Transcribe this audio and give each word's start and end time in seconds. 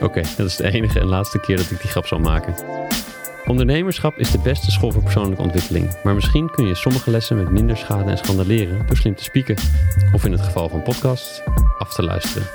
Oké, 0.00 0.22
dat 0.36 0.46
is 0.46 0.56
de 0.56 0.72
enige 0.72 1.00
en 1.00 1.06
laatste 1.06 1.40
keer 1.40 1.56
dat 1.56 1.70
ik 1.70 1.80
die 1.80 1.90
grap 1.90 2.06
zal 2.06 2.18
maken. 2.18 2.54
Ondernemerschap 3.46 4.18
is 4.18 4.30
de 4.30 4.38
beste 4.38 4.70
school 4.70 4.92
voor 4.92 5.02
persoonlijke 5.02 5.42
ontwikkeling, 5.42 6.02
maar 6.02 6.14
misschien 6.14 6.50
kun 6.50 6.66
je 6.66 6.74
sommige 6.74 7.10
lessen 7.10 7.36
met 7.36 7.50
minder 7.50 7.76
schade 7.76 8.10
en 8.10 8.18
schande 8.18 8.46
leren 8.46 8.86
door 8.86 8.96
slim 8.96 9.14
te 9.14 9.22
spieken, 9.22 9.56
of 10.12 10.24
in 10.24 10.32
het 10.32 10.40
geval 10.40 10.68
van 10.68 10.82
podcasts, 10.82 11.42
af 11.78 11.94
te 11.94 12.02
luisteren. 12.02 12.48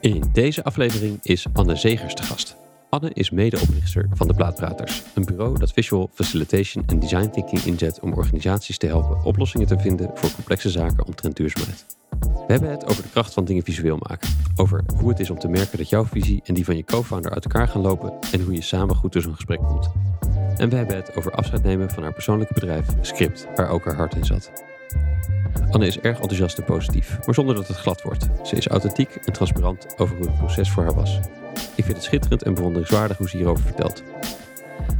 In 0.00 0.24
deze 0.32 0.64
aflevering 0.64 1.18
is 1.22 1.46
Anne 1.52 1.76
Zegers 1.76 2.14
te 2.14 2.22
gast. 2.22 2.56
Anne 2.90 3.10
is 3.12 3.30
medeoprichter 3.30 4.08
van 4.14 4.26
de 4.26 4.34
Plaatpraters, 4.34 5.02
een 5.14 5.24
bureau 5.24 5.58
dat 5.58 5.72
visual 5.72 6.10
facilitation 6.14 6.84
en 6.86 6.98
design 6.98 7.30
thinking 7.30 7.62
inzet 7.62 8.00
om 8.00 8.12
organisaties 8.12 8.78
te 8.78 8.86
helpen 8.86 9.24
oplossingen 9.24 9.66
te 9.66 9.78
vinden 9.78 10.10
voor 10.14 10.30
complexe 10.30 10.70
zaken 10.70 11.06
omtrent 11.06 11.36
duurzaamheid. 11.36 11.99
We 12.18 12.56
hebben 12.56 12.70
het 12.70 12.86
over 12.86 13.02
de 13.02 13.08
kracht 13.08 13.32
van 13.32 13.44
dingen 13.44 13.62
visueel 13.62 13.98
maken. 14.08 14.28
Over 14.56 14.84
hoe 14.96 15.08
het 15.08 15.20
is 15.20 15.30
om 15.30 15.38
te 15.38 15.48
merken 15.48 15.78
dat 15.78 15.88
jouw 15.88 16.04
visie 16.04 16.42
en 16.44 16.54
die 16.54 16.64
van 16.64 16.76
je 16.76 16.84
co-founder 16.84 17.30
uit 17.30 17.44
elkaar 17.44 17.68
gaan 17.68 17.80
lopen 17.80 18.12
en 18.32 18.42
hoe 18.42 18.54
je 18.54 18.62
samen 18.62 18.96
goed 18.96 19.12
door 19.12 19.22
zo'n 19.22 19.34
gesprek 19.34 19.58
komt. 19.58 19.90
En 20.56 20.68
we 20.68 20.76
hebben 20.76 20.96
het 20.96 21.16
over 21.16 21.32
afscheid 21.32 21.62
nemen 21.62 21.90
van 21.90 22.02
haar 22.02 22.12
persoonlijke 22.12 22.54
bedrijf 22.54 22.86
Script, 23.00 23.46
waar 23.56 23.68
ook 23.68 23.84
haar 23.84 23.96
hart 23.96 24.14
in 24.14 24.24
zat. 24.24 24.52
Anne 25.70 25.86
is 25.86 25.98
erg 26.00 26.16
enthousiast 26.16 26.58
en 26.58 26.64
positief, 26.64 27.18
maar 27.26 27.34
zonder 27.34 27.54
dat 27.54 27.68
het 27.68 27.76
glad 27.76 28.02
wordt. 28.02 28.28
Ze 28.42 28.56
is 28.56 28.68
authentiek 28.68 29.14
en 29.24 29.32
transparant 29.32 29.94
over 29.98 30.16
hoe 30.16 30.26
het 30.26 30.38
proces 30.38 30.70
voor 30.70 30.82
haar 30.82 30.94
was. 30.94 31.18
Ik 31.74 31.84
vind 31.84 31.96
het 31.96 32.04
schitterend 32.04 32.42
en 32.42 32.54
bewonderingswaardig 32.54 33.16
hoe 33.16 33.28
ze 33.28 33.36
hierover 33.36 33.64
vertelt. 33.64 34.02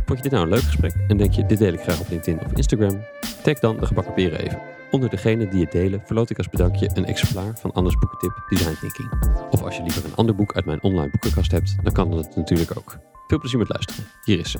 Vond 0.06 0.18
je 0.18 0.28
dit 0.28 0.32
nou 0.32 0.44
een 0.44 0.50
leuk 0.50 0.62
gesprek 0.62 0.94
en 1.08 1.16
denk 1.16 1.32
je 1.32 1.46
dit 1.46 1.58
deel 1.58 1.72
ik 1.72 1.80
graag 1.80 2.00
op 2.00 2.08
LinkedIn 2.08 2.44
of 2.44 2.52
Instagram? 2.52 3.00
Tag 3.42 3.58
dan 3.58 3.76
de 3.76 3.86
gebakken 3.86 4.14
peren 4.14 4.40
even. 4.40 4.60
Onder 4.90 5.10
degene 5.10 5.48
die 5.48 5.60
het 5.60 5.72
delen 5.72 6.06
verloot 6.06 6.30
ik 6.30 6.38
als 6.38 6.48
bedankje 6.48 6.90
een 6.94 7.04
exemplaar 7.04 7.58
van 7.58 7.72
Anne's 7.72 7.94
boekentip 7.94 8.44
Design 8.48 8.74
Thinking. 8.80 9.12
Of 9.50 9.62
als 9.62 9.76
je 9.76 9.82
liever 9.82 10.04
een 10.04 10.14
ander 10.14 10.34
boek 10.34 10.54
uit 10.54 10.64
mijn 10.64 10.82
online 10.82 11.10
boekenkast 11.10 11.50
hebt, 11.50 11.84
dan 11.84 11.92
kan 11.92 12.10
dat 12.10 12.36
natuurlijk 12.36 12.76
ook. 12.76 12.98
Veel 13.26 13.38
plezier 13.38 13.58
met 13.58 13.68
luisteren. 13.68 14.04
Hier 14.24 14.38
is 14.38 14.50
ze. 14.50 14.58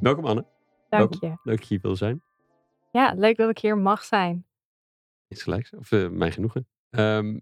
Welkom 0.00 0.24
Anne. 0.24 0.46
Dank 0.88 1.10
Welkom. 1.10 1.28
je. 1.28 1.36
Leuk 1.42 1.58
dat 1.58 1.68
je 1.68 1.74
hier 1.74 1.82
wil 1.82 1.96
zijn. 1.96 2.22
Ja, 2.92 3.14
leuk 3.16 3.36
dat 3.36 3.50
ik 3.50 3.58
hier 3.58 3.78
mag 3.78 4.04
zijn. 4.04 4.46
Is 5.28 5.42
gelijk. 5.42 5.70
Of 5.78 5.92
eh, 5.92 6.08
mijn 6.08 6.32
genoegen. 6.32 6.68
Ehm, 6.90 7.38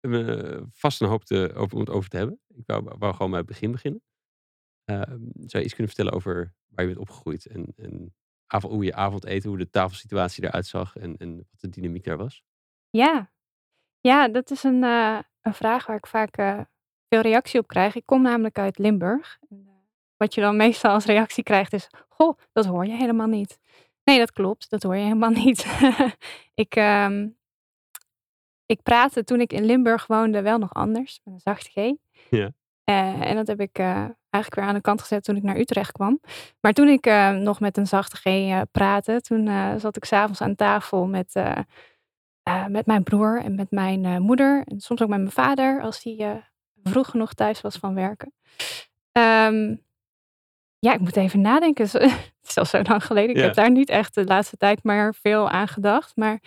we 0.00 0.16
hebben 0.16 0.70
vast 0.72 1.00
een 1.00 1.08
hoop 1.08 1.24
te, 1.24 1.52
over, 1.54 1.74
om 1.74 1.80
het 1.80 1.90
over 1.90 2.10
te 2.10 2.16
hebben. 2.16 2.40
Ik 2.54 2.66
wou, 2.66 2.94
wou 2.98 3.12
gewoon 3.12 3.30
bij 3.30 3.40
het 3.40 3.48
begin 3.48 3.72
beginnen. 3.72 4.02
Ehm, 4.84 5.20
zou 5.34 5.58
je 5.58 5.64
iets 5.64 5.74
kunnen 5.74 5.94
vertellen 5.94 6.12
over 6.12 6.54
waar 6.68 6.84
je 6.84 6.92
bent 6.94 7.08
opgegroeid 7.08 7.46
en, 7.46 7.72
en 7.76 8.14
avond, 8.46 8.72
hoe 8.72 8.84
je 8.84 8.94
avondeten, 8.94 9.48
hoe 9.48 9.58
de 9.58 9.70
tafelsituatie 9.70 10.44
eruit 10.44 10.66
zag 10.66 10.96
en, 10.96 11.16
en 11.16 11.36
wat 11.36 11.60
de 11.60 11.68
dynamiek 11.68 12.04
daar 12.04 12.16
was? 12.16 12.42
Ja, 12.90 13.30
ja 14.00 14.28
dat 14.28 14.50
is 14.50 14.62
een, 14.62 14.84
eh, 14.84 15.18
een 15.40 15.54
vraag 15.54 15.86
waar 15.86 15.96
ik 15.96 16.06
vaak 16.06 16.36
eh, 16.36 16.60
veel 17.08 17.20
reactie 17.20 17.60
op 17.60 17.66
krijg. 17.66 17.94
Ik 17.94 18.06
kom 18.06 18.22
namelijk 18.22 18.58
uit 18.58 18.78
Limburg. 18.78 19.38
Eh, 19.50 19.58
wat 20.16 20.34
je 20.34 20.40
dan 20.40 20.56
meestal 20.66 20.92
als 20.92 21.04
reactie 21.04 21.42
krijgt 21.42 21.72
is: 21.72 21.88
Goh, 22.08 22.38
dat 22.52 22.64
hoor 22.64 22.86
je 22.86 22.96
helemaal 22.96 23.26
niet. 23.26 23.58
Nee, 24.04 24.18
dat 24.18 24.32
klopt, 24.32 24.70
dat 24.70 24.82
hoor 24.82 24.96
je 24.96 25.02
helemaal 25.02 25.30
niet. 25.44 25.66
ik, 26.54 26.76
ehm, 26.76 27.28
ik 28.66 28.82
praatte 28.82 29.24
toen 29.24 29.40
ik 29.40 29.52
in 29.52 29.64
Limburg 29.64 30.06
woonde 30.06 30.42
wel 30.42 30.58
nog 30.58 30.74
anders, 30.74 31.20
met 31.24 31.34
een 31.34 31.40
zachte 31.40 31.70
G. 31.70 31.94
Ja. 32.30 32.50
En 32.84 33.34
dat 33.34 33.46
heb 33.46 33.60
ik 33.60 33.78
eigenlijk 34.34 34.54
weer 34.54 34.64
aan 34.64 34.74
de 34.74 34.80
kant 34.80 35.00
gezet 35.00 35.24
toen 35.24 35.36
ik 35.36 35.42
naar 35.42 35.56
Utrecht 35.56 35.92
kwam. 35.92 36.20
Maar 36.60 36.72
toen 36.72 36.88
ik 36.88 37.06
eh, 37.06 37.30
nog 37.30 37.60
met 37.60 37.76
een 37.76 37.86
zachte 37.86 38.16
G 38.16 38.24
eh, 38.24 38.60
praatte, 38.72 39.20
toen 39.20 39.48
eh, 39.48 39.74
zat 39.76 39.96
ik 39.96 40.04
s'avonds 40.04 40.40
aan 40.40 40.54
tafel 40.54 41.06
met, 41.06 41.34
met 42.68 42.86
mijn 42.86 43.02
broer 43.02 43.40
en 43.42 43.54
met 43.54 43.70
mijn 43.70 44.22
moeder. 44.22 44.62
En 44.66 44.80
soms 44.80 45.02
ook 45.02 45.08
met 45.08 45.18
mijn 45.18 45.30
vader, 45.30 45.82
als 45.82 46.02
hij 46.02 46.44
vroeg 46.82 47.08
genoeg 47.10 47.34
thuis 47.34 47.60
was 47.60 47.76
van 47.76 47.94
werken. 47.94 48.32
Ehm, 49.12 49.76
ja, 50.78 50.92
ik 50.92 51.00
moet 51.00 51.16
even 51.16 51.40
nadenken. 51.40 51.88
Het 51.90 52.48
is 52.48 52.56
al 52.58 52.64
zo 52.64 52.82
lang 52.82 53.04
geleden. 53.04 53.30
Ik 53.30 53.36
Ja. 53.36 53.42
heb 53.42 53.54
daar 53.54 53.70
niet 53.70 53.88
echt 53.88 54.14
de 54.14 54.24
laatste 54.24 54.56
tijd 54.56 54.84
meer 54.84 55.14
veel 55.14 55.50
aan 55.50 55.68
gedacht. 55.68 56.16
Maar 56.16 56.42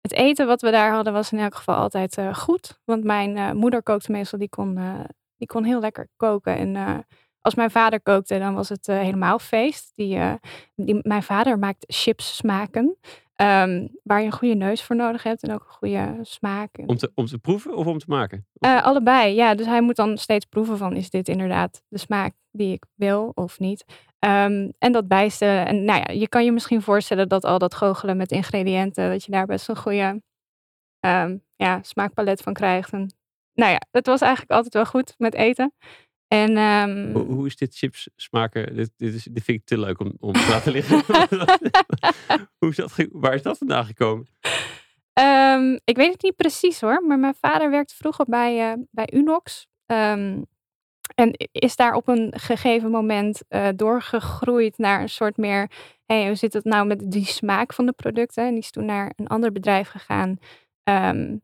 het 0.00 0.12
eten 0.12 0.46
wat 0.46 0.60
we 0.60 0.70
daar 0.70 0.92
hadden 0.92 1.12
was 1.12 1.32
in 1.32 1.38
elk 1.38 1.54
geval 1.54 1.74
altijd 1.74 2.18
goed. 2.32 2.80
Want 2.84 3.04
mijn 3.04 3.56
moeder 3.56 3.82
kookte 3.82 4.12
meestal, 4.12 4.38
die 4.38 4.48
kon, 4.48 4.78
die 5.36 5.46
kon 5.48 5.64
heel 5.64 5.80
lekker 5.80 6.08
koken. 6.16 6.56
En 6.56 7.04
als 7.42 7.54
mijn 7.54 7.70
vader 7.70 8.00
kookte, 8.00 8.38
dan 8.38 8.54
was 8.54 8.68
het 8.68 8.88
eh, 8.88 8.98
helemaal 8.98 9.38
feest. 9.38 9.92
Die, 9.94 10.16
eh, 10.16 10.34
die, 10.74 10.98
mijn 11.02 11.22
vader 11.22 11.58
maakt 11.58 11.84
chips 11.86 12.36
smaken. 12.36 12.96
ehm, 13.32 13.86
waar 14.02 14.20
je 14.20 14.26
een 14.26 14.32
goede 14.32 14.54
neus 14.54 14.82
voor 14.82 14.96
nodig 14.96 15.22
hebt 15.22 15.42
en 15.42 15.52
ook 15.52 15.60
een 15.60 15.74
goede 15.74 16.18
smaak. 16.22 16.70
Om 16.86 16.96
te, 16.96 17.12
om 17.14 17.26
te 17.26 17.38
proeven 17.38 17.76
of 17.76 17.86
om 17.86 17.98
te 17.98 18.04
maken? 18.08 18.46
eh, 18.52 18.82
allebei, 18.82 19.34
ja. 19.34 19.54
Dus 19.54 19.66
hij 19.66 19.80
moet 19.82 19.96
dan 19.96 20.18
steeds 20.18 20.44
proeven 20.44 20.78
van, 20.78 20.96
is 20.96 21.10
dit 21.10 21.28
inderdaad 21.28 21.82
de 21.88 21.98
smaak 21.98 22.32
die 22.50 22.72
ik 22.72 22.84
wil 22.94 23.32
of 23.34 23.58
niet? 23.58 23.84
Ehm, 24.18 24.70
en 24.78 24.92
dat 24.92 25.08
bijstellen. 25.08 25.66
En 25.66 25.84
nou 25.84 26.02
ja, 26.06 26.12
je 26.14 26.28
kan 26.28 26.44
je 26.44 26.52
misschien 26.52 26.82
voorstellen 26.82 27.28
dat 27.28 27.44
al 27.44 27.58
dat 27.58 27.74
goochelen 27.74 28.16
met 28.16 28.30
ingrediënten, 28.30 29.10
dat 29.10 29.24
je 29.24 29.30
daar 29.32 29.46
best 29.46 29.68
een 29.68 29.76
goede 29.76 30.22
ehm, 31.00 31.36
ja, 31.56 31.82
smaakpalet 31.82 32.40
van 32.40 32.52
krijgt. 32.52 32.92
En, 32.92 33.14
nou 33.54 33.70
ja, 33.72 33.80
het 33.90 34.06
was 34.06 34.20
eigenlijk 34.20 34.52
altijd 34.52 34.74
wel 34.74 34.86
goed 34.86 35.14
met 35.18 35.34
eten. 35.34 35.74
En 36.32 36.56
ehm, 36.56 37.12
Hoe, 37.12 37.34
hoe 37.34 37.46
is 37.46 37.56
dit 37.56 37.76
chips 37.76 38.08
smaken? 38.16 38.76
Dit, 38.76 38.90
dit, 38.96 39.14
is, 39.14 39.24
dit 39.24 39.44
vind 39.44 39.58
ik 39.58 39.64
te 39.64 39.78
leuk 39.78 40.00
om, 40.00 40.12
om 40.20 40.32
te 40.32 40.46
laten 40.48 40.72
liggen. 40.72 41.02
hoe 42.58 42.68
is 42.68 42.76
dat, 42.76 42.92
waar 43.10 43.34
is 43.34 43.42
dat 43.42 43.58
vandaan 43.58 43.84
gekomen? 43.84 44.26
Ehm, 45.12 45.78
ik 45.84 45.96
weet 45.96 46.12
het 46.12 46.22
niet 46.22 46.36
precies 46.36 46.80
hoor, 46.80 47.04
maar 47.06 47.18
mijn 47.18 47.34
vader 47.40 47.70
werkte 47.70 47.94
vroeger 47.94 48.24
bij, 48.28 48.70
eh, 48.70 48.78
bij 48.90 49.08
Unox. 49.12 49.66
Ehm, 49.86 50.42
en 51.14 51.48
is 51.52 51.76
daar 51.76 51.94
op 51.94 52.08
een 52.08 52.32
gegeven 52.36 52.90
moment 52.90 53.42
eh, 53.48 53.68
doorgegroeid 53.76 54.78
naar 54.78 55.00
een 55.00 55.08
soort 55.08 55.36
meer... 55.36 55.70
Hey, 56.06 56.26
hoe 56.26 56.34
zit 56.34 56.52
het 56.52 56.64
nou 56.64 56.86
met 56.86 57.10
die 57.10 57.26
smaak 57.26 57.72
van 57.72 57.86
de 57.86 57.92
producten? 57.92 58.44
En 58.44 58.50
die 58.50 58.62
is 58.62 58.70
toen 58.70 58.84
naar 58.84 59.12
een 59.16 59.26
ander 59.26 59.52
bedrijf 59.52 59.88
gegaan. 59.88 60.38
Ehm, 60.82 61.36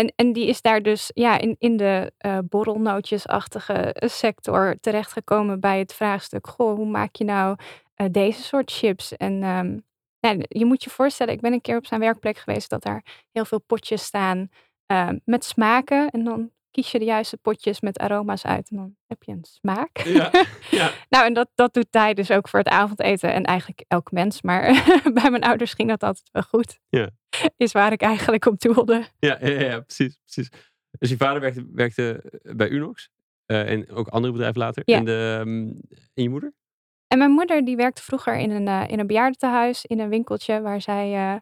en, 0.00 0.12
en 0.16 0.32
die 0.32 0.46
is 0.46 0.62
daar 0.62 0.82
dus 0.82 1.10
ja, 1.14 1.38
in, 1.38 1.56
in 1.58 1.76
de 1.76 2.12
eh 2.18 2.38
borrelnootjesachtige 2.48 3.94
sector 3.98 4.76
terechtgekomen 4.80 5.60
bij 5.60 5.78
het 5.78 5.94
vraagstuk... 5.94 6.46
Goh, 6.46 6.74
hoe 6.74 6.86
maak 6.86 7.14
je 7.14 7.24
nou 7.24 7.56
eh, 7.94 8.06
deze 8.10 8.42
soort 8.42 8.70
chips? 8.72 9.16
En 9.16 9.42
ehm, 9.42 9.78
nou, 10.20 10.44
je 10.48 10.64
moet 10.64 10.84
je 10.84 10.90
voorstellen, 10.90 11.34
ik 11.34 11.40
ben 11.40 11.52
een 11.52 11.60
keer 11.60 11.76
op 11.76 11.86
zijn 11.86 12.00
werkplek 12.00 12.36
geweest 12.36 12.70
dat 12.70 12.82
daar 12.82 13.04
heel 13.32 13.44
veel 13.44 13.60
potjes 13.60 14.04
staan 14.04 14.48
eh, 14.86 15.08
met 15.24 15.44
smaken. 15.44 16.10
En 16.10 16.24
dan 16.24 16.50
kies 16.70 16.90
je 16.90 16.98
de 16.98 17.04
juiste 17.04 17.36
potjes 17.36 17.80
met 17.80 17.98
aroma's 17.98 18.44
uit 18.44 18.70
en 18.70 18.76
dan 18.76 18.96
heb 19.06 19.22
je 19.22 19.32
een 19.32 19.44
smaak. 19.44 19.98
Ja, 19.98 20.30
ja. 20.70 20.90
nou, 21.08 21.26
en 21.26 21.34
dat, 21.34 21.50
dat 21.54 21.74
doet 21.74 21.86
hij 21.90 22.14
dus 22.14 22.30
ook 22.30 22.48
voor 22.48 22.58
het 22.58 22.68
avondeten 22.68 23.32
en 23.32 23.44
eigenlijk 23.44 23.84
elk 23.88 24.12
mens. 24.12 24.42
Maar 24.42 24.62
bij 25.20 25.30
mijn 25.30 25.42
ouders 25.42 25.72
ging 25.72 25.88
dat 25.88 26.02
altijd 26.02 26.28
wel 26.32 26.42
goed. 26.42 26.78
Ja. 26.88 27.10
Is 27.56 27.72
waar 27.72 27.92
ik 27.92 28.02
eigenlijk 28.02 28.46
op 28.46 28.60
doelde. 28.60 29.04
Ja, 29.18 29.38
ja, 29.40 29.60
ja, 29.60 29.80
precies, 29.80 30.18
precies. 30.24 30.48
Dus 30.98 31.10
je 31.10 31.16
vader 31.16 31.40
werkte, 31.40 31.66
werkte 31.72 32.22
bij 32.42 32.68
Unox 32.68 33.10
eh, 33.46 33.70
en 33.70 33.90
ook 33.90 34.08
andere 34.08 34.32
bedrijven 34.32 34.60
later. 34.60 34.82
Ja. 34.86 34.96
En, 34.96 35.04
de, 35.04 35.36
ehm, 35.40 35.48
en 36.14 36.22
je 36.22 36.28
moeder? 36.28 36.52
En 37.06 37.18
mijn 37.18 37.30
moeder 37.30 37.64
die 37.64 37.76
werkte 37.76 38.02
vroeger 38.02 38.36
in 38.36 38.50
een, 38.50 38.68
eh, 38.68 38.84
in 38.88 38.98
een 38.98 39.06
bejaardentehuis, 39.06 39.84
in 39.84 40.00
een 40.00 40.08
winkeltje 40.08 40.60
waar 40.60 40.80
zij 40.80 41.14
eh, 41.14 41.36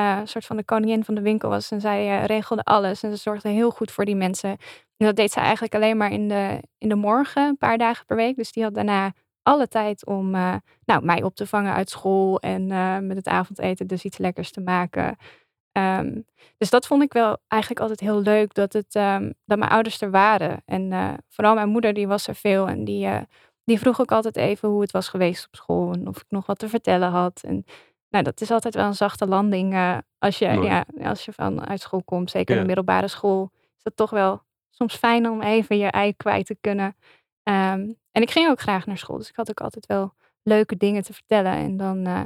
eh, 0.00 0.18
een 0.20 0.28
soort 0.28 0.46
van 0.46 0.56
de 0.56 0.64
koningin 0.64 1.04
van 1.04 1.14
de 1.14 1.20
winkel 1.20 1.48
was. 1.48 1.70
En 1.70 1.80
zij 1.80 2.18
eh, 2.18 2.24
regelde 2.24 2.62
alles 2.62 3.02
en 3.02 3.10
ze 3.10 3.16
zorgde 3.16 3.48
heel 3.48 3.70
goed 3.70 3.90
voor 3.90 4.04
die 4.04 4.16
mensen. 4.16 4.50
En 4.96 5.06
dat 5.06 5.16
deed 5.16 5.32
ze 5.32 5.40
eigenlijk 5.40 5.74
alleen 5.74 5.96
maar 5.96 6.12
in 6.12 6.28
de, 6.28 6.62
in 6.78 6.88
de 6.88 6.94
morgen, 6.94 7.42
een 7.48 7.58
paar 7.58 7.78
dagen 7.78 8.06
per 8.06 8.16
week. 8.16 8.36
Dus 8.36 8.52
die 8.52 8.62
had 8.62 8.74
daarna 8.74 9.12
alle 9.42 9.68
tijd 9.68 10.06
om 10.06 10.34
eh, 10.34 10.54
nou, 10.84 11.04
mij 11.04 11.22
op 11.22 11.34
te 11.34 11.46
vangen 11.46 11.72
uit 11.72 11.90
school 11.90 12.40
en 12.40 12.70
eh, 12.70 12.98
met 12.98 13.16
het 13.16 13.26
avondeten 13.26 13.86
dus 13.86 14.04
iets 14.04 14.18
lekkers 14.18 14.50
te 14.50 14.60
maken. 14.60 15.16
Ehm, 15.72 16.20
dus 16.58 16.70
dat 16.70 16.86
vond 16.86 17.02
ik 17.02 17.12
wel 17.12 17.38
eigenlijk 17.48 17.80
altijd 17.80 18.00
heel 18.00 18.20
leuk, 18.20 18.54
dat, 18.54 18.72
het, 18.72 18.94
ehm, 18.94 19.32
dat 19.44 19.58
mijn 19.58 19.70
ouders 19.70 20.00
er 20.00 20.10
waren. 20.10 20.62
En 20.64 20.92
eh, 20.92 21.12
vooral 21.28 21.54
mijn 21.54 21.68
moeder, 21.68 21.92
die 21.94 22.08
was 22.08 22.26
er 22.26 22.34
veel 22.34 22.68
en 22.68 22.84
die, 22.84 23.06
eh, 23.06 23.20
die 23.64 23.78
vroeg 23.78 24.00
ook 24.00 24.12
altijd 24.12 24.36
even 24.36 24.68
hoe 24.68 24.80
het 24.80 24.90
was 24.90 25.08
geweest 25.08 25.46
op 25.46 25.56
school 25.56 25.92
en 25.92 26.08
of 26.08 26.16
ik 26.16 26.24
nog 26.28 26.46
wat 26.46 26.58
te 26.58 26.68
vertellen 26.68 27.10
had. 27.10 27.42
En 27.44 27.64
nou, 28.10 28.24
dat 28.24 28.40
is 28.40 28.50
altijd 28.50 28.74
wel 28.74 28.86
een 28.86 28.94
zachte 28.94 29.26
landing 29.26 29.72
uh, 29.74 29.98
als, 30.18 30.38
je, 30.38 30.46
ja, 30.46 30.84
als 31.02 31.24
je 31.24 31.32
van 31.32 31.66
uit 31.66 31.80
school 31.80 32.02
komt. 32.02 32.30
Zeker 32.30 32.54
ja. 32.54 32.60
de 32.60 32.66
middelbare 32.66 33.08
school 33.08 33.50
is 33.76 33.82
dat 33.82 33.96
toch 33.96 34.10
wel 34.10 34.42
soms 34.70 34.96
fijn 34.96 35.28
om 35.28 35.42
even 35.42 35.78
je 35.78 35.86
ei 35.86 36.16
kwijt 36.16 36.46
te 36.46 36.56
kunnen. 36.60 36.96
Um, 37.42 37.98
en 38.12 38.22
ik 38.22 38.30
ging 38.30 38.48
ook 38.48 38.60
graag 38.60 38.86
naar 38.86 38.98
school, 38.98 39.18
dus 39.18 39.28
ik 39.28 39.36
had 39.36 39.50
ook 39.50 39.60
altijd 39.60 39.86
wel 39.86 40.14
leuke 40.42 40.76
dingen 40.76 41.02
te 41.02 41.12
vertellen. 41.12 41.52
En 41.52 41.76
dan, 41.76 41.98
uh, 41.98 42.22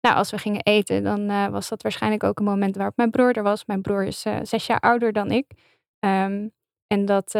nou, 0.00 0.16
als 0.16 0.30
we 0.30 0.38
gingen 0.38 0.62
eten, 0.62 1.02
dan 1.02 1.30
uh, 1.30 1.48
was 1.48 1.68
dat 1.68 1.82
waarschijnlijk 1.82 2.24
ook 2.24 2.38
een 2.38 2.44
moment 2.44 2.76
waarop 2.76 2.96
mijn 2.96 3.10
broer 3.10 3.36
er 3.36 3.42
was. 3.42 3.64
Mijn 3.64 3.82
broer 3.82 4.04
is 4.04 4.26
zes 4.42 4.66
jaar 4.66 4.80
ouder 4.80 5.12
dan 5.12 5.30
ik. 5.30 5.50
Um, 6.00 6.52
en 6.86 7.04
dat, 7.04 7.34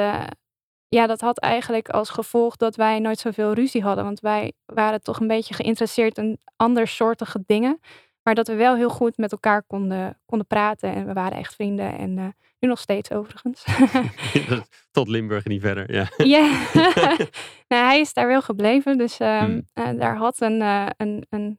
ja, 0.95 1.07
dat 1.07 1.21
had 1.21 1.39
eigenlijk 1.39 1.89
als 1.89 2.11
gevolg 2.11 2.57
dat 2.57 2.77
wij 2.77 2.99
nooit 2.99 3.19
zoveel 3.19 3.53
ruzie 3.53 3.83
hadden. 3.83 4.05
Want 4.05 4.21
wij 4.21 4.53
waren 4.65 5.03
toch 5.03 5.21
een 5.21 5.27
beetje 5.27 5.55
geïnteresseerd 5.55 6.19
in 6.19 6.39
andersoortige 6.57 7.43
dingen. 7.47 7.81
Maar 8.23 8.35
dat 8.35 8.49
we 8.49 8.55
wel 8.55 8.77
heel 8.77 8.89
goed 8.89 9.17
met 9.17 9.33
elkaar 9.33 9.63
konden, 9.63 10.21
konden 10.27 10.47
praten. 10.47 10.95
En 10.95 11.07
we 11.07 11.13
waren 11.13 11.39
echt 11.39 11.55
vrienden. 11.55 11.99
En 11.99 12.19
uh, 12.19 12.27
nu 12.59 12.69
nog 12.69 12.79
steeds 12.79 13.11
overigens. 13.11 13.65
Tot 14.91 15.09
Limburg 15.09 15.45
niet 15.45 15.61
verder, 15.61 15.93
ja. 15.93 16.09
Ja, 16.37 16.49
nou, 17.69 17.85
hij 17.85 18.01
is 18.01 18.13
daar 18.13 18.27
wel 18.27 18.43
gebleven. 18.43 18.99
Dus 18.99 19.21
um, 19.21 19.67
uh, 19.75 19.91
daar 19.99 20.17
had 20.17 20.41
een, 20.41 20.61
uh, 20.61 20.87
een, 20.97 21.27
een, 21.29 21.59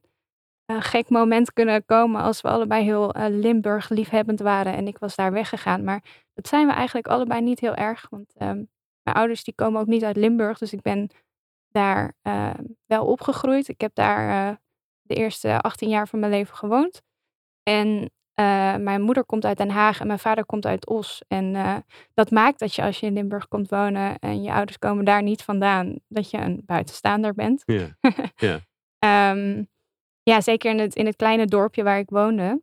een, 0.66 0.82
gek 0.82 1.08
moment 1.08 1.52
kunnen 1.52 1.84
komen 1.84 2.22
als 2.22 2.40
we 2.40 2.48
allebei 2.48 2.84
heel 2.84 3.14
Limburg 3.28 3.88
liefhebbend 3.88 4.40
waren. 4.40 4.74
En 4.74 4.86
ik 4.86 4.98
was 4.98 5.16
daar 5.16 5.32
weggegaan. 5.32 5.84
Maar 5.84 6.02
dat 6.34 6.48
zijn 6.48 6.66
we 6.66 6.72
eigenlijk 6.72 7.06
allebei 7.06 7.40
niet 7.40 7.60
heel 7.60 7.74
erg. 7.74 8.06
Want 8.10 8.34
um, 8.38 8.68
mijn 9.06 9.18
ouders 9.18 9.44
die 9.44 9.54
komen 9.54 9.80
ook 9.80 9.86
niet 9.86 10.04
uit 10.04 10.16
Limburg, 10.16 10.58
dus 10.58 10.72
ik 10.72 10.82
ben 10.82 11.10
daar 11.68 12.14
uh, 12.22 12.54
wel 12.86 13.06
opgegroeid. 13.06 13.68
Ik 13.68 13.80
heb 13.80 13.94
daar 13.94 14.50
uh, 14.50 14.56
de 15.02 15.14
eerste 15.14 15.60
18 15.60 15.88
jaar 15.88 16.08
van 16.08 16.18
mijn 16.18 16.32
leven 16.32 16.56
gewoond. 16.56 17.02
En 17.62 18.10
uh, 18.40 18.76
mijn 18.76 19.02
moeder 19.02 19.24
komt 19.24 19.44
uit 19.44 19.56
Den 19.56 19.70
Haag 19.70 20.00
en 20.00 20.06
mijn 20.06 20.18
vader 20.18 20.46
komt 20.46 20.66
uit 20.66 20.86
Os. 20.86 21.22
En 21.28 21.52
dat 22.14 22.30
maakt 22.30 22.58
dat 22.58 22.74
je 22.74 22.82
als 22.82 23.00
je 23.00 23.06
in 23.06 23.12
Limburg 23.12 23.48
komt 23.48 23.70
wonen 23.70 24.18
en 24.18 24.42
je 24.42 24.52
ouders 24.52 24.78
komen 24.78 25.04
daar 25.04 25.22
niet 25.22 25.42
vandaan, 25.42 25.98
dat 26.08 26.30
je 26.30 26.38
een 26.38 26.62
buitenstaander 26.64 27.34
bent. 27.34 27.62
Ja, 28.36 28.60
um, 29.32 29.68
ja 30.22 30.40
zeker 30.40 30.70
in 30.70 30.78
het, 30.78 30.94
in 30.94 31.06
het 31.06 31.16
kleine 31.16 31.46
dorpje 31.46 31.82
waar 31.82 31.98
ik 31.98 32.10
woonde 32.10 32.62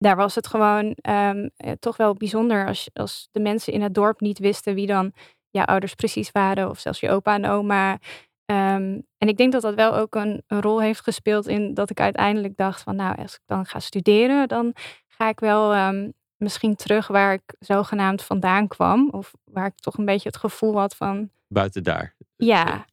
daar 0.00 0.16
was 0.16 0.34
het 0.34 0.46
gewoon 0.46 0.96
um, 1.08 1.50
toch 1.78 1.96
wel 1.96 2.14
bijzonder 2.14 2.66
als, 2.66 2.90
als 2.92 3.28
de 3.32 3.40
mensen 3.40 3.72
in 3.72 3.82
het 3.82 3.94
dorp 3.94 4.20
niet 4.20 4.38
wisten 4.38 4.74
wie 4.74 4.86
dan 4.86 5.12
jouw 5.50 5.64
ouders 5.64 5.94
precies 5.94 6.32
waren, 6.32 6.70
of 6.70 6.78
zelfs 6.78 7.00
je 7.00 7.10
opa 7.10 7.34
en 7.34 7.46
oma. 7.46 7.92
Um, 7.92 9.06
en 9.18 9.28
ik 9.28 9.36
denk 9.36 9.52
dat 9.52 9.62
dat 9.62 9.74
wel 9.74 9.96
ook 9.96 10.14
een, 10.14 10.42
een, 10.46 10.60
rol 10.60 10.80
heeft 10.80 11.00
gespeeld 11.00 11.46
in 11.46 11.74
dat 11.74 11.90
ik 11.90 12.00
uiteindelijk 12.00 12.56
dacht 12.56 12.82
van 12.82 12.96
nou, 12.96 13.16
als 13.16 13.34
ik 13.34 13.40
dan 13.46 13.66
ga 13.66 13.78
studeren, 13.78 14.48
dan 14.48 14.74
ga 15.08 15.28
ik 15.28 15.40
wel 15.40 15.76
um, 15.76 16.12
misschien 16.36 16.76
terug 16.76 17.06
waar 17.06 17.32
ik 17.32 17.54
zogenaamd 17.58 18.22
vandaan 18.22 18.68
kwam. 18.68 19.08
Of 19.10 19.32
waar 19.44 19.66
ik 19.66 19.74
toch 19.74 19.98
een 19.98 20.04
beetje 20.04 20.28
het 20.28 20.38
gevoel 20.38 20.78
had 20.78 20.96
van. 20.96 21.30
Buiten 21.48 21.82
daar. 21.82 22.14
Ja, 22.36 22.84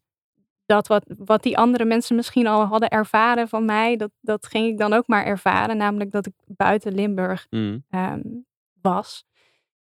dat 0.67 0.87
wat, 0.87 1.05
wat 1.17 1.43
die 1.43 1.57
andere 1.57 1.85
mensen 1.85 2.15
misschien 2.15 2.47
al 2.47 2.65
hadden 2.65 2.89
ervaren 2.89 3.47
van 3.47 3.65
mij, 3.65 3.97
dat, 3.97 4.11
dat 4.21 4.47
ging 4.47 4.67
ik 4.67 4.77
dan 4.77 4.93
ook 4.93 5.07
maar 5.07 5.25
ervaren. 5.25 5.77
Namelijk 5.77 6.11
dat 6.11 6.25
ik 6.25 6.33
buiten 6.45 6.93
Limburg 6.93 7.47
mm. 7.49 7.83
um, 7.89 8.45
was. 8.81 9.25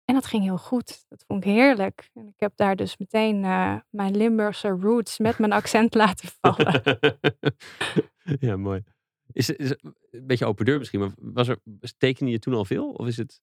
En 0.05 0.14
dat 0.14 0.26
ging 0.26 0.43
heel 0.43 0.58
goed. 0.58 1.05
Dat 1.08 1.25
vond 1.26 1.44
ik 1.44 1.50
heerlijk. 1.50 2.11
En 2.14 2.26
ik 2.26 2.40
heb 2.40 2.52
daar 2.56 2.76
dus 2.76 2.96
meteen 2.96 3.44
uh, 3.44 3.76
mijn 3.90 4.17
Limburgse 4.17 4.69
roots 4.69 5.19
met 5.19 5.38
mijn 5.38 5.52
accent 5.52 5.94
laten 6.05 6.29
vallen. 6.40 6.82
ja, 8.46 8.56
mooi. 8.56 8.82
Is, 9.32 9.50
is 9.50 9.70
een 9.70 10.26
beetje 10.26 10.46
open 10.46 10.64
deur 10.64 10.78
misschien, 10.78 11.00
maar 11.00 11.11
was 11.17 11.49
er, 11.49 11.58
tekende 11.99 12.31
je 12.31 12.38
toen 12.38 12.55
al 12.55 12.64
veel? 12.64 12.90
Of 12.90 13.06
is 13.06 13.17
het, 13.17 13.40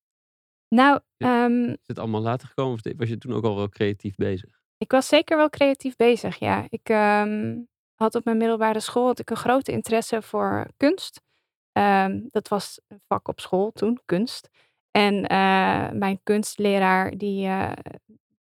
nou, 0.68 1.00
um, 1.18 1.69
is 1.69 1.77
het 1.85 2.00
allemaal 2.00 2.21
later 2.21 2.47
gekomen? 2.47 2.74
Of 2.74 2.94
was 2.97 3.09
je 3.09 3.18
toen 3.18 3.33
ook 3.33 3.44
al 3.44 3.56
wel 3.56 3.69
creatief 3.69 4.15
bezig? 4.15 4.58
Ik 4.80 4.92
was 4.92 5.08
zeker 5.08 5.38
wel 5.38 5.50
creatief 5.50 5.96
bezig, 5.96 6.38
ja. 6.38 6.66
Ik 6.70 6.90
um, 6.90 7.68
had 7.96 8.16
op 8.16 8.24
mijn 8.24 8.38
middelbare 8.38 8.80
school 8.80 9.06
had 9.06 9.20
ik 9.20 9.30
een 9.30 9.38
grote 9.38 9.72
interesse 9.72 10.22
voor 10.22 10.68
kunst. 10.78 11.22
Um, 11.72 12.28
dat 12.31 12.48
was 12.48 12.80
een 12.88 13.02
vak 13.08 13.28
op 13.28 13.40
school 13.40 13.72
toen, 13.72 14.00
kunst. 14.06 14.50
En 14.92 15.14
uh, 15.14 15.90
mijn 15.92 16.20
kunstleraar, 16.24 17.18
die, 17.18 17.48
uh, 17.48 17.72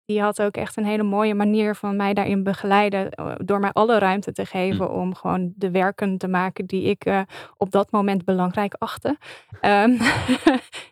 die 0.05 0.21
had 0.21 0.41
ook 0.41 0.57
echt 0.57 0.77
een 0.77 0.85
hele 0.85 1.03
mooie 1.03 1.33
manier 1.33 1.75
van 1.75 1.95
mij 1.95 2.13
daarin 2.13 2.43
begeleiden. 2.43 3.11
Eh, 3.11 3.35
door 3.37 3.59
mij 3.59 3.71
alle 3.71 3.99
ruimte 3.99 4.31
te 4.31 4.45
geven 4.45 4.85
hm. 4.85 4.91
om 4.93 5.15
gewoon 5.15 5.53
de 5.55 5.71
werken 5.71 6.17
te 6.17 6.27
maken 6.27 6.65
die 6.65 6.83
ik 6.83 7.05
uh, 7.05 7.21
op 7.57 7.71
dat 7.71 7.91
moment 7.91 8.25
belangrijk 8.25 8.73
achtte. 8.73 9.17
Um, 9.61 9.97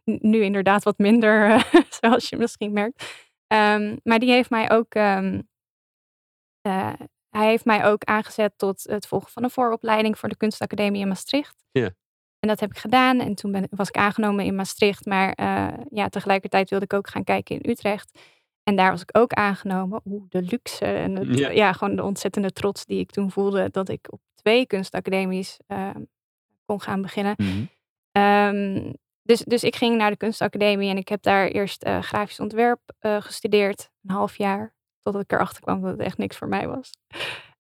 nu 0.32 0.42
inderdaad 0.42 0.84
wat 0.84 0.98
minder, 0.98 1.66
zoals 2.02 2.30
je 2.30 2.38
misschien 2.38 2.74
merkt. 2.74 3.25
Um, 3.48 4.00
maar 4.04 4.20
die 4.20 4.32
heeft 4.32 4.50
mij 4.50 4.72
ook. 4.72 4.96
Um, 4.96 5.50
uh, 6.68 6.94
hij 7.30 7.48
heeft 7.48 7.66
mij 7.66 7.86
ook 7.86 8.04
aangezet 8.04 8.54
tot 8.58 8.84
het 8.84 9.08
volgen 9.08 9.32
van 9.32 9.44
een 9.44 9.50
vooropleiding 9.50 10.18
voor 10.18 10.30
de 10.30 10.38
Kunstacademie 10.38 11.02
in 11.02 11.08
Maastricht. 11.08 11.64
Ja. 11.72 11.90
En 12.40 12.48
dat 12.48 12.60
heb 12.60 12.70
ik 12.70 12.78
gedaan. 12.78 13.20
En 13.20 13.36
toen 13.36 13.52
ben, 13.52 13.68
was 13.70 13.88
ik 13.88 13.98
aangenomen 13.98 14.46
in 14.46 14.56
Maastricht. 14.56 15.06
Maar 15.06 15.38
uh, 15.40 15.78
ja, 15.90 16.10
tegelijkertijd 16.10 16.70
wilde 16.70 16.86
ik 16.86 16.94
ook 16.94 17.10
gaan 17.10 17.24
kijken 17.24 17.60
in 17.60 17.70
Utrecht. 17.70 18.20
En 18.64 18.76
daar 18.76 18.92
was 18.92 19.02
ik 19.02 19.18
ook 19.18 19.34
aangenomen. 19.34 20.02
Oeh, 20.06 20.24
de 20.30 20.42
luxe 20.42 20.86
en 20.86 21.16
het, 21.16 21.38
ja. 21.38 21.50
ja. 21.50 21.74
gewoon 21.74 21.96
de 21.96 22.04
ontzettende 22.04 22.52
trots 22.52 22.86
die 22.86 23.00
ik 23.00 23.12
toen 23.12 23.32
voelde 23.32 23.70
dat 23.72 23.90
ik 23.90 24.08
op 24.10 24.22
twee 24.34 24.66
kunstacademies 24.66 25.60
uh, 25.68 25.90
kon 26.66 26.82
gaan 26.82 27.02
beginnen. 27.02 27.34
Mm 27.38 27.46
-hmm. 28.12 28.24
um, 28.24 28.94
dus, 29.26 29.40
dus 29.40 29.64
ik 29.64 29.76
ging 29.76 29.98
naar 29.98 30.10
de 30.10 30.18
kunstacademie 30.18 30.90
en 30.90 30.98
ik 30.98 31.08
heb 31.08 31.22
daar 31.22 31.48
eerst 31.48 31.86
uh, 31.86 32.02
grafisch 32.02 32.40
ontwerp 32.40 32.80
uh, 33.02 33.22
gestudeerd, 33.22 33.90
een 34.04 34.16
half 34.16 34.38
jaar, 34.38 34.74
totdat 35.02 35.22
ik 35.22 35.32
erachter 35.32 35.62
kwam 35.62 35.82
dat 35.82 35.92
het 35.92 36.00
echt 36.00 36.18
niks 36.18 36.38
voor 36.38 36.48
mij 36.48 36.68
was. 36.68 36.90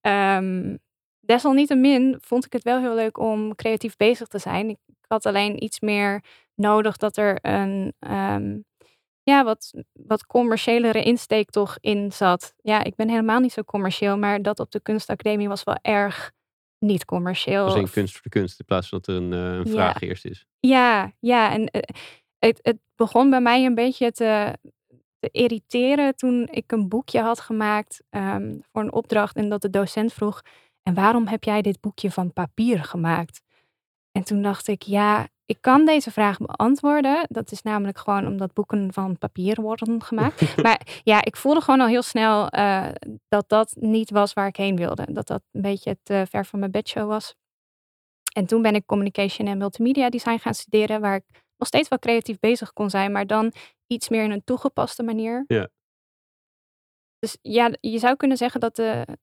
Um, 0.01 0.79
desalniettemin 1.19 2.17
vond 2.21 2.45
ik 2.45 2.53
het 2.53 2.63
wel 2.63 2.79
heel 2.79 2.95
leuk 2.95 3.17
om 3.17 3.55
creatief 3.55 3.95
bezig 3.95 4.27
te 4.27 4.39
zijn. 4.39 4.69
Ik, 4.69 4.77
had 5.07 5.25
alleen 5.25 5.63
iets 5.63 5.79
meer 5.79 6.23
nodig 6.55 6.97
dat 6.97 7.17
er 7.17 7.37
een 7.41 7.93
um, 7.99 8.65
ja, 9.23 9.43
wat, 9.43 9.73
wat 9.93 10.25
commerciëlere 10.25 11.03
insteek 11.03 11.49
toch 11.49 11.77
in 11.79 12.11
zat. 12.11 12.53
Ja, 12.61 12.83
ik 12.83 12.95
ben 12.95 13.09
helemaal 13.09 13.39
niet 13.39 13.51
zo 13.51 13.61
commercieel, 13.61 14.17
maar 14.17 14.41
dat 14.41 14.59
op 14.59 14.71
de 14.71 14.79
kunstacademie 14.81 15.47
was 15.47 15.63
wel 15.63 15.77
erg 15.81 16.31
niet 16.79 17.05
commercieel. 17.05 17.65
Dus 17.65 17.75
in 17.75 17.89
kunst 17.89 18.13
voor 18.13 18.21
de 18.23 18.29
kunst, 18.29 18.59
in 18.59 18.65
plaats 18.65 18.89
van 18.89 18.99
dat 19.03 19.15
er 19.15 19.21
een, 19.21 19.31
uh, 19.31 19.57
een 19.57 19.67
vraag 19.67 19.99
ja. 19.99 20.07
eerst 20.07 20.25
is. 20.25 20.45
Ja, 20.59 21.13
ja. 21.19 21.51
En 21.51 21.61
uh, 21.61 21.81
het, 22.39 22.59
het 22.61 22.77
begon 22.95 23.29
bij 23.29 23.41
mij 23.41 23.65
een 23.65 23.75
beetje 23.75 24.11
te, 24.11 24.57
te 25.19 25.29
irriteren 25.31 26.15
toen 26.15 26.47
ik 26.51 26.71
een 26.71 26.87
boekje 26.87 27.21
had 27.21 27.39
gemaakt 27.39 28.03
um, 28.09 28.61
voor 28.71 28.81
een 28.81 28.93
opdracht 28.93 29.35
en 29.35 29.49
dat 29.49 29.61
de 29.61 29.69
docent 29.69 30.13
vroeg, 30.13 30.41
en 30.83 30.93
waarom 30.93 31.27
heb 31.27 31.43
jij 31.43 31.61
dit 31.61 31.81
boekje 31.81 32.11
van 32.11 32.33
papier 32.33 32.83
gemaakt? 32.83 33.41
En 34.11 34.23
toen 34.23 34.41
dacht 34.41 34.67
ik, 34.67 34.81
ja, 34.81 35.27
ik 35.45 35.57
kan 35.61 35.85
deze 35.85 36.11
vraag 36.11 36.37
beantwoorden. 36.37 37.25
Dat 37.29 37.51
is 37.51 37.61
namelijk 37.61 37.97
gewoon 37.97 38.27
omdat 38.27 38.53
boeken 38.53 38.93
van 38.93 39.17
papier 39.17 39.61
worden 39.61 40.03
gemaakt. 40.03 40.55
maar 40.63 41.01
ja, 41.03 41.23
ik 41.23 41.35
voelde 41.35 41.61
gewoon 41.61 41.81
al 41.81 41.87
heel 41.87 42.01
snel 42.01 42.47
uh, 42.55 42.87
dat 43.27 43.49
dat 43.49 43.75
niet 43.79 44.09
was 44.09 44.33
waar 44.33 44.47
ik 44.47 44.55
heen 44.55 44.75
wilde. 44.75 45.05
Dat 45.09 45.27
dat 45.27 45.41
een 45.51 45.61
beetje 45.61 45.97
te 46.03 46.13
uh, 46.13 46.21
ver 46.29 46.45
van 46.45 46.59
mijn 46.59 46.71
bedshow 46.71 47.07
was. 47.07 47.35
En 48.33 48.45
toen 48.45 48.61
ben 48.61 48.75
ik 48.75 48.85
communication 48.85 49.47
en 49.47 49.57
multimedia 49.57 50.09
design 50.09 50.37
gaan 50.37 50.53
studeren, 50.53 51.01
waar 51.01 51.15
ik 51.15 51.43
nog 51.57 51.67
steeds 51.67 51.87
wel 51.87 51.99
creatief 51.99 52.39
bezig 52.39 52.73
kon 52.73 52.89
zijn, 52.89 53.11
maar 53.11 53.27
dan 53.27 53.53
iets 53.87 54.09
meer 54.09 54.23
in 54.23 54.31
een 54.31 54.43
toegepaste 54.43 55.03
manier. 55.03 55.43
Ja. 55.47 55.69
Dus 57.19 57.37
ja, 57.41 57.71
je 57.79 57.99
zou 57.99 58.15
kunnen 58.15 58.37
zeggen 58.37 58.59
dat 58.59 58.75
de, 58.75 59.17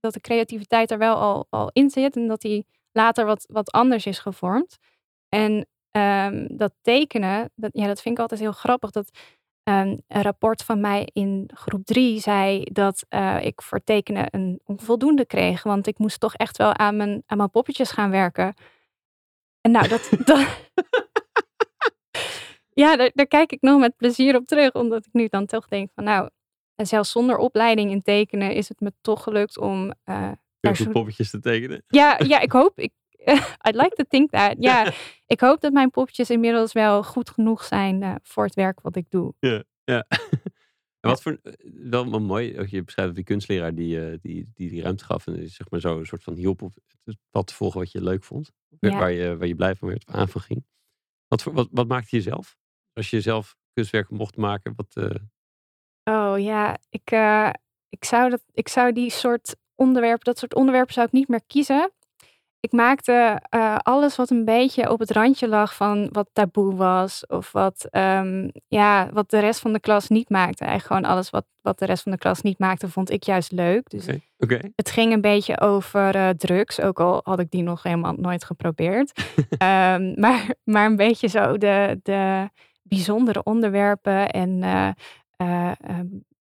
dat 0.00 0.12
de 0.12 0.20
creativiteit 0.20 0.90
er 0.90 0.98
wel 0.98 1.16
al, 1.16 1.46
al 1.50 1.70
in 1.72 1.90
zit 1.90 2.16
en 2.16 2.28
dat 2.28 2.40
die 2.40 2.66
later 2.92 3.24
wat, 3.24 3.44
wat 3.48 3.70
anders 3.70 4.06
is 4.06 4.18
gevormd. 4.18 4.78
En 5.34 5.66
um, 5.90 6.56
dat 6.56 6.74
tekenen, 6.82 7.50
dat, 7.54 7.70
ja, 7.72 7.86
dat 7.86 8.00
vind 8.00 8.14
ik 8.14 8.20
altijd 8.20 8.40
heel 8.40 8.52
grappig. 8.52 8.90
Dat 8.90 9.10
um, 9.64 10.00
een 10.08 10.22
rapport 10.22 10.62
van 10.62 10.80
mij 10.80 11.08
in 11.12 11.50
groep 11.54 11.84
drie 11.84 12.20
zei 12.20 12.64
dat 12.64 13.06
uh, 13.10 13.44
ik 13.44 13.62
voor 13.62 13.84
tekenen 13.84 14.26
een 14.30 14.60
onvoldoende 14.64 15.26
kreeg. 15.26 15.62
Want 15.62 15.86
ik 15.86 15.98
moest 15.98 16.20
toch 16.20 16.34
echt 16.34 16.56
wel 16.56 16.76
aan 16.76 16.96
mijn, 16.96 17.22
aan 17.26 17.36
mijn 17.36 17.50
poppetjes 17.50 17.90
gaan 17.90 18.10
werken. 18.10 18.54
En 19.60 19.70
nou, 19.70 19.88
dat. 19.88 20.10
dat 20.24 20.46
ja, 22.82 22.96
daar, 22.96 23.10
daar, 23.14 23.26
kijk 23.26 23.52
ik 23.52 23.60
nog 23.60 23.80
met 23.80 23.96
plezier 23.96 24.36
op 24.36 24.46
terug. 24.46 24.72
Omdat 24.72 25.06
ik 25.06 25.12
nu 25.12 25.26
dan 25.28 25.46
toch 25.46 25.68
denk 25.68 25.90
van 25.94 26.04
nou, 26.04 26.28
zelfs 26.74 27.10
zonder 27.10 27.36
opleiding 27.36 27.90
in 27.90 28.02
tekenen 28.02 28.52
is 28.54 28.68
het 28.68 28.80
me 28.80 28.92
toch 29.00 29.22
gelukt 29.22 29.58
om. 29.58 29.92
Uh, 30.04 30.30
zo... 30.72 30.90
poppetjes 30.90 31.30
te 31.30 31.40
tekenen. 31.40 31.84
Ja, 31.88 32.20
ja 32.26 32.40
ik 32.40 32.52
hoop. 32.52 32.78
Ik, 32.78 32.92
I'd 33.68 33.74
like 33.74 33.94
to 33.94 34.04
think 34.08 34.30
that. 34.30 34.56
Ja, 34.68 34.92
ik 35.26 35.40
hoop 35.40 35.60
dat 35.60 35.72
mijn 35.72 35.90
poppetjes 35.90 36.30
inmiddels 36.30 36.72
wel 36.72 37.02
goed 37.02 37.30
genoeg 37.30 37.64
zijn 37.64 38.02
uh, 38.02 38.14
voor 38.22 38.44
het 38.44 38.54
werk 38.54 38.80
wat 38.80 38.96
ik 38.96 39.10
doe. 39.10 39.34
Ja, 39.38 39.62
ja. 39.84 40.04
En 41.00 41.10
wat 41.10 41.22
voor, 41.22 41.40
wel, 41.72 42.10
wel 42.10 42.20
mooi, 42.20 42.66
je 42.70 42.84
beschrijft 42.84 43.14
die 43.14 43.24
kunstleraar 43.24 43.74
die, 43.74 44.20
die, 44.20 44.50
die 44.54 44.68
die 44.68 44.82
ruimte 44.82 45.04
gaf 45.04 45.26
en 45.26 45.48
zeg 45.48 45.70
maar 45.70 45.80
zo 45.80 45.98
een 45.98 46.06
soort 46.06 46.22
van 46.22 46.34
hielp 46.34 46.62
op 46.62 46.74
het 47.04 47.16
pad 47.30 47.46
te 47.46 47.54
volgen 47.54 47.80
wat 47.80 47.92
je 47.92 48.02
leuk 48.02 48.24
vond. 48.24 48.50
Waar, 48.80 49.12
je, 49.12 49.36
waar 49.36 49.46
je 49.46 49.54
blij 49.54 49.74
van 49.74 49.88
werd, 49.88 50.06
aan 50.06 50.28
van 50.28 50.40
ging. 50.40 50.64
Wat, 51.28 51.42
wat, 51.42 51.68
wat 51.70 51.88
maakte 51.88 52.16
je 52.16 52.22
zelf? 52.22 52.56
Als 52.92 53.10
je 53.10 53.20
zelf 53.20 53.56
kunstwerken 53.72 54.16
mocht 54.16 54.36
maken, 54.36 54.74
wat... 54.76 55.20
Oh 56.04 56.38
ja, 56.38 56.78
ik, 56.88 57.10
ik, 57.88 58.04
zou 58.04 58.30
dat, 58.30 58.42
ik 58.52 58.68
zou 58.68 58.92
die 58.92 59.10
soort 59.10 59.56
onderwerpen, 59.74 60.24
dat 60.24 60.38
soort 60.38 60.54
onderwerpen 60.54 60.94
zou 60.94 61.06
ik 61.06 61.12
niet 61.12 61.28
meer 61.28 61.44
kiezen. 61.46 61.92
Ik 62.64 62.72
maakte 62.72 63.42
uh, 63.50 63.76
alles 63.82 64.16
wat 64.16 64.30
een 64.30 64.44
beetje 64.44 64.90
op 64.90 64.98
het 64.98 65.10
randje 65.10 65.48
lag 65.48 65.74
van 65.74 66.08
wat 66.12 66.28
taboe 66.32 66.74
was. 66.74 67.26
Of 67.26 67.52
wat, 67.52 67.88
um, 67.90 68.50
ja, 68.68 69.08
wat 69.12 69.30
de 69.30 69.38
rest 69.38 69.60
van 69.60 69.72
de 69.72 69.80
klas 69.80 70.08
niet 70.08 70.28
maakte. 70.28 70.64
Eigenlijk 70.64 70.86
gewoon 70.86 71.16
alles 71.16 71.30
wat, 71.30 71.44
wat 71.60 71.78
de 71.78 71.84
rest 71.84 72.02
van 72.02 72.12
de 72.12 72.18
klas 72.18 72.40
niet 72.40 72.58
maakte, 72.58 72.88
vond 72.88 73.10
ik 73.10 73.22
juist 73.22 73.52
leuk. 73.52 73.90
Dus 73.90 74.02
okay. 74.02 74.22
Okay. 74.38 74.72
het 74.76 74.90
ging 74.90 75.12
een 75.12 75.20
beetje 75.20 75.60
over 75.60 76.16
uh, 76.16 76.28
drugs. 76.28 76.80
Ook 76.80 77.00
al 77.00 77.20
had 77.24 77.38
ik 77.38 77.50
die 77.50 77.62
nog 77.62 77.82
helemaal 77.82 78.14
nooit 78.16 78.44
geprobeerd. 78.44 79.22
um, 79.36 80.14
maar, 80.24 80.54
maar 80.64 80.86
een 80.86 80.96
beetje 80.96 81.28
zo 81.28 81.58
de, 81.58 82.00
de 82.02 82.50
bijzondere 82.82 83.42
onderwerpen. 83.42 84.30
En 84.30 84.62
uh, 85.36 85.70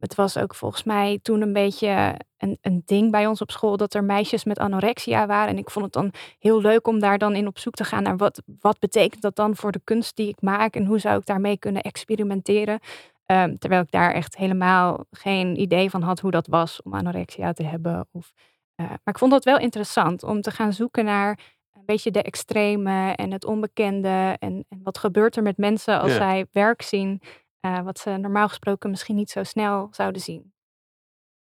het 0.02 0.14
was 0.14 0.36
ook 0.36 0.54
volgens 0.54 0.82
mij 0.82 1.18
toen 1.22 1.40
een 1.40 1.52
beetje 1.52 2.20
een, 2.38 2.58
een 2.60 2.82
ding 2.84 3.10
bij 3.10 3.26
ons 3.26 3.40
op 3.40 3.50
school 3.50 3.76
dat 3.76 3.94
er 3.94 4.04
meisjes 4.04 4.44
met 4.44 4.58
anorexia 4.58 5.26
waren. 5.26 5.48
En 5.48 5.58
ik 5.58 5.70
vond 5.70 5.84
het 5.84 5.94
dan 5.94 6.12
heel 6.38 6.60
leuk 6.60 6.86
om 6.86 6.98
daar 6.98 7.18
dan 7.18 7.34
in 7.34 7.46
op 7.46 7.58
zoek 7.58 7.74
te 7.74 7.84
gaan 7.84 8.02
naar 8.02 8.16
wat, 8.16 8.42
wat 8.60 8.78
betekent 8.78 9.22
dat 9.22 9.36
dan 9.36 9.56
voor 9.56 9.72
de 9.72 9.80
kunst 9.84 10.16
die 10.16 10.28
ik 10.28 10.40
maak 10.40 10.74
en 10.74 10.86
hoe 10.86 10.98
zou 10.98 11.18
ik 11.18 11.26
daarmee 11.26 11.58
kunnen 11.58 11.82
experimenteren. 11.82 12.78
Um, 13.26 13.58
terwijl 13.58 13.82
ik 13.82 13.90
daar 13.90 14.12
echt 14.12 14.36
helemaal 14.36 15.04
geen 15.10 15.60
idee 15.60 15.90
van 15.90 16.02
had 16.02 16.20
hoe 16.20 16.30
dat 16.30 16.46
was 16.46 16.82
om 16.82 16.94
anorexia 16.94 17.52
te 17.52 17.64
hebben. 17.64 18.08
Of, 18.12 18.32
uh, 18.76 18.86
maar 18.86 19.00
ik 19.04 19.18
vond 19.18 19.30
dat 19.30 19.44
wel 19.44 19.58
interessant 19.58 20.22
om 20.22 20.40
te 20.40 20.50
gaan 20.50 20.72
zoeken 20.72 21.04
naar 21.04 21.38
een 21.74 21.84
beetje 21.84 22.10
de 22.10 22.22
extreme 22.22 23.12
en 23.12 23.32
het 23.32 23.44
onbekende. 23.44 24.36
En, 24.38 24.64
en 24.68 24.80
wat 24.82 24.98
gebeurt 24.98 25.36
er 25.36 25.42
met 25.42 25.56
mensen 25.56 26.00
als 26.00 26.10
ja. 26.10 26.16
zij 26.16 26.46
werk 26.52 26.82
zien 26.82 27.20
uh, 27.66 27.82
wat 27.82 27.98
ze 27.98 28.10
normaal 28.10 28.48
gesproken 28.48 28.90
misschien 28.90 29.16
niet 29.16 29.30
zo 29.30 29.42
snel 29.42 29.88
zouden 29.90 30.20
zien. 30.20 30.52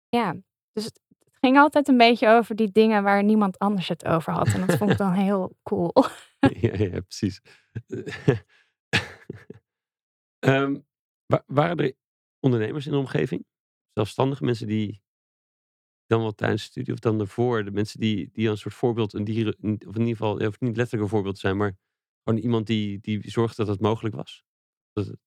Ja, 0.09 0.33
dus 0.71 0.85
het, 0.85 0.99
het, 1.19 1.37
ging 1.39 1.57
altijd 1.57 1.87
een 1.87 1.97
beetje 1.97 2.27
over 2.27 2.55
die 2.55 2.71
dingen 2.71 3.03
waar 3.03 3.23
niemand 3.23 3.59
anders 3.59 3.87
het 3.87 4.05
over 4.05 4.33
had. 4.33 4.47
En 4.47 4.67
dat 4.67 4.77
vond 4.77 4.91
ik 4.91 4.97
dan 4.97 5.13
heel 5.27 5.57
cool. 5.63 5.93
ja, 6.39 6.75
ja, 6.77 7.01
precies. 7.01 7.41
um, 10.39 10.85
waren 11.45 11.77
er 11.77 11.93
ondernemers 12.39 12.85
in 12.85 12.91
de 12.91 12.97
omgeving? 12.97 13.45
Zelfstandige 13.93 14.43
mensen 14.43 14.67
die 14.67 15.01
dan 16.05 16.21
wel 16.21 16.35
tijdens 16.35 16.61
de 16.63 16.69
studie 16.69 16.93
of 16.93 16.99
dan 16.99 17.19
ervoor, 17.19 17.63
de 17.63 17.71
mensen 17.71 17.99
die, 17.99 18.29
die 18.31 18.49
een 18.49 18.57
soort 18.57 18.73
voorbeeld, 18.73 19.13
een 19.13 19.23
dieren, 19.23 19.53
of 19.57 19.95
in 19.95 20.01
ieder 20.01 20.07
geval, 20.07 20.47
of 20.47 20.59
niet 20.59 20.75
letterlijk 20.75 21.03
een 21.03 21.09
voorbeeld 21.09 21.37
zijn, 21.37 21.57
maar 21.57 21.77
gewoon 22.23 22.39
iemand 22.39 22.67
die, 22.67 22.99
die 22.99 23.29
zorgde 23.29 23.55
dat 23.55 23.67
het 23.67 23.81
mogelijk 23.81 24.15
was? 24.15 24.43
Dat 24.91 25.05
het 25.05 25.19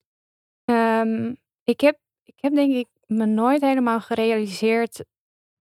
Um, 1.01 1.37
ik, 1.65 1.81
heb, 1.81 1.99
ik 2.23 2.35
heb 2.37 2.55
denk 2.55 2.75
ik 2.75 2.89
me 3.07 3.27
nooit 3.27 3.61
helemaal 3.61 4.01
gerealiseerd 4.01 5.05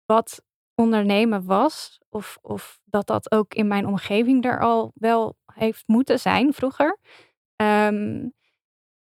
wat 0.06 0.42
ondernemen 0.76 1.46
was. 1.46 2.00
Of, 2.10 2.38
of 2.42 2.80
dat 2.84 3.08
dat 3.08 3.32
ook 3.32 3.54
in 3.54 3.68
mijn 3.68 3.86
omgeving 3.86 4.46
er 4.46 4.60
al 4.60 4.92
wel 4.96 5.36
heeft 5.54 5.84
moeten 5.88 6.20
zijn 6.20 6.54
vroeger. 6.54 6.98
Um, 7.56 8.34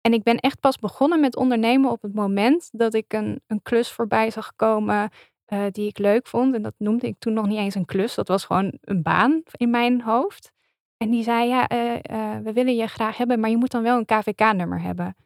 en 0.01 0.13
ik 0.13 0.23
ben 0.23 0.37
echt 0.37 0.61
pas 0.61 0.79
begonnen 0.79 1.21
met 1.21 1.37
ondernemen 1.37 1.91
op 1.91 2.03
het 2.03 2.15
moment 2.15 2.69
dat 2.73 2.95
ik 2.95 3.13
een, 3.13 3.41
een 3.47 3.63
klus 3.63 3.91
voorbij 3.93 4.31
zag 4.31 4.53
komen 4.57 5.11
uh, 5.53 5.65
die 5.71 5.89
ik 5.89 5.99
leuk 5.99 6.27
vond. 6.27 6.55
En 6.55 6.63
dat 6.63 6.75
noemde 6.79 7.07
ik 7.07 7.19
toen 7.19 7.33
nog 7.33 7.47
niet 7.47 7.59
eens 7.59 7.75
een 7.75 7.85
klus, 7.85 8.15
dat 8.15 8.29
was 8.29 8.45
gewoon 8.45 8.79
een 8.81 9.03
baan 9.03 9.43
in 9.51 9.71
mijn 9.71 10.03
hoofd. 10.03 10.53
En 10.97 11.11
die 11.11 11.23
zei, 11.23 11.49
ja, 11.49 11.71
uh, 11.73 11.95
uh, 12.11 12.37
we 12.39 12.53
willen 12.53 12.77
je 12.77 12.87
graag 12.87 13.17
hebben, 13.17 13.41
maar 13.41 13.51
je 13.51 13.57
moet 13.57 13.71
dan 13.71 13.83
wel 13.83 13.99
een 13.99 14.05
KVK-nummer 14.05 14.81
hebben. 14.81 15.17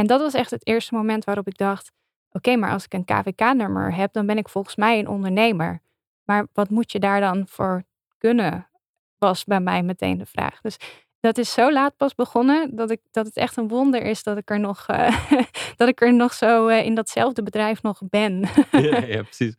En 0.00 0.06
dat 0.06 0.20
was 0.20 0.34
echt 0.34 0.50
het 0.50 0.66
eerste 0.66 0.94
moment 0.94 1.24
waarop 1.24 1.46
ik 1.46 1.56
dacht: 1.56 1.92
oké, 2.30 2.56
maar 2.56 2.72
als 2.72 2.84
ik 2.84 2.92
een 2.92 3.04
KVK-nummer 3.04 3.94
heb, 3.94 4.12
dan 4.12 4.26
ben 4.26 4.38
ik 4.38 4.48
volgens 4.48 4.76
mij 4.76 4.98
een 4.98 5.08
ondernemer. 5.08 5.82
Maar 6.24 6.46
wat 6.52 6.70
moet 6.70 6.92
je 6.92 6.98
daar 6.98 7.20
dan 7.20 7.46
voor 7.48 7.84
kunnen? 8.18 8.70
Was 9.18 9.44
bij 9.44 9.60
mij 9.60 9.82
meteen 9.82 10.18
de 10.18 10.26
vraag. 10.26 10.60
Dus 10.60 10.76
dat 11.20 11.38
is 11.38 11.52
zo 11.52 11.72
laat 11.72 11.96
pas 11.96 12.14
begonnen 12.14 12.76
dat, 12.76 12.90
ik, 12.90 13.00
dat 13.10 13.26
het 13.26 13.36
echt 13.36 13.56
een 13.56 13.68
wonder 13.68 14.02
is 14.02 14.22
dat 14.22 14.36
ik 14.36 14.50
er 14.50 14.60
nog, 14.60 14.88
uh, 14.90 15.30
dat 15.76 15.88
ik 15.88 16.00
er 16.00 16.14
nog 16.14 16.32
zo 16.32 16.68
uh, 16.68 16.84
in 16.84 16.94
datzelfde 16.94 17.42
bedrijf 17.42 17.82
nog 17.82 18.00
ben. 18.08 18.40
ja, 18.70 19.04
ja, 19.14 19.22
precies. 19.22 19.54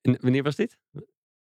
En 0.00 0.18
wanneer 0.20 0.42
was 0.42 0.56
dit? 0.56 0.78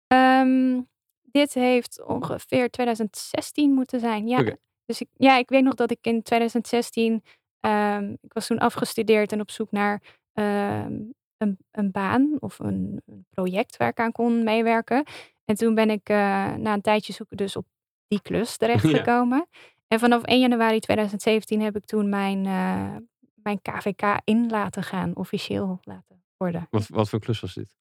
Um, 0.07 0.88
dit 1.23 1.55
heeft 1.55 2.05
ongeveer 2.05 2.71
2016 2.71 3.73
moeten 3.73 4.00
zijn. 4.00 4.28
Ja. 4.28 4.40
Okay. 4.40 4.57
Dus 4.85 5.00
ik, 5.00 5.09
ja, 5.12 5.37
ik 5.37 5.49
weet 5.49 5.62
nog 5.62 5.75
dat 5.75 5.90
ik 5.90 5.99
in 6.00 6.23
2016 6.23 7.23
Um, 7.61 8.17
ik 8.21 8.33
was 8.33 8.47
toen 8.47 8.59
afgestudeerd 8.59 9.33
en 9.33 9.41
op 9.41 9.51
zoek 9.51 9.71
naar 9.71 10.03
um, 10.33 11.15
een, 11.37 11.59
een, 11.71 11.91
baan 11.91 12.37
of 12.41 12.59
een, 12.59 13.03
een, 13.07 13.27
project 13.31 13.77
waar 13.77 13.89
ik 13.89 14.01
aan 14.01 14.13
kon 14.13 14.45
meewerken. 14.45 15.05
En 15.45 15.55
toen 15.55 15.75
ben 15.75 15.91
ik 15.91 16.09
uh, 16.09 16.17
na 16.55 16.73
een 16.73 16.81
tijdje 16.81 17.13
zoeken 17.13 17.37
dus 17.37 17.57
op 17.57 17.67
die 18.09 18.23
klus 18.23 18.57
terechtgekomen. 18.59 19.47
Ja. 19.51 19.59
En 19.89 19.99
vanaf 19.99 20.23
1 20.23 20.41
januari 20.41 20.81
2017 20.81 21.61
heb 21.61 21.77
ik 21.77 21.85
toen 21.85 22.09
mijn, 22.09 22.45
uh, 22.45 22.97
mijn 23.35 23.63
KVK 23.63 24.21
in 24.25 24.51
laten 24.51 24.83
gaan, 24.83 25.17
officieel 25.17 25.79
laten 25.83 26.23
worden. 26.37 26.67
Wat, 26.71 26.87
wat 26.89 27.09
voor 27.09 27.21
klus 27.21 27.41
was 27.41 27.55
dit? 27.55 27.77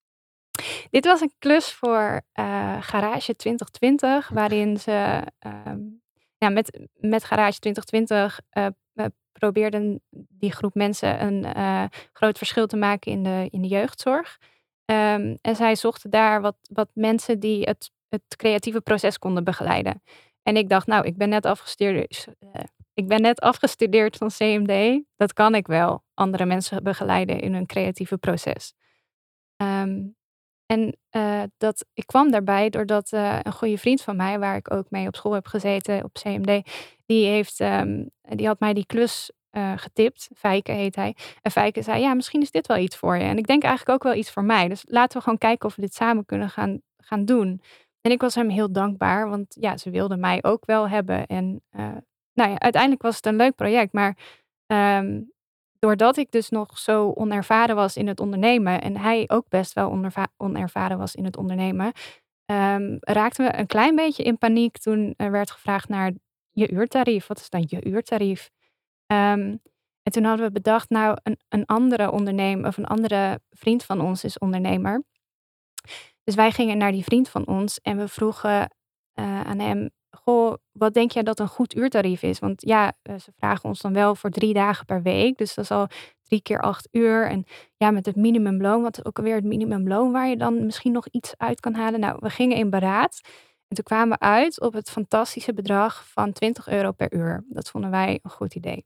Dit 0.90 1.06
was 1.06 1.22
een 1.22 1.34
klus 1.40 1.74
voor 1.74 2.22
uh, 2.40 2.82
Garage 2.82 3.36
2020, 3.36 4.30
waarin 4.30 4.78
ze 4.78 5.24
um, 5.68 6.02
ja, 6.38 6.50
met, 6.50 6.88
met 6.94 7.24
Garage 7.24 7.60
2020 7.60 8.40
uh, 8.54 8.68
probeerden 9.40 10.02
die 10.30 10.52
groep 10.52 10.74
mensen 10.74 11.26
een 11.26 11.58
uh, 11.58 11.86
groot 12.14 12.38
verschil 12.38 12.68
te 12.68 12.78
maken 12.78 13.12
in 13.12 13.24
de, 13.24 13.48
in 13.50 13.62
de 13.62 13.68
jeugdzorg. 13.68 14.38
Um, 14.86 15.38
en 15.42 15.56
zij 15.56 15.76
zochten 15.76 16.10
daar 16.10 16.42
wat, 16.42 16.56
wat 16.74 16.90
mensen 16.94 17.40
die 17.40 17.64
het, 17.64 17.92
het 18.10 18.36
creatieve 18.36 18.82
proces 18.82 19.18
konden 19.18 19.44
begeleiden. 19.44 20.02
En 20.44 20.58
ik 20.58 20.70
dacht, 20.70 20.88
nou, 20.88 21.06
ik 21.06 21.18
ben 21.18 21.30
net 21.30 21.46
afgestudeerd, 21.46 22.28
uh, 22.40 22.50
ik 22.94 23.08
ben 23.08 23.22
net 23.22 23.40
afgestudeerd 23.40 24.18
van 24.18 24.30
CMD. 24.30 25.04
Dat 25.16 25.34
kan 25.34 25.56
ik 25.56 25.68
wel. 25.68 26.04
Andere 26.14 26.46
mensen 26.46 26.84
begeleiden 26.84 27.40
in 27.40 27.54
hun 27.54 27.66
creatieve 27.66 28.18
proces. 28.18 28.74
Um, 29.58 30.16
en 30.66 30.98
uh, 31.12 31.44
dat, 31.58 31.86
ik 31.94 32.06
kwam 32.06 32.32
daarbij 32.32 32.70
doordat 32.70 33.12
uh, 33.12 33.40
een 33.42 33.54
goede 33.54 33.78
vriend 33.78 34.02
van 34.02 34.16
mij, 34.16 34.40
waar 34.40 34.56
ik 34.56 34.74
ook 34.74 34.90
mee 34.90 35.08
op 35.08 35.16
school 35.16 35.34
heb 35.34 35.48
gezeten, 35.48 36.04
op 36.04 36.14
CMD, 36.14 36.62
die, 37.06 37.28
heeft, 37.28 37.60
um, 37.60 38.10
die 38.22 38.48
had 38.48 38.60
mij 38.60 38.74
die 38.74 38.86
klus 38.86 39.32
uh, 39.52 39.74
getipt. 39.76 40.30
Fijke 40.36 40.72
heet 40.72 40.96
hij. 40.96 41.16
En 41.42 41.52
Fijke 41.52 41.82
zei, 41.82 42.02
ja, 42.02 42.14
misschien 42.14 42.42
is 42.42 42.52
dit 42.52 42.68
wel 42.68 42.78
iets 42.78 42.98
voor 42.98 43.18
je. 43.18 43.24
En 43.24 43.38
ik 43.38 43.48
denk 43.48 43.64
eigenlijk 43.64 43.96
ook 43.96 44.12
wel 44.12 44.20
iets 44.20 44.32
voor 44.32 44.44
mij. 44.44 44.68
Dus 44.68 44.84
laten 44.88 45.18
we 45.18 45.24
gewoon 45.24 45.38
kijken 45.38 45.68
of 45.68 45.76
we 45.76 45.82
dit 45.82 45.94
samen 45.94 46.26
kunnen 46.26 46.50
gaan, 46.50 46.82
gaan 46.98 47.26
doen. 47.26 47.62
En 48.02 48.12
ik 48.12 48.22
was 48.22 48.36
hem 48.36 48.50
heel 48.50 48.72
dankbaar, 48.72 49.30
want 49.30 49.56
ja, 49.60 49.78
ze 49.78 49.90
wilden 49.90 50.20
mij 50.20 50.44
ook 50.44 50.66
wel 50.66 50.90
hebben. 50.90 51.26
En 51.26 51.64
nou 52.34 52.50
ja, 52.50 52.60
uiteindelijk 52.60 53.02
was 53.02 53.16
het 53.16 53.26
een 53.26 53.36
leuk 53.36 53.56
project, 53.56 53.94
maar 53.94 54.18
um, 54.68 55.34
doordat 55.80 56.18
ik 56.18 56.32
dus 56.32 56.50
nog 56.50 56.78
zo 56.78 57.12
onervaren 57.12 57.76
was 57.76 57.98
in 57.98 58.08
het 58.08 58.20
ondernemen 58.20 58.82
en 58.82 58.98
hij 58.98 59.24
ook 59.28 59.50
best 59.50 59.74
wel 59.74 60.10
onervaren 60.38 60.98
was 60.98 61.16
in 61.16 61.26
het 61.26 61.38
ondernemen, 61.38 61.92
um, 62.46 62.98
raakten 63.00 63.46
we 63.46 63.58
een 63.58 63.68
klein 63.68 63.96
beetje 63.96 64.24
in 64.24 64.38
paniek 64.38 64.78
toen 64.78 65.14
er 65.18 65.32
werd 65.32 65.52
gevraagd 65.52 65.90
naar 65.90 66.12
je 66.52 66.72
uurtarief. 66.72 67.28
Wat 67.28 67.40
is 67.40 67.50
dan 67.50 67.66
je 67.68 67.86
uurtarief? 67.86 68.50
Um, 69.08 69.62
en 70.06 70.12
toen 70.12 70.24
hadden 70.24 70.46
we 70.46 70.52
bedacht, 70.52 70.90
nou, 70.90 71.18
een, 71.24 71.40
een 71.50 71.66
andere 71.66 72.12
ondernemer 72.12 72.68
of 72.68 72.78
een 72.78 72.86
andere 72.86 73.42
vriend 73.50 73.84
van 73.84 74.02
ons 74.02 74.24
is 74.24 74.38
ondernemer. 74.38 75.04
Dus 76.24 76.36
wij 76.36 76.52
gingen 76.52 76.78
naar 76.78 76.92
die 76.92 77.04
vriend 77.04 77.30
van 77.30 77.48
ons 77.48 77.80
en 77.82 77.98
we 77.98 78.08
vroegen 78.08 78.76
uh, 79.20 79.42
aan 79.42 79.60
hem: 79.60 79.90
goh, 80.16 80.54
wat 80.72 80.94
denk 80.94 81.12
jij 81.12 81.24
dat 81.24 81.40
een 81.40 81.48
goed 81.48 81.76
uurtarief 81.76 82.22
is? 82.22 82.40
Want 82.40 82.62
ja, 82.62 82.94
eh, 83.02 83.16
ze 83.16 83.32
vragen 83.38 83.70
ons 83.70 83.82
dan 83.82 83.94
wel 83.94 84.16
voor 84.16 84.30
drie 84.30 84.54
dagen 84.54 84.86
per 84.86 85.02
week. 85.02 85.38
Dus 85.38 85.54
dat 85.54 85.64
is 85.64 85.72
al 85.72 85.88
drie 86.22 86.42
keer 86.42 86.62
acht 86.62 86.88
uur. 86.92 87.28
En 87.28 87.44
ja, 87.78 87.92
met 87.92 88.06
het 88.06 88.16
minimumloon, 88.16 88.82
wat 88.82 88.98
is 88.98 89.06
ook 89.06 89.18
alweer 89.18 89.36
het 89.36 89.44
minimumloon 89.44 90.12
waar 90.12 90.28
je 90.28 90.38
dan 90.38 90.66
misschien 90.66 90.92
nog 90.92 91.08
iets 91.08 91.34
uit 91.38 91.60
kan 91.60 91.74
halen? 91.74 92.00
Nou, 92.00 92.18
we 92.20 92.30
gingen 92.30 92.58
in 92.58 92.70
beraad. 92.70 93.22
En 93.68 93.76
toen 93.76 93.84
kwamen 93.84 94.18
we 94.20 94.26
uit 94.26 94.62
op 94.62 94.74
het 94.74 94.90
fantastische 94.90 95.54
bedrag 95.54 96.08
van 96.08 96.32
20 96.32 96.68
euro 96.68 96.92
per 96.92 97.14
uur. 97.14 97.46
Dat 97.48 97.70
vonden 97.70 97.92
wij 97.92 98.20
een 98.22 98.32
goed 98.32 98.56
idee. 98.56 98.86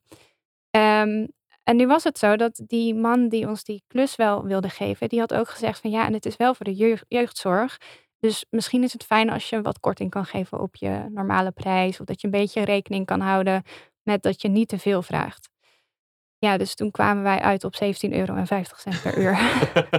Um, 0.71 1.27
en 1.69 1.75
nu 1.75 1.87
was 1.87 2.03
het 2.03 2.17
zo 2.17 2.35
dat 2.35 2.61
die 2.67 2.95
man 2.95 3.29
die 3.29 3.47
ons 3.47 3.63
die 3.63 3.83
klus 3.87 4.15
wel 4.15 4.43
wilde 4.43 4.69
geven, 4.69 5.09
die 5.09 5.19
had 5.19 5.33
ook 5.33 5.49
gezegd 5.49 5.79
van 5.79 5.89
ja, 5.89 6.05
en 6.05 6.13
het 6.13 6.25
is 6.25 6.35
wel 6.35 6.53
voor 6.53 6.65
de 6.65 7.01
jeugdzorg. 7.07 7.77
Dus 8.19 8.45
misschien 8.49 8.83
is 8.83 8.93
het 8.93 9.03
fijn 9.03 9.29
als 9.29 9.49
je 9.49 9.61
wat 9.61 9.79
korting 9.79 10.09
kan 10.09 10.25
geven 10.25 10.59
op 10.59 10.75
je 10.75 11.05
normale 11.09 11.51
prijs. 11.51 11.99
Of 11.99 12.05
dat 12.05 12.21
je 12.21 12.27
een 12.27 12.33
beetje 12.33 12.65
rekening 12.65 13.05
kan 13.05 13.19
houden 13.19 13.63
met 14.03 14.23
dat 14.23 14.41
je 14.41 14.47
niet 14.47 14.67
te 14.67 14.79
veel 14.79 15.01
vraagt. 15.01 15.49
Ja, 16.37 16.57
dus 16.57 16.75
toen 16.75 16.91
kwamen 16.91 17.23
wij 17.23 17.39
uit 17.39 17.63
op 17.63 17.73
17,50 17.73 17.79
euro 18.09 18.43
per 19.03 19.17
uur. 19.17 19.37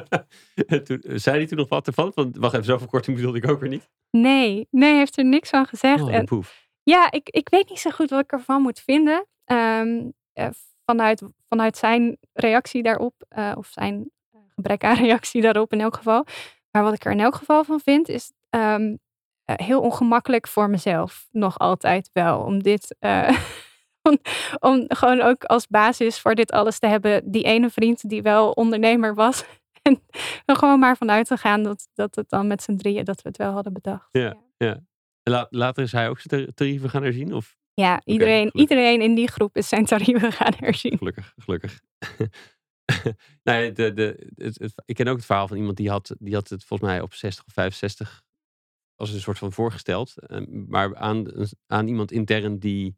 toen, 0.85 1.03
zei 1.03 1.37
hij 1.37 1.47
toen 1.47 1.59
nog 1.59 1.69
wat 1.69 1.87
ervan? 1.87 2.12
Want 2.15 2.37
wacht 2.37 2.53
even, 2.53 2.65
zoveel 2.65 2.87
korting 2.87 3.17
bedoelde 3.17 3.39
ik 3.39 3.49
ook 3.49 3.61
weer 3.61 3.69
niet. 3.69 3.91
Nee, 4.11 4.69
nee, 4.71 4.97
heeft 4.97 5.19
er 5.19 5.25
niks 5.25 5.50
van 5.50 5.67
gezegd. 5.67 6.03
Oh, 6.03 6.15
en, 6.15 6.25
poef. 6.25 6.69
ja, 6.83 7.11
ik, 7.11 7.29
ik 7.29 7.49
weet 7.49 7.69
niet 7.69 7.79
zo 7.79 7.91
goed 7.91 8.11
wat 8.11 8.21
ik 8.21 8.33
ervan 8.33 8.62
moet 8.62 8.81
vinden. 8.81 9.27
Ehm, 9.45 10.11
eh, 10.33 10.49
vanuit, 10.85 11.23
vanuit 11.49 11.77
zijn 11.77 12.19
reactie 12.33 12.83
daarop, 12.83 13.15
eh, 13.29 13.53
of 13.57 13.67
zijn 13.67 14.11
gebrek 14.55 14.85
aan 14.85 14.97
reactie 15.07 15.43
daarop 15.43 15.73
in 15.73 15.81
elk 15.81 15.97
geval. 15.97 16.27
Maar 16.71 16.83
wat 16.83 16.95
ik 16.95 17.05
er 17.05 17.12
in 17.12 17.21
elk 17.21 17.35
geval 17.35 17.65
van 17.65 17.81
vind, 17.81 18.09
is 18.09 18.33
ehm, 18.50 18.97
eh, 19.45 19.67
heel 19.67 19.81
ongemakkelijk 19.81 20.49
voor 20.49 20.71
mezelf. 20.71 21.27
Nog 21.31 21.59
altijd 21.59 22.11
wel. 22.12 22.41
Om 22.41 22.62
dit. 22.62 22.97
eh, 22.99 23.39
om, 24.09 24.19
om 24.59 24.85
gewoon 24.89 25.21
ook 25.21 25.45
als 25.45 25.67
basis 25.67 26.21
voor 26.21 26.35
dit 26.35 26.53
alles 26.53 26.79
te 26.79 26.87
hebben. 26.87 27.31
Die 27.31 27.43
ene 27.45 27.71
vriend 27.71 28.09
die 28.09 28.23
wel 28.23 28.50
ondernemer 28.50 29.15
was. 29.15 29.45
En 29.83 30.00
er 30.45 30.57
gewoon 30.57 30.79
maar 30.79 30.97
vanuit 30.97 31.27
te 31.27 31.37
gaan 31.37 31.62
dat, 31.62 31.89
dat 31.95 32.15
het 32.15 32.29
dan 32.29 32.47
met 32.47 32.62
z'n 32.62 32.77
drieën 32.77 33.05
dat 33.05 33.23
we 33.23 33.29
het 33.29 33.37
wel 33.37 33.53
hadden 33.53 33.73
bedacht. 33.73 34.09
Ja, 34.11 34.37
ja. 34.57 34.79
La- 35.23 35.47
later 35.50 35.83
is 35.83 35.93
hij 35.93 36.09
ook 36.09 36.21
zijn 36.21 36.45
tar- 36.45 36.55
tarieven 36.55 36.91
gaan 36.91 37.03
herzien? 37.03 37.35
Of 37.35 37.57
Ja, 37.75 38.00
iedereen, 38.05 38.50
iedereen 38.53 39.00
in 39.00 39.15
die 39.15 39.29
groep 39.31 39.57
is 39.57 39.69
zijn 39.69 39.85
tarieven 39.85 40.33
gaan 40.33 40.53
herzien. 40.57 40.99
gelukkig, 40.99 41.33
gelukkig. 41.37 41.81
nee, 43.43 43.73
de, 43.73 43.93
de, 43.93 44.31
het, 44.35 44.73
ik 44.85 44.95
ken 44.95 45.09
ook 45.09 45.17
het 45.17 45.25
verhaal 45.25 45.49
van 45.49 45.57
iemand 45.57 45.77
die 45.77 45.91
had, 45.91 46.15
die 46.19 46.35
had 46.35 46.49
het 46.49 46.65
volgens 46.65 46.91
mij 46.91 47.01
op 47.01 47.15
60 47.15 47.45
of 47.47 47.53
65 47.53 48.23
als 48.95 49.13
een 49.13 49.21
soort 49.21 49.39
van 49.39 49.53
voorgesteld. 49.53 50.17
eh, 50.17 50.47
maar 50.47 50.97
aan, 50.97 51.27
aan 51.67 51.89
iemand 51.89 52.13
intern 52.13 52.59
die, 52.59 52.97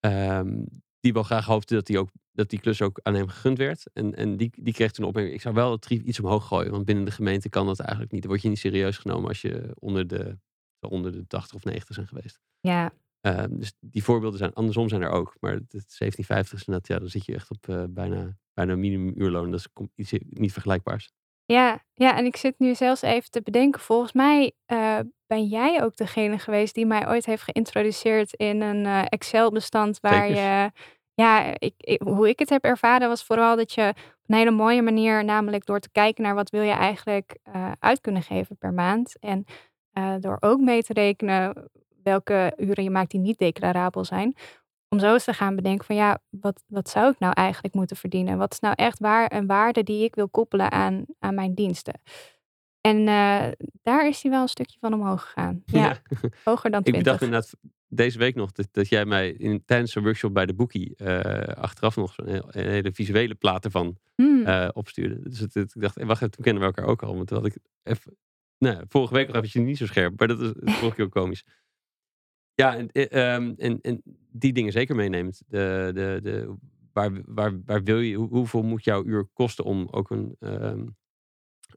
ehm, 0.00 0.64
die 1.00 1.12
wel 1.12 1.22
graag 1.22 1.44
hoopte 1.46 1.74
dat 1.74 1.86
die, 1.86 1.98
ook, 1.98 2.10
dat 2.32 2.50
die 2.50 2.60
klus 2.60 2.82
ook 2.82 3.00
aan 3.02 3.14
hem 3.14 3.28
gegund 3.28 3.58
werd. 3.58 3.86
En, 3.92 4.14
en 4.14 4.36
die, 4.36 4.50
die 4.56 4.72
kreeg 4.72 4.92
toen 4.92 5.06
op 5.06 5.18
ik 5.18 5.40
zou 5.40 5.54
wel 5.54 5.70
het 5.70 5.80
tarief 5.80 6.02
iets 6.02 6.20
omhoog 6.20 6.46
gooien. 6.46 6.70
Want 6.70 6.84
binnen 6.84 7.04
de 7.04 7.10
gemeente 7.10 7.48
kan 7.48 7.66
dat 7.66 7.80
eigenlijk 7.80 8.12
niet. 8.12 8.20
Dan 8.22 8.30
word 8.30 8.42
je 8.42 8.48
niet 8.48 8.58
serieus 8.58 8.98
genomen 8.98 9.28
als 9.28 9.40
je 9.40 9.76
onder 9.78 10.06
de, 10.06 10.38
onder 10.80 11.12
de 11.12 11.26
80 11.26 11.54
of 11.56 11.64
90 11.64 11.94
zijn 11.94 12.08
geweest. 12.08 12.40
Ja, 12.60 12.92
Ehm, 13.26 13.48
dus 13.58 13.72
die 13.80 14.04
voorbeelden 14.04 14.38
zijn 14.38 14.52
andersom 14.52 14.88
zijn 14.88 15.02
er 15.02 15.10
ook. 15.10 15.36
Maar 15.40 15.52
het, 15.52 15.72
het 15.72 15.94
1750 15.98 16.58
is 16.58 16.66
inderdaad, 16.66 16.88
ja, 16.88 16.98
dan 16.98 17.08
zit 17.08 17.24
je 17.26 17.34
echt 17.34 17.50
op 17.50 17.68
eh, 17.68 17.84
bijna, 17.88 18.36
bijna 18.54 18.76
minimumuurloon. 18.76 19.50
Dat 19.50 19.60
is 19.60 19.68
iets 20.12 20.24
niet 20.30 20.52
vergelijkbaars. 20.52 21.10
Ja, 21.44 21.84
ja, 21.94 22.16
en 22.16 22.24
ik 22.24 22.36
zit 22.36 22.58
nu 22.58 22.74
zelfs 22.74 23.02
even 23.02 23.30
te 23.30 23.42
bedenken. 23.42 23.80
Volgens 23.80 24.12
mij 24.12 24.52
eh, 24.66 24.98
ben 25.26 25.44
jij 25.44 25.82
ook 25.82 25.96
degene 25.96 26.38
geweest 26.38 26.74
die 26.74 26.86
mij 26.86 27.08
ooit 27.08 27.26
heeft 27.26 27.42
geïntroduceerd 27.42 28.32
in 28.34 28.60
een 28.60 28.86
eh, 28.86 29.02
Excel-bestand 29.08 30.00
waar 30.00 30.26
Zekers. 30.26 30.38
je. 30.40 30.70
Ja, 31.14 31.54
ik, 31.58 31.74
ik- 31.76 32.00
hoe 32.02 32.28
ik 32.28 32.38
het 32.38 32.48
heb 32.50 32.64
ervaren 32.64 33.08
was 33.08 33.24
vooral 33.24 33.56
dat 33.56 33.72
je 33.72 33.88
op 33.96 34.24
een 34.26 34.36
hele 34.36 34.50
mooie 34.50 34.82
manier, 34.82 35.24
namelijk 35.24 35.64
door 35.66 35.80
te 35.80 35.90
kijken 35.92 36.22
naar 36.22 36.34
wat 36.34 36.50
wil 36.50 36.62
je 36.62 36.72
eigenlijk 36.72 37.38
eh, 37.42 37.72
uit 37.78 38.00
kunnen 38.00 38.22
geven 38.22 38.56
per 38.56 38.72
maand. 38.74 39.18
En 39.18 39.44
eh, 39.92 40.14
door 40.20 40.36
ook 40.40 40.60
mee 40.60 40.82
te 40.82 40.92
rekenen 40.92 41.70
welke 42.10 42.52
uren 42.56 42.84
je 42.84 42.90
maakt 42.90 43.10
die 43.10 43.20
niet 43.20 43.38
declarabel 43.38 44.04
zijn. 44.04 44.34
Om 44.88 44.98
zo 44.98 45.12
eens 45.12 45.24
te 45.24 45.32
gaan 45.32 45.56
bedenken 45.56 45.84
van 45.84 45.96
ja, 45.96 46.18
wat, 46.30 46.62
wat 46.66 46.88
zou 46.88 47.10
ik 47.12 47.18
nou 47.18 47.32
eigenlijk 47.32 47.74
moeten 47.74 47.96
verdienen? 47.96 48.38
Wat 48.38 48.52
is 48.52 48.60
nou 48.60 48.74
echt 48.76 48.98
waar 48.98 49.32
een 49.32 49.46
waarde 49.46 49.82
die 49.82 50.04
ik 50.04 50.14
wil 50.14 50.28
koppelen 50.28 50.70
aan, 50.70 51.04
aan 51.18 51.34
mijn 51.34 51.54
diensten? 51.54 52.00
En 52.80 52.96
eh, 53.08 53.46
daar 53.82 54.08
is 54.08 54.22
hij 54.22 54.30
wel 54.30 54.42
een 54.42 54.48
stukje 54.48 54.76
van 54.80 54.92
omhoog 54.94 55.22
gegaan. 55.24 55.62
Ja, 55.66 55.96
hoger 56.44 56.70
dan 56.70 56.80
Ik 56.84 56.92
20. 56.92 56.92
bedacht 57.02 57.22
inderdaad 57.22 57.54
deze 57.88 58.18
week 58.18 58.34
nog 58.34 58.52
dat, 58.52 58.68
dat 58.72 58.88
jij 58.88 59.04
mij 59.04 59.30
in, 59.30 59.62
tijdens 59.64 59.94
een 59.94 60.02
workshop 60.02 60.34
bij 60.34 60.46
de 60.46 60.54
Boekie 60.54 60.96
eh, 60.96 61.54
achteraf 61.56 61.96
nog 61.96 62.16
heel- 62.24 62.46
een 62.50 62.68
hele 62.68 62.92
visuele 62.92 63.34
plaat 63.34 63.64
ervan 63.64 63.96
Hmm. 64.14 64.44
eh, 64.46 64.68
opstuurde. 64.72 65.28
Dus 65.28 65.38
het, 65.38 65.54
het- 65.54 65.74
ik 65.74 65.80
dacht, 65.80 65.96
wacht 66.02 66.10
even, 66.22 66.30
toen 66.30 66.44
kennen 66.44 66.62
we 66.62 66.68
elkaar 66.68 66.84
ook 66.86 67.02
al. 67.02 67.14
Want 67.14 67.26
toen 67.28 67.36
had 67.36 67.46
ik 67.46 67.56
even, 67.82 68.16
nou, 68.58 68.84
vorige 68.88 69.14
week 69.14 69.26
nog 69.26 69.36
eventjes 69.36 69.62
niet 69.64 69.76
zo 69.76 69.86
scherp, 69.86 70.18
maar 70.18 70.28
dat 70.28 70.40
is 70.40 70.50
vond 70.64 70.90
ik 70.92 70.96
heel 70.96 71.08
komisch. 71.08 71.44
Ja, 72.56 72.76
en, 72.76 72.90
eh, 72.92 73.34
ehm, 73.34 73.54
en, 73.56 73.80
en 73.80 74.02
die 74.30 74.52
dingen 74.52 74.72
zeker 74.72 74.94
meeneemt. 74.96 75.42
De, 75.46 75.90
de, 75.94 76.18
de, 76.22 76.54
waar, 76.92 77.10
waar, 77.24 77.62
waar 77.64 77.82
wil 77.82 77.98
je, 77.98 78.16
hoe- 78.16 78.28
hoeveel 78.28 78.62
moet 78.62 78.84
jouw 78.84 79.04
uur 79.04 79.24
kosten 79.32 79.64
om 79.64 79.88
ook 79.90 80.10
een 80.10 80.36
ehm, 80.40 80.86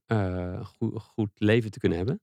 eh, 0.06 0.66
goed, 0.66 1.02
goed 1.02 1.30
leven 1.36 1.72
te 1.72 1.80
kunnen 1.80 1.98
hebben? 1.98 2.22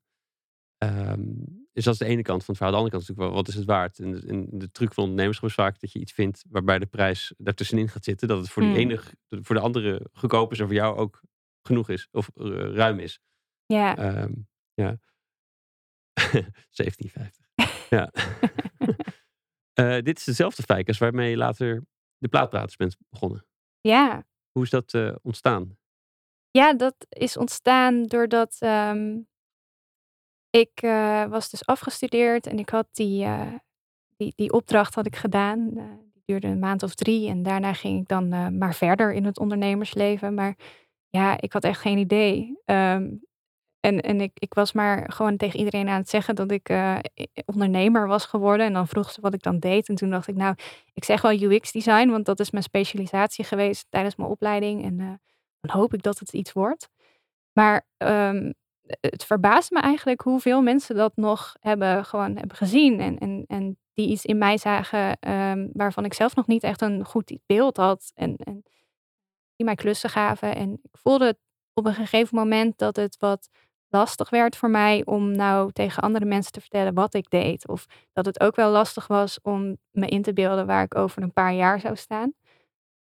Ehm, 0.78 1.24
dus 1.72 1.84
dat 1.84 1.92
is 1.92 1.98
de 1.98 2.04
ene 2.06 2.22
kant 2.22 2.44
van 2.44 2.54
het 2.54 2.56
verhaal. 2.56 2.70
De 2.70 2.76
andere 2.82 2.90
kant 2.90 3.02
is 3.02 3.08
natuurlijk 3.08 3.34
wel, 3.34 3.42
wat 3.44 3.48
is 3.48 3.54
het 3.54 3.64
waard? 3.64 3.98
En, 3.98 4.10
de- 4.10 4.26
en 4.26 4.58
de 4.58 4.70
truc 4.70 4.94
van 4.94 5.02
ondernemerschap 5.04 5.48
is 5.48 5.54
vaak 5.54 5.80
dat 5.80 5.92
je 5.92 5.98
iets 5.98 6.12
vindt 6.12 6.44
waarbij 6.48 6.78
de 6.78 6.86
prijs 6.86 7.34
daartussenin 7.38 7.88
gaat 7.88 8.04
zitten. 8.04 8.28
Dat 8.28 8.38
het 8.38 8.48
voor, 8.50 8.62
die 8.62 8.70
Hmm. 8.72 8.80
ene, 8.80 9.00
voor 9.28 9.54
de 9.54 9.62
andere 9.62 10.08
goedkoop 10.12 10.52
is 10.52 10.58
en 10.58 10.66
voor 10.66 10.74
jou 10.74 10.96
ook 10.96 11.20
genoeg 11.62 11.88
is. 11.88 12.08
Of 12.12 12.30
eh, 12.34 12.46
ruim 12.74 12.98
is. 12.98 13.20
ja. 13.66 13.96
Ehm, 13.96 14.32
ja. 14.74 14.98
1750. 16.76 17.45
Ja. 17.90 18.10
Eh, 19.76 20.02
dit 20.02 20.18
is 20.18 20.24
dezelfde 20.24 20.62
ficus 20.62 20.98
waarmee 20.98 21.30
je 21.30 21.36
later 21.36 21.84
de 22.18 22.28
plaatpraters 22.28 22.76
bent 22.76 22.96
begonnen. 23.08 23.46
ja. 23.80 24.24
Hoe 24.52 24.62
is 24.62 24.70
dat 24.70 24.94
eh, 24.94 25.14
ontstaan? 25.22 25.78
Ja, 26.50 26.74
dat 26.74 26.94
is 27.08 27.36
ontstaan 27.36 28.02
doordat 28.02 28.56
ehm, 28.58 29.18
ik 30.50 30.70
eh, 30.74 31.24
was 31.24 31.50
dus 31.50 31.66
afgestudeerd 31.66 32.46
en 32.46 32.58
ik 32.58 32.68
had 32.68 32.88
die, 32.92 33.26
die, 34.16 34.32
die 34.36 34.52
opdracht 34.52 34.94
had 34.94 35.06
ik 35.06 35.16
gedaan. 35.16 35.70
Die 36.12 36.22
duurde 36.24 36.46
een 36.46 36.58
maand 36.58 36.82
of 36.82 36.94
drie 36.94 37.28
en 37.28 37.42
daarna 37.42 37.72
ging 37.72 38.00
ik 38.00 38.08
dan 38.08 38.58
maar 38.58 38.74
verder 38.74 39.12
in 39.12 39.24
het 39.24 39.38
ondernemersleven. 39.38 40.34
Maar 40.34 40.56
ja, 41.08 41.40
ik 41.40 41.52
had 41.52 41.64
echt 41.64 41.80
geen 41.80 41.98
idee. 41.98 42.60
Ehm, 42.64 43.14
en 43.86 44.00
en 44.00 44.20
ik, 44.20 44.32
ik 44.34 44.54
was 44.54 44.72
maar 44.72 45.12
gewoon 45.12 45.36
tegen 45.36 45.58
iedereen 45.58 45.88
aan 45.88 46.00
het 46.00 46.08
zeggen 46.08 46.34
dat 46.34 46.50
ik 46.50 46.68
eh, 46.68 46.96
ondernemer 47.44 48.06
was 48.06 48.24
geworden. 48.24 48.66
En 48.66 48.72
dan 48.72 48.88
vroeg 48.88 49.10
ze 49.10 49.20
wat 49.20 49.34
ik 49.34 49.42
dan 49.42 49.58
deed. 49.58 49.88
En 49.88 49.94
toen 49.94 50.10
dacht 50.10 50.28
ik, 50.28 50.36
nou, 50.36 50.54
ik 50.92 51.04
zeg 51.04 51.22
wel 51.22 51.42
UX-design, 51.42 52.08
want 52.08 52.26
dat 52.26 52.40
is 52.40 52.50
mijn 52.50 52.64
specialisatie 52.64 53.44
geweest 53.44 53.86
tijdens 53.90 54.16
mijn 54.16 54.30
opleiding. 54.30 54.84
En 54.84 55.00
eh, 55.00 55.12
dan 55.60 55.76
hoop 55.76 55.94
ik 55.94 56.02
dat 56.02 56.18
het 56.18 56.32
iets 56.32 56.52
wordt. 56.52 56.88
Maar 57.52 57.86
ehm, 57.96 58.52
het 59.00 59.24
verbaast 59.24 59.70
me 59.70 59.80
eigenlijk 59.80 60.20
hoeveel 60.20 60.62
mensen 60.62 60.96
dat 60.96 61.16
nog 61.16 61.56
hebben, 61.60 62.04
gewoon 62.04 62.36
hebben 62.36 62.56
gezien. 62.56 63.00
En, 63.00 63.18
en, 63.18 63.44
en 63.46 63.78
die 63.94 64.08
iets 64.08 64.24
in 64.24 64.38
mij 64.38 64.58
zagen 64.58 65.18
ehm, 65.20 65.68
waarvan 65.72 66.04
ik 66.04 66.14
zelf 66.14 66.34
nog 66.34 66.46
niet 66.46 66.62
echt 66.62 66.80
een 66.80 67.04
goed 67.04 67.38
beeld 67.46 67.76
had. 67.76 68.12
En, 68.14 68.36
en 68.36 68.62
die 69.56 69.66
mij 69.66 69.74
klussen 69.74 70.10
gaven. 70.10 70.54
En 70.54 70.72
ik 70.82 70.98
voelde 70.98 71.38
op 71.74 71.86
een 71.86 71.94
gegeven 71.94 72.36
moment 72.36 72.78
dat 72.78 72.96
het 72.96 73.16
wat 73.18 73.48
lastig 73.88 74.30
werd 74.30 74.56
voor 74.56 74.70
mij 74.70 75.02
om 75.04 75.30
nou 75.30 75.72
tegen 75.72 76.02
andere 76.02 76.24
mensen 76.24 76.52
te 76.52 76.60
vertellen 76.60 76.94
wat 76.94 77.14
ik 77.14 77.30
deed. 77.30 77.68
Of 77.68 77.86
dat 78.12 78.26
het 78.26 78.40
ook 78.40 78.56
wel 78.56 78.70
lastig 78.70 79.06
was 79.06 79.38
om 79.42 79.76
me 79.90 80.06
in 80.06 80.22
te 80.22 80.32
beelden 80.32 80.66
waar 80.66 80.82
ik 80.84 80.94
over 80.96 81.22
een 81.22 81.32
paar 81.32 81.54
jaar 81.54 81.80
zou 81.80 81.96
staan. 81.96 82.32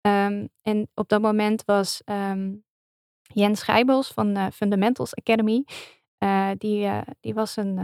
Ehm, 0.02 0.48
en 0.62 0.90
op 0.94 1.10
dat 1.10 1.22
moment 1.22 1.64
was 1.66 2.02
ehm, 2.06 2.52
Jens 3.34 3.60
Schijbels 3.60 4.08
van 4.08 4.36
eh, 4.36 4.48
Fundamentals 4.54 5.16
Academy. 5.16 5.64
eh, 6.18 6.50
die, 6.58 6.86
eh, 6.86 7.02
die 7.20 7.34
was 7.34 7.56
een, 7.56 7.78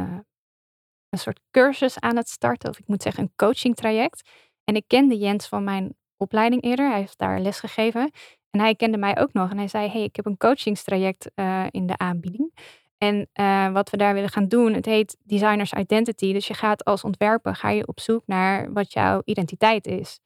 een 1.10 1.20
soort 1.20 1.40
cursus 1.52 2.00
aan 2.00 2.16
het 2.16 2.30
starten, 2.30 2.70
of 2.70 2.80
ik 2.80 2.88
moet 2.88 3.02
zeggen 3.02 3.24
een 3.24 3.34
coaching 3.36 3.76
traject. 3.76 4.30
En 4.64 4.76
ik 4.76 4.84
kende 4.88 5.18
Jens 5.18 5.48
van 5.48 5.64
mijn 5.64 5.98
opleiding 6.18 6.64
eerder. 6.64 6.90
Hij 6.90 7.00
heeft 7.00 7.18
daar 7.18 7.40
les 7.40 7.60
gegeven. 7.60 8.12
En 8.50 8.60
hij 8.60 8.76
kende 8.76 8.98
mij 8.98 9.18
ook 9.18 9.34
nog. 9.34 9.50
En 9.52 9.58
hij 9.58 9.68
zei, 9.68 9.90
hey, 9.90 10.04
ik 10.04 10.16
heb 10.16 10.26
een 10.26 10.38
coachingstraject 10.38 11.32
in 11.72 11.86
de 11.88 11.98
aanbieding. 11.98 12.52
En 13.00 13.30
eh, 13.34 13.72
wat 13.72 13.90
we 13.90 13.98
daar 13.98 14.14
willen 14.14 14.30
gaan 14.30 14.48
doen, 14.48 14.74
het 14.74 14.86
heet 14.86 15.18
Designers 15.24 15.74
Identity. 15.74 16.34
Dus 16.34 16.48
je 16.48 16.54
gaat 16.54 16.86
als 16.86 17.04
ontwerper 17.04 17.56
ga 17.56 17.70
je 17.70 17.88
op 17.88 18.00
zoek 18.00 18.24
naar 18.26 18.74
wat 18.74 18.94
jouw 18.94 19.22
identiteit 19.26 19.88
is. 19.88 20.20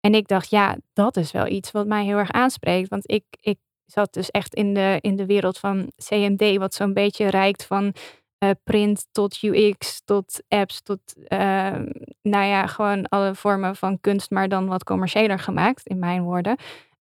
En 0.00 0.14
ik 0.14 0.28
dacht, 0.28 0.50
ja, 0.50 0.76
dat 0.92 1.16
is 1.16 1.32
wel 1.32 1.46
iets 1.46 1.70
wat 1.70 1.86
mij 1.86 2.04
heel 2.04 2.16
erg 2.16 2.30
aanspreekt. 2.30 2.88
Want 2.88 3.10
ik, 3.10 3.24
ik 3.40 3.58
zat 3.84 4.12
dus 4.12 4.30
echt 4.30 4.54
in 4.54 4.74
de, 4.74 4.98
in 5.00 5.16
de 5.16 5.26
wereld 5.26 5.58
van 5.58 5.92
CMD, 5.96 6.56
wat 6.56 6.74
zo'n 6.74 6.92
beetje 6.92 7.28
reikt 7.28 7.64
van 7.64 7.94
eh, 8.38 8.50
print 8.64 9.06
tot 9.12 9.42
UX, 9.42 10.00
tot 10.04 10.42
apps, 10.48 10.82
tot 10.82 11.00
eh, 11.26 11.78
nou 12.22 12.44
ja, 12.44 12.66
gewoon 12.66 13.08
alle 13.08 13.34
vormen 13.34 13.76
van 13.76 14.00
kunst, 14.00 14.30
maar 14.30 14.48
dan 14.48 14.66
wat 14.66 14.84
commerciëler 14.84 15.38
gemaakt, 15.38 15.86
in 15.86 15.98
mijn 15.98 16.22
woorden. 16.22 16.56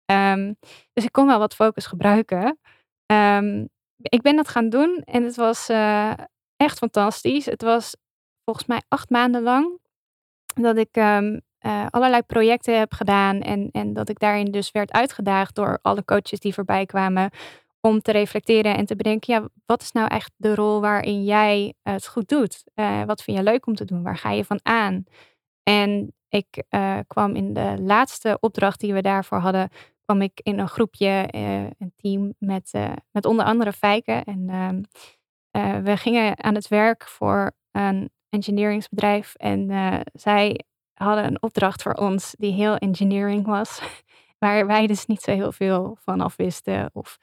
Ehm, 0.05 0.53
dus 0.93 1.03
ik 1.03 1.11
kon 1.11 1.27
wel 1.27 1.39
wat 1.39 1.55
focus 1.55 1.85
gebruiken. 1.85 2.59
Ehm, 3.05 3.65
ik 4.01 4.21
ben 4.21 4.35
dat 4.35 4.47
gaan 4.47 4.69
doen 4.69 5.01
en 5.05 5.23
het 5.23 5.35
was 5.35 5.69
eh, 5.69 6.13
echt 6.55 6.77
fantastisch. 6.77 7.45
Het 7.45 7.61
was 7.61 7.95
volgens 8.43 8.67
mij 8.67 8.81
acht 8.87 9.09
maanden 9.09 9.41
lang 9.41 9.79
dat 10.55 10.77
ik 10.77 10.89
ehm, 10.91 11.39
eh, 11.57 11.85
allerlei 11.89 12.21
projecten 12.21 12.79
heb 12.79 12.93
gedaan 12.93 13.41
en, 13.41 13.69
en 13.71 13.93
dat 13.93 14.09
ik 14.09 14.19
daarin 14.19 14.51
dus 14.51 14.71
werd 14.71 14.91
uitgedaagd 14.91 15.55
door 15.55 15.79
alle 15.81 16.05
coaches 16.05 16.39
die 16.39 16.53
voorbij 16.53 16.85
kwamen 16.85 17.29
om 17.81 18.01
te 18.01 18.11
reflecteren 18.11 18.75
en 18.75 18.85
te 18.85 18.95
bedenken, 18.95 19.33
ja, 19.33 19.49
wat 19.65 19.81
is 19.81 19.91
nou 19.91 20.07
echt 20.07 20.31
de 20.35 20.55
rol 20.55 20.81
waarin 20.81 21.23
jij 21.23 21.73
het 21.81 22.07
goed 22.07 22.29
doet? 22.29 22.63
Eh, 22.73 23.03
wat 23.03 23.23
vind 23.23 23.37
je 23.37 23.43
leuk 23.43 23.65
om 23.67 23.75
te 23.75 23.85
doen? 23.85 24.03
Waar 24.03 24.17
ga 24.17 24.31
je 24.31 24.45
van 24.45 24.59
aan? 24.63 25.03
En 25.63 26.13
ik 26.29 26.63
kwam 27.07 27.35
in 27.35 27.53
de 27.53 27.75
laatste 27.79 28.37
opdracht 28.39 28.79
die 28.79 28.93
we 28.93 29.01
daarvoor 29.01 29.37
hadden, 29.37 29.69
kwam 30.05 30.21
ik 30.21 30.39
in 30.43 30.59
een 30.59 30.67
groepje, 30.67 31.27
een 31.77 31.93
team 31.95 32.33
met, 32.39 32.71
met 33.11 33.25
onder 33.25 33.45
andere 33.45 33.73
Fijken. 33.73 34.23
En 34.23 34.49
ehm, 34.49 35.83
we 35.83 35.97
gingen 35.97 36.43
aan 36.43 36.55
het 36.55 36.67
werk 36.67 37.07
voor 37.07 37.51
een 37.71 38.09
engineeringsbedrijf. 38.29 39.35
En 39.35 39.69
zij 40.13 40.59
hadden 40.93 41.25
een 41.25 41.41
opdracht 41.41 41.81
voor 41.81 41.93
ons 41.93 42.35
die 42.37 42.53
heel 42.53 42.75
engineering 42.75 43.45
was. 43.45 43.81
Waar 44.39 44.67
wij 44.67 44.87
dus 44.87 45.05
niet 45.05 45.21
zo 45.21 45.31
heel 45.31 45.51
veel 45.51 45.97
van 46.01 46.21
af 46.21 46.35
wisten. 46.35 46.89
Of 46.93 47.17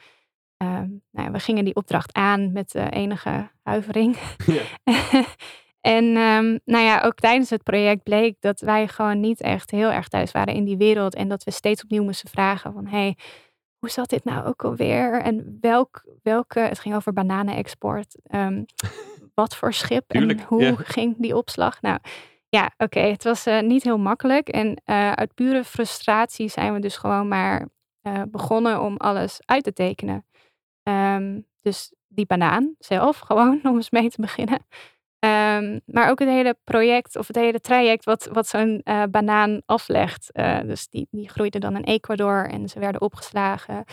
Ehm, 0.62 0.88
nou, 1.10 1.30
we 1.30 1.38
gingen 1.38 1.64
die 1.64 1.74
opdracht 1.74 2.12
aan 2.12 2.52
met 2.52 2.74
uh, 2.74 2.86
enige 2.90 3.50
huivering. 3.62 4.16
Ja. 4.46 4.62
en 5.82 6.04
um, 6.04 6.60
nou 6.64 6.84
ja, 6.84 7.00
ook 7.00 7.14
tijdens 7.14 7.50
het 7.50 7.62
project 7.62 8.02
bleek 8.02 8.36
dat 8.40 8.60
wij 8.60 8.88
gewoon 8.88 9.20
niet 9.20 9.40
echt 9.40 9.70
heel 9.70 9.90
erg 9.90 10.08
thuis 10.08 10.32
waren 10.32 10.54
in 10.54 10.64
die 10.64 10.76
wereld. 10.76 11.14
En 11.14 11.28
dat 11.28 11.44
we 11.44 11.50
steeds 11.50 11.82
opnieuw 11.82 12.02
moesten 12.02 12.30
vragen 12.30 12.72
van, 12.72 12.86
hey, 12.86 13.16
hoe 13.78 13.90
zat 13.90 14.10
dit 14.10 14.24
nou 14.24 14.46
ook 14.46 14.64
alweer? 14.64 15.20
En 15.20 15.58
welk, 15.60 16.04
welke, 16.22 16.60
het 16.60 16.78
ging 16.78 16.94
over 16.94 17.12
bananenexport. 17.12 18.16
Um, 18.34 18.64
wat 19.34 19.56
voor 19.56 19.72
schip 19.72 20.10
en 20.10 20.42
hoe 20.42 20.76
ging 20.76 21.14
die 21.18 21.36
opslag? 21.36 21.82
Nou 21.82 21.98
ja, 22.48 22.70
oké, 22.76 23.00
het 23.00 23.24
was 23.24 23.46
uh, 23.46 23.60
niet 23.60 23.82
heel 23.82 23.98
makkelijk. 23.98 24.48
En 24.48 24.66
uh, 24.66 25.12
uit 25.12 25.34
pure 25.34 25.64
frustratie 25.64 26.48
zijn 26.48 26.72
we 26.72 26.80
dus 26.80 26.96
gewoon 26.96 27.28
maar 27.28 27.68
uh, 28.02 28.22
begonnen 28.28 28.80
om 28.80 28.96
alles 28.96 29.40
uit 29.44 29.64
te 29.64 29.72
tekenen. 29.72 30.26
Ehm, 30.82 31.40
dus 31.60 31.92
die 32.08 32.26
banaan 32.26 32.74
zelf, 32.78 33.18
gewoon 33.28 33.60
om 33.62 33.74
eens 33.76 33.90
mee 33.90 34.10
te 34.10 34.20
beginnen. 34.20 34.66
Um, 35.24 35.80
maar 35.86 36.10
ook 36.10 36.18
het 36.18 36.28
hele 36.28 36.56
project 36.64 37.16
of 37.16 37.26
het 37.26 37.36
hele 37.36 37.60
traject 37.60 38.04
wat, 38.04 38.28
wat 38.32 38.46
zo'n 38.46 38.80
uh, 38.84 39.02
banaan 39.10 39.62
aflegt. 39.66 40.30
Uh, 40.32 40.60
dus 40.60 40.88
die, 40.88 41.08
die 41.10 41.28
groeide 41.28 41.58
dan 41.58 41.76
in 41.76 41.84
Ecuador 41.84 42.48
en 42.48 42.68
ze 42.68 42.78
werden 42.78 43.00
opgeslagen. 43.00 43.84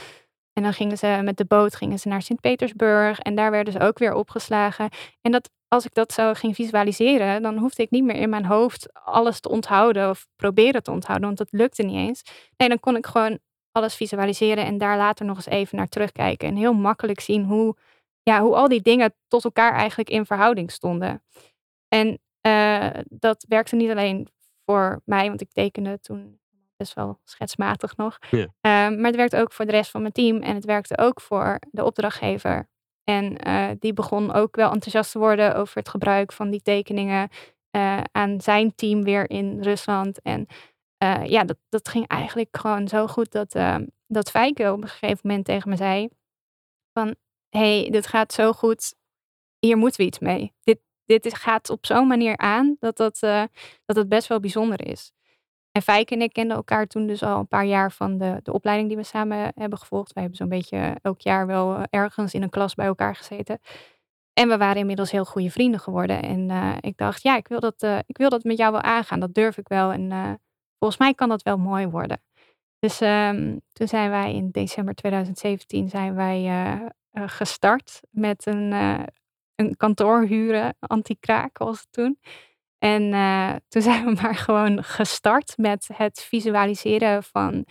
En 0.54 0.63
dan 0.63 0.74
gingen 0.74 0.98
ze 0.98 1.20
met 1.24 1.38
de 1.38 1.46
boot 1.46 1.76
gingen 1.76 2.00
ze 2.00 2.08
naar 2.08 2.22
Sint-Petersburg 2.22 3.20
en 3.20 3.36
daar 3.36 3.52
werden 3.52 3.74
ze 3.74 3.80
ook 3.80 4.00
weer 4.00 4.13
opgeslagen. 4.13 4.89
En 5.22 5.32
dat, 5.32 5.50
als 5.68 5.86
ik 5.86 5.94
dat 5.94 6.13
zo 6.13 6.34
ging 6.34 6.56
visualiseren, 6.56 7.42
dan 7.42 7.58
hoefde 7.58 7.84
ik 7.84 7.92
niet 7.92 8.04
meer 8.04 8.15
in 8.15 8.30
mijn 8.30 8.46
hoofd 8.46 8.94
alles 8.94 9.39
te 9.39 9.50
onthouden 9.50 10.10
of 10.10 10.28
proberen 10.36 10.84
te 10.84 10.92
onthouden, 10.92 11.28
want 11.28 11.38
dat 11.38 11.52
lukte 11.52 11.84
niet 11.84 11.96
eens. 11.96 12.22
Nee, 12.58 12.70
dan 12.70 12.80
kon 12.80 12.96
ik 12.96 13.06
gewoon 13.06 13.39
alles 13.72 13.96
visualiseren 13.96 14.65
en 14.65 14.78
daar 14.78 14.98
later 14.98 15.26
nog 15.26 15.36
eens 15.36 15.46
even 15.46 15.78
naar 15.78 15.88
terugkijken. 15.88 16.48
En 16.48 16.56
heel 16.56 16.74
makkelijk 16.74 17.20
zien 17.20 17.44
hoe, 17.44 17.76
ja, 18.30 18.42
hoe 18.42 18.56
al 18.56 18.68
die 18.68 18.82
dingen 18.82 19.13
tot 19.28 19.44
elkaar 19.44 19.74
eigenlijk 19.74 20.10
in 20.10 20.26
verhouding 20.26 20.72
stonden. 20.72 21.24
En 21.88 22.20
uh, 22.48 22.89
dat 23.08 23.46
werkte 23.48 23.76
niet 23.76 23.89
alleen 23.89 24.28
voor 24.65 25.02
mij, 25.06 25.28
want 25.28 25.42
ik 25.42 25.52
tekende 25.52 26.00
toen 26.00 26.39
best 26.78 26.94
wel 26.94 27.20
schetsmatig 27.24 27.98
nog. 27.98 28.18
Ja. 28.32 28.38
Uh, 28.39 28.50
maar 28.98 29.06
het 29.06 29.15
werkte 29.15 29.38
ook 29.38 29.54
voor 29.54 29.65
de 29.65 29.72
rest 29.72 29.92
van 29.92 30.02
mijn 30.02 30.13
team 30.13 30.42
en 30.42 30.56
het 30.56 30.65
werkte 30.65 30.98
ook 30.98 31.22
voor 31.22 31.60
de 31.72 31.84
opdrachtgever. 31.84 32.70
En 33.04 33.48
uh, 33.48 33.70
die 33.80 33.94
begon 33.94 34.34
ook 34.34 34.56
wel 34.56 34.72
enthousiast 34.72 35.12
te 35.12 35.20
worden 35.20 35.56
over 35.56 35.78
het 35.78 35.89
gebruik 35.89 36.32
van 36.32 36.50
die 36.50 36.62
tekeningen 36.62 37.30
aan 38.12 38.42
zijn 38.42 38.76
team 38.76 39.04
weer 39.04 39.30
in 39.30 39.62
Rusland. 39.62 40.22
En 40.22 40.46
ja, 41.24 41.44
dat, 41.44 41.58
dat 41.70 41.89
ging 41.89 42.08
eigenlijk 42.08 42.58
gewoon 42.58 42.88
zo 42.88 43.08
goed 43.08 43.32
dat, 43.32 43.56
uh, 43.56 43.76
dat 44.08 44.30
Fijke 44.30 44.72
op 44.72 44.82
een 44.82 44.88
gegeven 44.88 45.20
moment 45.24 45.46
tegen 45.46 45.70
me 45.70 45.76
zei: 45.76 46.10
van 46.94 47.15
hey, 47.50 47.88
dit 47.92 48.08
gaat 48.08 48.34
zo 48.34 48.52
goed, 48.52 48.96
hier 49.60 49.78
moeten 49.78 50.02
we 50.02 50.08
iets 50.08 50.20
mee. 50.20 50.54
Dit, 50.64 50.80
dit 51.06 51.36
gaat 51.36 51.70
op 51.70 51.86
zo'n 51.86 52.08
manier 52.08 52.38
aan 52.38 52.76
dat 52.80 52.98
dat, 52.98 53.22
uh, 53.24 53.44
dat 53.86 53.96
het 53.96 54.10
best 54.10 54.28
wel 54.28 54.40
bijzonder 54.40 54.88
is. 54.88 55.12
En 55.72 55.82
Fijke 55.82 56.14
en 56.14 56.22
ik 56.22 56.34
kenden 56.34 56.58
elkaar 56.58 56.88
toen 56.88 57.08
dus 57.08 57.24
al 57.24 57.40
een 57.40 57.48
paar 57.48 57.66
jaar 57.66 57.92
van 57.92 58.18
de, 58.18 58.40
de 58.44 58.54
opleiding 58.54 58.88
die 58.88 58.98
we 58.98 59.04
samen 59.04 59.52
hebben 59.56 59.80
gevolgd. 59.80 60.14
Wij 60.14 60.24
hebben 60.24 60.40
zo'n 60.40 60.50
beetje 60.50 60.98
elk 61.02 61.22
jaar 61.22 61.48
wel 61.48 61.84
ergens 61.90 62.34
in 62.34 62.42
een 62.42 62.50
klas 62.50 62.76
bij 62.76 62.86
elkaar 62.86 63.16
gezeten. 63.16 63.60
En 64.34 64.48
we 64.48 64.58
waren 64.58 64.80
inmiddels 64.80 65.12
heel 65.12 65.26
goede 65.26 65.52
vrienden 65.52 65.80
geworden. 65.80 66.22
En 66.22 66.50
ik 66.82 66.98
dacht, 66.98 67.24
ja, 67.24 67.38
ik 67.38 67.48
wil, 67.48 67.60
dat, 67.60 67.84
ik 68.06 68.18
wil 68.18 68.30
dat 68.30 68.44
met 68.44 68.58
jou 68.58 68.72
wel 68.72 68.82
aangaan. 68.82 69.20
Dat 69.20 69.34
durf 69.34 69.58
ik 69.58 69.68
wel. 69.68 69.92
En 69.92 70.40
volgens 70.80 71.00
mij 71.00 71.14
kan 71.14 71.30
dat 71.30 71.42
wel 71.42 71.58
mooi 71.58 71.88
worden. 71.88 72.22
Dus 72.80 73.02
um, 73.02 73.62
toen 73.74 73.88
zijn 73.88 74.10
wij 74.10 74.34
in 74.34 74.52
december 74.52 74.96
2017 74.96 75.90
zijn 75.90 76.16
wij 76.16 76.48
gestart 77.12 78.00
met 78.10 78.45
een, 78.45 78.72
uh, 78.72 79.04
een 79.56 79.76
kantoor 79.78 80.26
huren, 80.26 80.76
anti-kraak 80.80 81.58
was 81.58 81.80
het 81.80 81.91
toen. 81.91 82.19
En 82.78 83.12
toen 83.69 83.82
zijn 83.82 84.06
we 84.06 84.22
maar 84.22 84.36
gewoon 84.36 84.84
gestart 84.84 85.58
met 85.58 85.89
het 85.93 86.22
visualiseren 86.22 87.24
van 87.24 87.65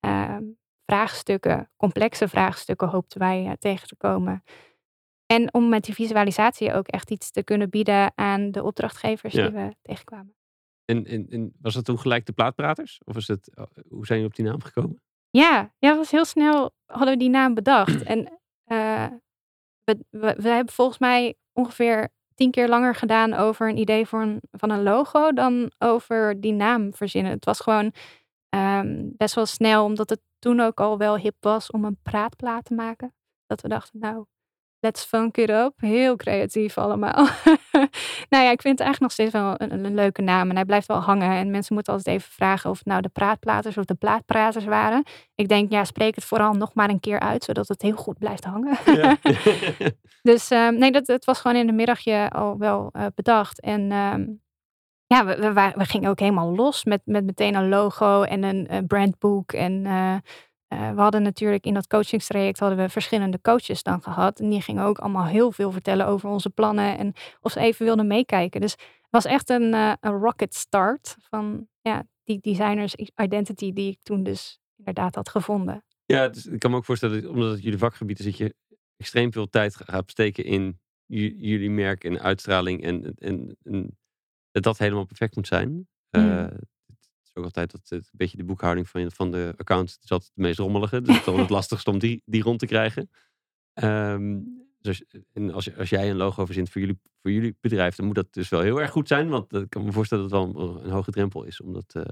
ehm, 0.00 0.44
vraagstukken, 0.86 1.70
complexe 1.76 2.28
vraagstukken 2.28 2.88
hoopten 2.88 3.20
wij 3.20 3.56
tegen 3.58 3.88
te 3.88 3.96
komen. 3.96 4.42
En 5.26 5.54
om 5.54 5.68
met 5.68 5.84
die 5.84 5.94
visualisatie 5.94 6.72
ook 6.72 6.88
echt 6.88 7.10
iets 7.10 7.30
te 7.30 7.42
kunnen 7.42 7.70
bieden 7.70 8.12
aan 8.14 8.50
de 8.50 8.62
opdrachtgevers 8.62 9.34
die 9.34 9.50
we 9.50 9.74
tegenkwamen. 9.82 10.34
En, 10.84 11.06
en, 11.06 11.26
en, 11.28 11.52
was 11.60 11.74
dat 11.74 11.84
toen 11.84 11.98
gelijk 11.98 12.26
de 12.26 12.32
plaatpraters? 12.32 13.00
Of 13.04 13.14
was 13.14 13.26
het, 13.26 13.50
hoe 13.88 14.06
zijn 14.06 14.20
je 14.20 14.26
op 14.26 14.34
die 14.34 14.44
naam 14.44 14.62
gekomen? 14.62 15.02
Ja, 15.30 15.74
ja, 15.78 15.96
was 15.96 16.10
heel 16.10 16.24
snel 16.24 16.72
hadden 16.86 17.12
we 17.12 17.18
die 17.18 17.30
naam 17.30 17.54
bedacht. 17.54 18.02
en 18.12 18.39
uh, 18.72 19.06
we, 19.84 20.04
we, 20.10 20.48
hebben 20.48 20.74
volgens 20.74 20.98
mij 20.98 21.34
ongeveer 21.52 22.08
tien 22.34 22.50
keer 22.50 22.68
langer 22.68 22.94
gedaan 22.94 23.34
over 23.34 23.68
een 23.68 23.78
idee 23.78 24.06
voor 24.06 24.22
een, 24.22 24.40
van 24.50 24.70
een 24.70 24.82
logo 24.82 25.32
dan 25.32 25.70
over 25.78 26.40
die 26.40 26.52
naam 26.52 26.94
verzinnen. 26.94 27.32
Het 27.32 27.44
was 27.44 27.60
gewoon 27.60 27.92
um, 28.54 29.12
best 29.16 29.34
wel 29.34 29.46
snel, 29.46 29.84
omdat 29.84 30.10
het 30.10 30.20
toen 30.38 30.60
ook 30.60 30.80
al 30.80 30.98
wel 30.98 31.16
hip 31.16 31.36
was 31.40 31.70
om 31.70 31.84
een 31.84 31.98
praatplaat 32.02 32.64
te 32.64 32.74
maken. 32.74 33.14
Dat 33.46 33.60
we 33.60 33.68
dachten, 33.68 34.00
nou, 34.00 34.24
Let's 34.82 35.04
funk 35.04 35.36
it 35.36 35.50
up. 35.50 35.72
Heel 35.76 36.16
creatief 36.16 36.78
allemaal. 36.78 37.14
nou 38.30 38.44
ja, 38.44 38.50
ik 38.50 38.60
vind 38.62 38.78
het 38.78 38.80
eigenlijk 38.88 39.00
nog 39.00 39.12
steeds 39.12 39.32
wel 39.32 39.54
een, 39.56 39.84
een, 39.84 39.94
leuke 39.94 40.22
naam. 40.22 40.48
En 40.48 40.54
hij 40.54 40.64
blijft 40.64 40.86
wel 40.86 41.00
hangen. 41.00 41.30
En 41.30 41.50
mensen 41.50 41.74
moeten 41.74 41.92
altijd 41.92 42.16
even 42.16 42.32
vragen 42.32 42.70
of 42.70 42.78
het 42.78 42.86
nou 42.86 43.00
de 43.00 43.08
praatplaters 43.08 43.78
of 43.78 43.84
de 43.84 43.94
plaatpraters 43.94 44.64
waren. 44.64 45.02
Ik 45.34 45.48
denk, 45.48 45.70
ja, 45.70 45.84
spreek 45.84 46.14
het 46.14 46.24
vooral 46.24 46.52
nog 46.52 46.74
maar 46.74 46.88
een 46.88 47.00
keer 47.00 47.20
uit, 47.20 47.44
zodat 47.44 47.68
het 47.68 47.82
heel 47.82 47.96
goed 47.96 48.18
blijft 48.18 48.44
hangen. 48.44 48.78
Ja. 48.84 49.16
dus 50.32 50.50
um, 50.50 50.78
nee, 50.78 50.92
dat, 50.92 51.06
het 51.06 51.24
was 51.24 51.40
gewoon 51.40 51.56
in 51.56 51.66
de 51.66 51.72
middagje 51.72 52.30
al 52.30 52.58
wel 52.58 52.90
uh, 52.92 53.06
bedacht. 53.14 53.60
En 53.60 53.92
um, 53.92 54.42
ja, 55.06 55.24
we, 55.24 55.52
we, 55.52 55.72
we, 55.74 55.84
gingen 55.84 56.10
ook 56.10 56.20
helemaal 56.20 56.54
los 56.54 56.84
met, 56.84 57.00
met 57.04 57.24
meteen 57.24 57.54
een 57.54 57.68
logo 57.68 58.22
en 58.22 58.42
een, 58.42 58.74
een 58.74 58.86
brandboek. 58.86 59.52
En 59.52 59.84
uh, 59.84 60.16
uh, 60.72 60.90
we 60.90 61.00
hadden 61.00 61.22
natuurlijk 61.22 61.64
in 61.64 61.74
dat 61.74 61.86
coachingstraject 61.86 62.58
hadden 62.58 62.78
we 62.78 62.88
verschillende 62.88 63.40
coaches 63.40 63.82
dan 63.82 64.02
gehad. 64.02 64.40
En 64.40 64.50
die 64.50 64.60
gingen 64.60 64.84
ook 64.84 64.98
allemaal 64.98 65.26
heel 65.26 65.52
veel 65.52 65.72
vertellen 65.72 66.06
over 66.06 66.28
onze 66.28 66.50
plannen 66.50 66.98
en 66.98 67.12
of 67.40 67.52
ze 67.52 67.60
even 67.60 67.84
wilden 67.84 68.06
meekijken. 68.06 68.60
Dus 68.60 68.72
het 68.72 69.10
was 69.10 69.24
echt 69.24 69.50
een, 69.50 69.72
uh, 69.72 69.92
een 70.00 70.18
rocket 70.18 70.54
start 70.54 71.16
van 71.20 71.68
ja, 71.80 72.06
die 72.24 72.40
designers 72.40 72.94
identity 72.94 73.72
die 73.72 73.90
ik 73.90 73.98
toen 74.02 74.22
dus 74.22 74.60
inderdaad 74.76 75.14
had 75.14 75.28
gevonden. 75.28 75.84
Ja, 76.04 76.28
dus 76.28 76.46
ik 76.46 76.58
kan 76.58 76.70
me 76.70 76.76
ook 76.76 76.84
voorstellen, 76.84 77.28
omdat 77.30 77.50
het 77.50 77.62
jullie 77.62 77.78
vakgebied 77.78 78.18
is, 78.18 78.24
dat 78.24 78.36
je 78.36 78.54
extreem 78.96 79.32
veel 79.32 79.48
tijd 79.48 79.76
gaat 79.76 80.10
steken 80.10 80.44
in 80.44 80.80
jullie 81.06 81.70
merk 81.70 82.04
en 82.04 82.20
uitstraling 82.20 82.82
en, 82.82 83.14
en, 83.14 83.56
en 83.62 83.98
dat 84.50 84.62
dat 84.62 84.78
helemaal 84.78 85.04
perfect 85.04 85.36
moet 85.36 85.46
zijn. 85.46 85.88
Uh, 86.10 86.46
is 87.30 87.36
ook 87.36 87.44
altijd 87.44 87.70
dat, 87.70 87.90
een 87.90 88.04
beetje 88.12 88.36
de 88.36 88.44
boekhouding 88.44 88.88
van, 88.88 89.10
van 89.10 89.30
de 89.30 89.54
account 89.56 89.98
is 90.02 90.10
altijd 90.10 90.30
het 90.34 90.44
meest 90.44 90.58
rommelige. 90.58 91.02
Dus 91.02 91.16
het 91.16 91.26
is 91.26 91.40
het 91.40 91.50
lastigste 91.50 91.90
om 91.90 91.98
die, 91.98 92.22
die 92.24 92.42
rond 92.42 92.58
te 92.58 92.66
krijgen. 92.66 93.10
Um, 93.74 94.68
dus 94.80 95.04
en 95.32 95.52
als, 95.52 95.76
als 95.76 95.88
jij 95.88 96.10
een 96.10 96.16
logo 96.16 96.44
verzint 96.44 96.70
voor 96.70 96.80
jullie, 96.80 97.00
voor 97.22 97.30
jullie 97.30 97.56
bedrijf, 97.60 97.94
dan 97.94 98.06
moet 98.06 98.14
dat 98.14 98.32
dus 98.32 98.48
wel 98.48 98.60
heel 98.60 98.80
erg 98.80 98.90
goed 98.90 99.08
zijn. 99.08 99.28
Want 99.28 99.52
ik 99.52 99.70
kan 99.70 99.84
me 99.84 99.92
voorstellen 99.92 100.28
dat 100.28 100.44
het 100.44 100.54
wel 100.54 100.82
een, 100.82 100.90
hoge 100.90 101.10
drempel 101.10 101.44
is 101.44 101.60
om 101.60 101.72
dat, 101.72 101.94
uh, 101.96 102.02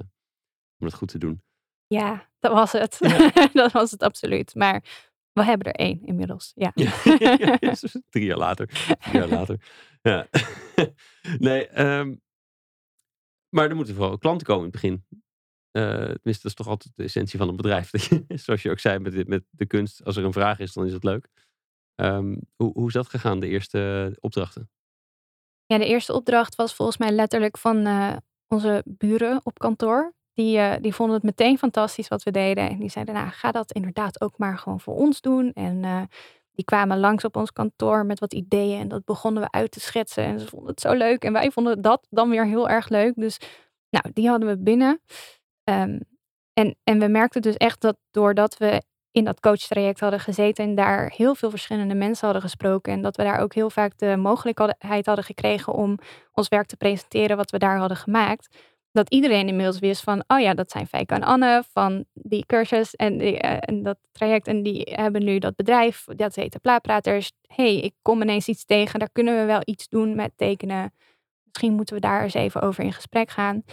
om 0.79 0.87
dat 0.87 0.95
goed 0.95 1.09
te 1.09 1.19
doen. 1.19 1.43
Ja, 1.87 2.29
dat 2.39 2.53
was 2.53 2.73
het. 2.73 2.99
dat 3.53 3.73
was 3.73 3.91
het 3.91 4.03
absoluut. 4.03 4.55
Maar 4.55 4.85
we 5.33 5.45
hebben 5.45 5.73
er 5.73 5.87
één 5.87 6.05
inmiddels. 6.05 6.53
Ja. 6.55 6.73
ja, 6.75 6.93
drie 8.11 8.25
jaar 8.25 8.39
later. 8.39 8.67
Drie 8.99 9.19
jaar 9.19 9.29
later. 9.29 9.61
Ja. 10.03 10.27
nee, 11.39 11.85
um, 11.85 12.21
maar 13.49 13.69
er 13.69 13.77
moeten 13.77 13.95
vooral 13.95 14.19
klanten 14.19 14.47
komen 14.47 14.65
in 14.65 14.71
het 14.71 14.81
begin. 14.81 15.05
Uh, 15.73 15.93
tenminste, 15.93 16.43
dat 16.43 16.45
is 16.45 16.55
toch 16.55 16.67
altijd 16.67 16.93
de 16.97 17.03
essentie 17.03 17.39
van 17.39 17.49
een 17.49 17.57
bedrijf. 17.57 17.91
Zoals 18.45 18.63
je 18.63 18.71
ook 18.71 18.79
zei 18.79 18.99
met, 18.99 19.29
met 19.29 19.45
de 19.51 19.67
kunst, 19.67 20.05
als 20.05 20.17
er 20.17 20.25
een 20.25 20.33
vraag 20.33 20.59
is, 20.59 20.73
dan 20.73 20.87
is 20.87 20.93
het 20.93 21.05
leuk. 21.05 21.29
Um, 22.01 22.41
hoe, 22.57 22.73
hoe 22.73 22.87
is 22.87 22.93
dat 22.93 23.09
gegaan, 23.09 23.41
de 23.41 23.49
eerste 23.49 24.17
opdrachten? 24.21 24.71
Ja, 25.67 25.79
de 25.79 25.87
eerste 25.87 26.13
opdracht 26.13 26.55
was 26.55 26.75
volgens 26.75 26.99
mij 26.99 27.11
letterlijk 27.11 27.59
van 27.59 27.87
uh, 27.87 28.17
onze 28.47 28.83
buren 28.87 29.41
op 29.43 29.59
kantoor. 29.59 30.15
Die, 30.33 30.59
uh, 30.59 30.75
die 30.81 30.95
vonden 30.95 31.17
het 31.17 31.25
meteen 31.25 31.59
fantastisch 31.59 32.09
wat 32.09 32.23
we 32.23 32.31
deden. 32.31 32.69
En 32.69 32.79
die 32.79 32.91
zeiden, 32.91 33.15
nou, 33.15 33.29
ga 33.31 33.53
dat 33.53 33.73
inderdaad 33.73 34.21
ook 34.21 34.39
maar 34.39 34.59
gewoon 34.59 34.81
voor 34.81 34.95
ons 34.95 35.21
doen. 35.21 35.53
En 35.53 36.09
die 36.59 36.67
kwamen 36.67 36.99
langs 36.99 37.25
op 37.25 37.37
ons 37.37 37.53
kantoor 37.53 38.07
met 38.07 38.21
wat 38.21 38.33
ideeën 38.33 38.81
en 38.81 38.89
dat 38.89 39.05
begonnen 39.05 39.43
we 39.43 39.51
uit 39.51 39.71
te 39.71 39.81
schetsen. 39.81 40.25
En 40.25 40.41
ze 40.41 40.47
vonden 40.47 40.69
het 40.69 40.81
zo 40.81 40.93
leuk 40.93 41.25
en 41.25 41.33
wij 41.33 41.51
vonden 41.51 41.83
dat 41.83 42.07
dan 42.11 42.31
weer 42.31 42.47
heel 42.47 42.69
erg 42.69 42.89
leuk. 42.89 43.13
Dus 43.17 43.39
Nou, 43.91 44.11
die 44.13 44.29
hadden 44.29 44.49
we 44.49 44.59
binnen. 44.59 45.01
Ehm, 45.65 46.01
en, 46.53 46.77
en 46.85 46.99
we 46.99 47.09
merkten 47.09 47.43
dus 47.43 47.57
echt 47.57 47.81
dat 47.81 47.97
doordat 48.11 48.59
we 48.59 48.83
in 49.11 49.25
dat 49.25 49.41
coachtraject 49.41 50.01
hadden 50.01 50.21
gezeten 50.21 50.65
en 50.65 50.75
daar 50.75 51.13
heel 51.17 51.35
veel 51.35 51.51
verschillende 51.51 51.95
mensen 51.95 52.25
hadden 52.25 52.43
gesproken 52.43 52.93
en 52.93 53.03
dat 53.03 53.17
we 53.17 53.23
daar 53.23 53.41
ook 53.41 53.55
heel 53.55 53.71
vaak 53.71 53.99
de 53.99 54.17
mogelijkheid 54.17 55.07
hadden 55.07 55.25
gekregen 55.25 55.73
om 55.73 55.99
ons 56.33 56.49
werk 56.49 56.67
te 56.67 56.77
presenteren 56.77 57.37
wat 57.37 57.51
we 57.51 57.59
daar 57.59 57.79
hadden 57.79 57.97
gemaakt, 57.97 58.57
dat 58.93 59.11
iedereen 59.11 59.49
inmiddels 59.49 59.79
wist 59.79 60.03
van, 60.03 60.25
oh 60.27 60.41
ja, 60.41 60.55
dat 60.55 60.71
zijn 60.71 60.87
Fijke 60.87 61.15
en 61.15 61.23
Anne 61.23 61.63
van 61.73 62.05
die 62.13 62.47
cursus 62.47 62.95
en, 62.97 63.19
die, 63.19 63.39
eh, 63.39 63.57
en 63.61 63.83
dat 63.83 63.99
traject 64.13 64.47
en 64.47 64.63
die 64.63 64.83
hebben 64.91 65.25
nu 65.25 65.39
dat 65.39 65.57
bedrijf, 65.57 66.05
dat 66.05 66.35
heet 66.35 66.53
de 66.53 66.59
Plaatpraters. 66.59 67.33
hey, 67.47 67.77
ik 67.77 67.95
kom 68.03 68.23
ineens 68.23 68.49
iets 68.49 68.65
tegen, 68.65 68.99
daar 68.99 69.13
kunnen 69.13 69.37
we 69.39 69.45
wel 69.45 69.61
iets 69.65 69.89
doen 69.89 70.15
met 70.15 70.33
tekenen. 70.37 70.93
Misschien 71.45 71.73
moeten 71.73 71.95
we 71.95 72.01
daar 72.01 72.23
eens 72.23 72.35
even 72.35 72.61
over 72.61 72.85
in 72.85 72.93
gesprek 72.93 73.31
gaan 73.31 73.65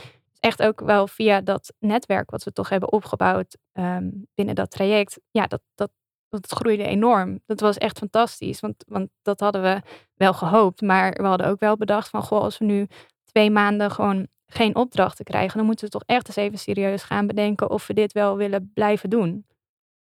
echt 0.46 0.64
ook 0.64 0.80
wel 0.80 1.08
via 1.08 1.42
dat 1.42 1.74
netwerk 1.80 2.32
wat 2.32 2.44
we 2.44 2.52
toch 2.52 2.70
hebben 2.70 2.92
opgebouwd 2.92 3.58
ehm, 3.72 4.10
binnen 4.36 4.56
dat 4.56 4.72
traject. 4.72 5.20
Ja, 5.32 5.48
dat, 5.48 5.62
dat, 5.76 5.92
dat 6.30 6.52
groeide 6.52 6.84
enorm. 6.84 7.40
Dat 7.46 7.60
was 7.60 7.78
echt 7.78 7.98
fantastisch. 7.98 8.60
Want, 8.60 8.84
want 8.88 9.10
dat 9.22 9.40
hadden 9.40 9.62
we 9.62 9.82
wel 10.16 10.34
gehoopt. 10.34 10.82
Maar 10.82 11.12
we 11.12 11.28
hadden 11.28 11.48
ook 11.48 11.60
wel 11.60 11.78
bedacht 11.78 12.10
van 12.10 12.24
goh, 12.24 12.42
als 12.42 12.58
we 12.58 12.66
nu 12.66 12.88
twee 13.24 13.52
maanden 13.52 13.92
gewoon 13.92 14.28
geen 14.56 14.76
opdrachten 14.76 15.26
krijgen, 15.26 15.58
dan 15.58 15.66
moeten 15.66 15.86
we 15.86 15.92
toch 15.92 16.04
echt 16.06 16.28
eens 16.28 16.36
even 16.36 16.60
serieus 16.60 17.04
gaan 17.04 17.28
bedenken 17.28 17.70
of 17.70 17.88
we 17.88 17.94
dit 17.94 18.12
wel 18.12 18.38
willen 18.38 18.72
blijven 18.74 19.10
doen. 19.10 19.46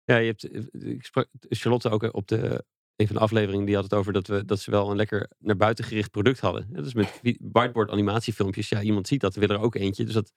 Ja, 0.05 0.17
je 0.17 0.27
hebt, 0.27 0.51
eh, 0.51 0.91
ik 0.91 1.05
sprak 1.05 1.29
Charlotte 1.49 1.91
ook 1.91 2.15
op 2.15 2.29
de 2.29 2.65
een 2.97 3.07
van 3.07 3.17
de 3.17 3.23
afleveringen 3.23 3.67
die 3.67 3.75
had 3.75 3.85
het 3.85 3.95
over 3.95 4.13
dat, 4.13 4.27
we, 4.27 4.45
dat 4.45 4.61
ze 4.61 4.71
wel 4.71 4.91
een 4.91 4.97
lekker 4.97 5.31
naar 5.39 5.57
buiten 5.57 5.85
gericht 5.85 6.11
product 6.11 6.41
hadden. 6.41 6.67
dus 6.71 6.95
met 6.95 7.21
whiteboard 7.53 7.91
animatiefilmpjes, 7.91 8.69
ja, 8.69 8.83
iemand 8.83 9.07
ziet 9.07 9.21
dat, 9.21 9.35
wil 9.35 9.49
er 9.49 9.61
ook 9.61 9.75
eentje. 9.75 10.05
Dus 10.05 10.15
dat, 10.15 10.33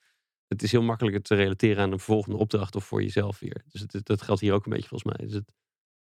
het 0.47 0.63
is 0.63 0.71
heel 0.71 0.81
makkelijker 0.81 1.21
te 1.21 1.35
relateren 1.35 1.83
aan 1.83 1.91
een 1.91 1.99
volgende 1.99 2.37
opdracht 2.37 2.75
of 2.75 2.83
voor 2.85 3.01
jezelf 3.01 3.39
weer. 3.39 3.63
Dus 3.67 3.81
het, 3.81 4.05
dat 4.05 4.21
geldt 4.21 4.41
hier 4.41 4.53
ook 4.53 4.65
een 4.65 4.71
beetje 4.71 4.87
volgens 4.87 5.17
mij. 5.17 5.27
Dus 5.27 5.35
het... 5.35 5.53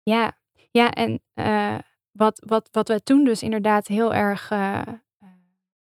Ja, 0.04 0.38
ja, 0.72 0.92
en 0.92 1.22
uh, 1.36 1.80
wat, 2.12 2.44
wat, 2.46 2.70
wat 2.72 2.88
we 2.88 3.04
toen 3.04 3.24
dus 3.24 3.44
inderdaad 3.44 3.88
heel 3.88 4.13
erg 4.13 4.52
uh, 4.52 4.82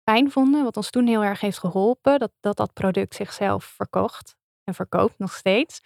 fijn 0.10 0.32
vonden, 0.32 0.64
wat 0.64 0.78
ons 0.78 0.90
toen 0.90 1.08
heel 1.08 1.24
erg 1.24 1.40
heeft 1.40 1.58
geholpen, 1.58 2.20
dat 2.20 2.32
dat, 2.40 2.58
dat 2.58 2.74
product 2.74 3.16
zichzelf 3.16 3.64
verkocht 3.64 4.36
en 4.64 4.74
verkoopt 4.74 5.18
nog 5.18 5.34
steeds, 5.34 5.82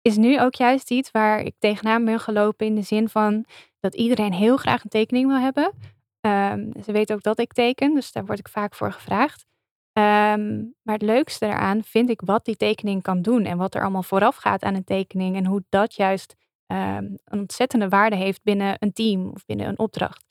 is 0.00 0.16
nu 0.16 0.40
ook 0.40 0.54
juist 0.54 0.90
iets 0.90 1.10
waar 1.10 1.40
ik 1.40 1.54
tegenaan 1.58 2.04
ben 2.04 2.20
gelopen 2.20 2.66
in 2.66 2.74
de 2.74 2.82
zin 2.82 3.08
van 3.08 3.44
dat 3.80 3.94
iedereen 3.94 4.32
heel 4.32 4.56
graag 4.56 4.82
een 4.82 4.90
tekening 4.90 5.26
wil 5.26 5.38
hebben. 5.38 5.72
Um, 6.20 6.72
ze 6.84 6.92
weten 6.92 7.14
ook 7.14 7.22
dat 7.22 7.38
ik 7.38 7.52
teken, 7.52 7.94
dus 7.94 8.12
daar 8.12 8.26
word 8.26 8.38
ik 8.38 8.48
vaak 8.48 8.74
voor 8.74 8.92
gevraagd. 8.92 9.46
Um, 9.92 10.74
maar 10.82 10.94
het 10.94 11.02
leukste 11.02 11.46
eraan 11.46 11.82
vind 11.82 12.10
ik 12.10 12.20
wat 12.24 12.44
die 12.44 12.56
tekening 12.56 13.02
kan 13.02 13.22
doen 13.22 13.44
en 13.44 13.56
wat 13.56 13.74
er 13.74 13.82
allemaal 13.82 14.02
vooraf 14.02 14.36
gaat 14.36 14.62
aan 14.62 14.74
een 14.74 14.84
tekening 14.84 15.36
en 15.36 15.46
hoe 15.46 15.64
dat 15.68 15.94
juist 15.94 16.34
um, 16.66 17.18
een 17.24 17.38
ontzettende 17.38 17.88
waarde 17.88 18.16
heeft 18.16 18.42
binnen 18.42 18.76
een 18.78 18.92
team 18.92 19.30
of 19.34 19.44
binnen 19.44 19.68
een 19.68 19.78
opdracht. 19.78 20.24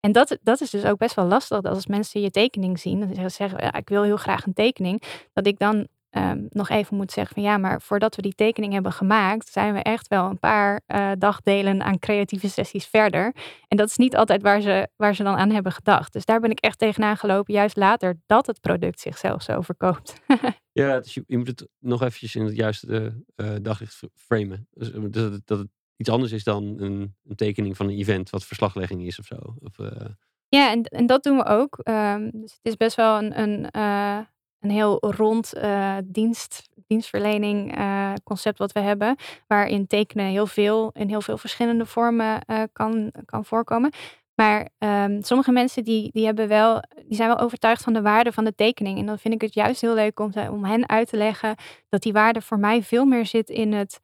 En 0.00 0.12
dat, 0.12 0.38
dat 0.42 0.60
is 0.60 0.70
dus 0.70 0.84
ook 0.84 0.98
best 0.98 1.14
wel 1.14 1.24
lastig 1.24 1.60
dat 1.60 1.74
als 1.74 1.86
mensen 1.86 2.20
je 2.20 2.30
tekening 2.30 2.78
zien, 2.80 3.14
zeggen 3.14 3.30
ze, 3.30 3.48
ja, 3.56 3.74
ik 3.74 3.88
wil 3.88 4.02
heel 4.02 4.16
graag 4.16 4.46
een 4.46 4.52
tekening, 4.52 5.02
dat 5.32 5.46
ik 5.46 5.58
dan 5.58 5.88
um, 6.10 6.46
nog 6.50 6.68
even 6.68 6.96
moet 6.96 7.12
zeggen 7.12 7.34
van 7.34 7.42
ja, 7.42 7.58
maar 7.58 7.80
voordat 7.82 8.16
we 8.16 8.22
die 8.22 8.34
tekening 8.34 8.72
hebben 8.72 8.92
gemaakt, 8.92 9.48
zijn 9.48 9.74
we 9.74 9.82
echt 9.82 10.08
wel 10.08 10.30
een 10.30 10.38
paar 10.38 10.80
uh, 10.86 11.10
dagdelen 11.18 11.82
aan 11.82 11.98
creatieve 11.98 12.48
sessies 12.48 12.86
verder. 12.86 13.34
En 13.68 13.76
dat 13.76 13.88
is 13.88 13.96
niet 13.96 14.16
altijd 14.16 14.42
waar 14.42 14.60
ze, 14.60 14.88
waar 14.96 15.14
ze 15.14 15.22
dan 15.22 15.36
aan 15.36 15.50
hebben 15.50 15.72
gedacht. 15.72 16.12
Dus 16.12 16.24
daar 16.24 16.40
ben 16.40 16.50
ik 16.50 16.60
echt 16.60 16.78
tegenaan 16.78 17.16
gelopen, 17.16 17.54
juist 17.54 17.76
later, 17.76 18.20
dat 18.26 18.46
het 18.46 18.60
product 18.60 19.00
zichzelf 19.00 19.42
zo 19.42 19.60
verkoopt. 19.60 20.12
ja, 20.72 21.00
dus 21.00 21.14
je, 21.14 21.38
moet 21.38 21.46
het 21.46 21.68
nog 21.78 22.02
eventjes 22.02 22.34
in 22.34 22.44
het 22.44 22.56
juiste 22.56 23.24
uh, 23.36 23.50
daglicht 23.62 24.00
framen. 24.14 24.68
Dus, 24.70 24.90
dat, 24.92 25.32
het, 25.32 25.42
dat 25.44 25.58
het 25.58 25.68
iets 25.98 26.10
anders 26.10 26.32
is 26.32 26.44
dan 26.44 26.64
een, 26.78 27.14
een, 27.24 27.36
tekening 27.36 27.76
van 27.76 27.88
een 27.88 27.98
event 27.98 28.30
wat 28.30 28.44
verslaglegging 28.44 29.02
is 29.06 29.18
of 29.18 29.26
zo. 29.26 29.36
Of, 29.60 29.78
uh... 29.78 29.90
Ja, 30.48 30.70
en, 30.70 30.82
en 30.82 31.06
dat 31.06 31.22
doen 31.22 31.36
we 31.36 31.44
ook. 31.44 31.80
Um, 31.84 32.30
dus 32.32 32.52
het 32.52 32.60
is 32.62 32.76
best 32.76 32.96
wel 32.96 33.18
een, 33.18 33.40
een 33.40 34.26
een 34.60 34.70
heel 34.70 34.98
rond 35.00 35.54
uh, 35.56 35.96
dienst, 36.04 36.68
dienstverlening 36.86 37.78
concept 38.24 38.58
wat 38.58 38.72
we 38.72 38.80
hebben. 38.80 39.16
Waarin 39.46 39.86
tekenen 39.86 40.26
heel 40.26 40.46
veel 40.46 40.90
in 40.94 41.08
heel 41.08 41.20
veel 41.20 41.38
verschillende 41.38 41.86
vormen 41.86 42.44
kan, 42.72 43.12
kan 43.24 43.44
voorkomen. 43.44 43.90
Maar 44.40 44.68
um, 44.78 45.22
sommige 45.22 45.52
mensen 45.52 45.84
die, 45.84 46.10
die, 46.12 46.24
hebben 46.24 46.48
wel, 46.48 46.82
die 47.06 47.16
zijn 47.16 47.28
wel 47.28 47.38
overtuigd 47.38 47.82
van 47.82 47.92
de 47.92 48.02
waarde 48.02 48.32
van 48.32 48.44
de 48.44 48.54
tekening. 48.54 48.98
En 48.98 49.06
dan 49.06 49.18
vind 49.18 49.34
ik 49.34 49.40
het 49.40 49.54
juist 49.54 49.80
heel 49.80 49.94
leuk 49.94 50.20
om, 50.20 50.32
om 50.50 50.64
hen 50.64 50.88
uit 50.88 51.08
te 51.08 51.16
leggen 51.16 51.54
dat 51.88 52.02
die 52.02 52.12
waarde 52.12 52.40
voor 52.40 52.58
mij 52.58 52.82
veel 52.82 53.04
meer 53.04 53.26
zit 53.26 53.50
in 53.50 53.72
het 53.72 54.00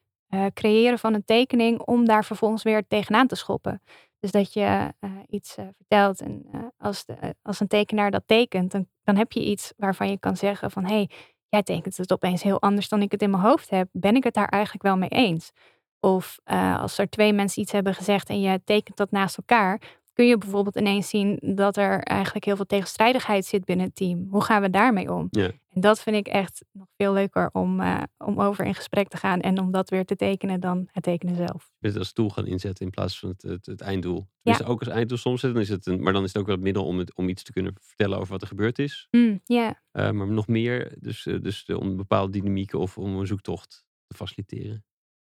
creëren 0.54 0.98
van 0.98 1.14
een 1.14 1.24
tekening 1.24 1.80
om 1.80 2.04
daar 2.04 2.24
vervolgens 2.24 2.62
weer 2.62 2.86
tegenaan 2.86 3.26
te 3.26 3.34
schoppen. 3.34 3.82
Dus 4.24 4.30
dat 4.32 4.52
je 4.52 4.94
uh, 5.00 5.10
iets 5.28 5.58
uh, 5.58 5.64
vertelt 5.76 6.20
en 6.20 6.46
uh, 6.54 6.60
als, 6.78 7.04
de, 7.04 7.34
als 7.42 7.60
een 7.60 7.66
tekenaar 7.66 8.10
dat 8.10 8.22
tekent, 8.26 8.72
dan, 8.72 8.88
dan 9.02 9.16
heb 9.16 9.32
je 9.32 9.44
iets 9.44 9.72
waarvan 9.76 10.10
je 10.10 10.18
kan 10.18 10.36
zeggen 10.36 10.70
van 10.70 10.84
hé, 10.84 10.94
hey, 10.94 11.10
jij 11.48 11.62
tekent 11.62 11.96
het 11.96 12.12
opeens 12.12 12.42
heel 12.42 12.60
anders 12.60 12.88
dan 12.88 13.02
ik 13.02 13.10
het 13.10 13.22
in 13.22 13.30
mijn 13.30 13.42
hoofd 13.42 13.70
heb. 13.70 13.88
Ben 13.92 14.16
ik 14.16 14.24
het 14.24 14.34
daar 14.34 14.48
eigenlijk 14.48 14.84
wel 14.84 14.96
mee 14.96 15.08
eens? 15.08 15.52
Of 16.00 16.38
als 16.78 16.98
er 16.98 17.08
twee 17.08 17.32
mensen 17.32 17.62
iets 17.62 17.72
hebben 17.72 17.94
gezegd 17.94 18.28
en 18.28 18.40
je 18.40 18.60
tekent 18.64 18.96
dat 18.96 19.10
naast 19.10 19.36
elkaar, 19.36 19.80
kun 20.14 20.26
je 20.26 20.38
bijvoorbeeld 20.38 20.76
ineens 20.76 21.08
zien 21.08 21.38
dat 21.40 21.76
er 21.76 22.00
eigenlijk 22.02 22.44
heel 22.44 22.56
veel 22.56 22.66
tegenstrijdigheid 22.66 23.44
zit 23.44 23.64
binnen 23.64 23.86
het 23.86 23.94
team. 23.94 24.26
Hoe 24.30 24.44
gaan 24.44 24.62
we 24.62 24.70
daarmee 24.70 25.12
om? 25.12 25.26
Ja. 25.30 25.50
En 25.70 25.80
dat 25.80 26.02
vind 26.02 26.16
ik 26.16 26.26
echt 26.26 26.64
nog 26.72 26.86
veel 26.96 27.12
leuker 27.12 27.50
om, 27.52 27.80
uh, 27.80 28.02
om 28.18 28.40
over 28.40 28.64
in 28.64 28.74
gesprek 28.74 29.08
te 29.08 29.16
gaan 29.16 29.40
en 29.40 29.58
om 29.58 29.70
dat 29.70 29.90
weer 29.90 30.04
te 30.04 30.16
tekenen 30.16 30.60
dan 30.60 30.88
het 30.92 31.02
tekenen 31.02 31.36
zelf. 31.36 31.72
Dus 31.78 31.96
als 31.96 32.12
doel 32.12 32.30
gaan 32.30 32.46
inzetten 32.46 32.84
in 32.84 32.90
plaats 32.90 33.18
van 33.18 33.28
het, 33.28 33.42
het, 33.42 33.66
het 33.66 33.80
einddoel. 33.80 34.28
Dus 34.42 34.58
ja. 34.58 34.64
ook 34.64 34.80
als 34.80 34.88
einddoel 34.88 35.18
soms 35.18 35.40
zetten, 35.40 35.60
is 35.60 35.68
het 35.68 35.86
een, 35.86 36.02
maar 36.02 36.12
dan 36.12 36.22
is 36.22 36.28
het 36.28 36.38
ook 36.38 36.46
wel 36.46 36.54
het 36.54 36.64
middel 36.64 36.86
om, 36.86 36.98
het, 36.98 37.14
om 37.14 37.28
iets 37.28 37.42
te 37.42 37.52
kunnen 37.52 37.74
vertellen 37.80 38.18
over 38.18 38.32
wat 38.32 38.42
er 38.42 38.48
gebeurd 38.48 38.78
is. 38.78 39.08
Mm, 39.10 39.40
yeah. 39.44 39.72
uh, 39.92 40.10
maar 40.10 40.26
nog 40.26 40.46
meer, 40.46 40.96
dus, 40.98 41.26
uh, 41.26 41.40
dus 41.40 41.64
om 41.66 41.96
bepaalde 41.96 42.32
dynamiek 42.32 42.72
of 42.72 42.98
om 42.98 43.18
een 43.18 43.26
zoektocht 43.26 43.84
te 44.06 44.16
faciliteren. 44.16 44.84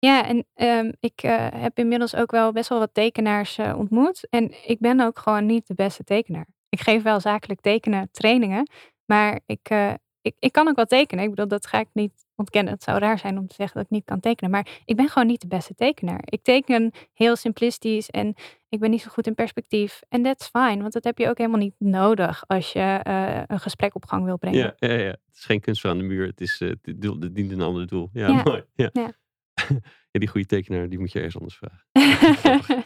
Ja, 0.05 0.27
en 0.27 0.45
um, 0.55 0.93
ik 0.99 1.23
uh, 1.23 1.47
heb 1.51 1.79
inmiddels 1.79 2.15
ook 2.15 2.31
wel 2.31 2.51
best 2.51 2.69
wel 2.69 2.79
wat 2.79 2.93
tekenaars 2.93 3.57
uh, 3.57 3.73
ontmoet. 3.77 4.27
En 4.29 4.53
ik 4.67 4.79
ben 4.79 4.99
ook 4.99 5.19
gewoon 5.19 5.45
niet 5.45 5.67
de 5.67 5.73
beste 5.73 6.03
tekenaar. 6.03 6.47
Ik 6.69 6.81
geef 6.81 7.03
wel 7.03 7.19
zakelijk 7.19 7.61
tekenen 7.61 8.09
trainingen, 8.11 8.69
maar 9.05 9.39
ik, 9.45 9.69
uh, 9.71 9.93
ik, 10.21 10.35
ik 10.39 10.51
kan 10.51 10.67
ook 10.67 10.75
wel 10.75 10.85
tekenen. 10.85 11.23
Ik 11.23 11.29
bedoel, 11.29 11.47
dat 11.47 11.67
ga 11.67 11.79
ik 11.79 11.87
niet 11.93 12.25
ontkennen. 12.35 12.73
Het 12.73 12.83
zou 12.83 12.99
raar 12.99 13.19
zijn 13.19 13.37
om 13.37 13.47
te 13.47 13.55
zeggen 13.55 13.75
dat 13.75 13.85
ik 13.85 13.91
niet 13.91 14.05
kan 14.05 14.19
tekenen. 14.19 14.51
Maar 14.51 14.81
ik 14.85 14.95
ben 14.95 15.09
gewoon 15.09 15.27
niet 15.27 15.41
de 15.41 15.47
beste 15.47 15.73
tekenaar. 15.73 16.21
Ik 16.25 16.43
teken 16.43 16.91
heel 17.13 17.35
simplistisch 17.35 18.09
en 18.09 18.33
ik 18.69 18.79
ben 18.79 18.89
niet 18.89 19.01
zo 19.01 19.09
goed 19.09 19.27
in 19.27 19.35
perspectief. 19.35 20.01
En 20.09 20.23
that's 20.23 20.47
fine, 20.47 20.81
want 20.81 20.93
dat 20.93 21.03
heb 21.03 21.17
je 21.17 21.29
ook 21.29 21.37
helemaal 21.37 21.59
niet 21.59 21.75
nodig 21.77 22.43
als 22.47 22.71
je 22.71 22.99
een 23.47 23.59
gesprek 23.59 23.95
op 23.95 24.05
gang 24.05 24.25
wil 24.25 24.37
brengen. 24.37 24.59
Ja, 24.59 24.73
ja, 24.87 24.93
ja. 24.93 25.09
het 25.09 25.35
is 25.35 25.45
geen 25.45 25.59
kunst 25.59 25.85
aan 25.85 25.97
de 25.97 26.03
muur. 26.03 26.27
Het, 26.27 26.41
is, 26.41 26.59
het, 26.59 26.79
het 26.83 27.35
dient 27.35 27.51
een 27.51 27.61
ander 27.61 27.87
doel. 27.87 28.09
Ja, 28.13 28.27
ja. 28.27 28.43
mooi. 28.43 28.63
Ja. 28.73 28.89
ja. 28.93 29.21
ja, 30.11 30.19
die 30.19 30.27
goede 30.27 30.47
tekenaar, 30.47 30.89
die 30.89 30.99
moet 30.99 31.11
je 31.11 31.19
ergens 31.19 31.37
anders 31.37 31.57
vragen. 31.57 31.85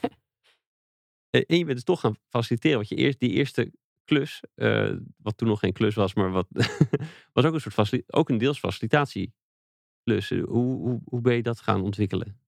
en 1.29 1.57
je 1.57 1.65
bent 1.65 1.75
dus 1.75 1.83
toch 1.83 1.99
gaan 1.99 2.17
faciliteren. 2.29 2.77
Want 2.77 2.89
je 2.89 2.95
eerst, 2.95 3.19
die 3.19 3.31
eerste 3.31 3.71
klus, 4.03 4.43
uh, 4.55 4.93
wat 5.17 5.37
toen 5.37 5.47
nog 5.47 5.59
geen 5.59 5.73
klus 5.73 5.95
was, 5.95 6.13
maar 6.13 6.31
wat 6.31 6.47
was 7.33 7.45
ook 7.45 7.53
een 7.53 7.71
soort 7.71 8.13
ook 8.13 8.29
een 8.29 8.37
deels 8.37 8.59
facilitatieklus. 8.59 10.29
Hoe, 10.29 10.45
hoe, 10.47 11.01
hoe 11.05 11.21
ben 11.21 11.35
je 11.35 11.43
dat 11.43 11.59
gaan 11.59 11.81
ontwikkelen? 11.81 12.39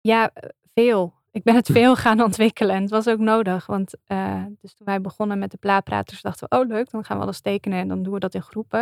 Ja, 0.00 0.32
eh, 0.32 0.48
veel. 0.74 1.19
Ik 1.32 1.42
ben 1.42 1.54
het 1.54 1.66
veel 1.72 1.96
gaan 1.96 2.22
ontwikkelen 2.22 2.74
en 2.74 2.82
het 2.82 2.90
was 2.90 3.08
ook 3.08 3.18
nodig. 3.18 3.66
Want 3.66 3.94
uh, 4.06 4.44
dus 4.60 4.74
toen 4.74 4.86
wij 4.86 5.00
begonnen 5.00 5.38
met 5.38 5.50
de 5.50 5.56
plaatpraters 5.56 6.22
dachten 6.22 6.46
we, 6.48 6.58
oh 6.58 6.68
leuk, 6.68 6.90
dan 6.90 7.04
gaan 7.04 7.16
we 7.16 7.22
alles 7.22 7.40
tekenen 7.40 7.78
en 7.78 7.88
dan 7.88 8.02
doen 8.02 8.12
we 8.12 8.18
dat 8.18 8.34
in 8.34 8.42
groepen. 8.42 8.80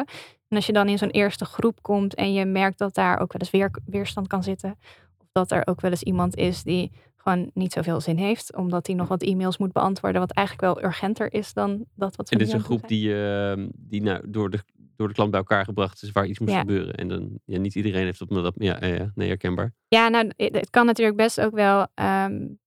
En 0.49 0.57
als 0.57 0.67
je 0.67 0.73
dan 0.73 0.89
in 0.89 0.99
zo'n 0.99 1.11
eerste 1.11 1.45
groep 1.45 1.83
komt 1.83 2.15
en 2.15 2.33
je 2.33 2.45
merkt 2.45 2.79
dat 2.79 2.95
daar 2.95 3.21
ook 3.21 3.33
wel 3.33 3.41
eens 3.41 3.51
weer, 3.51 3.71
weerstand 3.85 4.27
kan 4.27 4.43
zitten. 4.43 4.79
Of 5.19 5.27
dat 5.33 5.51
er 5.51 5.67
ook 5.67 5.81
wel 5.81 5.91
eens 5.91 6.03
iemand 6.03 6.37
is 6.37 6.63
die 6.63 6.93
gewoon 7.17 7.51
niet 7.55 7.73
zoveel 7.73 8.01
zin 8.01 8.17
heeft, 8.17 8.57
omdat 8.57 8.87
hij 8.87 8.97
nog 8.97 9.09
wat 9.09 9.23
e-mails 9.23 9.59
moet 9.59 9.73
beantwoorden, 9.73 10.21
wat 10.21 10.33
eigenlijk 10.33 10.75
wel 10.75 10.85
urgenter 10.85 11.33
is 11.33 11.53
dan 11.53 11.85
dat 11.95 12.17
wat 12.17 12.29
we 12.29 12.33
En 12.33 12.39
dit 12.39 12.49
is 12.49 12.55
een 12.55 12.61
groep 12.61 12.89
die, 12.89 13.09
uh, 13.09 13.67
die 13.75 14.03
nou, 14.03 14.31
door, 14.31 14.51
de, 14.51 14.59
door 14.99 15.09
de 15.09 15.15
klant 15.15 15.31
bij 15.31 15.41
elkaar 15.41 15.65
gebracht 15.65 16.03
is, 16.03 16.13
waar 16.13 16.27
iets 16.27 16.39
moet 16.39 16.53
gebeuren. 16.53 16.95
En 16.95 17.09
dan, 17.09 17.39
ja, 17.45 17.59
niet 17.59 17.75
iedereen 17.75 18.05
heeft 18.05 18.19
dat, 18.19 18.29
dat 18.29 18.55
ja, 18.57 18.87
ja, 18.87 19.13
nee, 19.15 19.29
herkenbaar. 19.29 19.73
Ja, 19.89 20.09
nou, 20.09 20.33
het 20.37 20.71
kan 20.71 20.87
natuurlijk 20.87 21.17
best 21.17 21.41
ook 21.41 21.55
wel 21.55 21.87
um, 21.95 22.59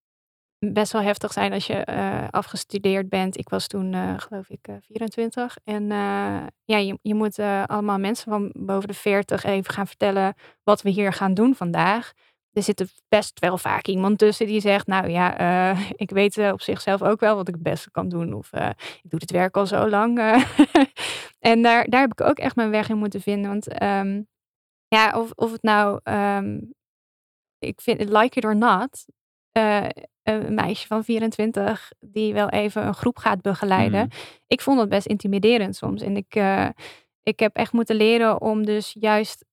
best 0.60 0.92
wel 0.92 1.02
heftig 1.02 1.34
zijn 1.34 1.54
als 1.54 1.68
je 1.68 1.88
uh, 1.90 2.28
afgestudeerd 2.30 3.10
bent. 3.10 3.38
Ik 3.38 3.50
was 3.50 3.68
toen, 3.68 3.94
uh, 3.94 4.14
geloof 4.18 4.50
ik, 4.50 4.68
uh, 4.68 4.76
24. 4.80 5.58
En 5.64 5.88
ja, 6.66 6.78
je, 6.78 7.00
je 7.02 7.16
moet 7.16 7.40
allemaal 7.66 8.00
mensen 8.00 8.32
van 8.32 8.52
boven 8.54 8.88
de 8.88 8.94
40 8.94 9.44
even 9.44 9.74
gaan 9.74 9.88
vertellen 9.88 10.34
wat 10.64 10.82
we 10.82 10.90
hier 10.90 11.14
gaan 11.14 11.34
doen 11.34 11.56
vandaag. 11.56 12.12
Er 12.54 12.64
zit 12.64 13.02
best 13.10 13.40
wel 13.40 13.58
vaak 13.58 13.88
iemand 13.88 14.18
tussen 14.18 14.48
die 14.48 14.62
zegt, 14.62 14.88
nou 14.88 15.10
ja, 15.10 15.38
eh, 15.38 15.90
ik 15.96 16.10
weet 16.10 16.38
uh, 16.38 16.52
op 16.52 16.62
zichzelf 16.62 17.02
ook 17.02 17.20
wel 17.20 17.36
wat 17.36 17.48
ik 17.48 17.54
het 17.54 17.64
beste 17.64 17.92
kan 17.92 18.10
doen. 18.10 18.34
Of 18.34 18.54
uh, 18.54 18.70
ik 19.02 19.10
doe 19.10 19.20
het 19.20 19.32
werk 19.32 19.58
al 19.58 19.66
zo 19.66 19.90
lang. 19.90 20.20
en 21.40 21.62
daar, 21.62 21.86
daar 21.90 22.02
heb 22.02 22.12
ik 22.12 22.22
ook 22.22 22.40
echt 22.40 22.56
mijn 22.56 22.70
weg 22.70 22.90
in 22.90 22.98
moeten 22.98 23.22
vinden. 23.22 23.50
Want 23.50 23.82
um, 23.82 24.28
ja, 24.88 25.20
of, 25.20 25.32
of 25.36 25.52
het 25.52 25.62
nou, 25.62 26.00
um, 26.04 26.74
ik 27.60 27.82
vind 27.82 28.00
het 28.00 28.10
like 28.10 28.38
it 28.38 28.46
or 28.46 28.56
not, 28.56 29.06
een 30.24 30.54
meisje 30.54 30.88
van 30.88 31.04
24 31.04 31.92
die 32.00 32.34
wel 32.34 32.50
even 32.50 32.88
een 32.88 32.94
groep 32.94 33.18
gaat 33.18 33.42
begeleiden. 33.42 34.02
Mm. 34.02 34.10
Ik 34.48 34.62
vond 34.62 34.78
dat 34.78 34.90
best 34.90 35.06
intimiderend 35.06 35.76
soms. 35.76 36.02
En 36.02 36.18
ik, 36.18 36.36
ik 37.24 37.40
heb 37.40 37.56
echt 37.56 37.74
moeten 37.74 37.96
leren 37.96 38.42
om 38.42 38.66
dus 38.66 38.96
juist 39.00 39.46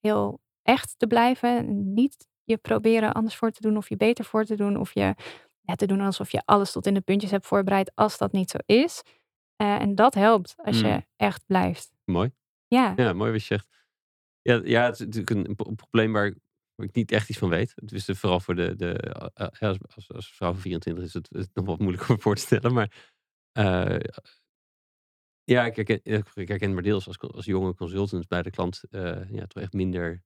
heel 0.00 0.40
echt 0.64 0.94
te 0.96 1.06
blijven. 1.06 1.56
En 1.56 1.94
niet 1.94 2.28
je 2.44 2.56
proberen 2.56 3.12
anders 3.12 3.36
voor 3.36 3.50
te 3.50 3.60
doen 3.60 3.76
of 3.76 3.88
je 3.88 3.96
beter 3.96 4.24
voor 4.24 4.44
te 4.44 4.56
doen. 4.56 4.76
Of 4.76 4.94
je 4.94 5.14
ja, 5.60 5.74
te 5.74 5.86
doen 5.86 6.00
alsof 6.00 6.30
je 6.30 6.42
alles 6.44 6.72
tot 6.72 6.86
in 6.86 6.94
de 6.94 7.00
puntjes 7.00 7.30
hebt 7.30 7.46
voorbereid 7.46 7.92
als 7.94 8.18
dat 8.18 8.32
niet 8.32 8.50
zo 8.50 8.58
is. 8.66 9.02
Uh, 9.62 9.80
en 9.80 9.94
dat 9.94 10.14
helpt 10.14 10.54
als 10.56 10.80
je 10.80 10.86
hmm. 10.86 11.06
echt 11.16 11.46
blijft. 11.46 11.92
Mooi. 12.04 12.30
Ja. 12.66 12.92
Ja, 12.96 13.12
mooi 13.12 13.30
wat 13.30 13.40
je 13.40 13.46
zegt. 13.46 13.68
Ja, 14.42 14.60
ja 14.64 14.84
het 14.84 15.00
is 15.00 15.06
natuurlijk 15.06 15.48
een, 15.48 15.76
probleem 15.76 16.12
waar, 16.12 16.34
waar, 16.74 16.86
ik 16.86 16.94
niet 16.94 17.12
echt 17.12 17.28
iets 17.28 17.38
van 17.38 17.48
weet. 17.48 17.72
Het 17.74 17.92
is 17.92 18.04
vooral 18.04 18.40
voor 18.40 18.54
de, 18.54 18.76
de 18.76 19.14
uh, 19.38 19.48
als, 19.60 19.78
als, 19.94 20.12
als, 20.12 20.32
vrouw 20.32 20.52
van 20.52 20.60
24 20.60 21.04
is 21.04 21.12
het, 21.12 21.50
nog 21.54 21.66
wat 21.66 21.78
moeilijker 21.78 22.10
om 22.10 22.20
voor 22.20 22.34
te 22.34 22.40
stellen. 22.40 22.74
Maar 22.74 23.12
uh, 23.58 24.00
ja, 25.44 25.64
ik 25.64 25.76
herken, 25.76 26.00
ik 26.34 26.48
herken 26.48 26.74
maar 26.74 26.82
deels 26.82 27.06
als, 27.06 27.20
als 27.20 27.44
jonge 27.44 27.74
consultant 27.74 28.28
bij 28.28 28.42
de 28.42 28.50
klant 28.50 28.82
ja, 28.90 29.46
toch 29.46 29.62
echt 29.62 29.72
minder 29.72 30.22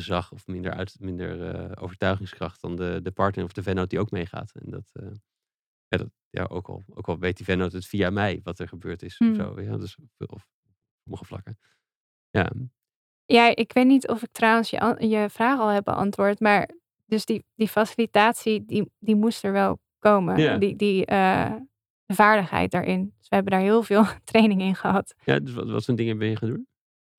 gezag 0.00 0.32
of 0.32 0.46
minder, 0.46 0.72
uit, 0.72 0.96
minder 1.00 1.54
uh, 1.54 1.82
overtuigingskracht 1.82 2.60
dan 2.60 2.76
de, 2.76 3.00
de 3.02 3.10
partner 3.10 3.44
of 3.44 3.52
de 3.52 3.62
vennoot 3.62 3.90
die 3.90 3.98
ook 3.98 4.10
meegaat. 4.10 4.52
En 4.54 4.70
dat, 4.70 4.90
uh, 4.92 5.10
ja, 5.88 5.98
dat, 5.98 6.08
ja, 6.30 6.44
ook, 6.44 6.68
al, 6.68 6.84
ook 6.94 7.08
al 7.08 7.18
weet 7.18 7.36
die 7.36 7.46
vennoot 7.46 7.72
het 7.72 7.86
via 7.86 8.10
mij 8.10 8.40
wat 8.42 8.58
er 8.58 8.68
gebeurd 8.68 9.02
is. 9.02 9.18
Mm. 9.18 9.30
Of 9.30 9.36
hmm. 9.36 9.54
zo, 9.54 9.60
ja, 9.60 9.76
dus 9.76 9.98
op 10.18 10.44
sommige 11.02 11.24
vlakken. 11.24 11.58
Ja. 12.30 12.52
ja, 13.24 13.56
ik 13.56 13.72
weet 13.72 13.86
niet 13.86 14.08
of 14.08 14.22
ik 14.22 14.32
trouwens 14.32 14.70
je, 14.70 14.96
je 14.98 15.26
vraag 15.30 15.58
al 15.58 15.68
heb 15.68 15.84
beantwoord, 15.84 16.40
maar 16.40 16.70
dus 17.06 17.24
die, 17.24 17.44
die 17.54 17.68
facilitatie, 17.68 18.64
die, 18.64 18.90
die 18.98 19.16
moest 19.16 19.44
er 19.44 19.52
wel 19.52 19.78
komen. 19.98 20.38
Ja. 20.38 20.58
Die, 20.58 20.76
die 20.76 21.10
uh, 21.10 21.54
vaardigheid 22.06 22.70
daarin. 22.70 23.14
Dus 23.18 23.28
we 23.28 23.34
hebben 23.34 23.52
daar 23.52 23.62
heel 23.62 23.82
veel 23.82 24.04
training 24.24 24.60
in 24.60 24.74
gehad. 24.74 25.14
Ja, 25.24 25.38
dus 25.38 25.54
wat, 25.54 25.70
wat 25.70 25.84
voor 25.84 25.96
dingen 25.96 26.18
ben 26.18 26.28
je 26.28 26.36
gaan 26.36 26.48
doen? 26.48 26.66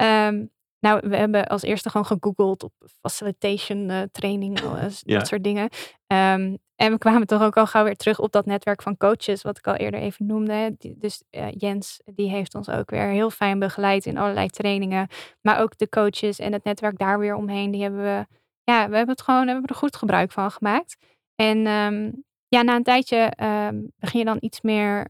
Um, 0.01 0.49
nou, 0.79 1.09
we 1.09 1.15
hebben 1.15 1.47
als 1.47 1.61
eerste 1.61 1.89
gewoon 1.89 2.05
gegoogeld 2.05 2.63
op 2.63 2.73
facilitation 3.01 3.89
uh, 3.89 4.01
training, 4.11 4.59
dat 4.59 5.01
ja. 5.05 5.23
soort 5.23 5.43
dingen. 5.43 5.69
Um, 6.07 6.57
en 6.75 6.91
we 6.91 6.97
kwamen 6.97 7.27
toch 7.27 7.41
ook 7.41 7.57
al 7.57 7.67
gauw 7.67 7.83
weer 7.83 7.95
terug 7.95 8.19
op 8.19 8.31
dat 8.31 8.45
netwerk 8.45 8.81
van 8.81 8.97
coaches, 8.97 9.41
wat 9.41 9.57
ik 9.57 9.67
al 9.67 9.75
eerder 9.75 9.99
even 9.99 10.25
noemde. 10.25 10.75
Die, 10.77 10.95
dus 10.97 11.23
uh, 11.31 11.47
Jens, 11.51 12.01
die 12.05 12.29
heeft 12.29 12.55
ons 12.55 12.69
ook 12.69 12.89
weer 12.89 13.07
heel 13.07 13.29
fijn 13.29 13.59
begeleid 13.59 14.05
in 14.05 14.17
allerlei 14.17 14.47
trainingen. 14.47 15.07
Maar 15.41 15.61
ook 15.61 15.77
de 15.77 15.89
coaches 15.89 16.39
en 16.39 16.53
het 16.53 16.63
netwerk 16.63 16.97
daar 16.97 17.19
weer 17.19 17.35
omheen, 17.35 17.71
die 17.71 17.81
hebben 17.81 18.01
we, 18.01 18.25
ja, 18.63 18.89
we 18.89 18.95
hebben 18.95 19.15
het 19.15 19.21
gewoon, 19.21 19.47
hebben 19.47 19.69
er 19.69 19.75
goed 19.75 19.95
gebruik 19.95 20.31
van 20.31 20.51
gemaakt. 20.51 20.97
En 21.35 21.67
um, 21.67 22.23
ja, 22.47 22.61
na 22.61 22.75
een 22.75 22.83
tijdje 22.83 23.33
um, 23.41 23.91
begin 23.99 24.19
je 24.19 24.25
dan 24.25 24.37
iets 24.39 24.61
meer 24.61 25.07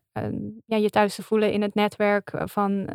ja, 0.65 0.77
je 0.77 0.89
thuis 0.89 1.15
te 1.15 1.23
voelen 1.23 1.51
in 1.51 1.62
het 1.62 1.75
netwerk 1.75 2.32
van 2.43 2.89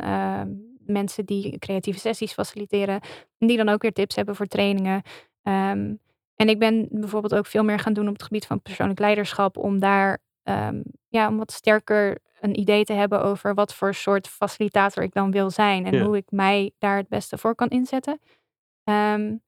mensen 0.85 1.25
die 1.25 1.59
creatieve 1.59 1.99
sessies 1.99 2.33
faciliteren. 2.33 3.01
Die 3.37 3.57
dan 3.57 3.69
ook 3.69 3.81
weer 3.81 3.93
tips 3.93 4.15
hebben 4.15 4.35
voor 4.35 4.45
trainingen. 4.45 5.01
Um, 5.43 5.99
en 6.35 6.49
ik 6.49 6.59
ben 6.59 6.87
bijvoorbeeld 6.91 7.35
ook 7.35 7.45
veel 7.45 7.63
meer 7.63 7.79
gaan 7.79 7.93
doen 7.93 8.07
op 8.07 8.13
het 8.13 8.23
gebied 8.23 8.45
van 8.45 8.61
persoonlijk 8.61 8.99
leiderschap. 8.99 9.57
Om 9.57 9.79
daar 9.79 10.21
um, 10.43 10.83
ja, 11.07 11.27
om 11.27 11.37
wat 11.37 11.51
sterker 11.51 12.19
een 12.39 12.59
idee 12.59 12.83
te 12.83 12.93
hebben 12.93 13.23
over 13.23 13.53
wat 13.53 13.73
voor 13.73 13.93
soort 13.93 14.27
facilitator 14.27 15.03
ik 15.03 15.13
dan 15.13 15.31
wil 15.31 15.49
zijn. 15.49 15.85
En 15.85 16.01
hoe 16.01 16.17
ik 16.17 16.31
mij 16.31 16.71
daar 16.77 16.97
het 16.97 17.07
beste 17.07 17.37
voor 17.37 17.55
kan 17.55 17.67
inzetten. 17.67 18.19
Um, 18.83 19.41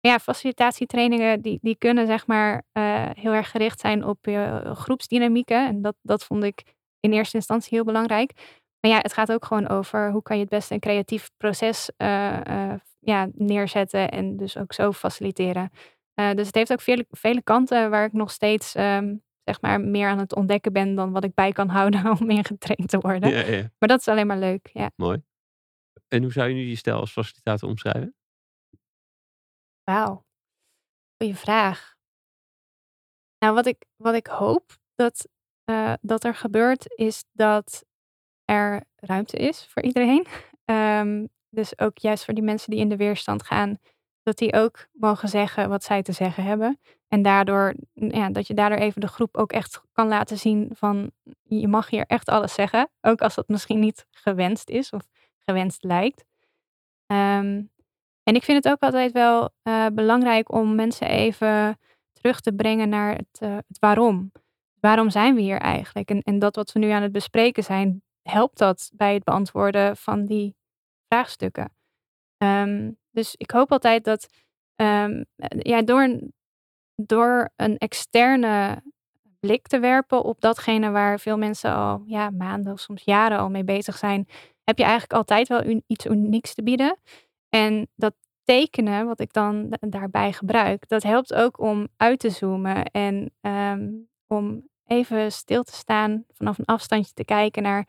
ja, 0.00 0.18
facilitatietrainingen 0.18 1.40
die, 1.40 1.58
die 1.62 1.76
kunnen 1.76 2.06
zeg 2.06 2.26
maar 2.26 2.62
uh, 2.72 3.10
heel 3.12 3.32
erg 3.32 3.50
gericht 3.50 3.80
zijn 3.80 4.04
op 4.04 4.18
je 4.24 4.70
groepsdynamieken. 4.74 5.66
En 5.66 5.82
dat, 5.82 5.94
dat 6.02 6.24
vond 6.24 6.44
ik 6.44 6.62
in 7.00 7.12
eerste 7.12 7.36
instantie 7.36 7.74
heel 7.74 7.84
belangrijk. 7.84 8.60
Maar 8.82 8.90
ja, 8.90 8.98
het 8.98 9.12
gaat 9.12 9.32
ook 9.32 9.44
gewoon 9.44 9.68
over 9.68 10.10
hoe 10.10 10.22
kan 10.22 10.36
je 10.36 10.42
het 10.42 10.50
beste 10.50 10.74
een 10.74 10.80
creatief 10.80 11.30
proces 11.36 11.90
uh, 11.98 12.40
uh, 12.48 12.74
ja, 12.98 13.28
neerzetten 13.32 14.10
en 14.10 14.36
dus 14.36 14.56
ook 14.56 14.72
zo 14.72 14.92
faciliteren. 14.92 15.70
Uh, 16.14 16.32
dus 16.32 16.46
het 16.46 16.54
heeft 16.54 16.72
ook 16.72 16.80
vele, 16.80 17.06
vele 17.10 17.42
kanten 17.42 17.90
waar 17.90 18.04
ik 18.04 18.12
nog 18.12 18.30
steeds 18.30 18.74
um, 18.74 19.22
zeg 19.44 19.60
maar 19.60 19.80
meer 19.80 20.08
aan 20.08 20.18
het 20.18 20.34
ontdekken 20.34 20.72
ben 20.72 20.94
dan 20.94 21.12
wat 21.12 21.24
ik 21.24 21.34
bij 21.34 21.52
kan 21.52 21.68
houden 21.68 22.10
om 22.20 22.30
ingetraind 22.30 22.88
te 22.88 22.98
worden. 22.98 23.30
Ja, 23.30 23.46
ja. 23.46 23.70
Maar 23.78 23.88
dat 23.88 24.00
is 24.00 24.08
alleen 24.08 24.26
maar 24.26 24.38
leuk. 24.38 24.70
Ja. 24.72 24.90
Mooi. 24.96 25.22
En 26.08 26.22
hoe 26.22 26.32
zou 26.32 26.48
je 26.48 26.54
nu 26.54 26.60
je 26.60 26.76
stijl 26.76 26.98
als 26.98 27.12
facilitator 27.12 27.68
omschrijven? 27.68 28.14
Wauw, 29.84 30.24
goede 31.16 31.34
vraag. 31.34 31.94
Nou, 33.38 33.54
wat 33.54 33.66
ik, 33.66 33.84
wat 33.96 34.14
ik 34.14 34.26
hoop 34.26 34.78
dat, 34.94 35.28
dat 36.00 36.24
er 36.24 36.34
gebeurt, 36.34 36.94
is 36.96 37.24
dat 37.32 37.84
er 38.44 38.84
ruimte 38.96 39.36
is 39.36 39.66
voor 39.70 39.82
iedereen. 39.82 40.26
Um, 40.64 41.28
dus 41.58 41.78
ook 41.78 41.98
juist 41.98 42.24
voor 42.24 42.34
die 42.34 42.42
mensen 42.42 42.70
die 42.70 42.80
in 42.80 42.88
de 42.88 42.96
weerstand 42.96 43.42
gaan, 43.42 43.78
dat 44.22 44.38
die 44.38 44.52
ook 44.52 44.86
mogen 44.92 45.28
zeggen 45.28 45.68
wat 45.68 45.84
zij 45.84 46.02
te 46.02 46.12
zeggen 46.12 46.44
hebben. 46.44 46.78
En 47.08 47.22
daardoor, 47.22 47.74
ja, 47.92 48.30
dat 48.30 48.46
je 48.46 48.54
daardoor 48.54 48.78
even 48.78 49.00
de 49.00 49.06
groep 49.06 49.36
ook 49.36 49.52
echt 49.52 49.82
kan 49.92 50.08
laten 50.08 50.38
zien 50.38 50.70
van 50.74 51.10
je 51.42 51.68
mag 51.68 51.90
hier 51.90 52.04
echt 52.06 52.28
alles 52.28 52.54
zeggen. 52.54 52.90
Ook 53.00 53.20
als 53.20 53.34
dat 53.34 53.48
misschien 53.48 53.80
niet 53.80 54.06
gewenst 54.10 54.68
is 54.68 54.90
of 54.90 55.02
gewenst 55.38 55.82
lijkt. 55.84 56.24
Um, 57.06 57.70
en 58.22 58.34
ik 58.34 58.42
vind 58.42 58.64
het 58.64 58.72
ook 58.72 58.80
altijd 58.80 59.12
wel 59.12 59.50
uh, 59.62 59.86
belangrijk 59.92 60.52
om 60.52 60.74
mensen 60.74 61.08
even 61.08 61.78
terug 62.12 62.40
te 62.40 62.52
brengen 62.52 62.88
naar 62.88 63.16
het, 63.16 63.40
uh, 63.42 63.56
het 63.56 63.78
waarom. 63.78 64.32
Waarom 64.80 65.10
zijn 65.10 65.34
we 65.34 65.40
hier 65.40 65.58
eigenlijk? 65.58 66.10
En, 66.10 66.20
en 66.22 66.38
dat 66.38 66.56
wat 66.56 66.72
we 66.72 66.78
nu 66.78 66.90
aan 66.90 67.02
het 67.02 67.12
bespreken 67.12 67.64
zijn, 67.64 68.02
helpt 68.22 68.58
dat 68.58 68.90
bij 68.94 69.14
het 69.14 69.24
beantwoorden 69.24 69.96
van 69.96 70.24
die 70.24 70.56
vraagstukken. 71.08 71.72
Um, 72.38 72.98
dus 73.10 73.34
ik 73.36 73.50
hoop 73.50 73.72
altijd 73.72 74.04
dat 74.04 74.28
um, 74.76 75.24
ja, 75.58 75.82
door, 75.82 76.02
een, 76.02 76.32
door 76.94 77.50
een 77.56 77.78
externe 77.78 78.82
blik 79.40 79.66
te 79.66 79.78
werpen 79.78 80.22
op 80.22 80.40
datgene 80.40 80.90
waar 80.90 81.20
veel 81.20 81.38
mensen 81.38 81.74
al 81.74 82.02
ja, 82.06 82.30
maanden 82.30 82.72
of 82.72 82.80
soms 82.80 83.02
jaren 83.04 83.38
al 83.38 83.50
mee 83.50 83.64
bezig 83.64 83.98
zijn, 83.98 84.28
heb 84.64 84.78
je 84.78 84.84
eigenlijk 84.84 85.12
altijd 85.12 85.48
wel 85.48 85.82
iets 85.86 86.06
unieks 86.06 86.54
te 86.54 86.62
bieden. 86.62 86.98
En 87.48 87.88
dat 87.94 88.14
tekenen, 88.44 89.06
wat 89.06 89.20
ik 89.20 89.32
dan 89.32 89.76
daarbij 89.80 90.32
gebruik, 90.32 90.88
dat 90.88 91.02
helpt 91.02 91.34
ook 91.34 91.60
om 91.60 91.88
uit 91.96 92.18
te 92.18 92.30
zoomen 92.30 92.84
en 92.84 93.32
um, 93.40 94.08
om 94.26 94.68
even 94.84 95.32
stil 95.32 95.62
te 95.62 95.72
staan, 95.72 96.24
vanaf 96.32 96.58
een 96.58 96.64
afstandje 96.64 97.12
te 97.14 97.24
kijken 97.24 97.62
naar 97.62 97.88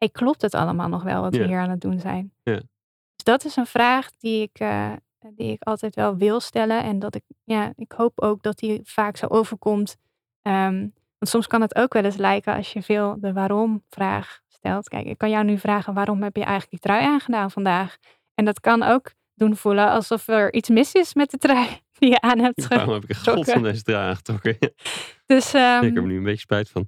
hey, 0.00 0.08
klopt 0.08 0.42
het 0.42 0.54
allemaal 0.54 0.88
nog 0.88 1.02
wel 1.02 1.22
wat 1.22 1.36
we 1.36 1.46
hier 1.46 1.58
aan 1.58 1.70
het 1.70 1.80
doen 1.80 2.00
zijn? 2.00 2.32
Ja. 2.42 2.54
Dus 2.54 3.24
dat 3.24 3.44
is 3.44 3.56
een 3.56 3.66
vraag 3.66 4.10
die 4.18 4.42
ik, 4.42 4.60
uh, 4.60 4.92
die 5.34 5.52
ik 5.52 5.62
altijd 5.62 5.94
wel 5.94 6.16
wil 6.16 6.40
stellen. 6.40 6.82
En 6.82 6.98
dat 6.98 7.14
ik, 7.14 7.24
ja, 7.44 7.72
ik 7.76 7.92
hoop 7.92 8.20
ook 8.20 8.42
dat 8.42 8.58
die 8.58 8.80
vaak 8.84 9.16
zo 9.16 9.26
overkomt. 9.26 9.96
Um, 10.42 10.78
want 11.18 11.32
soms 11.32 11.46
kan 11.46 11.60
het 11.60 11.76
ook 11.76 11.92
wel 11.92 12.04
eens 12.04 12.16
lijken 12.16 12.54
als 12.54 12.72
je 12.72 12.82
veel 12.82 13.16
de 13.20 13.32
waarom-vraag 13.32 14.40
stelt. 14.48 14.88
Kijk, 14.88 15.06
ik 15.06 15.18
kan 15.18 15.30
jou 15.30 15.44
nu 15.44 15.58
vragen: 15.58 15.94
waarom 15.94 16.22
heb 16.22 16.36
je 16.36 16.44
eigenlijk 16.44 16.70
die 16.70 16.80
trui 16.80 17.04
aangedaan 17.04 17.50
vandaag? 17.50 17.96
En 18.34 18.44
dat 18.44 18.60
kan 18.60 18.82
ook 18.82 19.12
doen 19.34 19.56
voelen 19.56 19.90
alsof 19.90 20.28
er 20.28 20.52
iets 20.52 20.68
mis 20.68 20.92
is 20.92 21.14
met 21.14 21.30
de 21.30 21.38
trui 21.38 21.68
die 22.00 22.10
je 22.14 22.20
aan 22.20 22.38
hebt 22.38 22.62
getrokken. 22.62 22.86
Waarom 22.86 23.64
heb 23.64 23.76
ik 23.76 23.86
een 23.86 23.94
aangetrokken? 23.94 24.58
Dus, 25.26 25.54
um, 25.54 25.60
ik 25.60 25.82
heb 25.82 25.96
er 25.96 26.02
nu 26.02 26.16
een 26.16 26.22
beetje 26.22 26.40
spijt 26.40 26.70
van. 26.70 26.86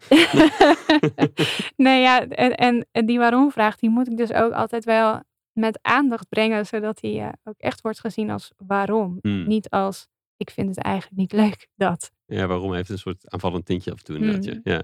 nee, 1.86 2.00
ja, 2.00 2.28
en, 2.28 2.86
en, 2.90 3.06
die 3.06 3.18
waarom-vraag, 3.18 3.76
die 3.76 3.90
moet 3.90 4.10
ik 4.10 4.16
dus 4.16 4.32
ook 4.32 4.52
altijd 4.52 4.84
wel 4.84 5.22
met 5.52 5.78
aandacht 5.82 6.28
brengen, 6.28 6.66
zodat 6.66 7.00
die 7.00 7.20
uh, 7.20 7.28
ook 7.44 7.58
echt 7.58 7.80
wordt 7.80 8.00
gezien 8.00 8.30
als 8.30 8.52
waarom. 8.56 9.18
Hmm. 9.20 9.46
Niet 9.46 9.70
als, 9.70 10.08
ik 10.36 10.50
vind 10.50 10.68
het 10.68 10.84
eigenlijk 10.84 11.16
niet 11.16 11.32
leuk, 11.32 11.68
dat. 11.74 12.12
Ja, 12.24 12.46
waarom 12.46 12.74
heeft 12.74 12.88
een 12.88 12.98
soort 12.98 13.30
aanvallend 13.30 13.66
tintje 13.66 13.92
af 13.92 13.98
en 13.98 14.04
toe 14.04 14.16
inderdaad. 14.16 14.44
Hmm. 14.44 14.60
Ja. 14.64 14.82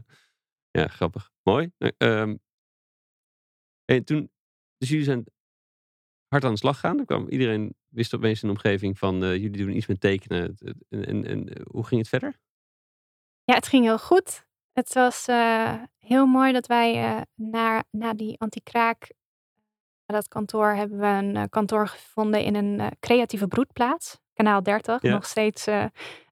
ja, 0.71 0.87
grappig. 0.87 1.31
Mooi. 1.43 1.71
Um, 1.99 2.39
en 3.85 4.05
toen, 4.05 4.31
dus 4.77 4.89
jullie 4.89 5.05
zijn 5.05 5.25
hard 6.29 6.45
aan 6.45 6.53
de 6.53 6.59
slag 6.59 6.81
gaan. 6.81 6.99
Er 6.99 7.05
kwam, 7.05 7.29
iedereen 7.29 7.75
wist 7.89 8.15
opeens 8.15 8.43
in 8.43 8.49
de 8.49 8.55
omgeving 8.55 8.99
van 8.99 9.23
uh, 9.25 9.31
jullie 9.33 9.51
doen 9.65 9.77
iets 9.77 9.87
met 9.87 10.01
tekenen. 10.01 10.57
En, 10.89 11.05
en, 11.05 11.25
en, 11.27 11.63
hoe 11.71 11.87
ging 11.87 12.01
het 12.01 12.09
verder? 12.09 12.37
Ja, 13.45 13.55
het 13.55 13.67
ging 13.69 13.85
heel 13.85 13.99
goed. 13.99 14.47
Het 14.73 14.93
was 14.95 15.29
uh, 15.29 15.75
heel 15.99 16.27
mooi 16.27 16.53
dat 16.53 16.67
wij 16.67 17.17
uh, 17.17 17.21
na, 17.35 17.85
na 17.91 18.15
die 18.15 18.39
anti-kraak, 18.41 19.13
dat 20.07 20.29
kantoor, 20.29 20.75
hebben 20.75 20.99
we 20.99 21.07
een 21.07 21.49
kantoor 21.49 21.89
gevonden 21.89 22.43
in 22.43 22.55
een 22.55 22.93
creatieve 23.01 23.49
broedplaats. 23.49 24.19
Kanaal 24.33 24.63
30, 24.63 25.03
Ja. 25.03 25.11
nog 25.13 25.27
steeds 25.27 25.67
eh, 25.67 25.85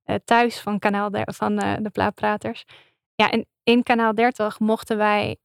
eh, 0.04 0.16
thuis 0.24 0.60
van, 0.60 0.78
kanaal 0.78 1.10
der- 1.10 1.34
van 1.34 1.58
eh, 1.58 1.76
de 1.80 1.90
Plaatpraters. 1.90 2.64
Ja, 3.14 3.30
en 3.30 3.46
in 3.62 3.82
Kanaal 3.82 4.14
30 4.14 4.58
mochten 4.58 4.96
wij 4.96 5.36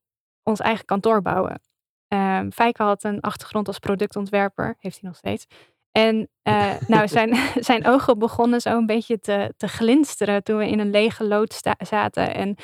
ons 0.43 0.59
eigen 0.59 0.85
kantoor 0.85 1.21
bouwen. 1.21 1.61
Ehm 2.07 2.51
Fijke 2.51 2.83
had 2.83 3.03
een 3.03 3.19
achtergrond 3.21 3.67
als 3.67 3.79
productontwerper, 3.79 4.75
heeft 4.79 4.99
hij 4.99 5.09
nog 5.09 5.17
steeds. 5.17 5.45
En 5.91 6.29
eh, 6.41 6.73
nou, 6.87 7.07
zijn, 7.07 7.35
zijn 7.69 7.85
ogen 7.85 8.19
begonnen 8.19 8.61
zo 8.61 8.77
een 8.77 8.85
beetje 8.85 9.19
te, 9.19 9.53
te 9.57 9.67
glinsteren 9.67 10.43
toen 10.43 10.57
we 10.57 10.67
in 10.67 10.79
een 10.79 10.89
lege 10.89 11.23
lood 11.23 11.61
zaten. 11.77 12.33
En 12.33 12.55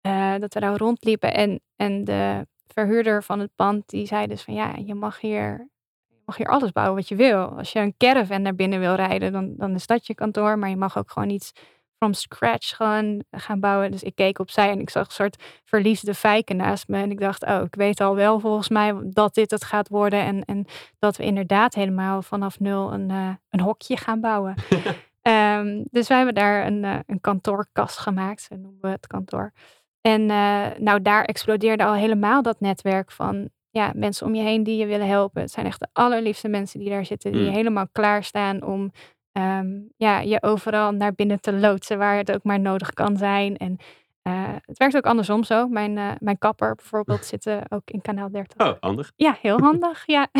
eh, 0.00 0.34
dat 0.38 0.54
we 0.54 0.60
daar 0.60 0.76
rondliepen. 0.76 1.34
En, 1.34 1.60
en 1.76 2.04
de 2.04 2.46
verhuurder 2.66 3.22
van 3.22 3.40
het 3.40 3.50
pand, 3.54 3.88
die 3.88 4.06
zei 4.06 4.26
dus 4.26 4.42
van 4.42 4.54
ja, 4.54 4.74
je 4.84 4.94
mag 4.94 5.20
hier, 5.20 5.68
je 6.06 6.22
mag 6.24 6.36
hier 6.36 6.48
alles 6.48 6.72
bouwen 6.72 6.96
wat 6.96 7.08
je 7.08 7.16
wil. 7.16 7.46
Als 7.46 7.72
je 7.72 7.78
een 7.78 7.94
caravan 7.96 8.42
naar 8.42 8.54
binnen 8.54 8.80
wil 8.80 8.94
rijden, 8.94 9.32
dan, 9.32 9.54
dan 9.56 9.74
is 9.74 9.86
dat 9.86 10.06
je 10.06 10.14
kantoor. 10.14 10.58
Maar 10.58 10.68
je 10.68 10.76
mag 10.76 10.98
ook 10.98 11.10
gewoon 11.10 11.30
iets 11.30 11.52
from 11.98 12.12
scratch 12.12 12.76
gewoon 12.76 13.24
gaan 13.30 13.60
bouwen. 13.60 13.90
Dus 13.90 14.02
ik 14.02 14.14
keek 14.14 14.38
opzij 14.38 14.70
en 14.70 14.80
ik 14.80 14.90
zag 14.90 15.06
een 15.06 15.12
soort 15.12 15.42
verliesde 15.64 16.14
fijken 16.14 16.56
naast 16.56 16.88
me. 16.88 16.96
En 16.96 17.10
ik 17.10 17.20
dacht, 17.20 17.44
oh, 17.44 17.62
ik 17.64 17.74
weet 17.74 18.00
al 18.00 18.14
wel 18.14 18.40
volgens 18.40 18.68
mij 18.68 18.94
dat 19.04 19.34
dit 19.34 19.50
het 19.50 19.64
gaat 19.64 19.88
worden. 19.88 20.20
En, 20.20 20.44
en 20.44 20.64
dat 20.98 21.16
we 21.16 21.24
inderdaad 21.24 21.74
helemaal 21.74 22.22
vanaf 22.22 22.60
nul 22.60 22.92
een, 22.92 23.10
eh, 23.10 23.30
een 23.50 23.60
hokje 23.60 23.96
gaan 23.96 24.20
bouwen. 24.20 24.54
Ehm, 25.22 25.82
dus 25.90 26.08
wij 26.08 26.16
hebben 26.16 26.34
daar 26.34 26.66
een, 26.66 26.84
eh, 26.84 26.98
een 27.06 27.20
kantoorkast 27.20 27.98
gemaakt, 27.98 28.42
zo 28.42 28.54
noemen 28.56 28.80
we 28.80 28.88
het 28.88 29.06
kantoor. 29.06 29.52
En 30.00 30.30
eh, 30.30 30.66
nou, 30.78 31.02
daar 31.02 31.24
explodeerde 31.24 31.84
al 31.84 31.94
helemaal 31.94 32.42
dat 32.42 32.60
netwerk 32.60 33.10
van 33.12 33.48
ja, 33.70 33.92
mensen 33.94 34.26
om 34.26 34.34
je 34.34 34.42
heen 34.42 34.62
die 34.62 34.76
je 34.76 34.86
willen 34.86 35.06
helpen. 35.06 35.40
Het 35.40 35.50
zijn 35.50 35.66
echt 35.66 35.80
de 35.80 35.88
allerliefste 35.92 36.48
mensen 36.48 36.80
die 36.80 36.88
daar 36.90 37.04
zitten, 37.04 37.32
die 37.32 37.48
Mm. 37.48 37.54
helemaal 37.54 37.86
klaarstaan 37.92 38.62
om 38.62 38.92
ehm, 39.36 39.68
ja, 39.96 40.20
je 40.20 40.42
overal 40.42 40.92
naar 40.92 41.14
binnen 41.14 41.40
te 41.40 41.52
loodsen 41.52 41.98
waar 41.98 42.16
het 42.16 42.32
ook 42.32 42.44
maar 42.44 42.60
nodig 42.60 42.92
kan 42.92 43.16
zijn. 43.16 43.56
En 43.56 43.78
eh, 44.26 44.54
het 44.60 44.78
werkt 44.78 44.96
ook 44.96 45.06
andersom 45.06 45.44
zo. 45.44 45.68
Mijn, 45.68 45.98
eh, 45.98 46.10
mijn 46.18 46.38
kapper 46.38 46.74
bijvoorbeeld 46.74 47.24
zit 47.32 47.46
eh, 47.46 47.60
ook 47.68 47.90
in 47.90 48.02
kanaal 48.02 48.30
30. 48.30 48.66
Oh, 48.66 48.76
handig. 48.80 49.12
Ja, 49.16 49.38
heel 49.40 49.58
handig. 49.68 50.02
ja. 50.06 50.28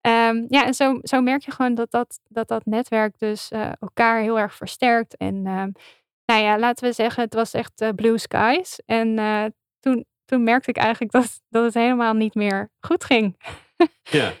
Ehm, 0.00 0.44
ja, 0.48 0.64
en 0.66 0.74
zo, 0.74 0.98
zo 1.02 1.20
merk 1.20 1.42
je 1.42 1.50
gewoon 1.50 1.74
dat 1.74 1.90
dat, 1.90 2.20
dat, 2.28 2.48
dat 2.48 2.64
netwerk 2.64 3.18
dus 3.18 3.50
elkaar 3.80 4.20
heel 4.20 4.38
erg 4.38 4.54
versterkt. 4.54 5.16
En 5.16 5.46
ehm, 5.46 5.70
nou 6.24 6.42
ja, 6.42 6.58
laten 6.58 6.88
we 6.88 6.94
zeggen, 6.94 7.22
het 7.22 7.34
was 7.34 7.54
echt 7.54 7.94
blue 7.94 8.18
skies. 8.18 8.80
En 8.86 9.14
toen, 9.80 10.04
toen 10.24 10.42
merkte 10.42 10.70
ik 10.70 10.76
eigenlijk 10.76 11.12
dat, 11.12 11.40
dat 11.48 11.64
het 11.64 11.74
helemaal 11.74 12.14
niet 12.14 12.34
meer 12.34 12.70
goed 12.80 13.04
ging. 13.04 13.36
Ja. 14.02 14.32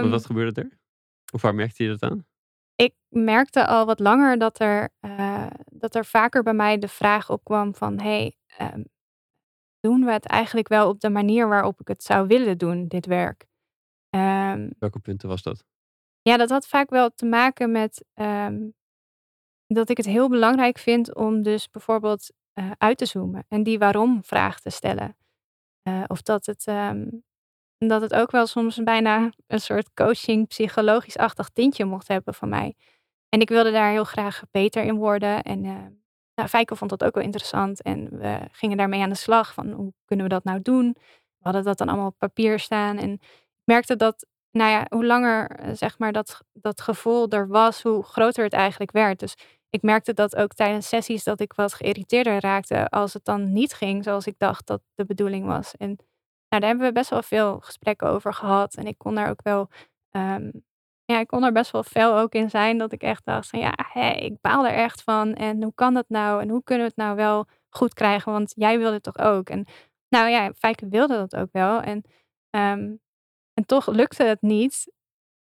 Want 0.00 0.10
wat 0.10 0.26
gebeurde 0.26 0.60
er? 0.60 0.78
Of 1.32 1.42
waar 1.42 1.54
merkte 1.54 1.82
je 1.82 1.88
dat 1.88 2.10
aan? 2.10 2.26
Ik 2.76 2.94
merkte 3.08 3.66
al 3.66 3.86
wat 3.86 3.98
langer 3.98 4.38
dat 4.38 4.60
er, 4.60 4.92
eh, 5.00 5.46
dat 5.64 5.94
er 5.94 6.04
vaker 6.04 6.42
bij 6.42 6.54
mij 6.54 6.78
de 6.78 6.88
vraag 6.88 7.30
opkwam 7.30 7.74
van... 7.74 8.00
hey, 8.00 8.36
ehm, 8.46 8.82
doen 9.80 10.04
we 10.04 10.12
het 10.12 10.26
eigenlijk 10.26 10.68
wel 10.68 10.88
op 10.88 11.00
de 11.00 11.10
manier 11.10 11.48
waarop 11.48 11.80
ik 11.80 11.88
het 11.88 12.02
zou 12.02 12.26
willen 12.26 12.58
doen, 12.58 12.88
dit 12.88 13.06
werk? 13.06 13.46
Ehm, 14.10 14.70
Welke 14.78 14.98
punten 14.98 15.28
was 15.28 15.42
dat? 15.42 15.64
ja, 16.22 16.36
dat 16.36 16.50
had 16.50 16.66
vaak 16.66 16.90
wel 16.90 17.10
te 17.14 17.26
maken 17.26 17.72
met 17.72 18.04
ehm, 18.14 18.68
dat 19.66 19.88
ik 19.88 19.96
het 19.96 20.06
heel 20.06 20.28
belangrijk 20.28 20.78
vind 20.78 21.14
om 21.14 21.42
dus 21.42 21.70
bijvoorbeeld 21.70 22.32
eh, 22.52 22.70
uit 22.78 22.98
te 22.98 23.06
zoomen 23.06 23.44
en 23.48 23.62
die 23.62 23.78
waarom-vraag 23.78 24.60
te 24.60 24.70
stellen. 24.70 25.16
Eh, 25.82 26.04
of 26.06 26.22
dat 26.22 26.46
het, 26.46 26.66
dat 27.78 28.00
het 28.00 28.14
ook 28.14 28.30
wel 28.30 28.46
soms 28.46 28.82
bijna 28.82 29.30
een 29.46 29.60
soort 29.60 29.94
coaching, 29.94 30.46
psychologisch-achtig 30.46 31.48
tintje 31.48 31.84
mocht 31.84 32.08
hebben 32.08 32.34
van 32.34 32.48
mij. 32.48 32.74
En 33.28 33.40
ik 33.40 33.48
wilde 33.48 33.70
daar 33.70 33.90
heel 33.90 34.04
graag 34.04 34.42
beter 34.50 34.82
in 34.82 34.96
worden. 34.96 35.42
En 35.42 35.64
eh 35.64 35.86
nou, 36.34 36.48
Fijke 36.48 36.76
vond 36.76 36.90
dat 36.90 37.04
ook 37.04 37.14
wel 37.14 37.24
interessant. 37.24 37.82
En 37.82 38.18
we 38.18 38.38
gingen 38.52 38.76
daarmee 38.76 39.02
aan 39.02 39.08
de 39.08 39.14
slag 39.14 39.54
van 39.54 39.70
hoe 39.70 39.92
kunnen 40.04 40.26
we 40.26 40.32
dat 40.32 40.44
nou 40.44 40.62
doen. 40.62 40.96
We 41.38 41.50
hadden 41.50 41.64
dat 41.64 41.78
dan 41.78 41.88
allemaal 41.88 42.06
op 42.06 42.18
papier 42.18 42.58
staan. 42.58 42.98
En 42.98 43.12
ik 43.12 43.64
merkte 43.64 43.96
dat, 43.96 44.26
nou 44.50 44.70
ja, 44.70 44.86
hoe 44.88 45.04
langer 45.04 45.50
eh, 45.50 45.74
zeg 45.74 45.98
maar 45.98 46.12
dat, 46.12 46.40
dat 46.52 46.80
gevoel 46.80 47.28
er 47.28 47.48
was, 47.48 47.82
hoe 47.82 48.02
groter 48.02 48.44
het 48.44 48.52
eigenlijk 48.52 48.90
werd. 48.92 49.18
Dus 49.18 49.34
ik 49.70 49.82
merkte 49.82 50.12
dat 50.14 50.36
ook 50.36 50.52
tijdens 50.52 50.88
sessies 50.88 51.24
dat 51.24 51.40
ik 51.40 51.52
wat 51.52 51.74
geïrriteerder 51.74 52.40
raakte 52.40 52.88
als 52.88 53.12
het 53.12 53.24
dan 53.24 53.52
niet 53.52 53.72
ging 53.74 54.04
zoals 54.04 54.26
ik 54.26 54.34
dacht 54.38 54.66
dat 54.66 54.80
de 54.94 55.04
bedoeling 55.04 55.46
was. 55.46 55.76
En 55.76 55.98
nou, 56.54 56.66
daar 56.66 56.74
hebben 56.74 56.86
we 56.86 57.00
best 57.00 57.10
wel 57.10 57.22
veel 57.22 57.60
gesprekken 57.60 58.08
over 58.08 58.34
gehad. 58.34 58.74
En 58.74 58.86
ik 58.86 58.98
kon 58.98 59.14
daar 59.14 59.30
ook 59.30 59.42
wel, 59.42 59.68
ehm, 60.10 60.50
ja, 61.04 61.20
ik 61.20 61.26
kon 61.26 61.44
er 61.44 61.52
best 61.52 61.70
wel 61.70 61.82
fel 61.82 62.18
ook 62.18 62.32
in 62.32 62.50
zijn. 62.50 62.78
Dat 62.78 62.92
ik 62.92 63.02
echt 63.02 63.24
dacht 63.24 63.48
van, 63.48 63.58
ja, 63.58 63.72
hé, 63.92 64.10
ik 64.10 64.40
baal 64.40 64.66
er 64.66 64.74
echt 64.74 65.02
van. 65.02 65.34
En 65.34 65.62
hoe 65.62 65.74
kan 65.74 65.94
dat 65.94 66.08
nou? 66.08 66.42
En 66.42 66.48
hoe 66.48 66.62
kunnen 66.62 66.86
we 66.86 66.92
het 66.96 67.04
nou 67.04 67.16
wel 67.16 67.46
goed 67.68 67.94
krijgen? 67.94 68.32
Want 68.32 68.52
jij 68.56 68.78
wilde 68.78 68.94
het 68.94 69.02
toch 69.02 69.18
ook? 69.18 69.48
En 69.48 69.66
nou 70.08 70.28
ja, 70.28 70.52
Fijke 70.52 70.88
wilde 70.88 71.14
dat 71.16 71.36
ook 71.36 71.52
wel. 71.52 71.80
En, 71.80 72.04
ehm, 72.50 72.94
en 73.54 73.66
toch 73.66 73.86
lukte 73.86 74.24
het 74.24 74.42
niet. 74.42 74.92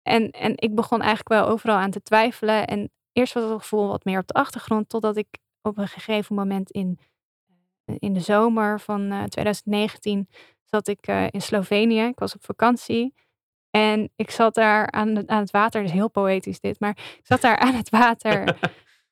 En, 0.02 0.30
en 0.30 0.52
ik 0.56 0.74
begon 0.74 0.98
eigenlijk 0.98 1.28
wel 1.28 1.46
overal 1.46 1.76
aan 1.76 1.90
te 1.90 2.02
twijfelen. 2.02 2.66
En 2.66 2.90
eerst 3.12 3.34
was 3.34 3.42
het 3.44 3.62
gevoel 3.62 3.88
wat 3.88 4.04
meer 4.04 4.18
op 4.18 4.26
de 4.26 4.34
achtergrond. 4.34 4.88
Totdat 4.88 5.16
ik 5.16 5.38
op 5.62 5.78
een 5.78 5.88
gegeven 5.88 6.34
moment 6.34 6.70
in, 6.70 6.98
in 7.98 8.12
de 8.12 8.20
zomer 8.20 8.80
van 8.80 9.10
eh, 9.10 9.22
2019 9.24 10.28
zat 10.70 10.88
ik 10.88 11.06
eh, 11.06 11.26
in 11.30 11.42
Slovenië. 11.42 12.00
Ik 12.02 12.18
was 12.18 12.34
op 12.34 12.44
vakantie. 12.44 13.14
En 13.70 14.10
ik 14.16 14.30
zat 14.30 14.54
daar 14.54 14.90
aan, 14.90 15.16
het- 15.16 15.28
aan 15.28 15.40
het 15.40 15.50
water. 15.50 15.80
Het 15.80 15.90
is 15.90 15.96
heel 15.96 16.10
poëtisch 16.10 16.60
dit. 16.60 16.80
Maar 16.80 16.90
ik 16.90 17.20
zat 17.26 17.40
daar 17.40 17.56
aan 17.66 17.74
het 17.74 17.88
water. 17.90 18.58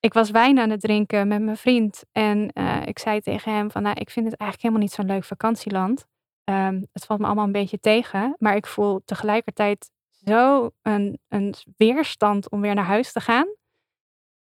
ik 0.00 0.12
was 0.12 0.30
wijn 0.30 0.58
aan 0.58 0.70
het 0.70 0.80
drinken 0.80 1.28
met 1.28 1.42
mijn 1.42 1.56
vriend. 1.56 2.04
En 2.12 2.50
eh, 2.52 2.82
ik 2.86 2.98
zei 2.98 3.20
tegen 3.20 3.52
hem 3.54 3.70
van... 3.70 3.82
Nou, 3.82 3.96
ik 4.00 4.10
vind 4.10 4.26
het 4.26 4.34
eigenlijk 4.36 4.62
helemaal 4.62 4.82
niet 4.82 4.92
zo'n 4.92 5.06
leuk 5.16 5.24
vakantieland. 5.24 6.06
Ehm, 6.44 6.82
het 6.92 7.04
valt 7.04 7.20
me 7.20 7.26
allemaal 7.26 7.44
een 7.44 7.52
beetje 7.52 7.80
tegen. 7.80 8.34
Maar 8.38 8.56
ik 8.56 8.66
voel 8.66 9.02
tegelijkertijd 9.04 9.90
zo 10.24 10.70
een, 10.82 11.18
een 11.28 11.54
weerstand 11.76 12.50
om 12.50 12.60
weer 12.60 12.74
naar 12.74 12.84
huis 12.84 13.12
te 13.12 13.20
gaan. 13.20 13.46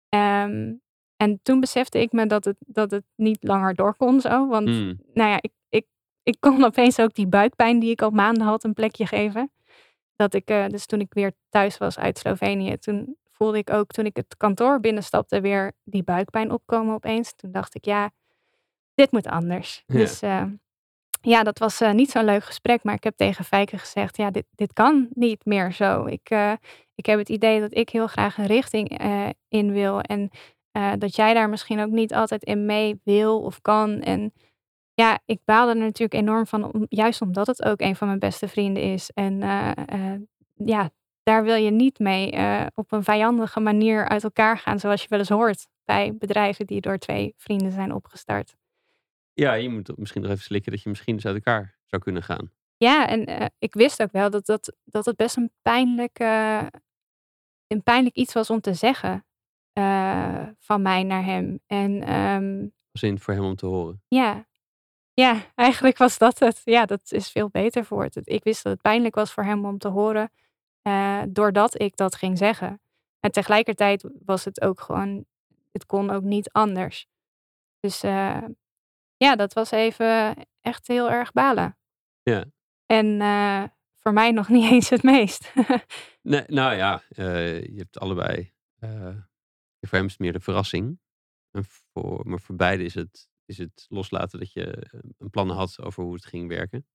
Ehm, 0.08 0.72
en 1.16 1.40
toen 1.42 1.60
besefte 1.60 2.00
ik 2.00 2.12
me 2.12 2.26
dat 2.26 2.44
het, 2.44 2.56
dat 2.58 2.90
het 2.90 3.04
niet 3.16 3.42
langer 3.42 3.74
door 3.74 3.96
kon 3.96 4.20
zo. 4.20 4.48
Want 4.48 4.68
Hmm. 4.68 4.98
nou 5.14 5.30
ja, 5.30 5.36
ik, 5.40 5.50
ik, 6.22 6.36
kon 6.40 6.64
opeens 6.70 6.98
ook 6.98 7.14
die 7.14 7.26
buikpijn 7.26 7.78
die 7.78 7.90
ik 7.90 8.02
al 8.02 8.10
maanden 8.10 8.46
had 8.46 8.64
een 8.64 8.74
plekje 8.74 9.06
geven. 9.06 9.52
Dat 10.16 10.34
ik, 10.34 10.48
eh, 10.48 10.66
dus 10.66 10.86
toen 10.86 11.00
ik 11.00 11.14
weer 11.14 11.32
thuis 11.48 11.78
was 11.78 11.98
uit 11.98 12.18
Slovenië, 12.18 12.78
toen 12.78 13.16
voelde 13.30 13.58
ik 13.58 13.70
ook 13.70 13.90
toen 13.90 14.06
ik 14.06 14.16
het 14.16 14.36
kantoor 14.36 14.80
binnenstapte 14.80 15.40
weer 15.40 15.72
die 15.84 16.02
buikpijn 16.02 16.50
opkomen 16.50 16.94
opeens. 16.94 17.34
Toen 17.36 17.52
dacht 17.52 17.74
ik, 17.74 17.84
ja, 17.84 18.10
dit 18.94 19.12
moet 19.12 19.26
anders. 19.26 19.82
Ja. 19.86 19.94
Dus 19.96 20.22
eh, 20.22 20.44
ja, 21.20 21.42
dat 21.42 21.58
was 21.58 21.80
eh, 21.80 21.92
niet 21.92 22.10
zo'n 22.10 22.24
leuk 22.24 22.44
gesprek, 22.44 22.84
maar 22.84 22.94
ik 22.94 23.04
heb 23.04 23.16
tegen 23.16 23.44
Fijke 23.44 23.78
gezegd, 23.78 24.16
ja, 24.16 24.30
dit, 24.30 24.46
dit 24.50 24.72
kan 24.72 25.08
niet 25.10 25.44
meer 25.44 25.72
zo. 25.72 26.04
Ik, 26.04 26.30
ik 26.94 27.06
heb 27.06 27.18
het 27.18 27.28
idee 27.28 27.60
dat 27.60 27.74
ik 27.74 27.88
heel 27.88 28.06
graag 28.06 28.38
een 28.38 28.46
richting 28.46 29.00
in 29.48 29.72
wil 29.72 30.00
en 30.00 30.30
dat 30.98 31.16
jij 31.16 31.34
daar 31.34 31.48
misschien 31.48 31.80
ook 31.80 31.90
niet 31.90 32.14
altijd 32.14 32.42
in 32.42 32.66
mee 32.66 33.00
wil 33.04 33.40
of 33.40 33.60
kan. 33.60 34.00
En 34.00 34.32
ja, 34.94 35.18
ik 35.24 35.40
baalde 35.44 35.72
er 35.72 35.78
natuurlijk 35.78 36.14
enorm 36.14 36.46
van, 36.46 36.72
om- 36.72 36.86
juist 36.88 37.20
omdat 37.22 37.46
het 37.46 37.62
ook 37.64 37.80
een 37.80 37.96
van 37.96 38.06
mijn 38.06 38.18
beste 38.18 38.48
vrienden 38.48 38.82
is. 38.82 39.10
En 39.10 39.42
eh, 39.42 39.70
eh, 39.86 40.20
ja, 40.54 40.90
daar 41.22 41.44
wil 41.44 41.54
je 41.54 41.70
niet 41.70 41.98
mee 41.98 42.30
eh, 42.30 42.66
op 42.74 42.92
een 42.92 43.04
vijandige 43.04 43.60
manier 43.60 44.08
uit 44.08 44.24
elkaar 44.24 44.58
gaan, 44.58 44.80
zoals 44.80 45.02
je 45.02 45.08
wel 45.08 45.18
eens 45.18 45.28
hoort 45.28 45.66
bij 45.84 46.16
bedrijven 46.16 46.66
die 46.66 46.80
door 46.80 46.98
twee 46.98 47.34
vrienden 47.36 47.72
zijn 47.72 47.92
opgestart. 47.94 48.54
Ja, 49.32 49.52
je 49.52 49.68
moet 49.68 49.96
misschien 49.96 50.22
nog 50.22 50.30
even 50.30 50.42
slikken 50.42 50.72
dat 50.72 50.82
je 50.82 50.88
misschien 50.88 51.14
dus 51.16 51.26
uit 51.26 51.34
elkaar 51.34 51.78
zou 51.86 52.02
kunnen 52.02 52.22
gaan. 52.22 52.50
Ja, 52.76 53.08
en 53.08 53.52
ik 53.58 53.74
wist 53.74 54.02
ook 54.02 54.12
wel 54.12 54.30
dat, 54.30 54.46
dat, 54.46 54.76
dat 54.84 55.04
het 55.04 55.16
best 55.16 55.36
een 55.36 55.50
pijnlijk, 55.62 56.18
eh, 56.18 56.62
een 57.66 57.82
pijnlijk 57.82 58.14
iets 58.16 58.32
was 58.32 58.50
om 58.50 58.60
te 58.60 58.74
zeggen 58.74 59.24
van 60.58 60.82
mij 60.82 61.02
naar 61.02 61.24
hem. 61.24 61.60
En 61.66 62.02
ehm, 62.02 62.66
Als 62.92 63.02
in 63.02 63.18
voor 63.18 63.34
hem 63.34 63.44
om 63.44 63.56
te 63.56 63.66
horen. 63.66 64.02
Ja. 64.08 64.46
Ja, 65.14 65.52
eigenlijk 65.54 65.98
was 65.98 66.18
dat 66.18 66.38
het. 66.38 66.60
Ja, 66.64 66.86
dat 66.86 67.12
is 67.12 67.30
veel 67.30 67.48
beter 67.48 67.84
voor 67.84 68.02
het. 68.02 68.20
Ik 68.22 68.44
wist 68.44 68.62
dat 68.62 68.72
het 68.72 68.82
pijnlijk 68.82 69.14
was 69.14 69.32
voor 69.32 69.44
hem 69.44 69.64
om 69.64 69.78
te 69.78 69.88
horen, 69.88 70.30
eh, 70.82 71.22
doordat 71.28 71.80
ik 71.80 71.96
dat 71.96 72.14
ging 72.14 72.38
zeggen. 72.38 72.80
En 73.20 73.32
tegelijkertijd 73.32 74.08
was 74.24 74.44
het 74.44 74.60
ook 74.60 74.80
gewoon, 74.80 75.24
het 75.72 75.86
kon 75.86 76.10
ook 76.10 76.22
niet 76.22 76.50
anders. 76.50 77.06
Dus 77.80 78.02
eh, 78.02 78.42
ja, 79.16 79.36
dat 79.36 79.52
was 79.52 79.70
even 79.70 80.36
echt 80.60 80.86
heel 80.86 81.10
erg 81.10 81.32
balen. 81.32 81.78
Ja. 82.22 82.44
En 82.86 83.20
eh, 83.20 83.64
voor 83.98 84.12
mij 84.12 84.30
nog 84.30 84.48
niet 84.56 84.70
eens 84.70 84.88
het 84.88 85.02
meest. 85.02 85.52
Nee, 86.24 86.44
nou 86.46 86.74
ja, 86.74 87.02
je 87.08 87.74
hebt 87.76 87.98
allebei. 87.98 88.52
voor 89.80 89.98
hem 89.98 90.04
is 90.04 90.10
het 90.10 90.18
meer 90.18 90.32
de 90.32 90.40
verrassing. 90.40 91.00
En 91.50 91.64
voor, 91.64 92.28
maar 92.28 92.40
voor 92.40 92.56
beide 92.56 92.84
is 92.84 92.94
het, 92.94 93.28
is 93.52 93.58
het 93.58 93.86
loslaten 93.88 94.38
dat 94.38 94.52
je 94.52 94.66
eh, 94.66 95.00
een 95.18 95.30
plan 95.30 95.50
had 95.50 95.80
over 95.80 96.02
hoe 96.02 96.14
het 96.14 96.26
ging 96.26 96.48
werken. 96.48 96.86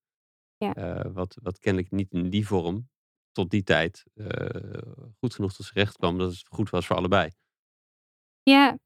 Ja. 0.58 0.74
Eh, 0.74 1.12
wat, 1.14 1.38
wat 1.41 1.60
kennelijk 1.60 1.91
niet 1.91 2.12
in 2.12 2.30
die 2.30 2.47
vorm 2.47 2.89
tot 3.32 3.49
die 3.49 3.64
tijd 3.64 4.03
eh, 4.14 4.82
goed 5.20 5.34
genoeg 5.34 5.53
tot 5.53 5.66
zijn 5.66 5.78
recht 5.86 5.97
kwam. 5.97 6.18
Dat 6.18 6.32
het 6.32 6.47
goed 6.49 6.70
was 6.70 6.88
voor 6.88 6.95
allebei. 6.95 7.32
Ja, 8.43 8.78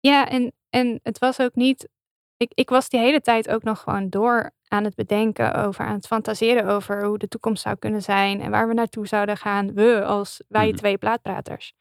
ja 0.00 0.28
en, 0.28 0.52
en 0.68 1.00
het 1.02 1.18
was 1.18 1.40
ook 1.40 1.54
niet. 1.54 1.88
Ik, 2.36 2.52
ik 2.54 2.68
was 2.68 2.88
die 2.88 3.00
hele 3.00 3.20
tijd 3.20 3.48
ook 3.48 3.62
nog 3.62 3.80
gewoon 3.80 4.10
door 4.10 4.50
aan 4.68 4.84
het 4.84 4.94
bedenken 4.94 5.54
over, 5.54 5.84
aan 5.84 5.94
het 5.94 6.06
fantaseren 6.06 6.66
over 6.66 7.04
hoe 7.04 7.18
de 7.18 7.28
toekomst 7.28 7.62
zou 7.62 7.76
kunnen 7.76 8.02
zijn 8.02 8.40
en 8.40 8.50
waar 8.50 8.68
we 8.68 8.74
naartoe 8.74 9.06
zouden 9.06 9.36
gaan. 9.36 9.74
We 9.74 10.04
als 10.04 10.42
wij 10.48 10.68
Mhm. 10.68 10.76
twee 10.76 10.98
plaatpraters. 10.98 11.72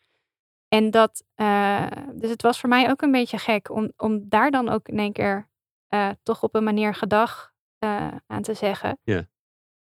En 0.76 0.92
dat, 0.92 1.24
eh, 1.36 1.88
dus 2.14 2.30
het 2.30 2.42
was 2.42 2.60
voor 2.60 2.70
mij 2.70 2.90
ook 2.90 3.02
een 3.02 3.12
beetje 3.12 3.38
gek 3.38 3.70
om, 3.70 3.92
om 3.98 4.30
daar 4.30 4.52
dan 4.52 4.70
ook 4.70 4.88
in 4.88 5.00
één 5.00 5.12
keer 5.14 5.48
eh, 5.88 6.10
toch 6.24 6.44
op 6.44 6.56
een 6.56 6.64
manier 6.64 6.96
gedag 6.96 7.54
eh, 7.78 8.08
aan 8.28 8.42
te 8.42 8.54
zeggen. 8.54 8.98
Ja. 9.04 9.28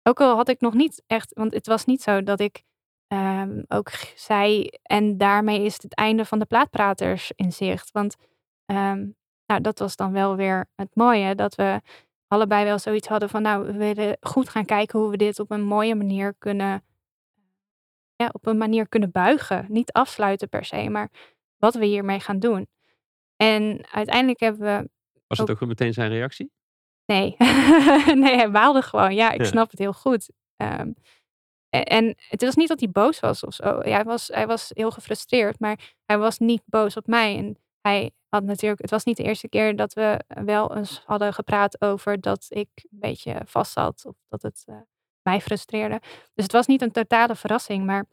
Ook 0.02 0.20
al 0.20 0.36
had 0.36 0.48
ik 0.48 0.60
nog 0.60 0.74
niet 0.74 1.02
echt, 1.06 1.32
want 1.34 1.54
het 1.54 1.66
was 1.66 1.84
niet 1.84 2.02
zo 2.02 2.22
dat 2.22 2.40
ik 2.40 2.62
ehm, 3.06 3.62
ook 3.68 3.90
zei 4.14 4.68
en 4.82 5.18
daarmee 5.18 5.64
is 5.64 5.82
het 5.82 5.94
einde 5.94 6.24
van 6.24 6.38
de 6.38 6.46
plaatpraters 6.46 7.32
in 7.36 7.52
zicht. 7.52 7.90
Want 7.90 8.16
ehm, 8.66 9.06
nou, 9.46 9.60
dat 9.60 9.78
was 9.78 9.96
dan 9.96 10.12
wel 10.12 10.36
weer 10.36 10.66
het 10.74 10.90
mooie, 10.94 11.34
dat 11.34 11.54
we 11.54 11.80
allebei 12.26 12.64
wel 12.64 12.78
zoiets 12.78 13.08
hadden 13.08 13.28
van 13.28 13.42
nou, 13.42 13.66
we 13.66 13.72
willen 13.72 14.16
goed 14.20 14.48
gaan 14.48 14.64
kijken 14.64 14.98
hoe 14.98 15.10
we 15.10 15.16
dit 15.16 15.38
op 15.38 15.50
een 15.50 15.64
mooie 15.64 15.94
manier 15.94 16.34
kunnen 16.38 16.82
ja, 18.22 18.30
op 18.32 18.46
een 18.46 18.56
manier 18.58 18.88
kunnen 18.88 19.10
buigen. 19.10 19.66
Niet 19.68 19.92
afsluiten 19.92 20.48
per 20.48 20.64
se, 20.64 20.88
maar 20.88 21.10
wat 21.56 21.74
we 21.74 21.84
hiermee 21.84 22.20
gaan 22.20 22.38
doen. 22.38 22.66
En 23.36 23.84
uiteindelijk 23.90 24.40
hebben 24.40 24.60
we. 24.60 24.90
Was 25.26 25.38
het 25.38 25.50
ook 25.50 25.60
meteen 25.60 25.92
zijn 25.92 26.10
reactie? 26.10 26.52
Nee, 27.06 27.36
nee 28.22 28.36
hij 28.36 28.50
baalde 28.50 28.82
gewoon. 28.82 29.14
Ja, 29.14 29.30
ik 29.30 29.40
Ja. 29.40 29.46
snap 29.46 29.70
het 29.70 29.78
heel 29.78 29.92
goed. 29.92 30.30
Ehm, 30.56 30.92
en, 31.68 31.84
en 31.84 32.14
het 32.28 32.42
was 32.42 32.54
niet 32.54 32.68
dat 32.68 32.80
hij 32.80 32.90
boos 32.90 33.20
was 33.20 33.44
of 33.44 33.54
zo. 33.54 33.64
Ja, 33.64 33.94
hij, 33.94 34.04
was, 34.04 34.28
hij 34.28 34.46
was 34.46 34.70
heel 34.74 34.90
gefrustreerd, 34.90 35.60
maar 35.60 35.94
hij 36.04 36.18
was 36.18 36.38
niet 36.38 36.62
boos 36.64 36.96
op 36.96 37.06
mij. 37.06 37.36
En 37.36 37.58
hij 37.80 38.10
had 38.28 38.42
natuurlijk. 38.44 38.80
Het 38.80 38.90
was 38.90 39.04
niet 39.04 39.16
de 39.16 39.22
eerste 39.22 39.48
keer 39.48 39.76
dat 39.76 39.92
we 39.92 40.20
wel 40.26 40.76
eens 40.76 41.02
hadden 41.06 41.34
gepraat 41.34 41.80
over 41.80 42.20
dat 42.20 42.46
ik 42.48 42.68
een 42.74 42.98
beetje 42.98 43.40
vast 43.44 43.72
zat. 43.72 44.04
Of 44.06 44.14
dat 44.28 44.42
het 44.42 44.62
eh, 44.66 44.76
mij 45.22 45.40
frustreerde. 45.40 46.00
Dus 46.34 46.44
het 46.44 46.52
was 46.52 46.66
niet 46.66 46.82
een 46.82 46.92
totale 46.92 47.36
verrassing, 47.36 47.84
maar 47.86 48.06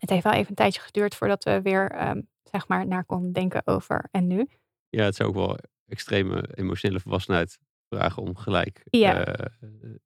het 0.00 0.10
heeft 0.10 0.24
wel 0.24 0.32
even 0.32 0.48
een 0.48 0.54
tijdje 0.54 0.80
geduurd 0.80 1.14
voordat 1.14 1.44
we 1.44 1.62
weer, 1.62 1.90
ehm, 1.90 2.20
zeg 2.42 2.68
maar, 2.68 2.86
naar 2.86 3.04
konden 3.04 3.32
denken 3.32 3.62
over 3.66 4.08
en 4.10 4.26
nu. 4.26 4.48
Ja, 4.88 5.04
het 5.04 5.14
zou 5.14 5.28
ook 5.28 5.34
wel 5.34 5.58
extreme 5.86 6.48
emotionele 6.54 7.00
volwassenheid 7.00 7.58
vragen 7.88 8.22
om 8.22 8.36
gelijk, 8.36 8.82
Ja. 8.90 9.24
eh, 9.24 9.48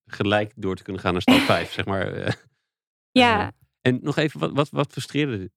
gelijk 0.07 0.53
door 0.57 0.77
te 0.77 0.83
kunnen 0.83 1.03
gaan 1.03 1.13
naar 1.13 1.23
stap 1.23 1.39
5, 1.57 1.73
zeg 1.73 1.85
maar. 1.85 2.13
eh. 2.13 2.33
Ja, 3.11 3.41
Eh, 3.47 3.49
en 3.81 3.99
nog 4.03 4.17
even, 4.17 4.41
wat, 4.41 4.53
wat, 4.53 4.71
wat 4.71 4.93
frustreerde 4.93 5.51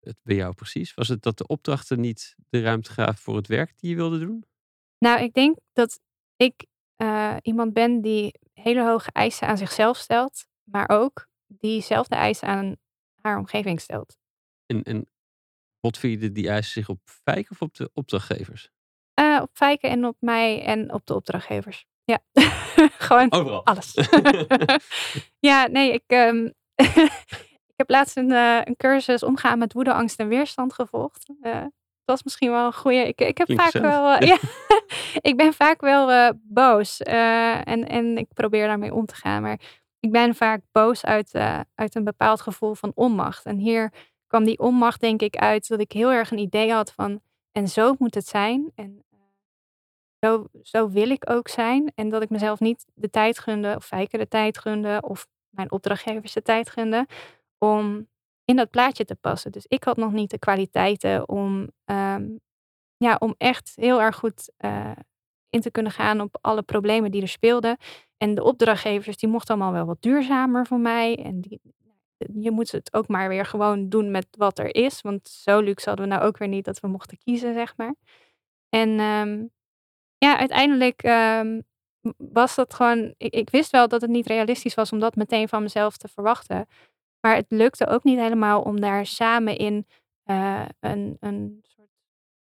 het 0.00 0.16
bij 0.22 0.36
jou 0.36 0.54
precies? 0.54 0.94
Was 0.94 1.08
het 1.08 1.22
dat 1.22 1.38
de 1.38 1.46
opdrachten 1.46 2.00
niet 2.00 2.34
de 2.48 2.60
ruimte 2.62 2.92
gaven 2.92 3.16
voor 3.22 3.36
het 3.36 3.46
werk 3.46 3.72
die 3.78 3.90
je 3.90 3.96
wilde 3.96 4.18
doen? 4.18 4.44
nou, 4.98 5.20
ik 5.22 5.32
denk 5.34 5.58
dat 5.72 6.00
ik 6.36 6.66
eh, 7.04 7.36
iemand 7.42 7.72
ben 7.72 8.00
die 8.00 8.40
hele 8.52 8.84
hoge 8.84 9.10
eisen 9.12 9.48
aan 9.48 9.58
zichzelf 9.58 9.96
stelt, 9.96 10.46
maar 10.62 10.88
ook 10.88 11.28
diezelfde 11.46 12.14
eisen 12.14 12.48
aan 12.48 12.76
haar 13.20 13.38
omgeving 13.38 13.80
stelt. 13.80 14.16
En, 14.66 14.82
en 14.82 15.06
botvierde 15.80 16.32
die 16.32 16.48
eisen 16.48 16.72
zich 16.72 16.88
op 16.88 17.00
Fijk 17.04 17.50
of 17.50 17.62
op 17.62 17.74
de 17.74 17.90
opdrachtgevers? 17.92 18.70
Eh, 19.14 19.38
op 19.42 19.50
Fijken 19.52 19.90
en 19.90 20.04
op 20.04 20.16
mij 20.20 20.62
en 20.62 20.92
op 20.92 21.06
de 21.06 21.14
opdrachtgevers. 21.14 21.86
Ja, 22.04 22.18
gewoon 23.08 23.32
Overal. 23.32 23.64
alles. 23.64 23.94
ja, 25.50 25.66
nee, 25.66 25.92
ik, 25.92 26.04
ehm, 26.06 26.50
ik 27.66 27.76
heb 27.76 27.90
laatst 27.90 28.16
een, 28.16 28.32
eh, 28.32 28.60
een 28.64 28.76
cursus 28.76 29.22
omgaan 29.22 29.58
met 29.58 29.72
woede, 29.72 29.92
angst 29.92 30.18
en 30.18 30.28
weerstand 30.28 30.72
gevolgd. 30.72 31.32
Dat 32.04 32.14
was 32.16 32.22
misschien 32.22 32.50
wel 32.50 32.66
een 32.66 32.74
goede. 32.74 33.08
Ik, 33.08 33.20
ik 33.20 33.38
heb 33.38 33.46
Klinkt 33.46 33.62
vaak 33.62 33.72
gezellig. 33.72 33.98
wel. 33.98 34.16
eh, 34.16 34.28
ja, 34.32 34.38
ik 35.20 35.36
ben 35.36 35.52
vaak 35.52 35.80
wel 35.80 36.10
eh, 36.10 36.30
boos 36.42 37.02
eh, 37.02 37.68
en, 37.68 37.88
en 37.88 38.18
ik 38.18 38.26
probeer 38.34 38.66
daarmee 38.66 38.94
om 38.94 39.06
te 39.06 39.14
gaan. 39.14 39.42
Maar 39.42 39.60
ik 40.00 40.10
ben 40.12 40.34
vaak 40.34 40.60
boos 40.72 41.04
uit, 41.04 41.34
uit 41.74 41.94
een 41.94 42.04
bepaald 42.04 42.40
gevoel 42.40 42.74
van 42.74 42.92
onmacht. 42.94 43.44
En 43.44 43.56
hier 43.56 43.92
kwam 44.26 44.44
die 44.44 44.58
onmacht, 44.58 45.00
denk 45.00 45.22
ik, 45.22 45.36
uit 45.36 45.68
dat 45.68 45.80
ik 45.80 45.92
heel 45.92 46.12
erg 46.12 46.30
een 46.30 46.38
idee 46.38 46.72
had 46.72 46.92
van. 46.92 47.20
En 47.52 47.68
zo 47.68 47.94
moet 47.98 48.14
het 48.14 48.26
zijn. 48.26 48.72
En 48.74 49.04
zo, 50.20 50.46
zo 50.62 50.88
wil 50.90 51.10
ik 51.10 51.30
ook 51.30 51.48
zijn. 51.48 51.92
En 51.94 52.08
dat 52.08 52.22
ik 52.22 52.30
mezelf 52.30 52.60
niet 52.60 52.84
de 52.94 53.10
tijd 53.10 53.38
gunde, 53.38 53.74
of 53.76 53.84
Fijke 53.84 54.18
de 54.18 54.28
tijd 54.28 54.58
gunde, 54.58 55.02
of 55.06 55.26
mijn 55.48 55.70
opdrachtgevers 55.70 56.32
de 56.32 56.42
tijd 56.42 56.70
gunde, 56.70 57.06
om 57.58 58.08
in 58.44 58.56
dat 58.56 58.70
plaatje 58.70 59.04
te 59.04 59.14
passen. 59.14 59.52
Dus 59.52 59.66
ik 59.68 59.84
had 59.84 59.96
nog 59.96 60.12
niet 60.12 60.30
de 60.30 60.38
kwaliteiten 60.38 61.28
om, 61.28 61.70
ehm, 61.84 62.28
ja, 62.96 63.16
om 63.18 63.34
echt 63.38 63.72
heel 63.74 64.00
erg 64.00 64.16
goed 64.16 64.52
eh, 64.56 64.90
in 65.48 65.60
te 65.60 65.70
kunnen 65.70 65.92
gaan 65.92 66.20
op 66.20 66.38
alle 66.40 66.62
problemen 66.62 67.10
die 67.10 67.22
er 67.22 67.28
speelden. 67.28 67.76
En 68.16 68.34
de 68.34 68.42
opdrachtgevers, 68.42 69.16
die 69.16 69.28
mochten 69.28 69.54
allemaal 69.54 69.72
wel 69.72 69.86
wat 69.86 70.02
duurzamer 70.02 70.66
voor 70.66 70.80
mij. 70.80 71.16
En 71.24 71.40
die, 71.40 71.60
je 72.40 72.50
moet 72.50 72.72
het 72.72 72.94
ook 72.94 73.08
maar 73.08 73.28
weer 73.28 73.46
gewoon 73.46 73.88
doen 73.88 74.10
met 74.10 74.26
wat 74.30 74.58
er 74.58 74.74
is. 74.74 75.00
Want 75.00 75.28
zo 75.28 75.60
luxe 75.60 75.88
hadden 75.88 76.08
we 76.08 76.14
nou 76.14 76.26
ook 76.26 76.38
weer 76.38 76.48
niet 76.48 76.64
dat 76.64 76.80
we 76.80 76.88
mochten 76.88 77.18
kiezen, 77.18 77.54
zeg 77.54 77.76
maar. 77.76 77.94
En 78.68 78.98
ehm, 78.98 79.44
ja, 80.18 80.38
uiteindelijk 80.38 81.02
ehm, 81.02 81.60
was 82.16 82.54
dat 82.54 82.74
gewoon. 82.74 83.14
Ik, 83.16 83.34
ik 83.34 83.50
wist 83.50 83.70
wel 83.70 83.88
dat 83.88 84.00
het 84.00 84.10
niet 84.10 84.26
realistisch 84.26 84.74
was 84.74 84.92
om 84.92 84.98
dat 84.98 85.16
meteen 85.16 85.48
van 85.48 85.62
mezelf 85.62 85.96
te 85.96 86.08
verwachten. 86.08 86.66
Maar 87.24 87.36
het 87.36 87.50
lukte 87.50 87.86
ook 87.86 88.04
niet 88.04 88.18
helemaal 88.18 88.62
om 88.62 88.80
daar 88.80 89.06
samen 89.06 89.56
in 89.56 89.86
eh, 90.22 90.66
een, 90.80 91.16
een 91.20 91.58
soort 91.62 91.90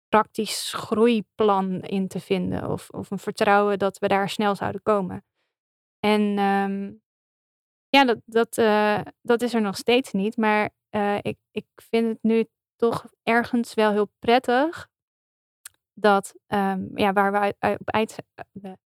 praktisch 0.07 0.73
groeiplan 0.73 1.81
in 1.81 2.07
te 2.07 2.19
vinden. 2.19 2.71
Of, 2.71 2.89
of 2.89 3.11
een 3.11 3.19
vertrouwen 3.19 3.79
dat 3.79 3.99
we 3.99 4.07
daar 4.07 4.29
snel 4.29 4.55
zouden 4.55 4.81
komen. 4.81 5.25
En 5.99 6.37
ehm, 6.37 6.93
ja, 7.87 8.05
dat, 8.05 8.19
dat, 8.25 8.57
eh, 8.57 9.01
dat 9.21 9.41
is 9.41 9.53
er 9.53 9.61
nog 9.61 9.77
steeds 9.77 10.11
niet. 10.11 10.37
Maar 10.37 10.69
eh, 10.89 11.17
ik, 11.21 11.37
ik 11.51 11.67
vind 11.75 12.07
het 12.07 12.19
nu 12.21 12.45
toch 12.75 13.05
ergens 13.23 13.73
wel 13.73 13.91
heel 13.91 14.11
prettig 14.19 14.87
dat 15.93 16.33
ja, 16.95 17.13
waar, 17.13 17.31
we 17.31 17.55
op 17.79 17.89
uit, 17.91 18.23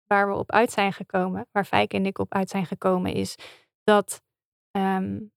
waar 0.07 0.27
we 0.27 0.33
op 0.33 0.51
uit 0.51 0.71
zijn 0.71 0.93
gekomen, 0.93 1.47
waar 1.51 1.65
Fijk 1.65 1.93
en 1.93 2.05
ik 2.05 2.17
op 2.17 2.33
uit 2.33 2.49
zijn 2.49 2.65
gekomen, 2.65 3.13
is 3.13 3.35
dat. 3.83 4.21
Um, 4.77 5.32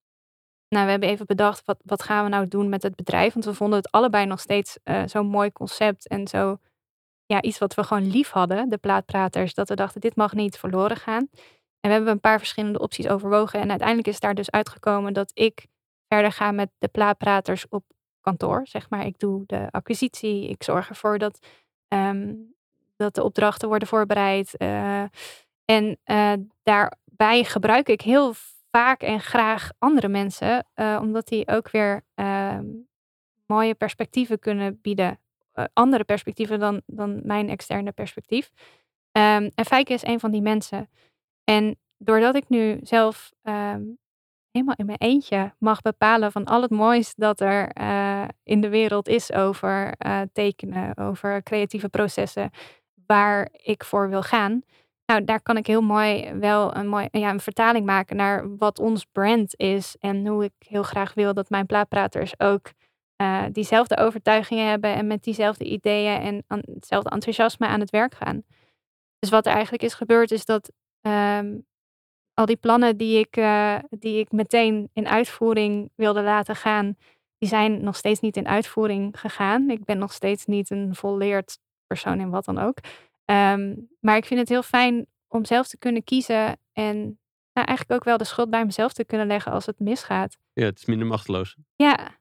nou, 0.68 0.84
we 0.84 0.90
hebben 0.90 1.08
even 1.08 1.26
bedacht, 1.26 1.64
wat, 1.64 1.78
wat 1.84 2.02
gaan 2.02 2.24
we 2.24 2.30
nou 2.30 2.48
doen 2.48 2.68
met 2.68 2.82
het 2.82 2.96
bedrijf? 2.96 3.32
Want 3.32 3.44
we 3.44 3.54
vonden 3.54 3.78
het 3.78 3.90
allebei 3.90 4.26
nog 4.26 4.40
steeds 4.40 4.78
uh, 4.84 5.02
zo'n 5.06 5.26
mooi 5.26 5.52
concept 5.52 6.08
en 6.08 6.28
zo, 6.28 6.58
ja, 7.26 7.42
iets 7.42 7.58
wat 7.58 7.74
we 7.74 7.84
gewoon 7.84 8.06
lief 8.06 8.30
hadden, 8.30 8.68
de 8.68 8.78
plaatpraters, 8.78 9.54
dat 9.54 9.68
we 9.68 9.74
dachten, 9.74 10.00
dit 10.00 10.16
mag 10.16 10.32
niet 10.32 10.58
verloren 10.58 10.96
gaan. 10.96 11.28
En 11.80 11.90
we 11.90 11.96
hebben 11.96 12.12
een 12.12 12.20
paar 12.20 12.38
verschillende 12.38 12.78
opties 12.78 13.08
overwogen. 13.08 13.60
En 13.60 13.70
uiteindelijk 13.70 14.08
is 14.08 14.20
daar 14.20 14.34
dus 14.34 14.50
uitgekomen 14.50 15.12
dat 15.12 15.30
ik 15.34 15.66
verder 16.08 16.32
ga 16.32 16.50
met 16.50 16.70
de 16.78 16.88
plaatpraters 16.88 17.68
op 17.68 17.84
kantoor. 18.20 18.66
Zeg 18.66 18.90
maar, 18.90 19.06
ik 19.06 19.18
doe 19.18 19.42
de 19.46 19.68
acquisitie, 19.70 20.48
ik 20.48 20.62
zorg 20.62 20.88
ervoor 20.88 21.18
dat 21.18 21.38
Um, 21.88 22.54
dat 22.96 23.14
de 23.14 23.22
opdrachten 23.22 23.68
worden 23.68 23.88
voorbereid. 23.88 24.54
Uh, 24.58 25.04
en 25.64 25.98
uh, 26.04 26.32
daarbij 26.62 27.44
gebruik 27.44 27.88
ik 27.88 28.00
heel 28.00 28.34
vaak 28.76 29.02
en 29.02 29.20
graag 29.20 29.70
andere 29.78 30.08
mensen, 30.08 30.66
uh, 30.74 30.98
omdat 31.00 31.26
die 31.26 31.48
ook 31.48 31.70
weer 31.70 32.04
mooie 33.46 33.74
perspectieven 33.74 34.38
kunnen 34.38 34.80
bieden. 34.80 35.18
andere 35.72 36.04
perspectieven 36.04 36.58
dan, 36.58 36.82
dan 36.86 37.20
mijn 37.24 37.48
externe 37.48 37.92
perspectief. 37.92 38.50
Um, 39.12 39.50
en 39.54 39.64
Fijke 39.64 39.92
is 39.92 40.04
een 40.04 40.20
van 40.20 40.30
die 40.30 40.42
mensen. 40.42 40.90
En 41.44 41.76
doordat 41.98 42.34
ik 42.34 42.48
nu 42.48 42.78
zelf 42.82 43.32
um, 43.42 43.98
helemaal 44.50 44.74
in 44.76 44.86
mijn 44.86 44.98
eentje 44.98 45.54
mag 45.58 45.80
bepalen 45.80 46.32
van 46.32 46.44
al 46.44 46.62
het 46.62 46.70
moois 46.70 47.14
dat 47.14 47.40
er 47.40 47.70
uh, 47.80 48.28
in 48.42 48.60
de 48.60 48.68
wereld 48.68 49.08
is 49.08 49.32
over 49.32 49.96
tekenen, 50.32 50.96
over 50.96 51.42
creatieve 51.42 51.88
processen, 51.88 52.50
waar 53.06 53.48
ik 53.52 53.84
voor 53.84 54.08
wil 54.08 54.22
gaan. 54.22 54.62
Nou, 55.06 55.24
daar 55.24 55.42
kan 55.42 55.56
ik 55.56 55.66
heel 55.66 55.80
mooi 55.80 56.32
wel 56.32 56.76
een, 56.76 56.88
mooi, 56.88 57.08
ja, 57.10 57.30
een 57.30 57.40
vertaling 57.40 57.86
maken 57.86 58.16
naar 58.16 58.56
wat 58.56 58.78
ons 58.78 59.04
brand 59.04 59.54
is 59.56 59.96
en 60.00 60.26
hoe 60.26 60.44
ik 60.44 60.52
heel 60.58 60.82
graag 60.82 61.14
wil 61.14 61.34
dat 61.34 61.50
mijn 61.50 61.66
plaatpraters 61.66 62.40
ook 62.40 62.72
uh, 63.22 63.44
diezelfde 63.52 63.96
overtuigingen 63.96 64.68
hebben 64.68 64.94
en 64.94 65.06
met 65.06 65.22
diezelfde 65.22 65.64
ideeën 65.64 66.42
en 66.46 66.62
hetzelfde 66.74 67.10
enthousiasme 67.10 67.66
aan 67.66 67.80
het 67.80 67.90
werk 67.90 68.14
gaan. 68.14 68.42
Dus 69.18 69.30
wat 69.30 69.46
er 69.46 69.52
eigenlijk 69.52 69.82
is 69.82 69.94
gebeurd 69.94 70.30
is 70.30 70.44
dat 70.44 70.72
um, 71.00 71.66
al 72.34 72.46
die 72.46 72.56
plannen 72.56 72.96
die 72.96 73.18
ik, 73.18 73.36
uh, 73.36 73.78
die 73.90 74.18
ik 74.18 74.32
meteen 74.32 74.90
in 74.92 75.08
uitvoering 75.08 75.90
wilde 75.94 76.22
laten 76.22 76.56
gaan, 76.56 76.96
die 77.38 77.48
zijn 77.48 77.84
nog 77.84 77.96
steeds 77.96 78.20
niet 78.20 78.36
in 78.36 78.48
uitvoering 78.48 79.20
gegaan. 79.20 79.70
Ik 79.70 79.84
ben 79.84 79.98
nog 79.98 80.12
steeds 80.12 80.46
niet 80.46 80.70
een 80.70 80.94
volleerd 80.94 81.58
persoon 81.86 82.20
in 82.20 82.30
wat 82.30 82.44
dan 82.44 82.58
ook. 82.58 82.78
Um, 83.30 83.88
maar 84.00 84.16
ik 84.16 84.24
vind 84.24 84.40
het 84.40 84.48
heel 84.48 84.62
fijn 84.62 85.06
om 85.28 85.44
zelf 85.44 85.68
te 85.68 85.78
kunnen 85.78 86.04
kiezen 86.04 86.58
en 86.72 87.18
nou, 87.52 87.66
eigenlijk 87.68 87.92
ook 88.00 88.04
wel 88.04 88.16
de 88.16 88.24
schuld 88.24 88.50
bij 88.50 88.64
mezelf 88.64 88.92
te 88.92 89.04
kunnen 89.04 89.26
leggen 89.26 89.52
als 89.52 89.66
het 89.66 89.78
misgaat. 89.78 90.36
Ja, 90.52 90.64
het 90.64 90.78
is 90.78 90.84
minder 90.84 91.06
machteloos. 91.06 91.56
Ja. 91.76 92.18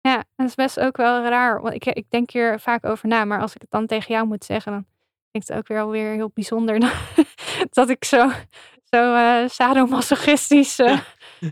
Ja, 0.00 0.24
dat 0.36 0.46
is 0.46 0.54
best 0.54 0.80
ook 0.80 0.96
wel 0.96 1.24
raar. 1.24 1.62
Want 1.62 1.74
ik, 1.74 1.84
ik 1.84 2.10
denk 2.10 2.30
hier 2.30 2.60
vaak 2.60 2.86
over 2.86 3.08
na. 3.08 3.24
Maar 3.24 3.40
als 3.40 3.54
ik 3.54 3.60
het 3.60 3.70
dan 3.70 3.86
tegen 3.86 4.14
jou 4.14 4.26
moet 4.26 4.44
zeggen, 4.44 4.72
dan 4.72 4.84
vind 5.30 5.44
ik 5.44 5.48
het 5.48 5.58
ook 5.58 5.68
weer 5.68 5.80
alweer 5.80 6.12
heel 6.12 6.30
bijzonder. 6.34 6.78
dat 7.70 7.88
ik 7.88 8.04
zo, 8.04 8.30
zo 8.90 9.14
uh, 9.14 9.48
sadomasochistisch 9.48 10.78
uh, 10.78 11.00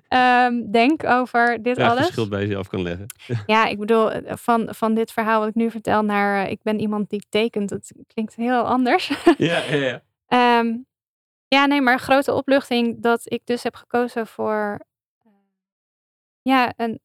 um, 0.46 0.70
denk 0.70 1.04
over 1.04 1.62
dit 1.62 1.76
Graag 1.76 1.90
alles. 1.90 2.06
schuld 2.06 2.28
bij 2.28 2.40
jezelf 2.40 2.68
kan 2.68 2.82
leggen. 2.82 3.06
Ja, 3.46 3.66
ik 3.66 3.78
bedoel, 3.78 4.10
van, 4.24 4.68
van 4.74 4.94
dit 4.94 5.12
verhaal 5.12 5.40
wat 5.40 5.48
ik 5.48 5.54
nu 5.54 5.70
vertel 5.70 6.02
naar 6.02 6.44
uh, 6.44 6.50
ik 6.50 6.62
ben 6.62 6.80
iemand 6.80 7.10
die 7.10 7.26
tekent. 7.28 7.68
Dat 7.68 7.92
klinkt 8.06 8.34
heel 8.34 8.62
anders. 8.62 9.08
ja, 9.38 9.62
ja, 9.62 10.00
ja. 10.28 10.58
Um, 10.58 10.86
ja, 11.48 11.66
nee, 11.66 11.80
maar 11.80 11.98
grote 11.98 12.32
opluchting 12.32 13.02
dat 13.02 13.20
ik 13.24 13.40
dus 13.44 13.62
heb 13.62 13.74
gekozen 13.74 14.26
voor. 14.26 14.80
Ja, 16.42 16.72
een, 16.76 17.00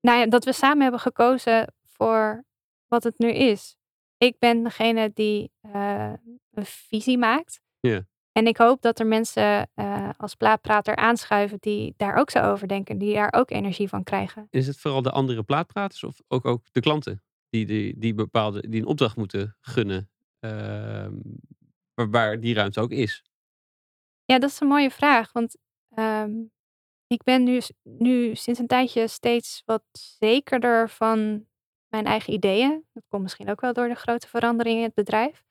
nou 0.00 0.18
ja, 0.18 0.26
dat 0.26 0.44
we 0.44 0.52
samen 0.52 0.82
hebben 0.82 1.00
gekozen 1.00 1.74
voor 1.84 2.44
wat 2.88 3.04
het 3.04 3.18
nu 3.18 3.30
is. 3.30 3.76
Ik 4.16 4.38
ben 4.38 4.62
degene 4.62 5.10
die 5.14 5.52
uh, 5.74 6.12
een 6.50 6.66
visie 6.66 7.18
maakt. 7.18 7.60
Ja. 7.80 8.06
En 8.36 8.46
ik 8.46 8.56
hoop 8.56 8.82
dat 8.82 8.98
er 8.98 9.06
mensen 9.06 9.70
uh, 9.74 10.08
als 10.16 10.34
plaatprater 10.34 10.96
aanschuiven 10.96 11.58
die 11.60 11.94
daar 11.96 12.14
ook 12.14 12.30
zo 12.30 12.40
over 12.40 12.68
denken, 12.68 12.98
die 12.98 13.14
daar 13.14 13.32
ook 13.32 13.50
energie 13.50 13.88
van 13.88 14.02
krijgen. 14.02 14.46
Is 14.50 14.66
het 14.66 14.78
vooral 14.78 15.02
de 15.02 15.10
andere 15.10 15.42
plaatpraters 15.42 16.04
of 16.04 16.20
ook, 16.28 16.44
ook 16.44 16.62
de 16.72 16.80
klanten 16.80 17.22
die, 17.48 17.66
die, 17.66 17.98
die 17.98 18.14
bepaalde 18.14 18.68
die 18.68 18.80
een 18.80 18.86
opdracht 18.86 19.16
moeten 19.16 19.56
gunnen, 19.60 20.10
uh, 20.40 21.06
waar 21.94 22.40
die 22.40 22.54
ruimte 22.54 22.80
ook 22.80 22.90
is? 22.90 23.22
Ja, 24.24 24.38
dat 24.38 24.50
is 24.50 24.60
een 24.60 24.68
mooie 24.68 24.90
vraag. 24.90 25.32
Want 25.32 25.56
um, 25.98 26.50
ik 27.06 27.22
ben 27.22 27.44
nu, 27.44 27.60
nu 27.82 28.34
sinds 28.34 28.60
een 28.60 28.66
tijdje 28.66 29.08
steeds 29.08 29.62
wat 29.64 29.84
zekerder 29.92 30.90
van 30.90 31.46
mijn 31.88 32.04
eigen 32.04 32.32
ideeën. 32.32 32.84
Dat 32.92 33.04
komt 33.08 33.22
misschien 33.22 33.50
ook 33.50 33.60
wel 33.60 33.72
door 33.72 33.88
de 33.88 33.94
grote 33.94 34.28
verandering 34.28 34.76
in 34.76 34.84
het 34.84 34.94
bedrijf. 34.94 35.44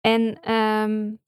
En 0.00 0.52
um, 0.52 1.20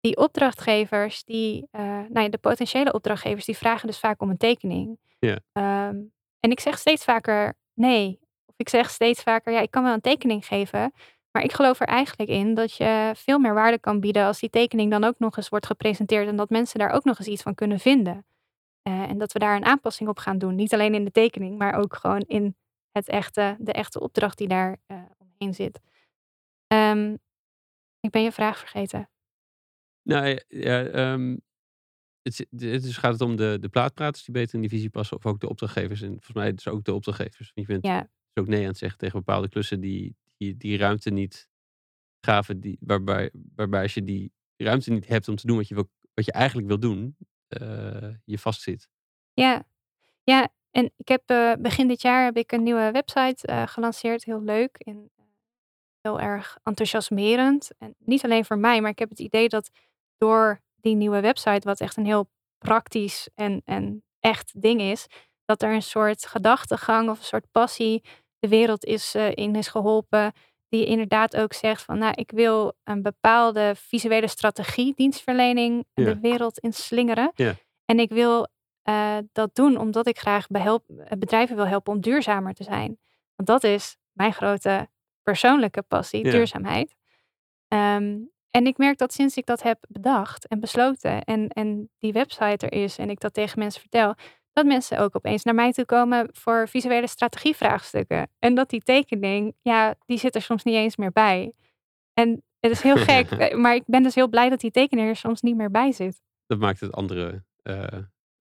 die 0.00 0.16
opdrachtgevers, 0.16 1.24
die, 1.24 1.68
uh, 1.72 1.80
nou 1.82 2.20
ja, 2.20 2.28
de 2.28 2.38
potentiële 2.38 2.92
opdrachtgevers, 2.92 3.44
die 3.44 3.56
vragen 3.56 3.86
dus 3.86 3.98
vaak 3.98 4.22
om 4.22 4.30
een 4.30 4.36
tekening. 4.36 4.98
Ja. 5.18 5.38
Um, 5.88 6.12
en 6.40 6.50
ik 6.50 6.60
zeg 6.60 6.78
steeds 6.78 7.04
vaker 7.04 7.54
nee. 7.74 8.18
Of 8.46 8.54
ik 8.56 8.68
zeg 8.68 8.90
steeds 8.90 9.22
vaker, 9.22 9.52
ja, 9.52 9.60
ik 9.60 9.70
kan 9.70 9.82
wel 9.82 9.92
een 9.92 10.00
tekening 10.00 10.46
geven. 10.46 10.92
Maar 11.30 11.42
ik 11.42 11.52
geloof 11.52 11.80
er 11.80 11.86
eigenlijk 11.86 12.30
in 12.30 12.54
dat 12.54 12.76
je 12.76 13.12
veel 13.16 13.38
meer 13.38 13.54
waarde 13.54 13.78
kan 13.78 14.00
bieden 14.00 14.26
als 14.26 14.40
die 14.40 14.50
tekening 14.50 14.90
dan 14.90 15.04
ook 15.04 15.18
nog 15.18 15.36
eens 15.36 15.48
wordt 15.48 15.66
gepresenteerd 15.66 16.28
en 16.28 16.36
dat 16.36 16.50
mensen 16.50 16.78
daar 16.78 16.90
ook 16.90 17.04
nog 17.04 17.18
eens 17.18 17.28
iets 17.28 17.42
van 17.42 17.54
kunnen 17.54 17.78
vinden. 17.78 18.26
Uh, 18.88 19.02
en 19.02 19.18
dat 19.18 19.32
we 19.32 19.38
daar 19.38 19.56
een 19.56 19.64
aanpassing 19.64 20.08
op 20.08 20.18
gaan 20.18 20.38
doen. 20.38 20.54
Niet 20.54 20.74
alleen 20.74 20.94
in 20.94 21.04
de 21.04 21.10
tekening, 21.10 21.58
maar 21.58 21.74
ook 21.74 21.96
gewoon 21.96 22.20
in 22.20 22.56
het 22.92 23.08
echte, 23.08 23.56
de 23.58 23.72
echte 23.72 24.00
opdracht 24.00 24.38
die 24.38 24.48
daar 24.48 24.76
uh, 24.86 24.96
omheen 25.18 25.54
zit. 25.54 25.80
Um, 26.66 27.18
ik 28.04 28.10
ben 28.10 28.22
je 28.22 28.32
vraag 28.32 28.58
vergeten. 28.58 29.10
Nou 30.02 30.40
ja, 30.48 31.12
um, 31.12 31.40
het, 32.22 32.38
het, 32.38 32.58
dus 32.58 32.96
gaat 32.96 33.12
het 33.12 33.20
om 33.20 33.36
de, 33.36 33.56
de 33.60 33.68
plaatpraters 33.68 34.24
die 34.24 34.34
beter 34.34 34.54
in 34.54 34.60
die 34.60 34.70
visie 34.70 34.90
passen, 34.90 35.16
of 35.16 35.26
ook 35.26 35.40
de 35.40 35.48
opdrachtgevers. 35.48 36.02
En 36.02 36.08
volgens 36.08 36.32
mij 36.32 36.52
dus 36.52 36.68
ook 36.68 36.84
de 36.84 36.94
opdrachtgevers. 36.94 37.50
Je 37.54 37.66
bent 37.66 37.84
ja. 37.84 38.00
dus 38.00 38.44
ook 38.44 38.46
nee 38.46 38.60
aan 38.60 38.66
het 38.66 38.78
zeggen 38.78 38.98
tegen 38.98 39.18
bepaalde 39.18 39.48
klussen 39.48 39.80
die, 39.80 40.16
die, 40.36 40.56
die 40.56 40.76
ruimte 40.76 41.10
niet 41.10 41.48
gaven, 42.20 42.60
die, 42.60 42.76
waarbij, 42.80 43.30
waarbij 43.54 43.82
als 43.82 43.94
je 43.94 44.04
die 44.04 44.32
ruimte 44.56 44.90
niet 44.90 45.06
hebt 45.06 45.28
om 45.28 45.36
te 45.36 45.46
doen 45.46 45.56
wat 45.56 45.68
je, 45.68 45.74
wil, 45.74 45.90
wat 46.14 46.24
je 46.24 46.32
eigenlijk 46.32 46.68
wil 46.68 46.78
doen, 46.80 47.16
uh, 47.62 48.14
je 48.24 48.38
vastzit. 48.38 48.88
Ja, 49.32 49.66
ja. 50.22 50.48
En 50.70 50.92
ik 50.96 51.08
heb 51.08 51.30
uh, 51.30 51.52
begin 51.58 51.88
dit 51.88 52.02
jaar 52.02 52.24
heb 52.24 52.36
ik 52.36 52.52
een 52.52 52.62
nieuwe 52.62 52.90
website 52.90 53.48
uh, 53.50 53.66
gelanceerd, 53.66 54.24
heel 54.24 54.42
leuk 54.42 54.76
en 54.76 55.10
heel 56.04 56.20
erg 56.20 56.58
enthousiasmerend. 56.62 57.70
En 57.78 57.94
niet 57.98 58.24
alleen 58.24 58.44
voor 58.44 58.58
mij, 58.58 58.80
maar 58.80 58.90
ik 58.90 58.98
heb 58.98 59.08
het 59.08 59.18
idee 59.18 59.48
dat 59.48 59.70
door 60.16 60.60
die 60.76 60.94
nieuwe 60.94 61.20
website, 61.20 61.68
wat 61.68 61.80
echt 61.80 61.96
een 61.96 62.06
heel 62.06 62.28
praktisch 62.58 63.28
en, 63.34 63.62
en 63.64 64.04
echt 64.20 64.62
ding 64.62 64.80
is, 64.80 65.06
dat 65.44 65.62
er 65.62 65.72
een 65.72 65.82
soort 65.82 66.26
gedachtegang 66.26 67.10
of 67.10 67.18
een 67.18 67.24
soort 67.24 67.50
passie 67.50 68.02
de 68.38 68.48
wereld 68.48 68.84
is, 68.84 69.14
uh, 69.14 69.30
in 69.34 69.56
is 69.56 69.68
geholpen. 69.68 70.32
Die 70.68 70.86
inderdaad 70.86 71.36
ook 71.36 71.52
zegt 71.52 71.82
van, 71.82 71.98
nou, 71.98 72.12
ik 72.14 72.30
wil 72.30 72.72
een 72.84 73.02
bepaalde 73.02 73.72
visuele 73.76 74.28
strategie, 74.28 74.92
dienstverlening 74.96 75.86
de 75.94 76.20
wereld 76.20 76.58
in 76.58 76.72
slingeren. 76.72 77.32
En 77.84 77.98
ik 77.98 78.10
wil 78.10 78.48
uh, 78.88 79.18
dat 79.32 79.54
doen 79.54 79.76
omdat 79.76 80.06
ik 80.06 80.18
graag 80.18 80.46
behelp, 80.46 80.84
bedrijven 81.18 81.56
wil 81.56 81.66
helpen 81.66 81.92
om 81.92 82.00
duurzamer 82.00 82.54
te 82.54 82.62
zijn. 82.64 82.98
Want 83.36 83.48
dat 83.48 83.64
is 83.64 83.96
mijn 84.12 84.32
grote 84.32 84.88
persoonlijke 85.24 85.82
passie, 85.82 86.24
Ja. 86.24 86.30
duurzaamheid. 86.30 86.94
Um, 87.68 88.32
en 88.50 88.66
ik 88.66 88.78
merk 88.78 88.98
dat 88.98 89.12
sinds 89.12 89.36
ik 89.36 89.46
dat 89.46 89.62
heb 89.62 89.78
bedacht 89.88 90.46
en 90.46 90.60
besloten 90.60 91.22
en, 91.24 91.48
en 91.48 91.90
die 91.98 92.12
website 92.12 92.66
er 92.66 92.72
is 92.82 92.98
en 92.98 93.10
ik 93.10 93.20
dat 93.20 93.34
tegen 93.34 93.58
mensen 93.58 93.80
vertel, 93.80 94.14
dat 94.52 94.66
mensen 94.66 94.98
ook 94.98 95.16
opeens 95.16 95.42
naar 95.44 95.54
mij 95.54 95.72
toe 95.72 95.84
komen 95.84 96.28
voor 96.32 96.68
visuele 96.68 97.06
strategievraagstukken. 97.06 98.30
En 98.38 98.54
dat 98.54 98.70
die 98.70 98.82
tekening, 98.82 99.54
ja, 99.62 99.94
die 100.06 100.18
zit 100.18 100.34
er 100.34 100.42
soms 100.42 100.62
niet 100.62 100.74
eens 100.74 100.96
meer 100.96 101.12
bij. 101.12 101.52
En 102.12 102.42
het 102.60 102.70
is 102.70 102.80
heel 102.82 102.96
gek, 102.96 103.30
maar 103.62 103.74
ik 103.74 103.82
ben 103.86 104.02
dus 104.02 104.14
heel 104.14 104.28
blij 104.28 104.48
dat 104.48 104.60
die 104.60 104.70
tekening 104.70 105.08
er 105.08 105.16
soms 105.16 105.40
niet 105.40 105.56
meer 105.56 105.70
bij 105.70 105.92
zit. 105.92 106.20
Dat 106.46 106.58
maakt 106.58 106.80
het 106.80 106.92
andere 106.92 107.44
uh, 107.62 107.86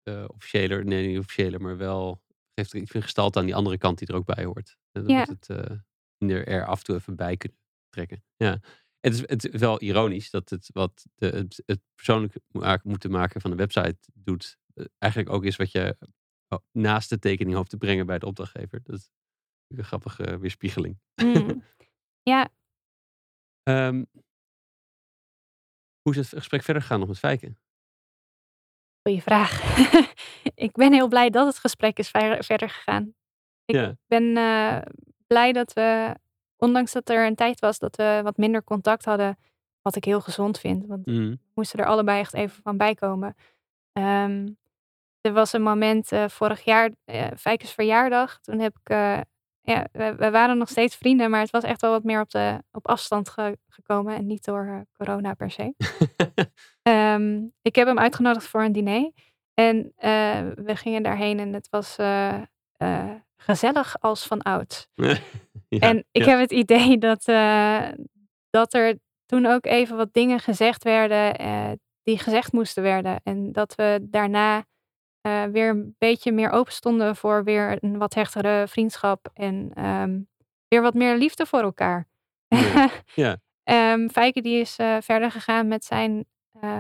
uh, 0.04 0.26
officiëler, 0.28 0.86
nee 0.86 1.08
niet 1.08 1.20
officiëler, 1.20 1.62
maar 1.62 1.78
wel 1.78 2.22
geeft 2.56 2.74
er 2.74 2.80
iets 2.80 2.92
gestalte 2.92 3.40
aan 3.40 3.46
die 3.46 3.56
andere 3.56 3.78
kant 3.78 3.98
die 3.98 4.08
er 4.08 4.16
ook 4.16 4.26
bij 4.36 4.44
hoort. 4.46 4.78
En 4.92 5.08
Ja. 5.08 5.26
het 5.30 5.48
uh, 5.52 5.78
er 6.18 6.66
af 6.66 6.78
en 6.78 6.84
toe 6.84 6.96
even 6.96 7.16
bij 7.16 7.38
kunnen 7.38 7.58
trekken. 7.90 8.24
Ja. 8.36 8.60
Het 9.00 9.14
is, 9.14 9.20
het 9.20 9.46
is 9.54 9.60
wel 9.60 9.82
ironisch 9.82 10.30
dat 10.30 10.50
het 10.50 10.70
wat 10.74 11.06
de, 11.16 11.28
het, 11.28 11.64
het 11.66 11.82
persoonlijk 11.96 12.36
moeten 12.84 13.12
maken 13.12 13.42
van 13.42 13.50
de 13.52 13.58
website 13.58 13.98
doet, 14.14 14.58
eh, 14.74 14.86
eigenlijk 14.98 15.34
ook 15.34 15.44
is 15.46 15.56
wat 15.56 15.72
je 15.72 15.98
oh, 16.48 16.60
naast 16.72 17.10
de 17.10 17.20
tekening 17.20 17.56
hoopt 17.56 17.70
te 17.70 17.78
brengen 17.78 18.06
bij 18.06 18.20
de 18.20 18.26
opdrachtgever. 18.26 18.84
Dat 18.84 18.96
is 18.96 19.10
een 19.68 19.84
grappige 19.84 20.38
weerspiegeling. 20.40 21.00
Mm. 21.16 21.64
Ja, 22.22 22.50
Ehm, 23.64 24.04
hoe 26.02 26.12
is 26.14 26.18
het 26.18 26.28
gesprek 26.28 26.64
verder 26.64 26.82
gegaan 26.82 27.00
nog 27.00 27.08
met 27.08 27.20
Fijken? 27.20 27.60
goeie 29.02 29.22
vraag. 29.22 29.52
ik 30.68 30.72
ben 30.72 30.94
heel 30.94 31.08
blij 31.08 31.30
dat 31.30 31.48
het 31.48 31.58
gesprek 31.58 31.98
is 31.98 32.10
ver- 32.10 32.44
verder 32.44 32.70
gegaan. 32.70 33.16
Ik 33.66 33.76
Ja. 33.76 33.98
ben 34.06 34.38
eh, 34.38 34.82
blij 35.28 35.52
dat 35.52 35.74
we, 35.74 36.16
ondanks 36.58 36.92
dat 36.92 37.10
er 37.10 37.26
een 37.26 37.36
tijd 37.36 37.60
was 37.60 37.80
dat 37.80 37.96
we 37.96 38.20
wat 38.24 38.38
minder 38.38 38.64
contact 38.64 39.06
hadden, 39.06 39.38
wat 39.82 39.96
ik 39.96 40.04
heel 40.04 40.22
gezond 40.22 40.60
vind, 40.60 40.86
want 40.86 41.06
we 41.06 41.12
moesten 41.54 41.80
er 41.80 41.86
allebei 41.86 42.20
echt 42.20 42.34
even 42.34 42.62
van 42.64 42.78
bijkomen. 42.78 43.36
Ehm, 43.94 44.48
er 45.22 45.34
was 45.34 45.54
een 45.54 45.62
moment 45.62 46.12
eh, 46.12 46.28
vorig 46.28 46.64
jaar, 46.64 46.92
Fijkes 47.38 47.72
verjaardag, 47.72 48.40
toen 48.42 48.60
heb 48.60 48.78
ik, 48.84 48.90
eh, 48.90 49.20
ja, 49.62 49.88
we, 49.92 50.16
we 50.16 50.32
waren 50.32 50.58
nog 50.58 50.70
steeds 50.70 50.96
vrienden, 50.96 51.30
maar 51.30 51.42
het 51.42 51.50
was 51.52 51.64
echt 51.64 51.82
wel 51.82 51.92
wat 51.92 52.04
meer 52.04 52.22
op, 52.22 52.30
de, 52.30 52.64
op 52.72 52.88
afstand 52.88 53.30
ge- 53.30 53.58
gekomen 53.68 54.16
en 54.16 54.26
niet 54.28 54.46
door 54.46 54.86
corona 54.98 55.34
per 55.34 55.52
se. 55.52 55.74
Ehm, 56.82 57.46
ik 57.62 57.76
heb 57.76 57.88
hem 57.88 58.00
uitgenodigd 58.00 58.48
voor 58.48 58.64
een 58.64 58.72
diner. 58.72 59.12
En 59.54 59.94
we 60.56 60.76
gingen 60.76 61.04
daarheen 61.04 61.40
en 61.40 61.54
het 61.54 61.70
was 61.70 61.96
gezellig 63.38 63.96
als 64.00 64.26
van 64.26 64.42
oud. 64.42 64.90
ja, 64.96 65.80
en 65.80 66.06
ik 66.12 66.26
ja. 66.26 66.30
heb 66.30 66.40
het 66.40 66.52
idee 66.52 66.98
dat, 66.98 67.28
eh, 67.28 67.90
dat 68.50 68.74
er 68.74 69.00
toen 69.26 69.46
ook 69.46 69.66
even 69.66 69.98
wat 69.98 70.14
dingen 70.14 70.40
gezegd 70.40 70.84
werden 70.84 71.36
eh, 71.36 71.72
die 72.04 72.20
gezegd 72.20 72.52
moesten 72.52 72.84
werden. 72.84 73.20
En 73.24 73.52
dat 73.52 73.76
we 73.76 74.00
daarna 74.02 74.66
eh, 75.22 75.44
weer 75.44 75.70
een 75.70 75.96
beetje 75.98 76.32
meer 76.32 76.50
open 76.50 76.74
stonden 76.74 77.16
voor 77.16 77.44
weer 77.44 77.78
een 77.84 77.98
wat 77.98 78.14
hechtere 78.14 78.68
vriendschap. 78.68 79.30
En 79.34 79.72
ehm, 79.74 80.20
weer 80.68 80.82
wat 80.82 80.94
meer 80.94 81.18
liefde 81.18 81.46
voor 81.46 81.62
elkaar. 81.62 82.08
Ja. 82.48 82.90
Ja. 83.16 83.38
Ehm, 83.64 84.08
Fijke 84.10 84.42
die 84.42 84.60
is 84.60 84.76
verder 85.00 85.32
gegaan 85.32 85.68
met 85.68 85.86
zijn 85.86 86.26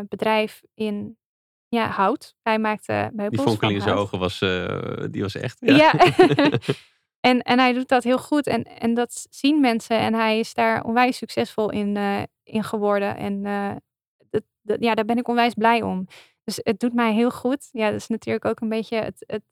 bedrijf 0.09 0.61
in 0.73 1.16
ja, 1.69 1.87
hout. 1.89 2.35
Hij 2.41 2.59
maakte 2.59 3.09
meubels 3.13 3.29
Die 3.43 3.47
fonkeling 3.51 3.75
in 3.77 3.81
zijn 3.81 3.95
hout. 3.95 4.05
ogen 4.05 4.19
was, 4.19 4.41
eh, 4.41 5.03
die 5.11 5.21
was 5.21 5.35
echt. 5.35 5.57
Ja. 5.59 5.93
en, 7.29 7.41
en 7.41 7.59
hij 7.59 7.73
doet 7.73 7.87
dat 7.87 8.03
heel 8.03 8.17
goed. 8.17 8.47
En, 8.47 8.63
en 8.63 8.93
dat 8.93 9.27
zien 9.29 9.59
mensen. 9.61 9.99
En 9.99 10.13
hij 10.13 10.39
is 10.39 10.53
daar 10.53 10.83
onwijs 10.83 11.17
succesvol 11.17 11.71
in, 11.71 11.97
eh, 11.97 12.21
in 12.43 12.63
geworden. 12.63 13.17
En 13.17 13.45
eh, 13.45 13.75
dat, 14.29 14.43
dat- 14.61 14.77
ja, 14.83 14.93
daar 14.95 15.05
ben 15.05 15.17
ik 15.17 15.27
onwijs 15.27 15.53
blij 15.53 15.81
om. 15.81 16.07
Dus 16.43 16.59
het 16.63 16.79
doet 16.79 16.93
mij 16.93 17.13
heel 17.13 17.31
goed. 17.31 17.69
Ja, 17.71 17.85
dat 17.91 17.99
is 17.99 18.07
natuurlijk 18.07 18.45
ook 18.45 18.59
een 18.59 18.69
beetje 18.69 18.97
het, 18.97 19.23
het 19.27 19.43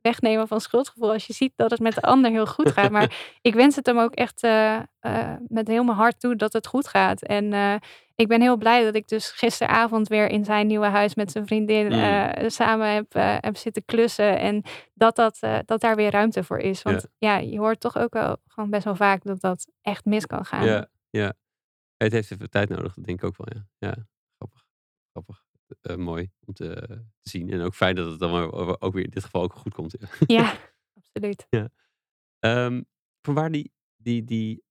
wegnemen 0.00 0.48
van 0.48 0.60
schuldgevoel 0.60 1.12
als 1.12 1.26
je 1.26 1.32
ziet 1.32 1.52
dat 1.56 1.70
het 1.70 1.80
met 1.80 1.94
de 1.94 2.00
ander 2.00 2.30
heel 2.30 2.46
goed 2.46 2.72
gaat. 2.72 2.90
Maar 2.90 3.16
ik 3.40 3.54
wens 3.54 3.76
het 3.76 3.86
hem 3.86 3.98
ook 3.98 4.14
echt 4.14 4.44
uh, 4.44 4.78
uh, 5.02 5.34
met 5.48 5.68
heel 5.68 5.84
mijn 5.84 5.96
hart 5.96 6.20
toe 6.20 6.36
dat 6.36 6.52
het 6.52 6.66
goed 6.66 6.88
gaat. 6.88 7.22
En 7.22 7.52
uh, 7.52 7.74
ik 8.14 8.28
ben 8.28 8.40
heel 8.40 8.56
blij 8.56 8.84
dat 8.84 8.94
ik 8.94 9.08
dus 9.08 9.30
gisteravond 9.30 10.08
weer 10.08 10.28
in 10.28 10.44
zijn 10.44 10.66
nieuwe 10.66 10.86
huis 10.86 11.14
met 11.14 11.32
zijn 11.32 11.46
vriendin 11.46 11.86
mm. 11.86 12.50
samen 12.50 12.88
heb, 12.88 13.12
heb 13.44 13.56
zitten 13.56 13.84
klussen. 13.84 14.38
En 14.38 14.62
dat, 14.94 15.16
dat, 15.16 15.38
dat 15.64 15.80
daar 15.80 15.96
weer 15.96 16.10
ruimte 16.10 16.44
voor 16.44 16.58
is. 16.58 16.82
Want 16.82 17.06
ja. 17.18 17.36
ja. 17.36 17.50
je 17.50 17.58
hoort 17.58 17.80
toch 17.80 17.98
ook 17.98 18.12
wel 18.12 18.36
gewoon 18.46 18.70
best 18.70 18.84
wel 18.84 18.96
vaak 18.96 19.24
dat 19.24 19.40
dat 19.40 19.66
echt 19.82 20.04
mis 20.04 20.26
kan 20.26 20.44
gaan. 20.44 20.64
Ja, 20.64 20.88
ja. 21.10 21.32
Het 21.96 22.12
heeft 22.12 22.30
even 22.30 22.50
tijd 22.50 22.68
nodig, 22.68 22.94
dat 22.94 23.04
denk 23.04 23.18
ik 23.18 23.24
ook 23.24 23.36
wel. 23.36 23.46
Ja, 23.50 23.88
ja 23.88 23.94
grappig. 24.36 24.64
Grappig. 25.10 25.47
Uh, 25.82 25.96
mooi 25.96 26.30
om 26.44 26.54
te, 26.54 26.74
te, 27.20 27.30
zien. 27.30 27.50
En 27.50 27.60
ook 27.60 27.74
fijn 27.74 27.94
dat 27.94 28.10
het 28.10 28.20
dan 28.20 28.52
ook 28.80 28.92
weer 28.92 29.04
in 29.04 29.10
dit 29.10 29.24
geval 29.24 29.42
ook 29.42 29.54
goed 29.54 29.74
komt. 29.74 29.94
Ja, 30.26 30.58
absoluut. 30.98 31.46
Ja. 31.50 31.70
Um, 32.40 32.86
vanwaar 33.22 33.50
die, 33.50 33.72
die, 33.96 34.24
die 34.24 34.64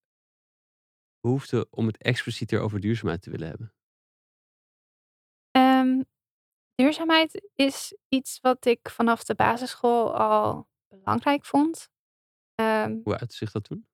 behoefte 1.19 1.67
om 1.69 1.87
het 1.87 1.97
explicieter 1.97 2.59
over 2.59 2.79
duurzaamheid 2.79 3.21
te 3.21 3.29
willen 3.29 3.47
hebben? 3.47 3.73
Um, 5.51 6.05
duurzaamheid 6.75 7.49
is 7.55 7.97
iets 8.09 8.39
wat 8.39 8.65
ik 8.65 8.89
vanaf 8.89 9.23
de 9.23 9.35
basisschool 9.35 10.15
al 10.15 10.67
belangrijk 10.87 11.45
vond. 11.45 11.89
Um, 12.55 13.01
Hoe 13.03 13.17
uitte 13.17 13.35
zich 13.35 13.51
dat 13.51 13.63
toen? 13.63 13.87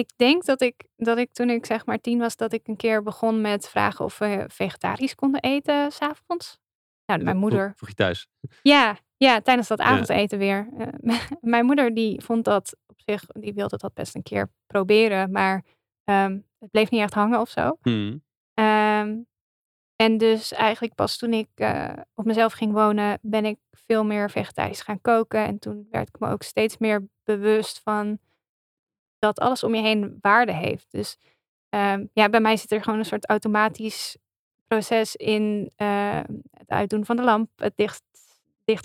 Ik 0.00 0.10
denk 0.16 0.44
dat 0.44 0.60
ik, 0.60 0.86
dat 0.96 1.18
ik 1.18 1.32
toen 1.32 1.50
ik 1.50 1.66
zeg 1.66 1.86
maar 1.86 2.00
tien 2.00 2.18
was, 2.18 2.36
dat 2.36 2.52
ik 2.52 2.68
een 2.68 2.76
keer 2.76 3.02
begon 3.02 3.40
met 3.40 3.68
vragen 3.68 4.04
of 4.04 4.18
we 4.18 4.44
vegetarisch 4.48 5.14
konden 5.14 5.40
eten 5.40 5.92
s'avonds. 5.92 6.58
Nou, 7.06 7.22
mijn 7.22 7.36
moeder. 7.36 7.72
Vroeg 7.76 7.88
je 7.88 7.94
thuis? 7.94 8.28
Ja, 8.62 8.98
ja 9.16 9.40
tijdens 9.40 9.68
dat 9.68 9.80
avondeten 9.80 10.38
weer. 10.38 10.68
Uh, 11.02 11.18
mijn 11.40 11.64
moeder 11.64 11.94
die 11.94 12.22
vond 12.22 12.44
dat 12.44 12.76
op 12.86 13.00
zich, 13.04 13.26
die 13.26 13.54
wilde 13.54 13.76
dat 13.76 13.94
best 13.94 14.14
een 14.14 14.22
keer 14.22 14.50
proberen, 14.66 15.30
maar 15.30 15.64
um, 16.04 16.46
het 16.58 16.70
bleef 16.70 16.90
niet 16.90 17.00
echt 17.00 17.14
hangen 17.14 17.40
of 17.40 17.48
zo. 17.48 17.76
Hmm. 17.82 18.22
Um, 18.54 19.26
en 19.96 20.18
dus 20.18 20.52
eigenlijk 20.52 20.94
pas 20.94 21.16
toen 21.16 21.32
ik 21.32 21.48
uh, 21.56 21.92
op 22.14 22.24
mezelf 22.24 22.52
ging 22.52 22.72
wonen, 22.72 23.18
ben 23.22 23.44
ik 23.44 23.58
veel 23.70 24.04
meer 24.04 24.30
vegetarisch 24.30 24.82
gaan 24.82 25.00
koken. 25.00 25.44
En 25.44 25.58
toen 25.58 25.86
werd 25.90 26.08
ik 26.08 26.18
me 26.18 26.28
ook 26.28 26.42
steeds 26.42 26.78
meer 26.78 27.08
bewust 27.24 27.80
van 27.82 28.18
dat 29.20 29.38
alles 29.38 29.64
om 29.64 29.74
je 29.74 29.82
heen 29.82 30.18
waarde 30.20 30.52
heeft. 30.52 30.86
Dus 30.90 31.16
um, 31.70 32.10
ja, 32.12 32.28
bij 32.28 32.40
mij 32.40 32.56
zit 32.56 32.72
er 32.72 32.82
gewoon 32.82 32.98
een 32.98 33.04
soort 33.04 33.28
automatisch 33.28 34.16
proces 34.66 35.16
in 35.16 35.72
uh, 35.76 36.20
het 36.50 36.68
uitdoen 36.68 37.04
van 37.04 37.16
de 37.16 37.22
lamp, 37.22 37.50
het 37.56 37.72
dicht, 37.76 38.02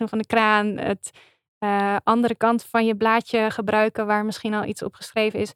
van 0.05 0.17
de 0.17 0.25
kraan, 0.25 0.77
het 0.77 1.11
uh, 1.59 1.97
andere 2.03 2.36
kant 2.36 2.63
van 2.63 2.86
je 2.86 2.95
blaadje 2.95 3.51
gebruiken 3.51 4.05
waar 4.05 4.25
misschien 4.25 4.53
al 4.53 4.65
iets 4.65 4.83
op 4.83 4.95
geschreven 4.95 5.39
is. 5.39 5.53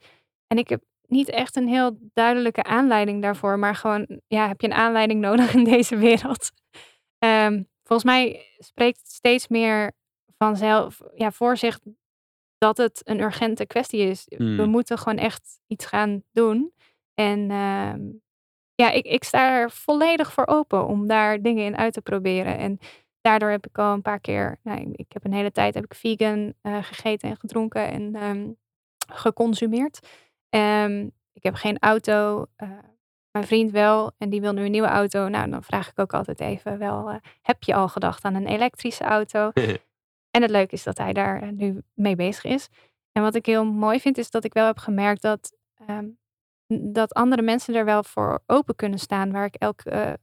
En 0.48 0.58
ik 0.58 0.70
heb 0.70 0.84
niet 1.08 1.30
echt 1.30 1.56
een 1.56 1.68
heel 1.68 1.98
duidelijke 2.14 2.64
aanleiding 2.64 3.22
daarvoor, 3.22 3.60
maar 3.60 3.76
gewoon, 3.76 4.22
ja, 4.28 4.48
heb 4.48 4.62
je 4.62 4.68
een 4.68 4.74
aanleiding 4.74 5.22
nodig 5.28 5.54
in 5.54 5.64
deze 5.64 5.98
wereld? 5.98 6.52
Um, 7.20 7.68
volgens 7.84 8.12
mij 8.12 8.46
spreekt 8.58 9.12
steeds 9.12 9.48
meer 9.48 9.92
vanzelf, 10.38 11.02
ja, 11.16 11.32
voor 11.32 11.58
zich 11.58 11.80
dat 12.60 12.78
het 12.78 13.02
een 13.04 13.22
urgente 13.22 13.66
kwestie 13.66 14.00
is. 14.00 14.26
We 14.28 14.44
hmm. 14.44 14.70
moeten 14.70 14.98
gewoon 14.98 15.18
echt 15.18 15.60
iets 15.68 15.86
gaan 15.86 16.24
doen. 16.32 16.74
En 17.14 17.40
uh, 17.40 17.94
ja, 18.76 18.92
ik, 18.92 19.06
ik 19.06 19.24
sta 19.24 19.52
er 19.52 19.72
volledig 19.72 20.34
voor 20.34 20.48
open 20.48 20.88
om 20.88 21.08
daar 21.08 21.42
dingen 21.42 21.66
in 21.66 21.78
uit 21.78 21.94
te 21.94 22.02
proberen. 22.02 22.58
En 22.58 22.80
daardoor 23.22 23.50
heb 23.50 23.68
ik 23.68 23.78
al 23.78 23.94
een 23.94 24.02
paar 24.02 24.20
keer, 24.20 24.60
nou, 24.64 24.90
ik 24.92 25.12
heb 25.14 25.26
een 25.26 25.34
hele 25.34 25.52
tijd 25.52 25.74
heb 25.74 25.84
ik 25.84 25.94
vegan 25.94 26.54
uh, 26.64 26.84
gegeten 26.84 27.30
en 27.30 27.38
gedronken 27.38 27.92
en 27.92 28.24
um, 28.24 28.58
geconsumeerd. 29.14 30.00
Um, 30.50 31.12
ik 31.34 31.44
heb 31.44 31.54
geen 31.54 31.80
auto. 31.80 32.46
Uh, 32.58 32.70
mijn 33.32 33.48
vriend 33.48 33.72
wel 33.72 34.12
en 34.18 34.30
die 34.30 34.42
wil 34.42 34.54
nu 34.54 34.66
een 34.66 34.72
nieuwe 34.72 34.88
auto. 34.88 35.28
Nou, 35.28 35.50
dan 35.50 35.64
vraag 35.64 35.90
ik 35.90 36.00
ook 36.00 36.14
altijd 36.14 36.40
even 36.40 36.78
wel, 36.78 37.10
uh, 37.10 37.16
heb 37.42 37.64
je 37.64 37.74
al 37.74 37.88
gedacht 37.88 38.24
aan 38.24 38.36
een 38.36 38.48
elektrische 38.48 39.04
auto? 39.04 39.52
En 40.32 40.42
het 40.42 40.52
leuke 40.52 40.74
is 40.74 40.84
dat 40.84 40.98
hij 40.98 41.14
daar 41.14 41.42
eh, 41.42 41.50
nu 41.50 41.82
mee 41.94 42.16
bezig 42.16 42.44
is. 42.44 42.68
En 43.12 43.22
wat 43.22 43.36
ik 43.36 43.46
heel 43.46 43.66
mooi 43.66 44.00
vind, 44.00 44.18
is 44.18 44.30
dat 44.30 44.44
ik 44.44 44.54
wel 44.54 44.66
heb 44.66 44.78
gemerkt 44.78 45.22
dat, 45.22 45.54
um, 45.90 46.18
dat 46.94 47.14
andere 47.14 47.42
mensen 47.42 47.76
er 47.76 47.86
wel 47.86 48.04
voor 48.04 48.44
open 48.46 48.76
kunnen 48.76 49.00
staan. 49.00 49.32
Waar 49.32 49.46
ik 49.46 49.56
elke, 49.56 49.92
uh, 49.92 50.14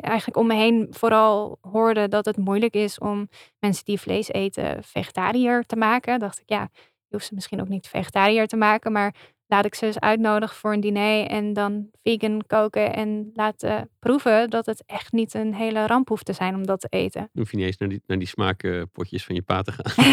eigenlijk 0.00 0.36
om 0.36 0.46
me 0.46 0.54
heen 0.54 0.86
vooral 0.90 1.58
hoorde 1.60 2.08
dat 2.08 2.24
het 2.24 2.36
moeilijk 2.36 2.74
is 2.74 2.98
om 2.98 3.28
mensen 3.58 3.84
die 3.84 4.00
vlees 4.00 4.28
eten 4.28 4.84
vegetariër 4.84 5.64
te 5.64 5.76
maken. 5.76 6.18
Dacht 6.18 6.40
ik, 6.40 6.48
ja, 6.48 6.68
je 6.72 7.16
hoeft 7.16 7.26
ze 7.26 7.34
misschien 7.34 7.60
ook 7.60 7.68
niet 7.68 7.88
vegetariër 7.88 8.46
te 8.46 8.56
maken, 8.56 8.92
maar 8.92 9.14
laat 9.52 9.64
ik 9.64 9.74
ze 9.74 9.86
eens 9.86 10.00
uitnodigen 10.00 10.56
voor 10.56 10.72
een 10.72 10.80
diner 10.80 11.26
en 11.26 11.52
dan 11.52 11.90
vegan 12.02 12.42
koken 12.46 12.94
en 12.94 13.30
laten 13.34 13.90
proeven 13.98 14.50
dat 14.50 14.66
het 14.66 14.82
echt 14.86 15.12
niet 15.12 15.34
een 15.34 15.54
hele 15.54 15.86
ramp 15.86 16.08
hoeft 16.08 16.24
te 16.24 16.32
zijn 16.32 16.54
om 16.54 16.66
dat 16.66 16.80
te 16.80 16.86
eten. 16.88 17.20
Dan 17.20 17.42
hoef 17.42 17.50
je 17.50 17.56
niet 17.56 17.66
eens 17.66 17.76
naar 17.76 17.88
die, 17.88 18.02
naar 18.06 18.18
die 18.18 18.28
smaakpotjes 18.28 19.24
van 19.24 19.34
je 19.34 19.42
pa 19.42 19.62
te 19.62 19.72
gaan. 19.72 20.04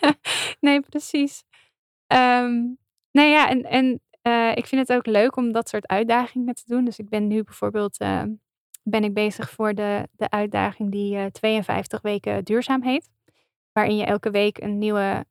nee, 0.60 0.80
precies. 0.80 1.44
Um, 2.06 2.78
nee, 3.10 3.30
ja, 3.30 3.48
en, 3.48 3.62
en 3.62 4.00
uh, 4.22 4.50
ik 4.54 4.66
vind 4.66 4.88
het 4.88 4.98
ook 4.98 5.06
leuk 5.06 5.36
om 5.36 5.52
dat 5.52 5.68
soort 5.68 5.86
uitdagingen 5.86 6.54
te 6.54 6.64
doen. 6.66 6.84
Dus 6.84 6.98
ik 6.98 7.08
ben 7.08 7.26
nu 7.26 7.42
bijvoorbeeld 7.42 8.00
uh, 8.00 8.22
ben 8.82 9.04
ik 9.04 9.14
bezig 9.14 9.50
voor 9.50 9.74
de, 9.74 10.08
de 10.12 10.30
uitdaging 10.30 10.90
die 10.90 11.14
uh, 11.14 11.24
eh, 11.24 11.30
52 11.30 12.00
weken 12.00 12.44
duurzaam 12.44 12.82
heet. 12.82 13.10
Waarin 13.72 13.96
je 13.96 14.04
elke 14.04 14.30
week 14.30 14.58
een 14.58 14.78
nieuwe, 14.78 15.24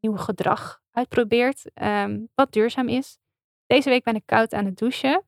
nieuw 0.00 0.16
gedrag 0.16 0.82
uitprobeert 0.94 1.64
um, 1.74 2.28
wat 2.34 2.52
duurzaam 2.52 2.88
is. 2.88 3.18
Deze 3.66 3.88
week 3.88 4.04
ben 4.04 4.14
ik 4.14 4.22
koud 4.26 4.52
aan 4.52 4.64
het 4.64 4.78
douchen. 4.78 5.22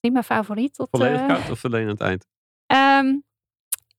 Niet 0.00 0.12
mijn 0.12 0.24
favoriet. 0.24 0.74
Tot, 0.74 0.88
volledig 0.90 1.20
uh, 1.20 1.26
koud 1.26 1.50
of 1.50 1.64
alleen 1.64 1.82
aan 1.82 1.88
het 1.88 2.00
eind? 2.00 2.26
Um, 2.66 3.24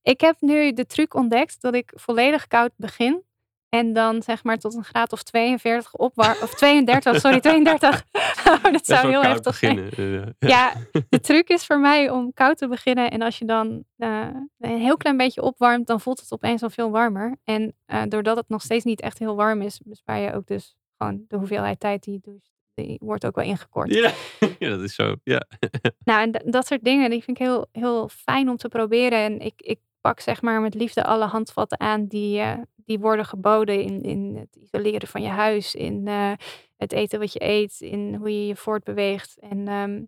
ik 0.02 0.22
heb 0.22 0.36
nu 0.40 0.74
de 0.74 0.86
truc 0.86 1.14
ontdekt 1.14 1.62
dat 1.62 1.74
ik 1.74 1.92
volledig 1.96 2.48
koud 2.48 2.72
begin. 2.76 3.24
En 3.70 3.94
dan 3.94 4.24
zeg 4.24 4.44
maar 4.44 4.58
tot 4.58 4.74
een 4.74 4.84
graad 4.84 5.12
of 5.12 5.24
42 5.24 5.94
opwarm. 5.94 6.36
Of 6.42 6.54
32, 6.54 7.20
sorry, 7.20 7.40
32. 7.50 8.04
oh, 8.48 8.64
dat 8.64 8.86
zou 8.86 9.08
heel 9.10 9.22
heftig 9.22 9.60
beginnen. 9.60 9.92
zijn. 9.96 10.36
Ja, 10.40 10.74
de 11.10 11.20
truc 11.20 11.50
is 11.50 11.66
voor 11.66 11.80
mij 11.80 12.10
om 12.10 12.34
koud 12.34 12.58
te 12.58 12.68
beginnen. 12.68 13.12
En 13.12 13.22
als 13.22 13.38
je 13.38 13.46
dan 13.46 13.84
uh, 13.98 14.28
een 14.60 14.80
heel 14.80 14.98
klein 14.98 15.18
beetje 15.18 15.42
opwarmt, 15.42 15.88
dan 15.88 16.02
voelt 16.02 16.20
het 16.20 16.32
opeens 16.32 16.64
al 16.64 16.70
veel 16.70 16.92
warmer. 16.92 17.38
En 17.44 17.76
uh, 17.88 18.04
doordat 18.08 18.38
het 18.38 18.50
nog 18.50 18.62
steeds 18.62 18.84
niet 18.84 19.02
echt 19.02 19.20
heel 19.20 19.36
warm 19.36 19.62
is, 19.62 19.80
bespaar 19.84 20.20
je 20.20 20.34
ook 20.34 20.48
dus 20.48 20.76
gewoon 21.06 21.26
de 21.28 21.38
hoeveelheid 21.38 21.80
tijd 21.80 22.04
die 22.04 22.14
je 22.14 22.20
doucht, 22.22 22.52
die 22.74 22.98
wordt 23.02 23.26
ook 23.26 23.36
wel 23.36 23.46
ingekort. 23.46 23.94
Ja, 23.94 24.12
ja 24.60 24.70
dat 24.70 24.82
is 24.82 24.96
zo. 24.96 25.16
Ja. 25.24 25.46
nou, 26.04 26.22
en 26.22 26.52
dat 26.52 26.68
soort 26.68 26.84
dingen, 26.84 27.10
die 27.10 27.24
vind 27.24 27.40
ik 27.40 27.46
heel, 27.46 27.68
heel 27.72 28.10
fijn 28.10 28.50
om 28.50 28.58
te 28.58 28.68
proberen. 28.68 29.20
En 29.20 29.40
ik, 29.40 29.54
ik 29.58 29.80
pak 30.02 30.20
zeg 30.20 30.42
maar 30.42 30.62
met 30.62 30.74
liefde 30.74 31.04
alle 31.04 31.26
handvatten 31.26 31.80
aan 31.80 32.06
die, 32.08 32.40
uh, 32.40 32.54
die 32.76 33.00
worden 33.00 33.26
geboden 33.26 33.82
in, 33.82 34.02
in 34.02 34.36
het 34.36 34.56
isoleren 34.56 35.08
van 35.08 35.22
je 35.22 35.28
huis, 35.28 35.76
in 35.76 36.08
uh, 36.08 36.32
het 36.78 36.92
eten 36.92 37.20
wat 37.20 37.34
je 37.34 37.44
eet, 37.44 37.78
in 37.80 38.16
hoe 38.16 38.40
je 38.40 38.48
je 38.48 38.56
voortbeweegt. 38.56 39.38
En 39.40 39.68
um, 39.68 40.08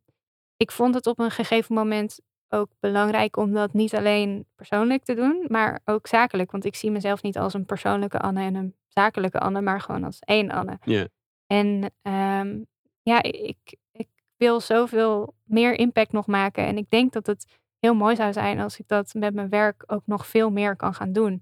ik 0.58 0.72
vond 0.72 0.94
het 0.96 1.08
op 1.08 1.20
een 1.20 1.32
gegeven 1.32 1.76
moment 1.76 2.20
ook 2.50 2.70
belangrijk 2.80 3.38
om 3.38 3.54
dat 3.54 3.74
niet 3.74 3.96
alleen 3.96 4.46
persoonlijk 4.56 5.04
te 5.04 5.14
doen, 5.14 5.46
maar 5.48 5.82
ook 5.86 6.08
zakelijk. 6.08 6.52
Want 6.52 6.66
ik 6.66 6.76
zie 6.76 6.92
mezelf 6.92 7.22
niet 7.22 7.38
als 7.38 7.54
een 7.54 7.66
persoonlijke 7.66 8.20
Anne 8.20 8.42
en 8.42 8.56
een 8.56 8.76
zakelijke 8.88 9.40
Anne, 9.40 9.62
maar 9.62 9.82
gewoon 9.82 10.04
als 10.04 10.20
één 10.20 10.52
Anne. 10.52 10.78
Yeah. 10.84 11.06
En 11.48 11.92
um, 12.02 12.68
ja, 13.02 13.22
ik, 13.24 13.78
ik 13.92 14.08
wil 14.38 14.60
zoveel 14.60 15.34
meer 15.44 15.74
impact 15.80 16.12
nog 16.12 16.28
maken. 16.28 16.66
En 16.66 16.78
ik 16.78 16.90
denk 16.90 17.14
dat 17.14 17.28
het 17.28 17.58
heel 17.80 17.96
mooi 17.96 18.16
zou 18.16 18.34
zijn 18.34 18.60
als 18.60 18.80
ik 18.80 18.88
dat 18.88 19.14
met 19.14 19.34
mijn 19.34 19.50
werk 19.50 19.84
ook 19.88 20.04
nog 20.06 20.28
veel 20.28 20.50
meer 20.50 20.76
kan 20.76 20.94
gaan 20.94 21.12
doen. 21.12 21.42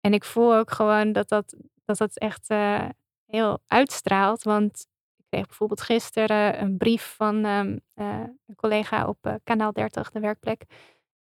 En 0.00 0.12
ik 0.12 0.24
voel 0.24 0.54
ook 0.54 0.70
gewoon 0.70 1.12
dat 1.12 1.28
dat, 1.28 1.54
dat, 1.84 1.98
dat 1.98 2.18
echt 2.18 2.50
uh, 2.50 2.88
heel 3.26 3.58
uitstraalt. 3.66 4.42
Want 4.42 4.86
bijvoorbeeld 5.42 5.80
gisteren 5.80 6.62
een 6.62 6.76
brief 6.76 7.14
van 7.16 7.44
um, 7.44 7.80
uh, 7.94 8.20
een 8.46 8.54
collega 8.56 9.06
op 9.06 9.18
uh, 9.22 9.34
kanaal 9.44 9.72
30, 9.72 10.10
de 10.10 10.20
werkplek. 10.20 10.64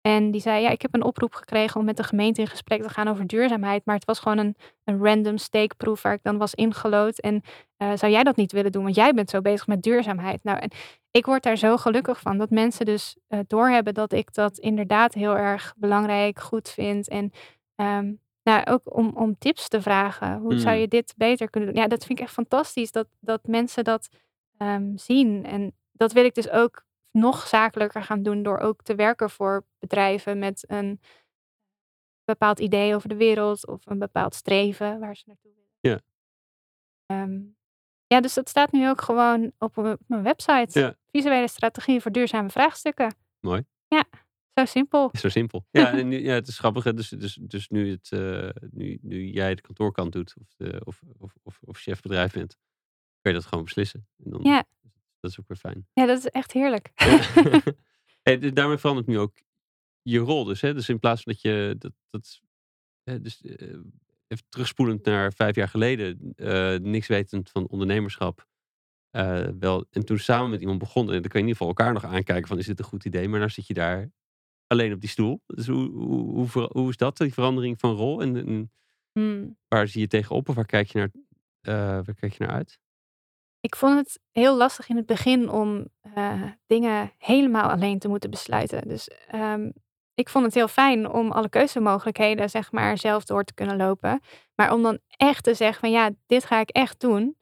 En 0.02 0.32
die 0.32 0.42
zei, 0.42 0.62
ja, 0.62 0.70
ik 0.70 0.82
heb 0.82 0.94
een 0.94 1.04
oproep 1.04 1.34
gekregen 1.34 1.80
om 1.80 1.86
met 1.86 1.98
de 1.98 2.04
gemeente 2.04 2.42
in 2.42 2.48
gesprek 2.48 2.82
te 2.82 2.90
gaan 2.90 3.08
over 3.08 3.28
duurzaamheid. 3.28 3.86
Maar 3.86 3.96
het 3.96 4.06
was 4.06 4.20
gewoon 4.20 4.38
een, 4.38 4.56
een 4.84 5.04
random 5.04 5.38
steekproef 5.38 6.02
waar 6.02 6.14
ik 6.14 6.24
dan 6.24 6.38
was 6.38 6.54
ingelood. 6.54 7.20
En 7.20 7.42
uh, 7.78 7.92
zou 7.96 8.12
jij 8.12 8.24
dat 8.24 8.36
niet 8.36 8.52
willen 8.52 8.72
doen? 8.72 8.84
Want 8.84 8.96
jij 8.96 9.14
bent 9.14 9.30
zo 9.30 9.42
bezig 9.42 9.68
met 9.68 9.82
duurzaamheid. 9.82 10.44
Nou, 10.44 10.60
en 10.60 10.72
ik 11.12 11.26
word 11.26 11.44
daar 11.44 11.58
zo 11.58 11.78
gelukkig 11.78 12.20
van. 12.20 12.38
Dat 12.38 12.50
mensen 12.50 12.86
dus 12.86 13.18
doorhebben 13.48 13.94
dat 13.94 14.14
ik 14.14 14.34
dat 14.34 14.58
inderdaad 14.58 15.14
heel 15.14 15.38
erg 15.38 15.74
belangrijk, 15.78 16.40
goed 16.40 16.70
vind. 16.70 17.08
En 17.08 17.32
um, 17.76 18.20
nou, 18.50 18.66
ook 18.66 18.96
om, 18.96 19.12
om 19.16 19.38
tips 19.38 19.68
te 19.68 19.82
vragen. 19.82 20.40
Hoe 20.40 20.58
zou 20.58 20.72
hmm. 20.72 20.82
je 20.82 20.88
dit 20.88 21.14
beter 21.18 21.50
kunnen 21.50 21.74
doen? 21.74 21.82
Ja, 21.82 21.88
dat 21.88 22.06
vind 22.06 22.20
ik 22.20 22.26
echt 22.26 22.34
fantastisch 22.34 22.92
dat, 22.92 23.08
dat 23.20 23.48
mensen 23.48 23.84
dat 23.84 24.10
um, 24.58 24.98
zien. 24.98 25.46
En 25.46 25.76
dat 25.92 26.12
wil 26.12 26.26
ik 26.26 26.36
dus 26.36 26.50
ook 26.50 26.86
nog 27.12 27.48
zakelijker 27.48 28.04
gaan 28.04 28.24
doen 28.24 28.44
door 28.44 28.58
ook 28.58 28.82
te 28.82 28.96
werken 28.96 29.30
voor 29.30 29.66
bedrijven 29.80 30.40
met 30.40 30.64
een 30.68 31.00
bepaald 32.26 32.60
idee 32.60 32.96
over 32.96 33.10
de 33.10 33.16
wereld 33.16 33.68
of 33.68 33.86
een 33.86 34.00
bepaald 34.00 34.36
streven 34.36 35.00
waar 35.00 35.16
ze 35.16 35.24
naartoe 35.26 35.52
willen. 35.56 35.70
Ja. 35.80 36.00
Ehm, 37.06 37.40
ja, 38.08 38.20
dus 38.20 38.34
dat 38.34 38.50
staat 38.50 38.72
nu 38.72 38.90
ook 38.90 39.02
gewoon 39.02 39.52
op, 39.58 39.78
op 39.78 39.98
mijn 40.08 40.24
website. 40.24 40.80
Ja. 40.80 40.96
Visuele 41.12 41.48
strategie 41.48 42.02
voor 42.02 42.12
duurzame 42.12 42.50
vraagstukken. 42.50 43.16
Mooi. 43.40 43.64
Ja, 43.88 44.04
zo 44.60 44.66
simpel. 44.66 45.10
Is 45.12 45.20
zo 45.22 45.30
simpel. 45.30 45.66
Ja, 45.72 45.92
en 46.00 46.08
nu, 46.08 46.20
ja, 46.24 46.34
het 46.34 46.48
is 46.48 46.60
grappig. 46.60 46.84
hè, 46.84 46.94
Dus, 46.94 47.10
dus, 47.10 47.34
dus 47.42 47.68
nu, 47.70 47.92
het, 47.92 48.12
eh, 48.12 48.50
nu, 48.72 48.98
nu 49.02 49.26
jij 49.26 49.56
de 49.56 49.62
kantoorkant 49.62 50.12
doet 50.12 50.36
of, 50.42 50.54
de, 50.58 50.82
of, 50.84 51.02
of, 51.18 51.34
of, 51.44 51.60
of 51.62 51.78
chefbedrijf 51.80 52.34
bent, 52.34 52.58
kun 53.22 53.32
je 53.32 53.38
dat 53.38 53.46
gewoon 53.48 53.64
beslissen. 53.64 54.08
En 54.24 54.32
dan, 54.32 54.40
Ja. 54.44 54.64
Dat 55.20 55.32
is 55.32 55.40
ook 55.40 55.48
weer 55.48 55.58
fijn. 55.58 55.88
Ja, 55.94 56.06
dat 56.06 56.18
is 56.18 56.26
echt 56.26 56.52
heerlijk. 56.52 56.92
Ja. 56.96 57.20
Hey, 58.24 58.38
dus 58.38 58.54
daarmee 58.54 58.78
verandert 58.78 59.08
nu 59.08 59.20
ook 59.20 59.38
je 60.02 60.20
rol 60.20 60.44
dus. 60.44 60.62
Hè? 60.62 60.74
Dus 60.74 60.90
in 60.90 61.00
plaats 61.00 61.24
van 61.24 61.34
dat 61.34 61.42
je 61.42 61.76
dat, 61.78 61.92
dat 62.10 62.40
hè, 63.04 63.22
dus, 63.22 63.42
eh, 63.42 63.68
even 64.28 64.46
terugspoelend 64.50 65.06
naar 65.06 65.34
vijf 65.34 65.56
jaar 65.56 65.68
geleden, 65.68 66.34
eh, 66.36 66.76
niks 66.76 67.08
wetend 67.08 67.50
van 67.50 67.68
ondernemerschap. 67.68 68.48
eh, 69.10 69.48
wel, 69.60 69.86
en 69.92 70.06
toen 70.06 70.18
samen 70.20 70.50
met 70.50 70.62
iemand 70.62 70.80
begonnen, 70.80 71.16
en 71.16 71.22
dan 71.22 71.30
kun 71.32 71.40
je 71.40 71.46
in 71.46 71.52
ieder 71.52 71.68
geval 71.68 71.68
elkaar 71.86 71.94
nog 71.94 72.14
aankijken 72.14 72.48
van 72.48 72.58
is 72.58 72.66
dit 72.66 72.80
een 72.80 72.86
goed 72.86 73.06
idee, 73.06 73.28
maar 73.30 73.40
nou 73.40 73.52
zit 73.52 73.68
je 73.68 73.74
daar 73.74 74.12
alleen 74.70 74.94
op 74.94 75.00
die 75.00 75.10
stoel. 75.10 75.42
Dus 75.46 75.68
hoe, 75.68 75.90
hoe, 75.92 76.50
hoe, 76.50 76.70
hoe 76.72 76.90
is 76.90 76.98
dat, 76.98 77.18
die 77.18 77.34
verandering 77.34 77.80
van 77.80 77.96
rol? 77.96 78.22
En, 78.22 78.36
en 78.36 78.72
Hmm. 79.20 79.58
waar 79.68 79.88
zie 79.88 80.02
je 80.02 80.08
tegenop 80.08 80.50
of 80.50 80.56
waar 80.56 80.66
kijk 80.66 80.88
je 80.88 80.98
naar, 80.98 81.12
eh, 81.62 82.06
waar 82.06 82.16
kijk 82.16 82.34
je 82.34 82.44
naar 82.44 82.56
uit? 82.56 82.80
Ik 83.60 83.76
vond 83.76 83.98
het 83.98 84.20
heel 84.32 84.58
lastig 84.58 84.90
in 84.90 84.96
het 84.96 85.06
begin 85.06 85.50
om 85.50 85.88
eh, 86.02 86.44
dingen 86.68 87.12
helemaal 87.18 87.70
alleen 87.70 88.00
te 88.00 88.08
moeten 88.08 88.30
besluiten. 88.30 88.88
Dus 88.88 89.08
ehm, 89.28 89.72
ik 90.14 90.30
vond 90.30 90.46
het 90.46 90.54
heel 90.54 90.68
fijn 90.68 91.10
om 91.10 91.32
alle 91.32 91.50
keuzemogelijkheden, 91.50 92.50
zeg 92.50 92.72
maar, 92.72 92.98
zelf 92.98 93.24
door 93.24 93.44
te 93.44 93.54
kunnen 93.54 93.78
lopen. 93.78 94.22
Maar 94.56 94.74
om 94.74 94.84
dan 94.84 95.00
echt 95.08 95.44
te 95.44 95.54
zeggen 95.54 95.80
van 95.80 95.92
ja, 95.92 96.12
dit 96.26 96.46
ga 96.46 96.60
ik 96.60 96.70
echt 96.70 97.00
doen. 97.00 97.38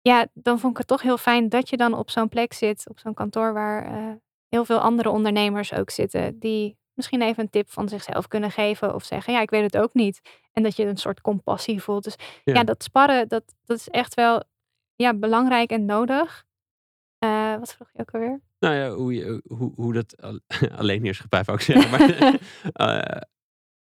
Ja, 0.00 0.26
dan 0.34 0.58
vond 0.58 0.72
ik 0.72 0.78
het 0.78 0.86
toch 0.86 1.02
heel 1.02 1.18
fijn 1.18 1.48
dat 1.48 1.68
je 1.68 1.76
dan 1.76 1.94
op 1.94 2.10
zo'n 2.10 2.28
plek 2.28 2.52
zit, 2.52 2.88
op 2.88 2.98
zo'n 2.98 3.14
kantoor 3.14 3.52
waar 3.52 3.84
eh, 3.84 4.14
heel 4.52 4.64
veel 4.64 4.78
andere 4.78 5.08
ondernemers 5.08 5.72
ook 5.72 5.90
zitten. 5.90 6.38
Die 6.38 6.76
misschien 6.94 7.22
even 7.22 7.42
een 7.42 7.50
tip 7.50 7.70
van 7.70 7.88
zichzelf 7.88 8.28
kunnen 8.28 8.50
geven 8.50 8.94
of 8.94 9.04
zeggen, 9.04 9.32
ja, 9.32 9.40
ik 9.40 9.50
weet 9.50 9.62
het 9.72 9.76
ook 9.82 9.94
niet. 9.94 10.20
En 10.52 10.62
dat 10.62 10.76
je 10.76 10.86
een 10.86 10.96
soort 10.96 11.20
compassie 11.20 11.82
voelt. 11.82 12.04
Dus 12.04 12.16
Ja. 12.44 12.54
ja, 12.54 12.64
dat 12.64 12.82
sparren, 12.82 13.28
dat, 13.28 13.54
dat 13.64 13.76
is 13.78 13.88
echt 13.88 14.14
wel 14.14 14.42
ja, 14.94 15.14
belangrijk 15.14 15.70
en 15.70 15.84
nodig. 15.84 16.44
Eh, 17.18 17.56
wat 17.58 17.74
vroeg 17.74 17.88
je 17.92 17.98
ook 18.00 18.10
alweer? 18.10 18.40
Nou 18.58 18.74
ja, 18.74 18.90
hoe, 18.90 19.14
je, 19.14 19.42
hoe, 19.46 19.72
hoe 19.74 19.92
dat 19.92 20.22
al- 20.22 20.40
alleen 20.80 21.02
heerschappij 21.02 21.44
zou 21.44 21.56
ik 21.56 21.62
zeggen. 21.62 21.90
Maar 21.90 22.00
eh, 22.72 23.20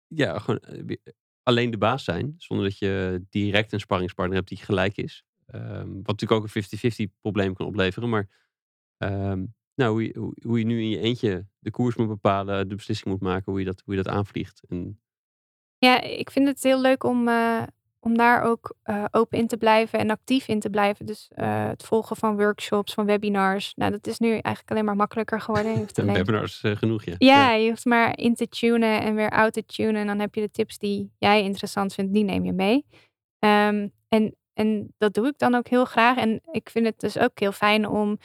ja, 0.06 0.38
gewoon 0.38 0.58
eh, 0.60 0.96
alleen 1.42 1.70
de 1.70 1.78
baas 1.78 2.04
zijn. 2.04 2.34
Zonder 2.38 2.66
dat 2.66 2.78
je 2.78 3.24
direct 3.30 3.72
een 3.72 3.80
sparringspartner 3.80 4.36
hebt 4.36 4.48
die 4.48 4.58
gelijk 4.58 4.96
is. 4.96 5.24
Ehm, 5.46 5.88
wat 6.02 6.06
natuurlijk 6.20 6.40
ook 6.40 6.48
een 6.54 7.08
50-50 7.08 7.20
probleem 7.20 7.54
kan 7.54 7.66
opleveren. 7.66 8.08
Maar 8.08 8.28
ehm, 8.96 9.44
nou, 9.74 9.90
hoe, 9.90 10.02
je, 10.02 10.32
hoe, 10.46 10.58
je 10.58 10.64
nu 10.64 10.80
in 10.80 10.88
je 10.88 10.98
eentje 10.98 11.46
de 11.58 11.70
koers 11.70 11.96
moet 11.96 12.08
bepalen, 12.08 12.68
de 12.68 12.74
beslissing 12.74 13.08
moet 13.10 13.20
maken, 13.22 13.52
hoe 13.52 13.60
je 13.60 13.66
dat, 13.66 13.82
hoe 13.84 13.94
je 13.96 14.02
dat 14.02 14.12
aanvliegt. 14.12 14.62
En, 14.68 15.00
Ja, 15.78 16.00
ik 16.00 16.30
vind 16.30 16.48
het 16.48 16.62
heel 16.62 16.80
leuk 16.80 17.04
om, 17.04 17.28
eh, 17.28 17.62
om 18.00 18.16
daar 18.16 18.42
ook 18.42 18.74
eh, 18.82 19.04
open 19.10 19.38
in 19.38 19.46
te 19.46 19.56
blijven 19.56 19.98
en 19.98 20.10
actief 20.10 20.48
in 20.48 20.60
te 20.60 20.70
blijven. 20.70 21.06
Dus 21.06 21.30
eh, 21.34 21.66
het 21.66 21.82
volgen 21.82 22.16
van 22.16 22.36
workshops, 22.36 22.94
van 22.94 23.06
webinars. 23.06 23.74
Nou, 23.74 23.90
dat 23.90 24.06
is 24.06 24.18
nu 24.18 24.28
eigenlijk 24.30 24.70
alleen 24.70 24.84
maar 24.84 24.96
makkelijker 24.96 25.40
geworden. 25.40 25.72
Je 25.72 25.78
hoeft 25.84 25.98
een 25.98 26.04
alleen- 26.04 26.16
webinar 26.16 26.42
is 26.42 26.60
eh, 26.62 26.76
genoeg, 26.76 27.04
ja. 27.04 27.14
Ja, 27.18 27.52
je 27.52 27.68
hoeft 27.68 27.84
maar 27.84 28.18
in 28.18 28.34
te 28.34 28.48
tunen 28.48 29.00
en 29.00 29.14
weer 29.14 29.30
out 29.30 29.52
te 29.52 29.64
tunen. 29.64 30.00
En 30.00 30.06
dan 30.06 30.18
heb 30.18 30.34
je 30.34 30.40
de 30.40 30.50
tips 30.50 30.78
die 30.78 31.12
jij 31.18 31.42
interessant 31.42 31.94
vindt, 31.94 32.12
die 32.12 32.24
neem 32.24 32.44
je 32.44 32.52
mee. 32.52 32.86
Ehm, 33.38 33.88
en, 34.08 34.34
en 34.52 34.94
dat 34.98 35.14
doe 35.14 35.26
ik 35.26 35.38
dan 35.38 35.54
ook 35.54 35.68
heel 35.68 35.84
graag. 35.84 36.16
En 36.16 36.40
ik 36.50 36.70
vind 36.70 36.86
het 36.86 37.00
dus 37.00 37.18
ook 37.18 37.38
heel 37.40 37.52
fijn 37.52 37.88
om 37.88 38.18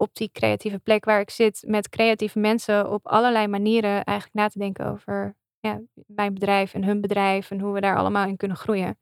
op 0.00 0.14
die 0.14 0.30
creatieve 0.32 0.78
plek 0.78 1.04
waar 1.04 1.20
ik 1.20 1.30
zit, 1.30 1.62
met 1.66 1.88
creatieve 1.88 2.38
mensen 2.38 2.90
op 2.90 3.06
allerlei 3.06 3.46
manieren 3.46 4.04
eigenlijk 4.04 4.36
na 4.36 4.48
te 4.48 4.58
denken 4.58 4.86
over 4.86 5.36
ja, 5.60 5.80
mijn 6.06 6.34
bedrijf 6.34 6.74
en 6.74 6.84
hun 6.84 7.00
bedrijf 7.00 7.50
en 7.50 7.60
hoe 7.60 7.72
we 7.72 7.80
daar 7.80 7.96
allemaal 7.96 8.26
in 8.26 8.36
kunnen 8.36 8.56
groeien. 8.56 8.98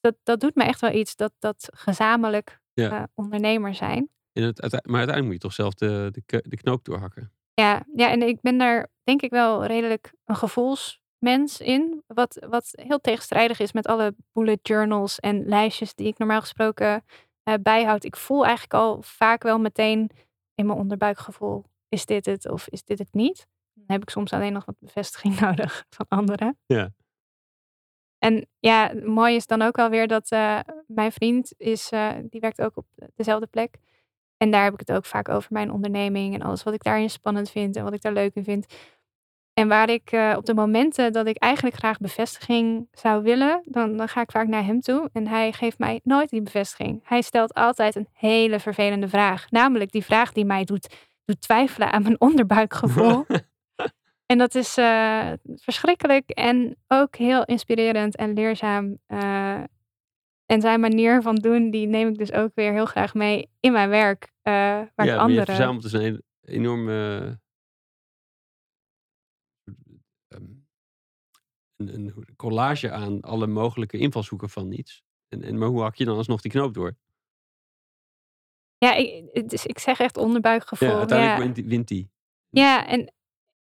Dat, 0.00 0.14
dat 0.22 0.40
doet 0.40 0.54
me 0.54 0.64
echt 0.64 0.80
wel 0.80 0.92
iets, 0.92 1.16
dat, 1.16 1.32
dat 1.38 1.68
gezamenlijk 1.74 2.60
Ja. 2.72 2.90
eh, 2.90 3.02
ondernemer 3.14 3.74
zijn. 3.74 4.08
En 4.32 4.42
het, 4.42 4.60
maar 4.60 4.98
uiteindelijk 4.98 5.24
moet 5.24 5.32
je 5.32 5.38
toch 5.38 5.52
zelf 5.52 5.74
de, 5.74 6.08
de, 6.26 6.44
de 6.48 6.56
knoop 6.56 6.84
doorhakken. 6.84 7.32
Ja, 7.54 7.82
ja, 7.94 8.10
en 8.10 8.22
ik 8.22 8.40
ben 8.40 8.58
daar 8.58 8.88
denk 9.04 9.22
ik 9.22 9.30
wel 9.30 9.64
redelijk 9.64 10.12
een 10.24 10.36
gevoelsmens 10.36 11.60
in. 11.60 12.02
Wat, 12.06 12.46
wat 12.48 12.68
heel 12.72 13.00
tegenstrijdig 13.00 13.60
is 13.60 13.72
met 13.72 13.86
alle 13.86 14.14
bullet 14.32 14.58
journals 14.68 15.18
en 15.20 15.44
lijstjes 15.46 15.94
die 15.94 16.06
ik 16.06 16.18
normaal 16.18 16.40
gesproken 16.40 17.04
eh, 17.42 17.54
bijhoud. 17.62 18.04
Ik 18.04 18.16
voel 18.16 18.42
eigenlijk 18.44 18.74
al 18.74 19.02
vaak 19.02 19.42
wel 19.42 19.58
meteen 19.58 20.10
in 20.58 20.66
mijn 20.66 20.78
onderbuikgevoel. 20.78 21.64
Is 21.88 22.06
dit 22.06 22.26
het 22.26 22.48
of 22.48 22.68
is 22.68 22.84
dit 22.84 22.98
het 22.98 23.12
niet? 23.12 23.46
Dan 23.74 23.84
heb 23.86 24.02
ik 24.02 24.10
soms 24.10 24.32
alleen 24.32 24.52
nog 24.52 24.64
wat 24.64 24.76
bevestiging 24.78 25.40
nodig 25.40 25.86
van 25.90 26.06
anderen. 26.08 26.58
Ja. 26.66 26.90
En 28.18 28.48
ja, 28.58 28.92
mooi 29.04 29.34
is 29.34 29.46
dan 29.46 29.62
ook 29.62 29.78
alweer 29.78 30.06
dat 30.06 30.30
eh, 30.30 30.60
mijn 30.86 31.12
vriend 31.12 31.54
is, 31.56 31.90
eh, 31.90 32.10
die 32.22 32.40
werkt 32.40 32.60
ook 32.60 32.76
op 32.76 32.86
dezelfde 33.14 33.46
plek. 33.46 33.76
En 34.36 34.50
daar 34.50 34.64
heb 34.64 34.72
ik 34.72 34.78
het 34.78 34.92
ook 34.92 35.04
vaak 35.04 35.28
over 35.28 35.52
mijn 35.52 35.72
onderneming 35.72 36.34
en 36.34 36.42
alles 36.42 36.62
wat 36.62 36.74
ik 36.74 36.82
daarin 36.82 37.10
spannend 37.10 37.50
vind 37.50 37.76
en 37.76 37.84
wat 37.84 37.94
ik 37.94 38.02
daar 38.02 38.12
leuk 38.12 38.34
in 38.34 38.44
vind. 38.44 38.74
En 39.58 39.68
waar 39.68 39.90
ik 39.90 40.10
eh, 40.10 40.34
op 40.36 40.44
de 40.44 40.54
momenten 40.54 41.12
dat 41.12 41.26
ik 41.26 41.36
eigenlijk 41.36 41.76
graag 41.76 41.98
bevestiging 41.98 42.88
zou 42.92 43.22
willen, 43.22 43.62
dan, 43.64 43.96
dan 43.96 44.08
ga 44.08 44.20
ik 44.20 44.30
vaak 44.30 44.46
naar 44.46 44.64
hem 44.64 44.80
toe. 44.80 45.10
En 45.12 45.26
hij 45.26 45.52
geeft 45.52 45.78
mij 45.78 46.00
nooit 46.04 46.30
die 46.30 46.42
bevestiging. 46.42 47.00
Hij 47.04 47.22
stelt 47.22 47.54
altijd 47.54 47.96
een 47.96 48.08
hele 48.12 48.60
vervelende 48.60 49.08
vraag. 49.08 49.50
Namelijk 49.50 49.90
die 49.90 50.04
vraag 50.04 50.32
die 50.32 50.44
mij 50.44 50.64
doet, 50.64 50.94
doet 51.24 51.40
twijfelen 51.40 51.92
aan 51.92 52.02
mijn 52.02 52.20
onderbuikgevoel. 52.28 53.24
En 54.26 54.38
dat 54.38 54.54
is 54.54 54.76
eh, 54.76 55.32
verschrikkelijk 55.54 56.30
en 56.30 56.76
ook 56.88 57.16
heel 57.16 57.44
inspirerend 57.44 58.16
en 58.16 58.32
leerzaam. 58.32 58.98
eh, 59.06 59.60
en 60.46 60.60
zijn 60.60 60.80
manier 60.80 61.22
van 61.22 61.34
doen, 61.34 61.70
die 61.70 61.86
neem 61.86 62.08
ik 62.08 62.18
dus 62.18 62.32
ook 62.32 62.50
weer 62.54 62.72
heel 62.72 62.86
graag 62.86 63.14
mee 63.14 63.50
in 63.60 63.72
mijn 63.72 63.88
werk. 63.88 64.32
waar 64.42 64.54
ja, 64.54 64.82
ik 64.82 64.90
maar 64.94 65.06
je 65.06 65.16
anderen... 65.16 65.44
verzamelt 65.44 65.82
dus 65.82 65.92
een 65.92 66.22
enorme 66.40 67.38
een, 71.78 71.88
een 71.94 72.36
collage 72.36 72.90
aan 72.90 73.20
alle 73.20 73.46
mogelijke 73.46 73.98
invalshoeken 73.98 74.48
van 74.50 74.72
iets. 74.72 75.02
En, 75.28 75.42
en, 75.42 75.58
maar 75.58 75.68
hoe 75.68 75.80
hak 75.82 75.94
je 75.94 76.04
dan 76.04 76.16
alsnog 76.16 76.40
die 76.40 76.50
knoop 76.50 76.74
door? 76.74 76.96
Ja, 78.78 78.94
ik, 78.94 79.30
is- 79.52 79.66
ik 79.66 79.78
zeg 79.78 80.00
echt 80.00 80.16
onderbuikgevoel. 80.16 80.88
Ja, 80.88 80.98
uiteindelijk 80.98 81.38
wint, 81.42 81.54
die- 81.54 81.68
wint 81.68 81.88
die. 81.88 82.10
Ja, 82.48 82.86
en 82.86 83.12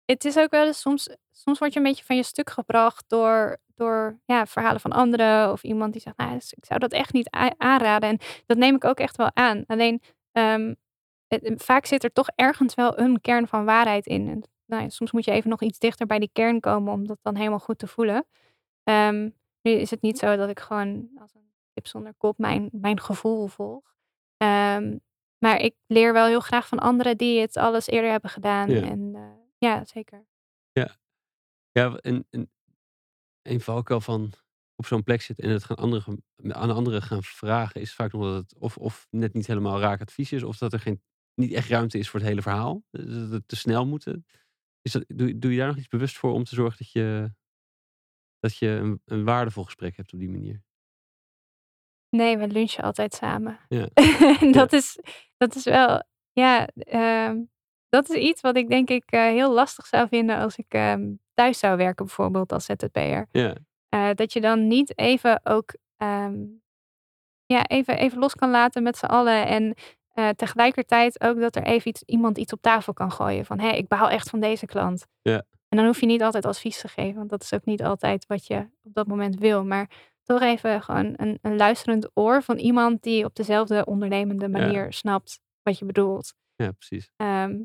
het 0.06 0.26
is 0.26 0.38
ook 0.38 0.52
wel 0.52 0.66
eens 0.66 0.80
soms, 0.80 1.10
soms 1.32 1.60
word 1.60 1.74
je 1.74 1.80
een 1.80 1.86
beetje 1.86 2.04
van 2.04 2.16
je 2.16 2.24
stuk 2.24 2.50
gebracht 2.50 3.04
door, 3.08 3.58
door 3.76 4.20
ja, 4.26 4.46
verhalen 4.46 4.80
van 4.82 4.92
anderen 4.92 5.52
of 5.52 5.64
iemand 5.64 5.92
die 5.94 6.02
zegt, 6.02 6.18
nou, 6.18 6.34
dus 6.34 6.54
ik 6.54 6.66
zou 6.66 6.80
dat 6.80 6.92
echt 6.92 7.14
niet 7.14 7.30
aanraden. 7.58 8.10
En 8.10 8.20
dat 8.46 8.58
neem 8.58 8.76
ik 8.76 8.84
ook 8.84 9.00
echt 9.00 9.18
wel 9.18 9.30
aan. 9.36 9.64
Alleen 9.68 10.02
ehm, 10.32 10.74
het- 11.28 11.64
vaak 11.64 11.86
zit 11.86 12.04
er 12.04 12.12
toch 12.12 12.28
ergens 12.36 12.74
wel 12.76 13.00
een 13.00 13.22
kern 13.22 13.48
van 13.48 13.66
waarheid 13.66 14.06
in. 14.06 14.30
En 14.30 14.44
nou 14.66 14.84
ja, 14.84 14.90
soms 14.90 15.12
moet 15.12 15.26
je 15.26 15.32
even 15.32 15.50
nog 15.50 15.62
iets 15.62 15.80
dichter 15.80 16.06
bij 16.06 16.20
die 16.20 16.30
kern 16.34 16.60
komen 16.60 16.94
om 16.94 17.08
dat 17.08 17.18
dan 17.22 17.36
helemaal 17.36 17.60
goed 17.60 17.78
te 17.78 17.88
voelen. 17.88 18.26
Ehm, 18.84 19.30
nu 19.62 19.72
is 19.72 19.90
het 19.90 20.02
niet 20.02 20.18
zo 20.18 20.36
dat 20.36 20.50
ik 20.50 20.60
gewoon 20.60 21.10
als 21.20 21.34
een 21.34 21.52
tip 21.74 21.88
zonder 21.88 22.14
kop 22.18 22.38
mijn, 22.38 22.70
mijn 22.72 23.00
gevoel 23.00 23.48
volg. 23.48 23.96
Ehm, 24.38 24.98
maar 25.38 25.60
ik 25.60 25.76
leer 25.88 26.14
wel 26.14 26.26
heel 26.28 26.40
graag 26.40 26.68
van 26.68 26.80
anderen 26.80 27.18
die 27.18 27.42
het 27.42 27.58
alles 27.58 27.88
eerder 27.88 28.12
hebben 28.12 28.30
gedaan. 28.30 28.70
Ja. 28.70 28.82
En 28.82 29.12
eh, 29.16 29.22
ja, 29.58 29.86
zeker. 29.86 30.26
Ja, 31.72 31.96
en, 31.96 32.28
en 32.30 32.52
een 33.42 33.62
valkuil 33.62 34.02
van 34.02 34.34
op 34.76 34.86
zo'n 34.86 35.04
plek 35.04 35.22
zitten 35.22 35.46
en 35.46 35.52
het 35.52 35.64
gaan 35.64 35.78
anderen, 35.78 36.24
aan 36.48 36.72
anderen 36.72 37.02
gaan 37.02 37.24
vragen, 37.24 37.82
is 37.82 37.94
vaak 37.94 38.12
nog 38.12 38.24
dat 38.24 38.36
het 38.36 38.56
of, 38.58 38.78
of 38.78 39.08
net 39.10 39.34
niet 39.34 39.48
helemaal 39.48 39.80
raak 39.80 40.02
advies 40.02 40.32
is, 40.32 40.44
of 40.44 40.58
dat 40.58 40.74
er 40.74 40.80
geen, 40.80 41.02
niet 41.34 41.54
echt 41.54 41.70
ruimte 41.70 41.98
is 41.98 42.10
voor 42.10 42.20
het 42.20 42.30
hele 42.30 42.42
verhaal. 42.42 42.84
Dat 42.92 43.32
het 43.32 43.48
te 43.48 43.56
snel 43.56 43.86
moet. 43.86 44.06
Is 44.86 44.92
dat, 44.92 45.04
doe, 45.08 45.40
doe 45.40 45.52
je 45.52 45.58
daar 45.58 45.68
nog 45.68 45.78
iets 45.78 45.88
bewust 45.88 46.18
voor 46.18 46.32
om 46.34 46.44
te 46.44 46.56
zorgen 46.56 46.78
dat 46.78 46.92
je, 46.92 47.32
dat 48.40 48.58
je 48.58 48.68
een, 48.68 49.02
een 49.06 49.24
waardevol 49.24 49.64
gesprek 49.64 49.96
hebt 49.98 50.14
op 50.14 50.20
die 50.20 50.30
manier? 50.30 50.64
Nee, 52.10 52.38
we 52.38 52.48
lunchen 52.48 52.84
altijd 52.84 53.14
samen. 53.14 53.60
Ja. 53.70 53.88
Dat, 54.52 54.74
is, 54.74 55.00
dat 55.38 55.56
is 55.56 55.64
wel, 55.64 56.04
ja, 56.32 56.68
ehm, 56.68 57.44
dat 57.90 58.10
is 58.10 58.16
iets 58.22 58.42
wat 58.42 58.58
ik 58.58 58.70
denk 58.70 58.90
ik 58.90 59.04
eh, 59.12 59.22
heel 59.22 59.54
lastig 59.54 59.86
zou 59.86 60.08
vinden 60.08 60.38
als 60.38 60.56
ik 60.56 60.66
ehm, 60.74 61.14
thuis 61.34 61.60
zou 61.60 61.78
werken, 61.78 62.06
bijvoorbeeld 62.06 62.52
als 62.52 62.66
ZZP'er. 62.66 63.28
Ja, 63.32 63.56
Eh, 63.90 64.10
dat 64.14 64.34
je 64.34 64.42
dan 64.42 64.68
niet 64.68 64.98
even 64.98 65.40
ook 65.46 65.76
ehm, 65.98 66.44
ja, 67.46 67.68
even, 67.68 67.98
even 67.98 68.20
los 68.20 68.36
kan 68.36 68.50
laten 68.50 68.84
met 68.84 68.98
z'n 68.98 69.06
allen. 69.06 69.48
En 69.48 69.76
eh, 70.16 70.30
tegelijkertijd 70.30 71.22
ook 71.22 71.40
dat 71.40 71.56
er 71.56 71.64
even 71.64 71.88
iets, 71.88 72.04
iemand 72.06 72.38
iets 72.38 72.54
op 72.54 72.62
tafel 72.62 72.94
kan 72.94 73.12
gooien. 73.12 73.46
Van 73.46 73.60
hé, 73.60 73.70
ik 73.70 73.88
baal 73.88 74.10
echt 74.10 74.30
van 74.30 74.40
deze 74.40 74.66
klant. 74.66 75.06
Ja. 75.22 75.44
En 75.70 75.78
dan 75.78 75.86
hoef 75.86 76.00
je 76.00 76.06
niet 76.06 76.22
altijd 76.24 76.46
advies 76.46 76.82
te 76.82 76.88
geven, 76.88 77.16
want 77.16 77.30
dat 77.30 77.42
is 77.42 77.54
ook 77.54 77.66
niet 77.66 77.84
altijd 77.84 78.26
wat 78.28 78.48
je 78.48 78.68
op 78.84 78.94
dat 78.94 79.08
moment 79.08 79.40
wil. 79.40 79.66
Maar 79.66 79.90
toch 80.24 80.42
even 80.42 80.82
gewoon 80.82 81.14
een, 81.16 81.40
een 81.42 81.56
luisterend 81.56 82.10
oor 82.14 82.44
van 82.44 82.58
iemand 82.58 83.04
die 83.04 83.26
op 83.26 83.36
dezelfde 83.36 83.86
ondernemende 83.86 84.50
manier 84.50 84.94
snapt 84.94 85.40
wat 85.64 85.80
je 85.80 85.86
bedoelt. 85.86 86.34
Ja, 86.56 86.72
precies. 86.72 87.12
Ehm, 87.16 87.62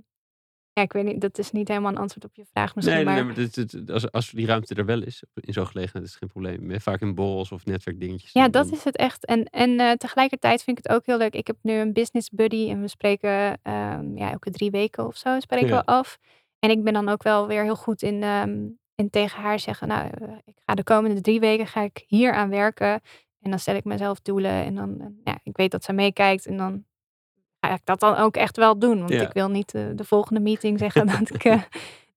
ja, 0.72 0.82
ik 0.82 0.92
weet 0.92 1.04
niet, 1.04 1.20
dat 1.20 1.38
is 1.38 1.50
niet 1.50 1.68
helemaal 1.68 1.90
een 1.90 1.98
antwoord 1.98 2.24
op 2.24 2.34
je 2.34 2.44
vraag 2.50 2.74
misschien. 2.74 2.94
Nee, 2.96 3.04
nee, 3.04 3.14
maar, 3.14 3.24
nee, 3.24 3.44
maar 3.44 3.52
dit- 3.52 3.70
dit- 3.70 3.90
als, 3.90 4.12
als 4.12 4.30
die 4.30 4.46
ruimte 4.46 4.74
er 4.74 4.84
wel 4.84 5.02
is, 5.02 5.22
in 5.34 5.52
zo'n 5.52 5.66
gelegenheid, 5.66 6.04
is 6.04 6.10
het 6.10 6.18
geen 6.18 6.28
probleem. 6.28 6.80
Vaak 6.80 7.00
in 7.00 7.14
borrels 7.14 7.52
of 7.52 7.64
netwerkdingetjes. 7.64 8.32
Ja, 8.32 8.48
dat 8.48 8.72
is 8.72 8.84
het 8.84 8.96
echt. 8.96 9.24
En, 9.26 9.44
en 9.44 9.80
eh, 9.80 9.92
tegelijkertijd 9.92 10.62
vind 10.62 10.78
ik 10.78 10.84
het 10.86 10.92
ook 10.96 11.06
heel 11.06 11.18
leuk. 11.18 11.34
Ik 11.34 11.46
heb 11.46 11.56
nu 11.62 11.72
een 11.72 11.92
business 11.92 12.28
buddy 12.30 12.68
en 12.70 12.80
we 12.80 12.88
spreken 12.88 13.58
ehm, 13.62 14.16
ja, 14.16 14.30
elke 14.30 14.50
drie 14.50 14.70
weken 14.70 15.06
of 15.06 15.16
zo 15.16 15.40
spreken 15.40 15.68
Ja. 15.68 15.76
we 15.76 15.84
af. 15.84 16.18
En 16.58 16.70
ik 16.70 16.84
ben 16.84 16.92
dan 16.92 17.08
ook 17.08 17.22
wel 17.22 17.46
weer 17.46 17.62
heel 17.62 17.76
goed 17.76 18.02
in, 18.02 18.22
ehm, 18.22 18.58
in 18.94 19.10
tegen 19.10 19.42
haar 19.42 19.58
zeggen, 19.60 19.88
nou, 19.88 20.10
eh, 20.20 20.28
ik 20.44 20.54
ga 20.66 20.74
de 20.74 20.82
komende 20.84 21.20
drie 21.20 21.40
weken 21.40 21.66
ga 21.66 21.82
ik 21.82 22.04
hier 22.06 22.32
aan 22.32 22.48
werken. 22.50 23.00
En 23.40 23.50
dan 23.50 23.58
stel 23.58 23.74
ik 23.74 23.84
mezelf 23.84 24.20
doelen 24.20 24.50
en 24.64 24.74
dan, 24.74 25.00
eh, 25.00 25.06
ja, 25.24 25.38
ik 25.42 25.56
weet 25.56 25.70
dat 25.70 25.84
ze 25.84 25.92
meekijkt 25.92 26.46
en 26.46 26.56
dan 26.56 26.84
ga 27.60 27.74
ik 27.74 27.80
dat 27.84 28.00
dan 28.00 28.16
ook 28.16 28.36
echt 28.36 28.56
wel 28.56 28.78
doen. 28.78 28.98
Want 28.98 29.10
Ja. 29.10 29.22
ik 29.22 29.32
wil 29.32 29.48
niet 29.48 29.74
eh, 29.74 29.84
de 29.94 30.04
volgende 30.04 30.40
meeting 30.40 30.78
zeggen 30.78 31.06
dat 31.18 31.34
ik, 31.34 31.44
eh, 31.44 31.62
dat 31.62 31.68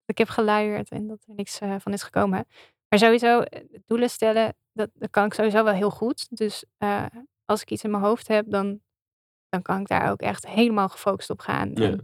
ik 0.07 0.19
heb 0.19 0.29
geluierd 0.29 0.91
en 0.91 1.07
dat 1.07 1.25
er 1.27 1.35
niks 1.35 1.59
eh, 1.59 1.75
van 1.79 1.93
is 1.93 2.03
gekomen. 2.03 2.47
Maar 2.89 2.99
sowieso, 2.99 3.43
doelen 3.87 4.11
stellen, 4.11 4.55
dat, 4.73 4.91
dat 4.95 5.11
kan 5.11 5.25
ik 5.25 5.35
sowieso 5.35 5.65
wel 5.65 5.75
heel 5.75 5.91
goed. 5.91 6.27
Dus 6.31 6.65
als 7.45 7.63
ik 7.63 7.71
iets 7.71 7.85
in 7.85 7.91
mijn 7.91 8.03
hoofd 8.03 8.29
heb, 8.29 8.51
dan, 8.51 8.81
dan 9.49 9.63
kan 9.63 9.81
ik 9.81 9.89
daar 9.89 10.11
ook 10.11 10.21
echt 10.21 10.47
helemaal 10.47 10.89
gefocust 10.89 11.31
op 11.31 11.41
gaan. 11.41 11.71
Ja. 11.75 11.97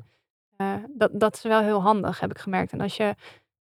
En, 0.57 0.93
dat, 0.95 1.11
dat 1.13 1.35
is 1.35 1.43
wel 1.43 1.61
heel 1.61 1.83
handig, 1.83 2.21
heb 2.21 2.31
ik 2.31 2.39
gemerkt. 2.39 2.73
En 2.73 2.81
als 2.81 2.97
je 2.97 3.15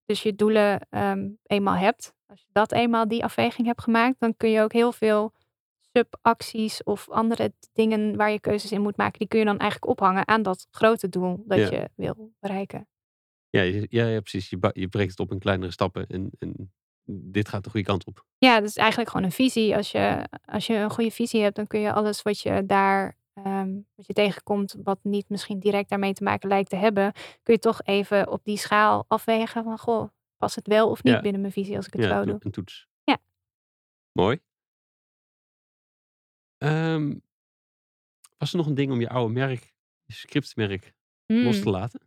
dus 0.04 0.22
je 0.22 0.34
doelen 0.34 0.86
ehm, 0.90 1.28
eenmaal 1.42 1.74
hebt, 1.74 2.12
als 2.26 2.40
je 2.40 2.48
dat 2.52 2.72
eenmaal 2.72 3.08
die 3.08 3.24
afweging 3.24 3.66
hebt 3.66 3.82
gemaakt, 3.82 4.16
dan 4.18 4.36
kun 4.36 4.50
je 4.50 4.62
ook 4.62 4.72
heel 4.72 4.92
veel 4.92 5.32
subacties 5.98 6.82
of 6.82 7.10
andere 7.10 7.52
dingen 7.72 8.16
waar 8.16 8.30
je 8.30 8.40
keuzes 8.40 8.72
in 8.72 8.80
moet 8.82 8.96
maken, 8.96 9.18
die 9.18 9.28
kun 9.28 9.38
je 9.38 9.44
dan 9.44 9.58
eigenlijk 9.58 9.90
ophangen 9.90 10.28
aan 10.28 10.42
dat 10.42 10.66
grote 10.70 11.08
doel 11.08 11.42
dat 11.46 11.58
Ja. 11.58 11.70
je 11.70 11.90
wil 11.94 12.32
bereiken. 12.40 12.88
Ja, 13.50 13.62
ja, 13.62 14.06
ja, 14.06 14.20
precies. 14.20 14.50
Je, 14.50 14.70
je 14.72 14.88
breekt 14.88 15.10
het 15.10 15.20
op 15.20 15.32
in 15.32 15.38
kleinere 15.38 15.70
stappen 15.72 16.06
en, 16.06 16.30
en 16.38 16.72
dit 17.10 17.48
gaat 17.48 17.64
de 17.64 17.70
goede 17.70 17.86
kant 17.86 18.04
op. 18.06 18.24
Ja, 18.38 18.60
dat 18.60 18.68
is 18.68 18.76
eigenlijk 18.76 19.10
gewoon 19.10 19.26
een 19.26 19.32
visie. 19.32 19.76
Als 19.76 19.90
je, 19.92 20.28
als 20.44 20.66
je 20.66 20.74
een 20.74 20.90
goede 20.90 21.10
visie 21.10 21.42
hebt, 21.42 21.56
dan 21.56 21.66
kun 21.66 21.80
je 21.80 21.92
alles 21.92 22.22
wat 22.22 22.40
je 22.40 22.66
daar 22.66 23.16
ehm, 23.34 23.74
wat 23.94 24.06
je 24.06 24.12
tegenkomt, 24.12 24.76
wat 24.82 24.98
niet 25.02 25.28
misschien 25.28 25.58
direct 25.58 25.88
daarmee 25.88 26.12
te 26.12 26.22
maken 26.22 26.48
lijkt 26.48 26.70
te 26.70 26.76
hebben, 26.76 27.12
kun 27.42 27.54
je 27.54 27.60
toch 27.60 27.80
even 27.84 28.30
op 28.30 28.44
die 28.44 28.56
schaal 28.56 29.04
afwegen 29.08 29.64
van 29.64 29.78
goh, 29.78 30.08
past 30.36 30.54
het 30.54 30.66
wel 30.66 30.90
of 30.90 31.02
niet 31.02 31.14
Ja. 31.14 31.20
binnen 31.20 31.40
mijn 31.40 31.52
visie 31.52 31.76
als 31.76 31.86
ik 31.86 31.92
het 31.92 32.02
Ja, 32.02 32.08
zo 32.18 32.24
doe. 32.24 32.36
een 32.40 32.50
toets. 32.50 32.86
Ja. 33.04 33.18
Mooi. 34.12 34.40
Ehm, 36.58 37.14
was 38.36 38.50
er 38.50 38.56
nog 38.56 38.66
een 38.66 38.74
ding 38.74 38.92
om 38.92 39.00
je 39.00 39.08
oude 39.08 39.32
merk, 39.32 39.72
je 40.04 40.12
scriptmerk, 40.14 40.94
los 41.26 41.56
Mm. 41.56 41.62
te 41.62 41.70
laten? 41.70 42.00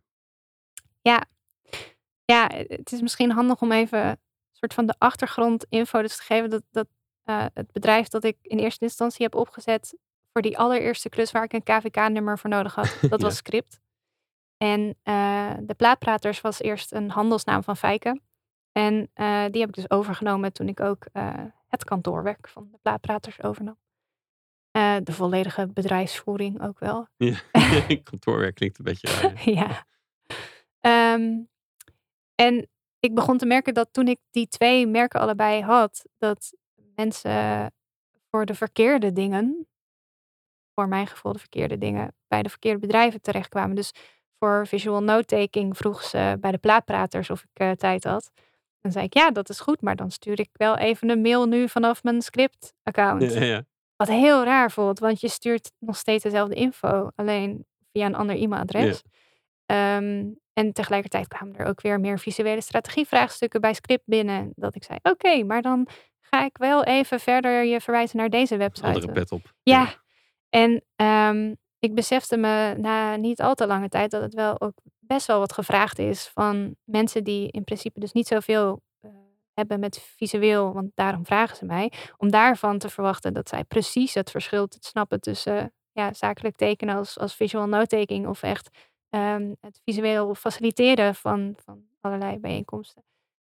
Ja, 2.24 2.50
het 2.54 2.92
is 2.92 3.00
misschien 3.00 3.30
handig 3.30 3.60
om 3.62 3.72
even 3.72 4.06
een 4.08 4.18
soort 4.52 4.74
van 4.74 4.86
de 4.86 4.94
achtergrondinfo 4.98 6.02
dus 6.02 6.16
te 6.16 6.22
geven. 6.22 6.50
Dat, 6.50 6.62
dat 6.70 6.86
eh, 7.22 7.46
het 7.54 7.72
bedrijf 7.72 8.08
dat 8.08 8.24
ik 8.24 8.36
in 8.42 8.58
eerste 8.58 8.84
instantie 8.84 9.24
heb 9.24 9.34
opgezet 9.34 9.96
voor 10.32 10.42
die 10.42 10.58
allereerste 10.58 11.08
klus 11.08 11.30
waar 11.32 11.44
ik 11.44 11.52
een 11.52 11.62
KVK-nummer 11.62 12.38
voor 12.38 12.50
nodig 12.50 12.74
had, 12.74 12.96
dat 13.10 13.20
Ja. 13.20 13.26
was 13.26 13.36
Script. 13.36 13.80
En 14.56 14.98
eh, 15.02 15.54
de 15.60 15.74
Plaatpraters 15.74 16.40
was 16.40 16.60
eerst 16.60 16.92
een 16.92 17.10
handelsnaam 17.10 17.62
van 17.62 17.76
Fijke. 17.76 18.20
En 18.72 19.10
eh, 19.12 19.44
die 19.50 19.60
heb 19.60 19.68
ik 19.68 19.74
dus 19.74 19.90
overgenomen 19.90 20.52
toen 20.52 20.68
ik 20.68 20.80
ook 20.80 21.06
het 21.66 21.84
kantoorwerk 21.84 22.48
van 22.48 22.68
de 22.72 22.78
Plaatpraters 22.82 23.42
overnam. 23.42 23.78
Eh, 24.72 24.96
de 25.02 25.12
volledige 25.12 25.66
bedrijfsvoering 25.66 26.62
ook 26.62 26.78
wel. 26.78 27.06
Ja. 27.16 27.40
Kantoorwerk 28.10 28.54
klinkt 28.54 28.78
een 28.78 28.84
beetje 28.84 29.08
raar. 29.08 29.50
ja. 29.50 29.52
ja. 29.60 29.86
Ehm, 30.80 31.40
en 32.34 32.68
ik 33.00 33.14
begon 33.14 33.38
te 33.38 33.46
merken 33.46 33.74
dat 33.74 33.88
toen 33.92 34.08
ik 34.08 34.18
die 34.30 34.48
twee 34.48 34.86
merken 34.86 35.20
allebei 35.20 35.62
had, 35.62 36.06
dat 36.18 36.52
mensen 36.94 37.72
voor 38.30 38.46
de 38.46 38.54
verkeerde 38.54 39.12
dingen, 39.12 39.68
voor 40.74 40.88
mijn 40.88 41.06
gevoel 41.06 41.32
de 41.32 41.38
verkeerde 41.38 41.78
dingen, 41.78 42.14
bij 42.28 42.42
de 42.42 42.48
verkeerde 42.48 42.78
bedrijven 42.78 43.20
terechtkwamen. 43.20 43.76
Dus 43.76 43.92
voor 44.38 44.66
visual 44.66 45.02
note-taking 45.02 45.76
vroeg 45.76 46.02
ze 46.02 46.36
bij 46.40 46.50
de 46.50 46.58
plaatpraters 46.58 47.30
of 47.30 47.42
ik 47.42 47.48
eh, 47.52 47.70
tijd 47.70 48.04
had. 48.04 48.30
Dan 48.80 48.92
zei 48.92 49.04
ik, 49.04 49.14
ja, 49.14 49.30
dat 49.30 49.48
is 49.48 49.60
goed, 49.60 49.80
maar 49.80 49.96
dan 49.96 50.10
stuur 50.10 50.40
ik 50.40 50.50
wel 50.52 50.76
even 50.76 51.10
een 51.10 51.20
mail 51.20 51.46
nu 51.46 51.68
vanaf 51.68 52.02
mijn 52.02 52.22
script-account. 52.22 53.32
Ja, 53.32 53.44
ja. 53.44 53.64
Wat 54.06 54.16
heel 54.16 54.44
raar 54.44 54.70
voelt, 54.70 54.98
want 54.98 55.20
je 55.20 55.28
stuurt 55.28 55.72
nog 55.78 55.96
steeds 55.96 56.22
dezelfde 56.22 56.54
info, 56.54 57.10
alleen 57.14 57.66
via 57.92 58.06
een 58.06 58.14
ander 58.14 58.36
e-mailadres. 58.36 59.02
Ehm, 59.66 60.24
en 60.52 60.72
tegelijkertijd 60.72 61.28
kwamen 61.28 61.56
er 61.56 61.66
ook 61.66 61.80
weer 61.80 62.00
meer 62.00 62.18
visuele 62.18 62.60
strategievraagstukken 62.60 63.60
bij 63.60 63.74
script 63.74 64.02
binnen. 64.06 64.52
Dat 64.54 64.74
ik 64.74 64.84
zei, 64.84 64.98
oké, 65.02 65.44
maar 65.44 65.62
dan 65.62 65.86
ga 66.20 66.44
ik 66.44 66.56
wel 66.56 66.84
even 66.84 67.20
verder 67.20 67.64
je 67.64 67.80
verwijzen 67.80 68.16
naar 68.16 68.30
deze 68.30 68.56
website. 68.56 68.86
Andere 68.86 69.12
pet 69.12 69.32
op. 69.32 69.52
Ja, 69.62 69.94
en 70.48 70.84
ehm, 70.96 71.54
ik 71.78 71.94
besefte 71.94 72.36
me 72.36 72.74
na 72.78 73.16
niet 73.16 73.40
al 73.40 73.54
te 73.54 73.66
lange 73.66 73.88
tijd 73.88 74.10
dat 74.10 74.22
het 74.22 74.34
wel 74.34 74.60
ook 74.60 74.74
best 74.98 75.26
wel 75.26 75.38
wat 75.38 75.52
gevraagd 75.52 75.98
is 75.98 76.30
van 76.34 76.76
mensen 76.84 77.24
die 77.24 77.50
in 77.50 77.64
principe 77.64 78.00
dus 78.00 78.12
niet 78.12 78.26
zoveel 78.26 78.82
hebben 79.54 79.80
met 79.80 79.98
visueel, 80.16 80.72
want 80.72 80.90
daarom 80.94 81.26
vragen 81.26 81.56
ze 81.56 81.64
mij, 81.64 81.92
om 82.16 82.30
daarvan 82.30 82.78
te 82.78 82.88
verwachten 82.88 83.32
dat 83.32 83.48
zij 83.48 83.64
precies 83.64 84.14
het 84.14 84.30
verschil 84.30 84.66
te 84.66 84.78
snappen 84.80 85.20
tussen 85.20 85.72
ja, 85.92 86.12
zakelijk 86.12 86.56
tekenen 86.56 86.96
als, 86.96 87.18
als 87.18 87.34
visual 87.34 87.66
note-taking 87.66 88.26
of 88.26 88.42
echt 88.42 88.70
ehm, 89.08 89.52
het 89.60 89.80
visueel 89.84 90.34
faciliteren 90.34 91.14
van, 91.14 91.52
van 91.64 91.84
allerlei 92.00 92.38
bijeenkomsten. 92.38 93.04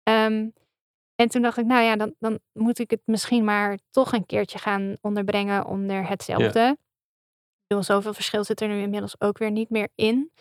Ehm, 0.03 0.49
en 1.15 1.29
toen 1.29 1.41
dacht 1.41 1.57
ik, 1.57 1.65
nou 1.65 1.83
ja, 1.83 1.95
dan, 1.95 2.15
dan 2.19 2.39
moet 2.53 2.79
ik 2.79 2.89
het 2.89 3.01
misschien 3.05 3.43
maar 3.43 3.79
toch 3.89 4.13
een 4.13 4.25
keertje 4.25 4.57
gaan 4.57 4.97
onderbrengen 5.01 5.65
onder 5.65 6.07
hetzelfde. 6.07 6.67
Ik 6.69 7.67
bedoel, 7.67 7.83
zoveel 7.83 8.13
verschil 8.13 8.43
zit 8.43 8.61
er 8.61 8.67
nu 8.67 8.81
inmiddels 8.81 9.21
ook 9.21 9.37
weer 9.37 9.51
niet 9.51 9.69
meer 9.69 9.89
in. 9.95 10.31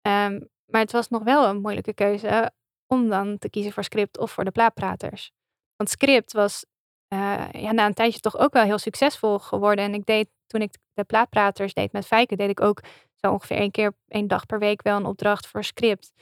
Ehm, 0.00 0.40
maar 0.64 0.80
het 0.80 0.92
was 0.92 1.08
nog 1.08 1.22
wel 1.22 1.48
een 1.48 1.60
moeilijke 1.60 1.94
keuze 1.94 2.52
om 2.88 3.08
dan 3.08 3.38
te 3.38 3.50
kiezen 3.50 3.72
voor 3.72 3.84
script 3.84 4.18
of 4.18 4.30
voor 4.30 4.44
de 4.44 4.50
plaatpraters. 4.50 5.30
Want 5.76 5.90
script 5.90 6.32
was 6.32 6.64
eh, 7.08 7.44
ja, 7.52 7.72
na 7.72 7.86
een 7.86 7.94
tijdje 7.94 8.20
toch 8.20 8.38
ook 8.38 8.52
wel 8.52 8.62
heel 8.62 8.78
succesvol 8.78 9.38
geworden. 9.38 9.84
En 9.84 9.94
ik 9.94 10.06
deed, 10.06 10.28
toen 10.46 10.60
ik 10.60 10.74
de 10.94 11.04
plaatpraters 11.04 11.74
deed 11.74 11.92
met 11.92 12.06
Fijke, 12.06 12.36
deed 12.36 12.48
ik 12.50 12.60
ook 12.60 12.80
zo 13.14 13.32
ongeveer 13.32 13.56
één 13.56 13.70
keer, 13.70 13.92
één 14.08 14.28
dag 14.28 14.46
per 14.46 14.58
week 14.58 14.82
wel 14.82 14.96
een 14.96 15.06
opdracht 15.06 15.46
voor 15.46 15.64
script. 15.64 16.12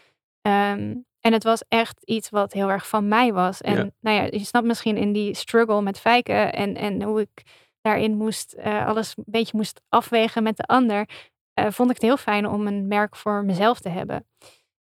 Ehm, 0.40 0.94
en 1.20 1.32
het 1.32 1.44
was 1.44 1.62
echt 1.68 2.02
iets 2.04 2.30
wat 2.30 2.52
heel 2.52 2.70
erg 2.70 2.88
van 2.88 3.08
mij 3.08 3.32
was. 3.32 3.60
En 3.60 3.76
Ja. 3.76 3.90
nou 4.00 4.16
ja, 4.16 4.22
je 4.22 4.44
snapt 4.44 4.66
misschien 4.66 4.96
in 4.96 5.12
die 5.12 5.34
struggle 5.34 5.82
met 5.82 6.00
Fijke 6.00 6.32
en, 6.32 6.76
en 6.76 7.02
hoe 7.02 7.20
ik 7.20 7.42
daarin 7.80 8.16
moest, 8.16 8.52
eh, 8.52 8.86
alles 8.86 9.12
een 9.16 9.24
beetje 9.26 9.56
moest 9.56 9.80
afwegen 9.88 10.42
met 10.42 10.56
de 10.56 10.64
ander, 10.64 11.08
eh, 11.54 11.70
vond 11.70 11.88
ik 11.90 11.94
het 11.94 12.04
heel 12.04 12.16
fijn 12.16 12.46
om 12.48 12.66
een 12.66 12.86
merk 12.86 13.16
voor 13.16 13.44
mezelf 13.44 13.80
te 13.80 13.88
hebben. 13.88 14.26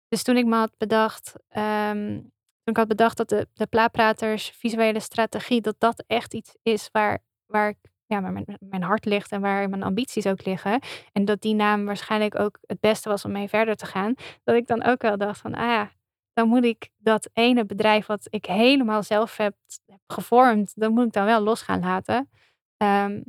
Dus 0.08 0.22
toen 0.22 0.36
ik 0.36 0.44
me 0.46 0.56
had 0.56 0.74
bedacht, 0.78 1.34
ehm, 1.48 2.14
toen 2.18 2.74
ik 2.74 2.76
had 2.76 2.88
bedacht 2.88 3.16
dat 3.16 3.28
de, 3.28 3.48
de 3.54 3.66
plaatpraters 3.66 4.48
visuele 4.48 5.00
strategie, 5.00 5.60
dat 5.60 5.76
dat 5.78 6.04
echt 6.06 6.34
iets 6.34 6.56
is 6.62 6.88
waar, 6.92 7.18
waar 7.46 7.68
ik, 7.68 7.78
ja, 8.06 8.22
waar 8.22 8.32
mijn, 8.32 8.56
mijn 8.60 8.82
hart 8.82 9.04
ligt 9.04 9.32
en 9.32 9.40
waar 9.40 9.68
mijn 9.68 9.82
ambities 9.82 10.26
ook 10.26 10.44
liggen. 10.44 10.80
En 11.12 11.24
dat 11.24 11.40
die 11.40 11.54
naam 11.54 11.84
waarschijnlijk 11.84 12.38
ook 12.38 12.58
het 12.66 12.80
beste 12.80 13.08
was 13.08 13.24
om 13.24 13.32
mee 13.32 13.48
verder 13.48 13.76
te 13.76 13.86
gaan. 13.86 14.14
Dat 14.44 14.56
ik 14.56 14.66
dan 14.66 14.82
ook 14.82 15.02
wel 15.02 15.16
dacht 15.16 15.40
van, 15.40 15.54
ah 15.54 15.68
ja, 15.68 15.92
dan 16.32 16.48
moet 16.48 16.64
ik 16.64 16.90
dat 16.96 17.30
ene 17.32 17.64
bedrijf 17.64 18.06
wat 18.06 18.26
ik 18.30 18.46
helemaal 18.46 19.02
zelf 19.02 19.36
heb, 19.36 19.54
heb 19.86 20.00
gevormd, 20.06 20.72
dan 20.74 20.92
moet 20.92 21.06
ik 21.06 21.12
dan 21.12 21.24
wel 21.24 21.40
los 21.40 21.62
gaan 21.62 21.80
laten. 21.80 22.30
Ehm, 22.76 23.22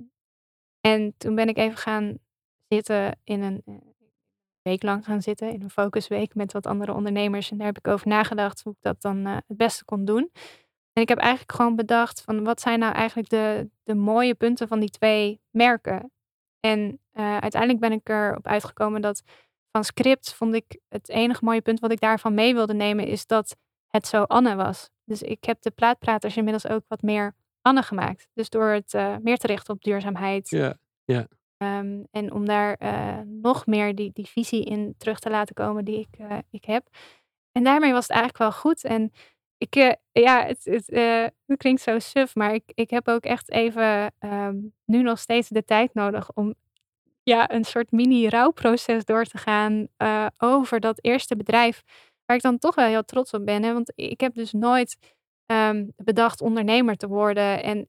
en 0.82 1.14
toen 1.18 1.36
ben 1.36 1.48
ik 1.48 1.58
even 1.58 1.78
gaan 1.78 2.18
zitten 2.68 3.20
in 3.24 3.42
een 3.42 3.87
week 4.68 4.84
lang 4.84 5.06
gaan 5.06 5.22
zitten, 5.22 5.52
in 5.52 5.62
een 5.62 5.70
focusweek 5.70 6.36
met 6.36 6.54
wat 6.54 6.66
andere 6.66 6.94
ondernemers. 6.94 7.52
En 7.52 7.58
daar 7.58 7.68
heb 7.68 7.78
ik 7.78 7.88
over 7.88 8.08
nagedacht 8.08 8.62
hoe 8.64 8.74
ik 8.74 8.82
dat 8.82 9.02
dan 9.02 9.26
eh, 9.26 9.38
het 9.48 9.58
beste 9.58 9.86
kon 9.86 10.06
doen. 10.06 10.32
En 10.94 11.02
ik 11.02 11.10
heb 11.10 11.18
eigenlijk 11.18 11.52
gewoon 11.52 11.76
bedacht 11.76 12.22
van 12.22 12.44
wat 12.44 12.62
zijn 12.62 12.80
nou 12.80 12.94
eigenlijk 12.94 13.30
de, 13.30 13.70
de 13.84 13.96
mooie 13.96 14.36
punten 14.36 14.68
van 14.68 14.80
die 14.80 14.90
twee 14.90 15.42
merken. 15.50 16.12
En 16.60 17.00
eh, 17.12 17.38
uiteindelijk 17.38 17.82
ben 17.82 17.92
ik 17.92 18.10
erop 18.10 18.48
uitgekomen 18.48 19.02
dat 19.02 19.24
van 19.72 19.84
script 19.84 20.34
vond 20.34 20.56
ik 20.56 20.80
het 20.90 21.10
enige 21.10 21.46
mooie 21.46 21.62
punt 21.62 21.80
wat 21.80 21.92
ik 21.92 22.00
daarvan 22.00 22.34
mee 22.34 22.54
wilde 22.54 22.74
nemen 22.74 23.06
is 23.06 23.26
dat 23.26 23.56
het 23.88 24.08
zo 24.08 24.24
Anne 24.24 24.56
was. 24.56 24.90
Dus 25.04 25.22
ik 25.22 25.44
heb 25.44 25.62
de 25.62 25.72
plaatpraters 25.72 26.38
inmiddels 26.38 26.68
ook 26.68 26.84
wat 26.88 27.02
meer 27.02 27.36
Anne 27.62 27.82
gemaakt. 27.82 28.28
Dus 28.34 28.50
door 28.50 28.68
het 28.68 28.94
eh, 28.94 29.16
meer 29.22 29.38
te 29.38 29.48
richten 29.48 29.74
op 29.74 29.84
duurzaamheid, 29.84 30.50
Ja, 31.06 31.28
Ehm, 31.58 32.04
en 32.12 32.32
om 32.34 32.46
daar 32.46 32.74
eh, 32.74 33.20
nog 33.26 33.66
meer 33.66 33.96
die, 33.96 34.12
die 34.14 34.26
visie 34.28 34.64
in 34.66 34.96
terug 34.98 35.20
te 35.20 35.30
laten 35.30 35.56
komen 35.56 35.86
die 35.86 36.00
ik, 36.00 36.20
eh, 36.20 36.38
ik 36.50 36.66
heb. 36.66 36.88
En 37.52 37.64
daarmee 37.64 37.92
was 37.92 38.08
het 38.08 38.18
eigenlijk 38.18 38.40
wel 38.40 38.52
goed. 38.52 38.84
En 38.84 39.12
ik, 39.58 39.76
uh, 39.76 39.92
ja, 40.12 40.46
het, 40.46 40.66
het, 40.66 40.88
het, 41.46 41.58
klinkt 41.58 41.82
zo 41.82 42.00
suf, 42.00 42.36
maar 42.36 42.54
ik, 42.54 42.64
ik 42.74 42.90
heb 42.90 43.08
ook 43.08 43.24
echt 43.24 43.52
even 43.52 44.14
um, 44.20 44.74
nu 44.86 45.02
nog 45.02 45.20
steeds 45.20 45.50
de 45.50 45.64
tijd 45.64 45.94
nodig 45.94 46.34
om 46.34 46.54
ja, 47.24 47.52
een 47.52 47.64
soort 47.64 47.92
mini-rouwproces 47.92 49.06
door 49.06 49.26
te 49.26 49.38
gaan 49.38 49.88
over 50.38 50.80
dat 50.80 51.04
eerste 51.04 51.36
bedrijf. 51.36 51.84
Waar 52.26 52.38
ik 52.38 52.44
dan 52.44 52.58
toch 52.58 52.76
wel 52.76 52.88
heel 52.88 53.06
trots 53.06 53.34
op 53.34 53.46
ben. 53.46 53.64
Hè? 53.64 53.74
Want 53.74 53.92
ik 53.96 54.22
heb 54.22 54.34
dus 54.34 54.52
nooit 54.52 55.17
um, 55.48 55.94
bedacht 55.96 56.42
ondernemer 56.42 56.96
te 56.96 57.08
worden. 57.08 57.64
En, 57.64 57.88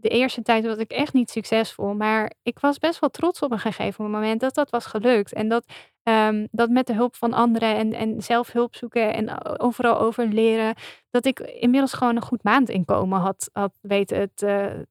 de 0.00 0.08
eerste 0.08 0.42
tijd 0.42 0.64
was 0.64 0.76
ik 0.76 0.90
echt 0.90 1.12
niet 1.12 1.30
succesvol. 1.30 1.94
Maar 1.94 2.32
ik 2.42 2.58
was 2.58 2.78
best 2.78 2.98
wel 3.00 3.10
trots 3.10 3.40
op 3.40 3.50
een 3.50 3.58
gegeven 3.58 4.10
moment 4.10 4.40
dat 4.40 4.54
dat 4.54 4.70
was 4.70 4.86
gelukt. 4.86 5.32
En 5.32 5.48
dat, 5.48 5.64
um, 6.02 6.48
dat 6.50 6.70
met 6.70 6.86
de 6.86 6.94
hulp 6.94 7.16
van 7.16 7.32
anderen 7.32 7.76
en, 7.76 7.92
en 7.92 8.22
zelf 8.22 8.52
hulp 8.52 8.74
zoeken 8.74 9.14
en 9.14 9.58
overal 9.60 9.98
over 9.98 10.26
leren. 10.26 10.74
Dat 11.10 11.24
ik 11.24 11.40
inmiddels 11.40 11.92
gewoon 11.92 12.16
een 12.16 12.22
goed 12.22 12.42
maandinkomen 12.42 13.20
had, 13.20 13.50
had 13.52 13.78
weten 13.80 14.30
te, 14.34 14.86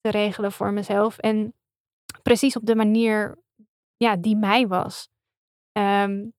te 0.00 0.10
regelen 0.10 0.52
voor 0.52 0.72
mezelf. 0.72 1.18
En 1.18 1.54
precies 2.22 2.56
op 2.56 2.66
de 2.66 2.76
manier 2.76 3.38
ja, 3.96 4.16
die 4.16 4.36
mij 4.36 4.66
was. 4.66 5.08
Um, 5.72 6.34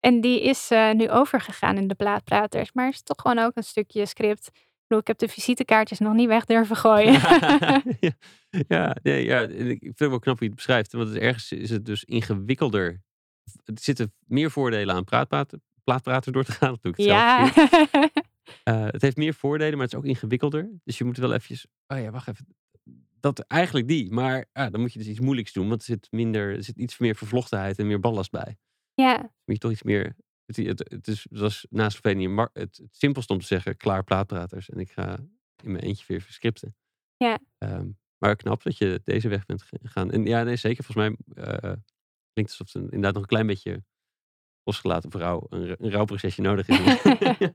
en 0.00 0.20
die 0.20 0.42
is 0.42 0.70
uh, 0.70 0.92
nu 0.92 1.10
overgegaan 1.10 1.76
in 1.76 1.88
de 1.88 1.94
plaatpraters. 1.94 2.72
Maar 2.72 2.88
is 2.88 3.02
toch 3.02 3.20
gewoon 3.20 3.38
ook 3.38 3.56
een 3.56 3.64
stukje 3.64 4.06
script. 4.06 4.50
Ik, 4.88 4.98
ik 4.98 5.06
heb 5.06 5.18
de 5.18 5.28
visitekaartjes 5.28 5.98
nog 5.98 6.14
niet 6.14 6.28
weg 6.28 6.44
durven 6.44 6.76
gooien. 6.76 7.12
ja, 8.68 8.96
ja, 9.02 9.14
ja, 9.14 9.40
ik 9.40 9.78
vind 9.80 9.98
het 9.98 10.08
wel 10.08 10.18
knap 10.18 10.38
hoe 10.38 10.44
je 10.44 10.44
het 10.44 10.54
beschrijft. 10.54 10.92
Want 10.92 11.08
het 11.08 11.18
ergens 11.18 11.52
is 11.52 11.70
het 11.70 11.84
dus 11.84 12.04
ingewikkelder. 12.04 13.02
Er 13.64 13.74
zitten 13.74 14.12
meer 14.26 14.50
voordelen 14.50 14.94
aan 14.94 15.04
praatpraten, 15.04 15.62
plaatpraten 15.84 16.32
door 16.32 16.44
te 16.44 16.52
gaan. 16.52 16.78
Doe 16.80 16.92
ik 16.92 16.98
ja. 16.98 17.44
uh, 18.64 18.84
het 18.94 19.02
heeft 19.02 19.16
meer 19.16 19.34
voordelen, 19.34 19.72
maar 19.72 19.82
het 19.82 19.92
is 19.92 19.98
ook 19.98 20.04
ingewikkelder. 20.04 20.70
Dus 20.84 20.98
je 20.98 21.04
moet 21.04 21.16
wel 21.16 21.32
eventjes... 21.32 21.66
Oh 21.86 21.98
ja, 21.98 22.10
wacht 22.10 22.28
even. 22.28 22.46
Dat 23.20 23.38
eigenlijk 23.38 23.88
die. 23.88 24.12
Maar 24.12 24.46
ah, 24.52 24.72
dan 24.72 24.80
moet 24.80 24.92
je 24.92 24.98
dus 24.98 25.08
iets 25.08 25.20
moeilijks 25.20 25.52
doen. 25.52 25.68
Want 25.68 25.80
er 25.80 25.86
zit, 25.86 26.08
minder, 26.10 26.56
er 26.56 26.64
zit 26.64 26.78
iets 26.78 26.98
meer 26.98 27.14
vervlochtenheid 27.14 27.78
en 27.78 27.86
meer 27.86 28.00
ballast 28.00 28.30
bij. 28.30 28.56
Ja. 28.94 29.18
Moet 29.20 29.54
je 29.54 29.58
toch 29.58 29.70
iets 29.70 29.82
meer. 29.82 30.16
Het, 30.46 30.56
het, 30.56 30.88
het, 30.88 31.08
is, 31.08 31.26
het 31.30 31.38
was 31.38 31.66
naast 31.70 31.96
Slovenië 31.96 32.48
het, 32.52 32.76
het 32.76 32.96
simpelste 32.96 33.32
om 33.32 33.38
te 33.38 33.46
zeggen: 33.46 33.76
klaar 33.76 34.04
plaatpraters. 34.04 34.68
En 34.68 34.78
ik 34.78 34.90
ga 34.90 35.18
in 35.62 35.72
mijn 35.72 35.84
eentje 35.84 36.04
weer 36.06 36.20
verscripten. 36.20 36.76
Ja. 37.16 37.38
Um, 37.58 37.98
maar 38.18 38.36
knap 38.36 38.62
dat 38.62 38.78
je 38.78 39.00
deze 39.04 39.28
weg 39.28 39.46
bent 39.46 39.62
gegaan. 39.62 40.10
En 40.10 40.26
ja, 40.26 40.42
nee, 40.42 40.56
zeker. 40.56 40.84
Volgens 40.84 41.08
mij 41.08 41.44
uh, 41.44 41.72
klinkt 42.32 42.50
alsof 42.50 42.72
het 42.72 42.82
inderdaad 42.82 43.12
nog 43.12 43.22
een 43.22 43.28
klein 43.28 43.46
beetje 43.46 43.84
losgelaten 44.62 45.10
vrouw 45.10 45.46
een, 45.48 45.76
een 45.78 45.90
rouwprocesje 45.90 46.40
nodig 46.40 46.68
is. 46.68 46.78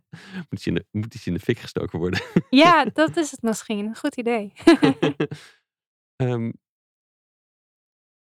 moet, 0.49 0.51
iets 0.51 0.67
in 0.67 0.73
de, 0.73 0.85
moet 0.91 1.15
iets 1.15 1.27
in 1.27 1.33
de 1.33 1.39
fik 1.39 1.59
gestoken 1.59 1.99
worden. 1.99 2.21
ja, 2.49 2.85
dat 2.93 3.17
is 3.17 3.31
het 3.31 3.41
misschien. 3.41 3.95
Goed 3.95 4.17
idee. 4.17 4.53
um, 6.15 6.53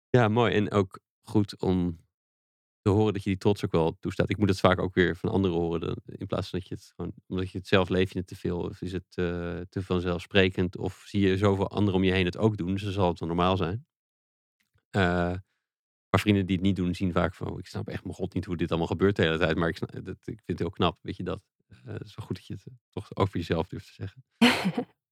ja, 0.08 0.28
mooi. 0.28 0.54
En 0.54 0.70
ook 0.70 1.00
goed 1.22 1.60
om 1.60 2.03
te 2.84 2.90
horen 2.90 3.12
dat 3.12 3.22
je 3.22 3.30
die 3.30 3.38
trots 3.38 3.64
ook 3.64 3.72
wel 3.72 3.96
toestaat. 4.00 4.30
Ik 4.30 4.38
moet 4.38 4.48
het 4.48 4.60
vaak 4.60 4.78
ook 4.78 4.94
weer 4.94 5.16
van 5.16 5.30
anderen 5.30 5.56
horen. 5.56 5.80
Dan, 5.80 5.96
in 6.04 6.26
plaats 6.26 6.48
van 6.48 6.58
dat 6.58 6.68
je 6.68 6.74
het 6.74 6.92
gewoon, 6.96 7.12
omdat 7.26 7.50
je 7.50 7.58
het 7.58 7.66
zelf 7.66 7.88
leef 7.88 8.12
je 8.12 8.18
het 8.18 8.26
te 8.26 8.36
veel. 8.36 8.58
Of 8.60 8.80
is 8.80 8.92
het 8.92 9.16
uh, 9.16 9.60
te 9.60 9.82
vanzelfsprekend. 9.82 10.76
Of 10.76 11.04
zie 11.06 11.20
je 11.20 11.36
zoveel 11.36 11.70
anderen 11.70 11.94
om 12.00 12.04
je 12.04 12.12
heen 12.12 12.24
het 12.24 12.36
ook 12.36 12.56
doen. 12.56 12.72
Dus 12.72 12.82
dan 12.82 12.92
zal 12.92 13.08
het 13.08 13.18
wel 13.18 13.28
normaal 13.28 13.56
zijn. 13.56 13.86
Uh, 14.90 15.02
maar 16.10 16.20
vrienden 16.20 16.46
die 16.46 16.56
het 16.56 16.64
niet 16.64 16.76
doen, 16.76 16.94
zien 16.94 17.12
vaak 17.12 17.34
van... 17.34 17.50
Oh, 17.50 17.58
ik 17.58 17.66
snap 17.66 17.88
echt 17.88 18.04
mijn 18.04 18.16
god 18.16 18.34
niet 18.34 18.44
hoe 18.44 18.56
dit 18.56 18.70
allemaal 18.70 18.88
gebeurt 18.88 19.16
de 19.16 19.22
hele 19.22 19.38
tijd. 19.38 19.56
Maar 19.56 19.68
ik, 19.68 19.76
snap, 19.76 19.92
dat, 19.92 20.16
ik 20.16 20.24
vind 20.24 20.42
het 20.46 20.58
heel 20.58 20.70
knap, 20.70 20.98
weet 21.02 21.16
je 21.16 21.22
dat. 21.22 21.40
Uh, 21.68 21.92
het 21.92 22.06
is 22.06 22.14
wel 22.14 22.26
goed 22.26 22.36
dat 22.36 22.46
je 22.46 22.54
het 22.54 22.66
toch 22.90 23.16
over 23.16 23.36
jezelf 23.36 23.66
durft 23.66 23.86
te 23.86 23.92
zeggen. 23.92 24.24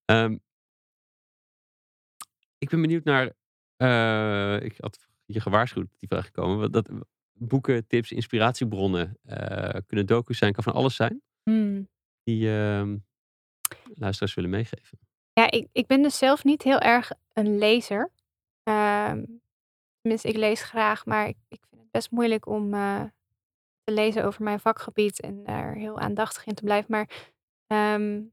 um, 0.05 0.33
ik 2.63 2.69
ben 2.69 2.81
benieuwd 2.81 3.03
naar... 3.03 3.25
ik 4.63 4.77
had 4.77 5.07
je 5.25 5.39
gewaarschuwd 5.39 5.89
dat 5.89 5.99
die 5.99 6.09
vraag 6.09 6.25
gekomen. 6.25 6.71
Dat, 6.71 6.89
boeken, 7.33 7.87
tips, 7.87 8.11
inspiratiebronnen 8.11 9.17
uh, 9.25 9.69
kunnen 9.87 10.05
docus 10.05 10.37
zijn, 10.37 10.53
kan 10.53 10.63
van 10.63 10.73
alles 10.73 10.95
zijn. 10.95 11.21
Hmm. 11.43 11.87
Die 12.23 12.47
uh, 12.47 12.93
luisteraars 13.93 14.33
willen 14.33 14.49
meegeven. 14.49 14.99
Ja, 15.33 15.51
ik, 15.51 15.67
ik 15.71 15.87
ben 15.87 16.01
dus 16.01 16.17
zelf 16.17 16.43
niet 16.43 16.63
heel 16.63 16.79
erg 16.79 17.11
een 17.33 17.57
lezer. 17.57 18.11
Uh, 18.69 19.13
tenminste, 20.01 20.27
ik 20.27 20.35
lees 20.35 20.61
graag, 20.61 21.05
maar 21.05 21.27
ik, 21.27 21.37
ik 21.47 21.59
vind 21.69 21.81
het 21.81 21.91
best 21.91 22.11
moeilijk 22.11 22.45
om 22.47 22.73
uh, 22.73 23.03
te 23.83 23.93
lezen 23.93 24.25
over 24.25 24.43
mijn 24.43 24.59
vakgebied 24.59 25.21
en 25.21 25.43
daar 25.43 25.75
heel 25.75 25.99
aandachtig 25.99 26.45
in 26.45 26.53
te 26.53 26.63
blijven. 26.63 26.91
Maar 26.91 27.31
um, 27.95 28.31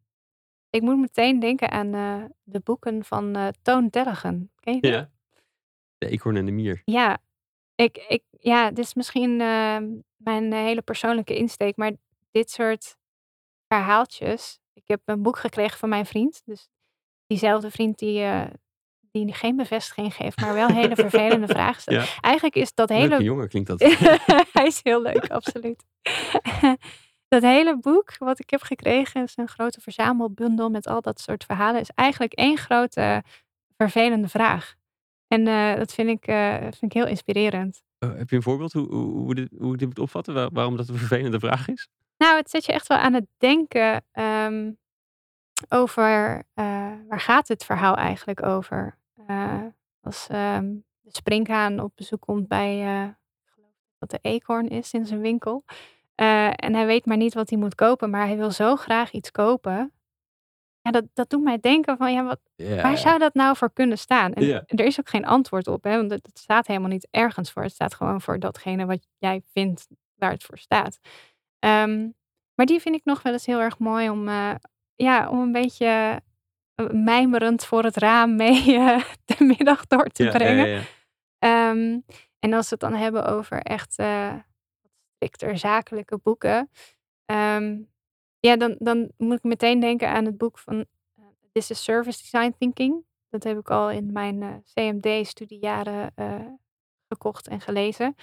ik 0.70 0.82
moet 0.82 0.98
meteen 0.98 1.40
denken 1.40 1.70
aan 1.70 1.94
uh, 1.94 2.24
de 2.42 2.60
boeken 2.60 3.04
van 3.04 3.54
Toon 3.62 3.90
Tellegen. 3.90 4.50
Ken 4.60 4.74
je 4.74 4.80
dat? 4.80 4.90
Ja. 4.90 5.10
De 5.98 6.08
eekhoorn 6.08 6.36
en 6.36 6.46
de 6.46 6.52
mier. 6.52 6.82
Ja, 6.84 7.18
ik, 7.74 7.96
ik, 8.08 8.22
ja, 8.40 8.68
dit 8.70 8.84
is 8.84 8.94
misschien 8.94 9.40
uh, 9.40 9.76
mijn 10.16 10.52
hele 10.52 10.82
persoonlijke 10.82 11.36
insteek, 11.36 11.76
maar 11.76 11.92
dit 12.30 12.50
soort 12.50 12.96
verhaaltjes. 13.68 14.58
Ik 14.72 14.82
heb 14.86 15.00
een 15.04 15.22
boek 15.22 15.38
gekregen 15.38 15.78
van 15.78 15.88
mijn 15.88 16.06
vriend. 16.06 16.42
Dus 16.44 16.68
diezelfde 17.26 17.70
vriend 17.70 17.98
die, 17.98 18.20
uh, 18.20 18.46
die 19.10 19.34
geen 19.34 19.56
bevestiging 19.56 20.14
geeft, 20.14 20.40
maar 20.40 20.54
wel 20.54 20.68
hele 20.68 20.94
vervelende 20.94 21.46
vragen 21.56 21.80
stelt. 21.80 22.06
Ja. 22.06 22.20
Eigenlijk 22.20 22.54
is 22.54 22.74
dat 22.74 22.88
hele. 22.88 23.08
Leuke 23.08 23.24
jongen 23.24 23.48
klinkt 23.48 23.68
dat. 23.68 23.80
Hij 24.52 24.66
is 24.66 24.80
heel 24.82 25.02
leuk, 25.10 25.28
absoluut. 25.30 25.84
dat 27.28 27.42
hele 27.42 27.78
boek 27.78 28.18
wat 28.18 28.38
ik 28.40 28.50
heb 28.50 28.62
gekregen 28.62 29.22
is 29.22 29.36
een 29.36 29.48
grote 29.48 29.80
verzamelbundel 29.80 30.70
met 30.70 30.86
al 30.86 31.00
dat 31.00 31.20
soort 31.20 31.44
verhalen. 31.44 31.80
Is 31.80 31.90
eigenlijk 31.94 32.32
één 32.32 32.56
grote 32.56 33.22
vervelende 33.76 34.28
vraag. 34.28 34.74
En 35.28 35.46
uh, 35.46 35.76
dat 35.76 35.92
vind 35.92 36.08
ik, 36.08 36.28
uh, 36.28 36.56
vind 36.56 36.82
ik 36.82 36.92
heel 36.92 37.06
inspirerend. 37.06 37.82
Uh, 38.04 38.16
heb 38.16 38.30
je 38.30 38.36
een 38.36 38.42
voorbeeld 38.42 38.72
hoe, 38.72 38.88
hoe, 38.88 39.12
hoe, 39.12 39.34
dit, 39.34 39.48
hoe 39.58 39.76
dit 39.76 39.88
moet 39.88 39.98
opvatten? 39.98 40.34
Waar, 40.34 40.48
waarom 40.52 40.76
dat 40.76 40.88
een 40.88 40.96
vervelende 40.96 41.38
vraag 41.38 41.68
is? 41.68 41.88
Nou, 42.16 42.36
het 42.36 42.50
zet 42.50 42.64
je 42.64 42.72
echt 42.72 42.86
wel 42.86 42.98
aan 42.98 43.12
het 43.12 43.26
denken 43.38 44.04
um, 44.12 44.78
over 45.68 46.44
waar 47.08 47.20
gaat 47.20 47.48
het 47.48 47.64
verhaal 47.64 47.96
eigenlijk 47.96 48.42
over? 48.42 48.98
als 50.00 50.28
um, 50.32 50.84
de 51.00 51.10
springhaan 51.10 51.80
op 51.80 51.92
bezoek 51.94 52.20
komt 52.20 52.48
bij, 52.48 52.78
ik 52.78 53.52
geloof 53.54 53.72
dat 53.98 54.10
de 54.10 54.18
eekhoorn 54.22 54.68
is 54.68 54.92
in 54.92 55.06
zijn 55.06 55.20
winkel. 55.20 55.64
en 56.14 56.74
hij 56.74 56.86
weet 56.86 57.06
maar 57.06 57.16
niet 57.16 57.34
wat 57.34 57.50
hij 57.50 57.58
moet 57.58 57.74
kopen, 57.74 58.10
maar 58.10 58.26
hij 58.26 58.36
wil 58.36 58.50
zo 58.50 58.76
graag 58.76 59.12
iets 59.12 59.30
kopen 59.30 59.92
ja, 60.82 60.90
dat, 60.90 61.04
dat 61.12 61.30
doet 61.30 61.42
mij 61.42 61.58
denken 61.60 61.96
van, 61.96 62.12
ja, 62.12 62.24
wat, 62.24 62.40
waar 62.56 62.98
zou 62.98 63.18
dat 63.18 63.34
nou 63.34 63.56
voor 63.56 63.72
kunnen 63.72 63.98
staan? 63.98 64.32
En 64.32 64.64
er 64.66 64.84
is 64.84 65.00
ook 65.00 65.08
geen 65.08 65.26
antwoord 65.26 65.66
op, 65.66 65.84
hè, 65.84 65.96
want 65.96 66.10
het, 66.10 66.30
staat 66.34 66.66
helemaal 66.66 66.88
niet 66.88 67.08
ergens 67.10 67.52
voor. 67.52 67.62
Het 67.62 67.72
staat 67.72 67.94
gewoon 67.94 68.20
voor 68.20 68.38
datgene 68.38 68.86
wat 68.86 69.06
jij 69.18 69.42
vindt 69.52 69.86
waar 70.14 70.30
het 70.30 70.44
voor 70.44 70.58
staat. 70.58 70.98
Ehm, 71.58 72.08
maar 72.54 72.66
die 72.66 72.80
vind 72.80 72.94
ik 72.94 73.04
nog 73.04 73.22
wel 73.22 73.32
eens 73.32 73.46
heel 73.46 73.60
erg 73.60 73.78
mooi 73.78 74.10
om, 74.10 74.28
uh, 74.28 74.54
ja, 74.94 75.28
om 75.28 75.40
een 75.40 75.52
beetje 75.52 76.22
uh, 76.76 76.90
mijmerend 76.90 77.64
voor 77.64 77.84
het 77.84 77.96
raam 77.96 78.36
mee 78.36 78.66
uh, 78.66 79.02
de 79.24 79.44
middag 79.44 79.86
door 79.86 80.06
te 80.06 80.24
ja, 80.24 80.30
brengen. 80.30 80.84
Ja, 81.38 81.70
um, 81.70 82.04
en 82.38 82.52
als 82.52 82.68
we 82.68 82.76
het 82.78 82.80
dan 82.80 82.94
hebben 82.94 83.26
over 83.26 83.62
echt 83.62 83.92
strikter 85.16 85.58
zakelijke 85.58 86.18
boeken. 86.18 86.70
Um, 87.32 87.88
ja, 88.40 88.56
dan, 88.56 88.76
dan 88.78 89.10
moet 89.16 89.36
ik 89.36 89.42
meteen 89.42 89.80
denken 89.80 90.08
aan 90.08 90.24
het 90.24 90.38
boek 90.38 90.58
van 90.58 90.74
uh, 90.74 91.24
This 91.52 91.70
is 91.70 91.82
Service 91.82 92.22
Design 92.22 92.54
Thinking. 92.58 93.04
Dat 93.28 93.44
heb 93.44 93.58
ik 93.58 93.70
al 93.70 93.90
in 93.90 94.12
mijn 94.12 94.42
eh, 94.42 94.54
CMD-studiejaren 94.74 96.12
eh, 96.14 96.46
gekocht 97.08 97.48
en 97.48 97.60
gelezen. 97.60 98.14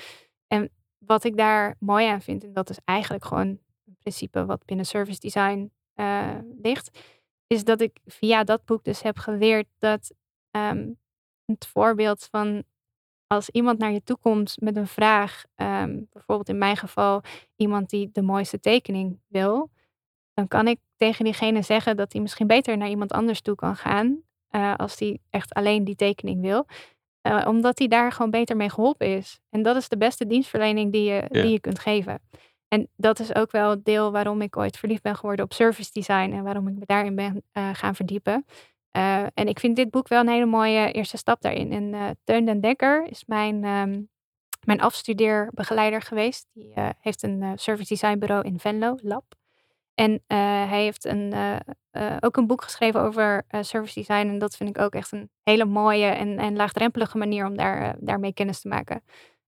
En 0.47 0.69
wat 0.97 1.23
ik 1.23 1.37
daar 1.37 1.75
mooi 1.79 2.07
aan 2.07 2.21
vind, 2.21 2.43
en 2.43 2.53
dat 2.53 2.69
is 2.69 2.79
eigenlijk 2.85 3.25
gewoon 3.25 3.47
een 3.85 3.97
principe 3.99 4.45
wat 4.45 4.65
binnen 4.65 4.85
service 4.85 5.19
design 5.19 5.71
ligt, 6.61 6.99
is 7.47 7.63
dat 7.63 7.81
ik 7.81 7.99
via 8.05 8.43
dat 8.43 8.65
boek 8.65 8.83
dus 8.83 9.01
heb 9.01 9.17
geleerd 9.17 9.67
dat 9.77 10.11
um, 10.51 10.97
het 11.45 11.67
voorbeeld 11.67 12.27
van 12.31 12.63
als 13.27 13.49
iemand 13.49 13.79
naar 13.79 13.91
je 13.91 14.03
toe 14.03 14.17
komt 14.17 14.61
met 14.61 14.75
een 14.75 14.87
vraag, 14.87 15.43
um, 15.55 16.07
bijvoorbeeld 16.11 16.49
in 16.49 16.57
mijn 16.57 16.77
geval 16.77 17.21
iemand 17.55 17.89
die 17.89 18.09
de 18.11 18.21
mooiste 18.21 18.59
tekening 18.59 19.19
wil, 19.27 19.69
dan 20.37 20.47
kan 20.47 20.67
ik 20.67 20.79
tegen 20.97 21.23
diegene 21.25 21.61
zeggen 21.61 21.97
dat 21.97 22.11
hij 22.11 22.21
misschien 22.21 22.47
beter 22.47 22.77
naar 22.77 22.89
iemand 22.89 23.11
anders 23.11 23.41
toe 23.41 23.55
kan 23.55 23.75
gaan. 23.75 24.21
Uh, 24.51 24.75
als 24.75 24.99
hij 24.99 25.19
echt 25.29 25.53
alleen 25.53 25.83
die 25.83 25.95
tekening 25.95 26.41
wil. 26.41 26.65
Uh, 27.27 27.45
omdat 27.47 27.77
hij 27.77 27.87
daar 27.87 28.11
gewoon 28.11 28.31
beter 28.31 28.55
mee 28.55 28.69
geholpen 28.69 29.07
is. 29.07 29.39
En 29.49 29.63
dat 29.63 29.75
is 29.75 29.89
de 29.89 29.97
beste 29.97 30.27
dienstverlening 30.27 30.91
die 30.91 31.03
je, 31.03 31.25
die 31.29 31.49
je 31.49 31.59
kunt 31.59 31.79
geven. 31.79 32.21
En 32.67 32.87
dat 32.95 33.19
is 33.19 33.35
ook 33.35 33.51
wel 33.51 33.69
het 33.69 33.85
deel 33.85 34.11
waarom 34.11 34.41
ik 34.41 34.57
ooit 34.57 34.77
verliefd 34.77 35.01
ben 35.01 35.15
geworden 35.15 35.45
op 35.45 35.53
service 35.53 35.91
design. 35.93 36.31
En 36.31 36.43
waarom 36.43 36.67
ik 36.67 36.75
me 36.75 36.85
daarin 36.85 37.15
ben 37.15 37.43
uh, 37.53 37.69
gaan 37.73 37.95
verdiepen. 37.95 38.45
en 39.33 39.47
ik 39.47 39.59
vind 39.59 39.75
dit 39.75 39.89
boek 39.89 40.07
wel 40.07 40.19
een 40.19 40.29
hele 40.29 40.45
mooie 40.45 40.91
eerste 40.91 41.17
stap 41.17 41.41
daarin. 41.41 41.71
En 41.71 42.17
Teun 42.23 42.45
den 42.45 42.61
Dekker 42.61 43.07
is 43.09 43.25
mijn, 43.25 43.63
um, 43.63 44.09
mijn 44.65 44.81
afstudeerbegeleider 44.81 46.01
geweest. 46.01 46.47
Die 46.53 46.73
heeft 46.99 47.23
een 47.23 47.51
service 47.55 47.93
design 47.93 48.19
bureau 48.19 48.45
in 48.45 48.59
Venlo, 48.59 48.97
Lab. 49.01 49.35
En 49.99 50.23
hij 50.67 50.81
heeft 50.83 51.05
een, 51.05 51.33
ook 52.19 52.37
een 52.37 52.47
boek 52.47 52.63
geschreven 52.63 53.01
over 53.01 53.43
service 53.61 53.93
design. 53.99 54.27
En 54.27 54.39
dat 54.39 54.55
vind 54.55 54.69
ik 54.69 54.79
ook 54.79 54.93
echt 54.93 55.11
een 55.11 55.29
hele 55.43 55.65
mooie 55.65 56.05
en, 56.05 56.37
en 56.37 56.55
laagdrempelige 56.55 57.17
manier 57.17 57.45
om 57.45 57.57
daar, 57.57 57.95
daarmee 57.99 58.33
kennis 58.33 58.61
te 58.61 58.67
maken. 58.67 59.03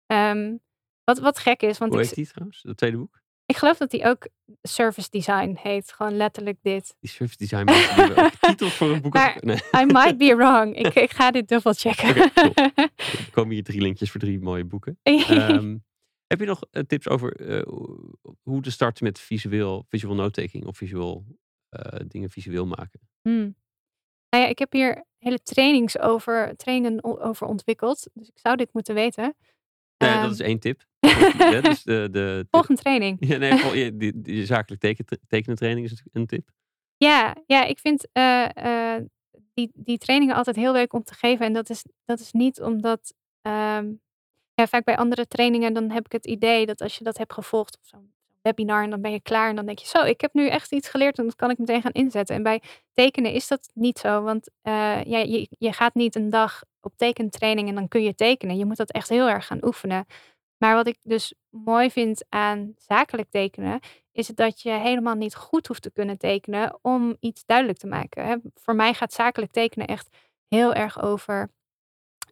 Ehm, 0.06 0.56
wat, 1.04 1.20
wat 1.20 1.40
gek 1.40 1.62
is. 1.62 1.78
Want 1.78 1.92
Hoe 1.92 2.02
ik, 2.02 2.08
heet 2.08 2.16
die 2.16 2.28
trouwens? 2.28 2.62
Dat 2.62 2.78
tweede 2.78 2.98
boek? 2.98 3.22
ik 3.46 3.58
geloof 3.58 3.78
dat 3.78 3.92
hij 3.92 4.10
ook 4.10 4.28
service 4.62 5.10
design 5.10 5.58
heet. 5.62 5.92
Gewoon 5.92 6.18
letterlijk 6.18 6.58
dit. 6.62 6.96
Die 7.00 7.10
service 7.10 7.38
design 7.38 7.66
die 7.66 7.76
hebben 7.76 8.24
ook 8.26 8.32
titels 8.40 8.74
voor 8.74 8.90
een 8.90 9.02
boek. 9.02 9.14
Maar- 9.14 9.38
Nee. 9.42 9.56
I 9.56 9.86
might 9.86 10.18
be 10.18 10.36
wrong. 10.40 10.76
Ik, 10.76 10.94
ik 10.96 11.12
ga 11.12 11.32
dit 11.32 11.48
dubbel 11.48 11.74
checken. 11.74 12.32
Cool. 12.34 12.52
Er 12.56 13.32
komen 13.32 13.54
hier 13.54 13.64
drie 13.64 13.82
linkjes 13.82 14.12
voor 14.12 14.20
drie 14.20 14.40
mooie 14.40 14.66
boeken. 14.66 15.00
Ehm, 15.04 15.78
heb 16.30 16.40
je 16.40 16.46
nog 16.46 16.62
eh, 16.72 16.84
tips 16.84 17.08
over 17.08 17.36
eh, 17.36 17.62
hoe- 18.44 18.62
te 18.62 18.72
starten 18.72 19.04
met 19.04 19.20
visueel, 19.20 19.86
visual 19.90 20.16
note-taking 20.16 20.66
of 20.66 20.78
visueel 20.78 21.26
eh, 21.70 22.00
dingen 22.08 22.30
visueel 22.30 22.66
maken? 22.66 23.00
Hmm. 23.22 23.56
Nou 24.30 24.44
ja, 24.44 24.50
ik 24.50 24.60
heb 24.60 24.72
hier 24.72 25.06
hele 25.18 25.42
trainings 25.44 26.00
over, 26.00 26.56
trainingen 26.56 27.04
over 27.04 27.48
ontwikkeld. 27.48 28.10
Dus 28.14 28.28
ik 28.28 28.38
zou 28.40 28.56
dit 28.56 28.74
moeten 28.74 28.94
weten. 28.96 29.36
Nee, 29.98 30.10
Ehm, 30.10 30.22
dat 30.22 30.32
is 30.32 30.40
één 30.40 30.60
tip. 30.60 30.88
Ja, 31.38 31.62
dus 31.62 31.84
de, 31.84 32.08
de, 32.12 32.46
Volgende 32.52 32.82
training. 32.82 33.18
ja, 33.30 33.38
nee, 33.38 33.58
vol- 33.58 33.74
ja, 33.74 33.90
die, 33.90 34.22
die 34.22 34.46
zakelijk 34.46 34.82
teken, 34.82 35.06
tekenen 35.28 35.58
training 35.58 35.86
is 35.86 35.92
natuurlijk 35.92 36.16
een 36.18 36.26
tip. 36.38 36.50
Ja, 36.98 37.36
ja 37.46 37.64
ik 37.66 37.80
vind 37.80 38.08
die, 39.54 39.72
die 39.74 39.98
trainingen 39.98 40.36
altijd 40.36 40.56
heel 40.56 40.72
leuk 40.74 40.94
om 40.94 41.04
te 41.04 41.14
geven. 41.14 41.46
En 41.46 41.54
dat 41.54 41.70
is, 41.70 41.86
dat 42.06 42.20
is 42.20 42.32
niet 42.32 42.62
omdat. 42.62 43.14
ehm, 43.42 43.94
ja, 44.60 44.68
vaak 44.68 44.84
bij 44.84 44.98
andere 44.98 45.28
trainingen 45.28 45.74
dan 45.74 45.90
heb 45.90 46.06
ik 46.06 46.12
het 46.12 46.26
idee 46.26 46.66
dat 46.66 46.82
als 46.82 46.98
je 46.98 47.04
dat 47.04 47.18
hebt 47.18 47.34
gevolgd 47.34 47.78
of 47.82 47.88
zo'n 47.88 48.14
webinar 48.42 48.84
en 48.84 48.90
dan 48.90 49.02
ben 49.02 49.12
je 49.12 49.22
klaar 49.22 49.50
en 49.50 49.56
dan 49.56 49.66
denk 49.66 49.80
je 49.80 49.88
zo, 49.88 50.04
ik 50.04 50.22
heb 50.22 50.34
nu 50.34 50.48
echt 50.48 50.72
iets 50.72 50.90
geleerd 50.90 51.18
en 51.18 51.26
dat 51.26 51.36
kan 51.36 51.50
ik 51.50 51.58
meteen 51.58 51.82
gaan 51.82 51.92
inzetten. 51.92 52.36
En 52.36 52.44
bij 52.44 52.62
tekenen 52.94 53.32
is 53.32 53.48
dat 53.48 53.70
niet 53.74 54.00
zo, 54.00 54.22
want 54.22 54.50
eh, 54.62 55.04
ja, 55.04 55.18
je, 55.18 55.48
je 55.50 55.74
gaat 55.74 55.94
niet 55.94 56.16
een 56.16 56.30
dag 56.30 56.64
op 56.82 56.94
tekentraining 56.98 57.68
en 57.70 57.76
dan 57.76 57.88
kun 57.88 58.04
je 58.04 58.16
tekenen. 58.16 58.58
Je 58.58 58.66
moet 58.66 58.78
dat 58.78 58.92
echt 58.92 59.10
heel 59.10 59.30
erg 59.30 59.46
gaan 59.46 59.66
oefenen. 59.66 60.06
Maar 60.58 60.76
wat 60.76 60.88
ik 60.88 60.98
dus 61.02 61.34
mooi 61.50 61.92
vind 61.92 62.26
aan 62.30 62.74
zakelijk 62.78 63.30
tekenen, 63.30 63.80
is 64.12 64.28
dat 64.28 64.62
je 64.62 64.72
helemaal 64.72 65.16
niet 65.16 65.36
goed 65.36 65.68
hoeft 65.68 65.82
te 65.82 65.92
kunnen 65.92 66.18
tekenen 66.18 66.80
om 66.82 67.18
iets 67.20 67.46
duidelijk 67.46 67.80
te 67.80 67.88
maken. 67.88 68.42
Voor 68.54 68.76
mij 68.76 68.94
gaat 68.94 69.14
zakelijk 69.14 69.52
tekenen 69.52 69.88
echt 69.88 70.18
heel 70.48 70.74
erg 70.74 71.02
over 71.02 71.50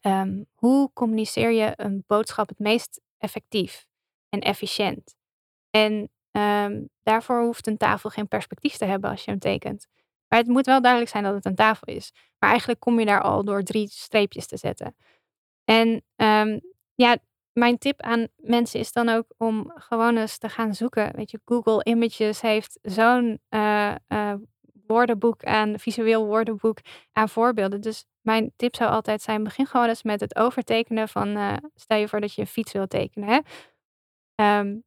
ehm, 0.02 0.44
hoe 0.56 0.92
communiceer 0.94 1.52
je 1.52 1.74
een 1.76 2.04
boodschap 2.08 2.50
het 2.50 2.60
meest 2.60 3.02
effectief 3.18 3.88
en 4.30 4.40
efficiënt. 4.40 5.16
En 5.70 6.10
ehm, 6.32 6.84
daarvoor 7.04 7.42
hoeft 7.42 7.68
een 7.68 7.78
tafel 7.78 8.10
geen 8.10 8.28
perspectief 8.28 8.78
te 8.78 8.86
hebben 8.86 9.10
als 9.10 9.24
je 9.24 9.32
hem 9.32 9.40
tekent. 9.40 9.88
Maar 10.28 10.40
het 10.40 10.48
moet 10.48 10.66
wel 10.66 10.82
duidelijk 10.82 11.12
zijn 11.12 11.24
dat 11.24 11.34
het 11.34 11.46
een 11.46 11.56
tafel 11.56 11.94
is. 11.94 12.12
Maar 12.40 12.50
eigenlijk 12.50 12.80
kom 12.80 13.00
je 13.00 13.06
daar 13.06 13.22
al 13.22 13.44
door 13.44 13.64
drie 13.64 13.88
streepjes 13.88 14.48
te 14.48 14.58
zetten. 14.58 14.96
En 15.64 16.04
ehm, 16.16 16.60
ja, 16.96 17.18
mijn 17.54 17.78
tip 17.78 18.02
aan 18.02 18.28
mensen 18.36 18.80
is 18.80 18.92
dan 18.92 19.10
ook 19.10 19.34
om 19.38 19.72
gewoon 19.76 20.18
eens 20.18 20.38
te 20.38 20.50
gaan 20.50 20.76
zoeken. 20.76 21.16
Weet 21.16 21.32
je, 21.32 21.42
Google 21.46 21.84
Images 21.84 22.42
heeft 22.42 22.80
zo'n 22.82 23.40
eh, 23.50 23.96
eh, 24.08 24.34
woordenboek 24.88 25.44
aan, 25.44 25.80
visueel 25.80 26.26
woordenboek 26.26 26.78
aan 27.12 27.30
voorbeelden. 27.30 27.82
Dus 27.82 28.06
mijn 28.22 28.52
tip 28.56 28.76
zou 28.76 28.90
altijd 28.92 29.22
zijn, 29.22 29.44
begin 29.44 29.66
gewoon 29.66 29.88
eens 29.88 30.04
met 30.04 30.20
het 30.20 30.36
overtekenen 30.36 31.08
van, 31.10 31.36
eh, 31.36 31.54
stel 31.76 31.98
je 31.98 32.08
voor 32.08 32.22
dat 32.22 32.34
je 32.34 32.42
een 32.42 32.48
fiets 32.48 32.72
wil 32.72 32.88
tekenen. 32.88 33.30
Hè? 33.30 33.40
Ehm, 34.36 34.78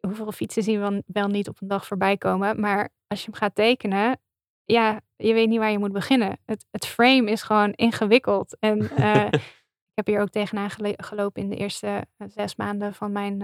hoeveel 0.00 0.32
fietsen 0.32 0.62
zien 0.62 0.80
we 0.80 1.02
wel- 1.06 1.28
niet 1.28 1.48
op 1.48 1.60
een 1.60 1.68
dag 1.68 1.86
voorbij 1.86 2.16
komen. 2.16 2.60
Maar 2.60 2.88
als 3.06 3.20
je 3.24 3.30
hem 3.30 3.40
gaat 3.40 3.54
tekenen, 3.54 4.20
ja, 4.64 5.00
je 5.16 5.32
weet 5.32 5.48
niet 5.48 5.58
waar 5.58 5.70
je 5.70 5.78
moet 5.78 5.92
beginnen. 5.92 6.38
Het, 6.44 6.66
het 6.70 6.86
frame 6.86 7.30
is 7.30 7.42
gewoon 7.42 7.72
ingewikkeld. 7.72 8.56
En 8.58 8.78
eh, 8.96 9.26
ik 9.26 9.94
heb 9.94 10.06
hier 10.06 10.20
ook 10.20 10.30
tegenaan 10.30 10.70
gelopen 10.96 11.42
in 11.42 11.48
de 11.48 11.56
eerste 11.56 12.06
eh, 12.16 12.28
zes 12.28 12.56
maanden 12.56 12.94
van 12.94 13.12
mijn 13.12 13.42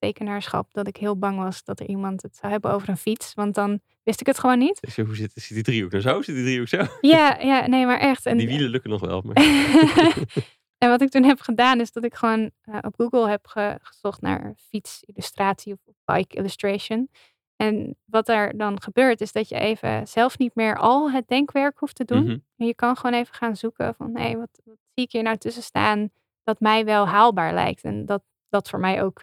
tekenaarschap. 0.00 0.72
Dat 0.72 0.86
ik 0.86 0.96
heel 0.96 1.18
bang 1.18 1.38
was 1.38 1.64
dat 1.64 1.80
er 1.80 1.86
iemand 1.86 2.22
het 2.22 2.36
zou 2.36 2.52
hebben 2.52 2.70
over 2.72 2.88
een 2.88 2.96
fiets. 2.96 3.34
Want 3.34 3.54
dan 3.54 3.80
wist 4.02 4.20
ik 4.20 4.26
het 4.26 4.38
gewoon 4.38 4.58
niet. 4.58 4.80
Dus 4.80 4.96
hoe 4.96 5.14
zit, 5.16 5.32
zit 5.34 5.54
die 5.54 5.62
driehoek 5.62 5.90
nou 5.90 6.02
zo? 6.02 6.22
Zit 6.22 6.34
die 6.34 6.44
driehoek 6.44 6.68
zo? 6.68 6.82
Ja, 7.00 7.38
ja 7.40 7.66
nee, 7.66 7.86
maar 7.86 7.98
echt. 7.98 8.26
En, 8.26 8.36
Die 8.36 8.48
wielen 8.48 8.70
lukken 8.70 8.90
nog 8.90 9.00
wel. 9.00 9.22
Maar... 9.24 9.36
en 10.82 10.88
wat 10.88 11.00
ik 11.00 11.08
toen 11.10 11.24
heb 11.24 11.40
gedaan, 11.40 11.80
is 11.80 11.92
dat 11.92 12.04
ik 12.04 12.14
gewoon 12.14 12.50
eh, 12.62 12.78
op 12.80 12.94
Google 12.96 13.28
heb 13.28 13.46
ge- 13.46 13.78
gezocht 13.82 14.20
naar 14.20 14.54
fietsillustratie 14.68 15.72
of 15.72 15.94
bike 16.04 16.36
illustration. 16.36 17.08
En 17.56 17.96
wat 18.04 18.28
er 18.28 18.56
dan 18.56 18.82
gebeurt, 18.82 19.20
is 19.20 19.32
dat 19.32 19.48
je 19.48 19.58
even 19.58 20.08
zelf 20.08 20.38
niet 20.38 20.54
meer 20.54 20.76
al 20.78 21.10
het 21.10 21.28
denkwerk 21.28 21.78
hoeft 21.78 21.94
te 21.94 22.04
doen. 22.04 22.22
Mhm. 22.24 22.38
En 22.56 22.66
je 22.66 22.74
kan 22.74 22.96
gewoon 22.96 23.20
even 23.20 23.34
gaan 23.34 23.56
zoeken 23.56 23.94
van, 23.94 24.16
hé, 24.16 24.36
wat, 24.36 24.60
wat 24.64 24.76
zie 24.94 25.04
ik 25.04 25.12
hier 25.12 25.22
nou 25.22 25.36
tussen 25.36 25.62
staan 25.62 26.10
dat 26.42 26.60
mij 26.60 26.84
wel 26.84 27.06
haalbaar 27.08 27.54
lijkt. 27.54 27.82
En 27.82 28.06
dat 28.06 28.22
dat 28.48 28.68
voor 28.68 28.80
mij 28.80 29.02
ook 29.02 29.22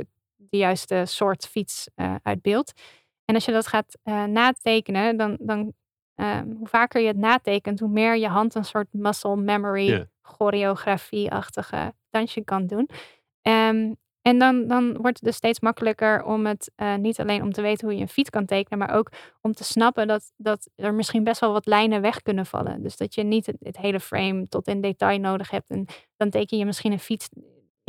de 0.50 0.58
juiste 0.58 1.04
soort 1.06 1.48
fiets 1.48 1.90
eh 1.96 2.16
uitbeeldt. 2.24 2.74
En 3.26 3.36
als 3.36 3.46
je 3.46 3.52
dat 3.52 3.68
gaat 3.68 3.98
eh, 4.04 4.24
natekenen, 4.24 5.18
dan, 5.18 5.38
dan 5.40 5.74
ehm, 6.16 6.52
hoe 6.52 6.68
vaker 6.68 7.02
je 7.02 7.08
het 7.08 7.18
natekent, 7.18 7.80
hoe 7.80 7.90
meer 7.90 8.18
je 8.18 8.28
hand 8.28 8.56
een 8.56 8.66
soort 8.66 8.88
muscle 8.92 9.36
memory, 9.36 10.08
choreografie-achtige 10.22 11.94
dansje 12.10 12.44
kan 12.44 12.68
doen. 12.68 12.90
Ehm, 13.42 13.94
en 14.22 14.38
dan, 14.38 14.68
dan 14.68 14.92
wordt 14.94 15.18
het 15.18 15.24
dus 15.24 15.36
steeds 15.36 15.60
makkelijker 15.60 16.24
om 16.24 16.46
het 16.46 16.72
eh, 16.76 16.96
niet 16.96 17.20
alleen 17.20 17.42
om 17.42 17.52
te 17.52 17.62
weten 17.62 17.88
hoe 17.88 17.96
je 17.96 18.02
een 18.02 18.08
fiets 18.08 18.30
kan 18.30 18.46
tekenen, 18.46 18.80
maar 18.80 18.96
ook 18.96 19.12
om 19.42 19.54
te 19.54 19.64
snappen 19.64 20.08
dat, 20.08 20.32
dat 20.38 20.70
er 20.76 20.94
misschien 20.94 21.24
best 21.24 21.40
wel 21.40 21.52
wat 21.52 21.66
lijnen 21.66 22.02
weg 22.02 22.22
kunnen 22.22 22.46
vallen. 22.46 22.82
Dus 22.84 22.98
dat 22.98 23.16
je 23.16 23.24
niet 23.24 23.46
het, 23.46 23.56
het 23.60 23.78
hele 23.78 24.00
frame 24.00 24.48
tot 24.48 24.68
in 24.68 24.82
detail 24.82 25.20
nodig 25.20 25.50
hebt. 25.50 25.70
En 25.70 25.86
dan 26.18 26.30
teken 26.30 26.58
je 26.58 26.66
misschien 26.66 26.92
een 26.92 27.00
fiets. 27.00 27.30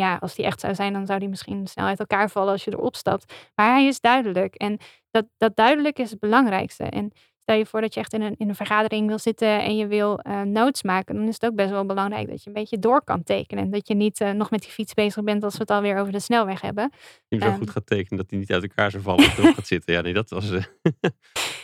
Ja, 0.01 0.16
als 0.20 0.35
die 0.35 0.45
echt 0.45 0.61
zou 0.61 0.75
zijn, 0.75 0.93
dan 0.93 1.07
zou 1.07 1.19
die 1.19 1.29
misschien 1.29 1.66
snel 1.66 1.87
uit 1.87 1.99
elkaar 1.99 2.31
vallen 2.31 2.53
als 2.53 2.65
je 2.65 2.73
erop 2.73 2.97
stapt. 2.97 3.33
Maar 3.55 3.73
hij 3.73 3.87
is 3.87 4.01
duidelijk. 4.01 4.55
En 4.55 4.79
dat, 5.11 5.27
dat 5.37 5.57
duidelijk 5.57 5.99
is 5.99 6.11
het 6.11 6.20
belangrijkste. 6.20 6.85
En 6.85 7.12
stel 7.39 7.57
je 7.57 7.66
voor 7.66 7.81
dat 7.81 7.95
je 7.95 8.01
echt 8.01 8.12
in 8.12 8.23
een, 8.23 8.35
in 8.39 8.49
een 8.49 8.55
vergadering 8.55 9.07
wil 9.09 9.19
zitten 9.19 9.62
en 9.62 9.77
je 9.77 9.87
wil 9.87 10.19
eh, 10.19 10.41
notes 10.43 10.83
maken, 10.83 11.15
dan 11.15 11.29
is 11.29 11.35
het 11.35 11.47
ook 11.47 11.55
best 11.55 11.70
wel 11.70 11.87
belangrijk 11.87 12.29
dat 12.29 12.43
je 12.43 12.49
een 12.49 12.55
beetje 12.55 12.79
door 12.79 13.05
kan 13.05 13.23
tekenen. 13.23 13.65
En 13.65 13.70
dat 13.70 13.89
je 13.89 13.95
niet 13.95 14.20
eh, 14.20 14.31
nog 14.31 14.51
met 14.51 14.61
die 14.61 14.70
fiets 14.70 14.95
bezig 14.95 15.23
bent 15.25 15.43
als 15.45 15.53
we 15.55 15.61
het 15.61 15.70
alweer 15.70 15.99
over 15.99 16.12
de 16.12 16.20
snelweg 16.20 16.61
hebben. 16.61 16.93
Hem 17.29 17.41
zo 17.41 17.47
Ehm. 17.47 17.57
goed 17.59 17.70
gaat 17.70 17.87
tekenen 17.87 18.19
dat 18.19 18.31
hij 18.31 18.39
niet 18.39 18.53
uit 18.53 18.62
elkaar 18.62 18.91
zou 18.91 19.03
vallen. 19.03 19.25
of 19.25 19.39
erop 19.39 19.55
gaat 19.55 19.66
zitten. 19.66 19.95
Ja, 19.95 20.01
nee, 20.01 20.12
dat 20.15 20.31
was... 20.31 20.51
eh, 20.51 20.62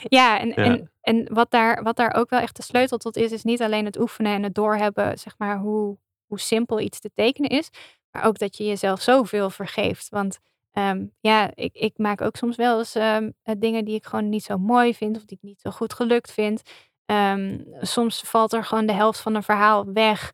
Ja, 0.08 0.38
en, 0.40 0.48
Ja. 0.54 0.54
en, 0.54 0.90
en 1.00 1.26
wat, 1.34 1.50
daar, 1.50 1.82
wat 1.82 1.96
daar 1.96 2.14
ook 2.14 2.30
wel 2.30 2.40
echt 2.40 2.56
de 2.56 2.62
sleutel 2.62 2.98
tot 2.98 3.16
is, 3.16 3.32
is 3.32 3.42
niet 3.44 3.62
alleen 3.62 3.84
het 3.84 3.98
oefenen 3.98 4.32
en 4.32 4.42
het 4.42 4.54
doorhebben, 4.54 5.18
zeg 5.18 5.34
maar, 5.38 5.58
hoe, 5.58 5.98
hoe 6.26 6.40
simpel 6.40 6.80
iets 6.80 7.00
te 7.00 7.10
tekenen 7.14 7.50
is, 7.50 7.68
maar 8.14 8.24
ook 8.26 8.38
dat 8.38 8.56
je 8.56 8.64
jezelf 8.64 9.00
zoveel 9.02 9.50
vergeeft. 9.50 10.08
Want 10.08 10.38
ehm, 10.72 11.06
ja, 11.20 11.50
ik, 11.54 11.74
ik 11.74 11.98
maak 11.98 12.20
ook 12.20 12.36
soms 12.36 12.56
wel 12.56 12.78
eens 12.78 12.94
ehm, 12.94 13.30
eh, 13.42 13.54
dingen 13.58 13.84
die 13.84 13.94
ik 13.94 14.04
gewoon 14.04 14.28
niet 14.28 14.44
zo 14.44 14.58
mooi 14.58 14.94
vind 14.94 15.16
of 15.16 15.24
die 15.24 15.36
ik 15.36 15.42
niet 15.48 15.60
zo 15.60 15.70
goed 15.70 15.92
gelukt 15.94 16.32
vind. 16.32 16.62
Ehm, 17.06 17.58
soms 17.80 18.20
valt 18.20 18.52
er 18.52 18.64
gewoon 18.64 18.86
de 18.86 18.92
helft 18.92 19.20
van 19.20 19.34
een 19.34 19.42
verhaal 19.42 19.92
weg. 19.92 20.32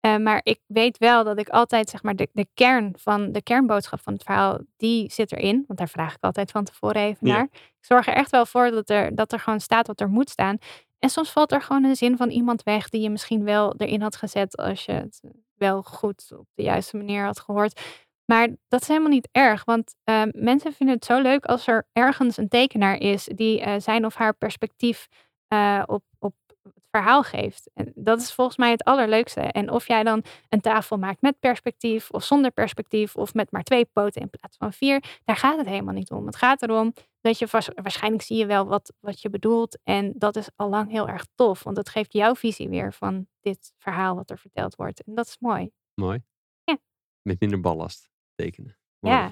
Eh, 0.00 0.16
maar 0.16 0.40
ik 0.42 0.60
weet 0.66 0.98
wel 0.98 1.24
dat 1.24 1.38
ik 1.38 1.48
altijd, 1.48 1.90
zeg 1.90 2.02
maar, 2.02 2.16
de, 2.16 2.28
de 2.32 2.46
kern 2.54 2.94
van 2.98 3.32
de 3.32 3.42
kernboodschap 3.42 4.00
van 4.00 4.12
het 4.12 4.22
verhaal, 4.22 4.58
die 4.76 5.12
zit 5.12 5.32
erin. 5.32 5.64
Want 5.66 5.78
daar 5.78 5.88
vraag 5.88 6.14
ik 6.14 6.22
altijd 6.24 6.50
van 6.50 6.64
tevoren 6.64 7.02
even 7.02 7.26
Ja. 7.26 7.32
naar. 7.34 7.44
Ik 7.52 7.76
zorg 7.80 8.06
er 8.06 8.14
echt 8.14 8.30
wel 8.30 8.46
voor 8.46 8.70
dat 8.70 8.90
er, 8.90 9.14
dat 9.14 9.32
er 9.32 9.40
gewoon 9.40 9.60
staat 9.60 9.86
wat 9.86 10.00
er 10.00 10.08
moet 10.08 10.30
staan. 10.30 10.58
En 10.98 11.10
soms 11.10 11.30
valt 11.30 11.52
er 11.52 11.62
gewoon 11.62 11.84
een 11.84 11.96
zin 11.96 12.16
van 12.16 12.28
iemand 12.30 12.62
weg 12.62 12.88
die 12.88 13.00
je 13.00 13.10
misschien 13.10 13.44
wel 13.44 13.74
erin 13.76 14.00
had 14.02 14.16
gezet 14.16 14.56
als 14.56 14.84
je 14.84 14.92
het 14.92 15.20
wel 15.56 15.82
goed 15.82 16.32
op 16.36 16.46
de 16.54 16.62
juiste 16.62 16.96
manier 16.96 17.24
had 17.24 17.40
gehoord. 17.40 17.80
Maar 18.24 18.48
dat 18.68 18.80
is 18.80 18.88
helemaal 18.88 19.10
niet 19.10 19.28
erg, 19.32 19.64
want 19.64 19.94
eh, 20.04 20.22
mensen 20.30 20.72
vinden 20.72 20.94
het 20.94 21.04
zo 21.04 21.20
leuk 21.20 21.44
als 21.44 21.66
er 21.66 21.86
ergens 21.92 22.36
een 22.36 22.48
tekenaar 22.48 22.96
is 22.96 23.24
die 23.24 23.60
eh, 23.60 23.80
zijn 23.80 24.04
of 24.04 24.14
haar 24.14 24.34
perspectief 24.34 25.08
eh, 25.48 25.82
op, 25.86 26.04
op 26.18 26.34
het 26.74 26.84
verhaal 26.90 27.22
geeft. 27.22 27.70
En 27.74 27.92
dat 27.94 28.20
is 28.20 28.32
volgens 28.32 28.56
mij 28.56 28.70
het 28.70 28.84
allerleukste. 28.84 29.40
En 29.40 29.70
of 29.70 29.86
jij 29.86 30.02
dan 30.02 30.22
een 30.48 30.60
tafel 30.60 30.96
maakt 30.98 31.22
met 31.22 31.38
perspectief 31.38 32.10
of 32.10 32.24
zonder 32.24 32.50
perspectief 32.50 33.16
of 33.16 33.34
met 33.34 33.50
maar 33.50 33.62
twee 33.62 33.84
poten 33.84 34.20
in 34.20 34.30
plaats 34.30 34.56
van 34.56 34.72
vier, 34.72 35.20
daar 35.24 35.36
gaat 35.36 35.58
het 35.58 35.66
helemaal 35.66 35.94
niet 35.94 36.10
om. 36.10 36.26
Het 36.26 36.36
gaat 36.36 36.62
erom 36.62 36.92
dat 37.20 37.38
je 37.38 37.48
vast- 37.48 37.74
waarschijnlijk 37.74 38.22
zie 38.22 38.36
je 38.36 38.46
wel 38.46 38.66
wat, 38.66 38.92
wat 39.00 39.20
je 39.22 39.30
bedoelt. 39.30 39.78
En 39.82 40.12
dat 40.16 40.36
is 40.36 40.48
al 40.56 40.68
lang 40.68 40.90
heel 40.90 41.08
erg 41.08 41.26
tof, 41.34 41.62
want 41.62 41.76
het 41.76 41.88
geeft 41.88 42.12
jouw 42.12 42.34
visie 42.34 42.68
weer 42.68 42.92
van 42.92 43.26
dit 43.40 43.72
verhaal 43.78 44.14
wat 44.14 44.30
er 44.30 44.38
verteld 44.38 44.74
wordt. 44.74 45.02
En 45.04 45.14
dat 45.14 45.26
is 45.26 45.36
mooi. 45.38 45.70
mooi. 45.94 46.22
Ja. 46.64 46.78
Met 47.22 47.40
minder 47.40 47.60
ballast 47.60 48.10
tekenen. 48.34 48.78
Mooi. 48.98 49.16
Ja, 49.16 49.30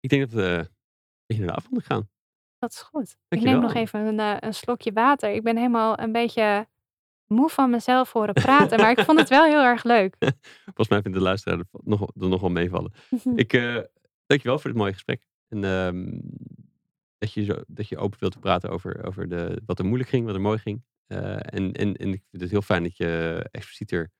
Ik 0.00 0.08
denk 0.08 0.22
dat 0.22 0.32
we 0.32 0.70
in 1.26 1.46
de 1.46 1.52
afronding 1.52 1.86
gaan. 1.86 2.08
Dat 2.58 2.72
is 2.72 2.80
goed. 2.80 3.16
Ik 3.28 3.40
neem 3.40 3.60
nog 3.60 3.74
even 3.74 4.00
een, 4.00 4.20
eh, 4.20 4.36
een 4.40 4.54
slokje 4.54 4.92
water. 4.92 5.30
Ik 5.30 5.42
ben 5.42 5.56
helemaal 5.56 5.98
een 5.98 6.12
beetje 6.12 6.66
moe 7.26 7.48
van 7.48 7.70
mezelf 7.70 8.12
horen 8.12 8.34
praten, 8.34 8.80
maar 8.80 8.90
ik 8.90 9.04
vond 9.04 9.18
het 9.18 9.28
wel 9.28 9.44
heel 9.44 9.62
erg 9.62 9.84
leuk. 9.84 10.16
Volgens 10.64 10.88
mij 10.88 11.02
vindt 11.02 11.16
de 11.16 11.24
luisteraar 11.24 11.58
er 11.58 11.66
nog, 11.70 12.00
er 12.00 12.28
nog 12.28 12.40
wel 12.40 12.50
meevallen. 12.50 12.92
Ik, 13.34 13.52
eh 13.52 13.78
dankjewel 14.26 14.58
voor 14.58 14.70
dit 14.70 14.78
mooie 14.78 14.92
gesprek. 14.92 15.26
En 15.48 15.64
ehm, 15.64 16.20
dat 17.18 17.32
je, 17.32 17.44
zo, 17.44 17.54
dat 17.66 17.88
je 17.88 17.96
open 17.96 18.18
wilt 18.20 18.32
te 18.32 18.38
praten 18.38 18.70
over, 18.70 19.04
over 19.04 19.28
de, 19.28 19.62
wat 19.66 19.78
er 19.78 19.84
moeilijk 19.84 20.10
ging, 20.10 20.26
wat 20.26 20.34
er 20.34 20.40
mooi 20.40 20.58
ging. 20.58 20.82
Eh, 21.06 21.34
en, 21.34 21.72
en, 21.72 21.96
en 21.96 22.12
ik 22.12 22.24
vind 22.30 22.42
het 22.42 22.50
heel 22.50 22.62
fijn 22.62 22.82
dat 22.82 22.96
je 22.96 23.40
explicieter 23.50 24.10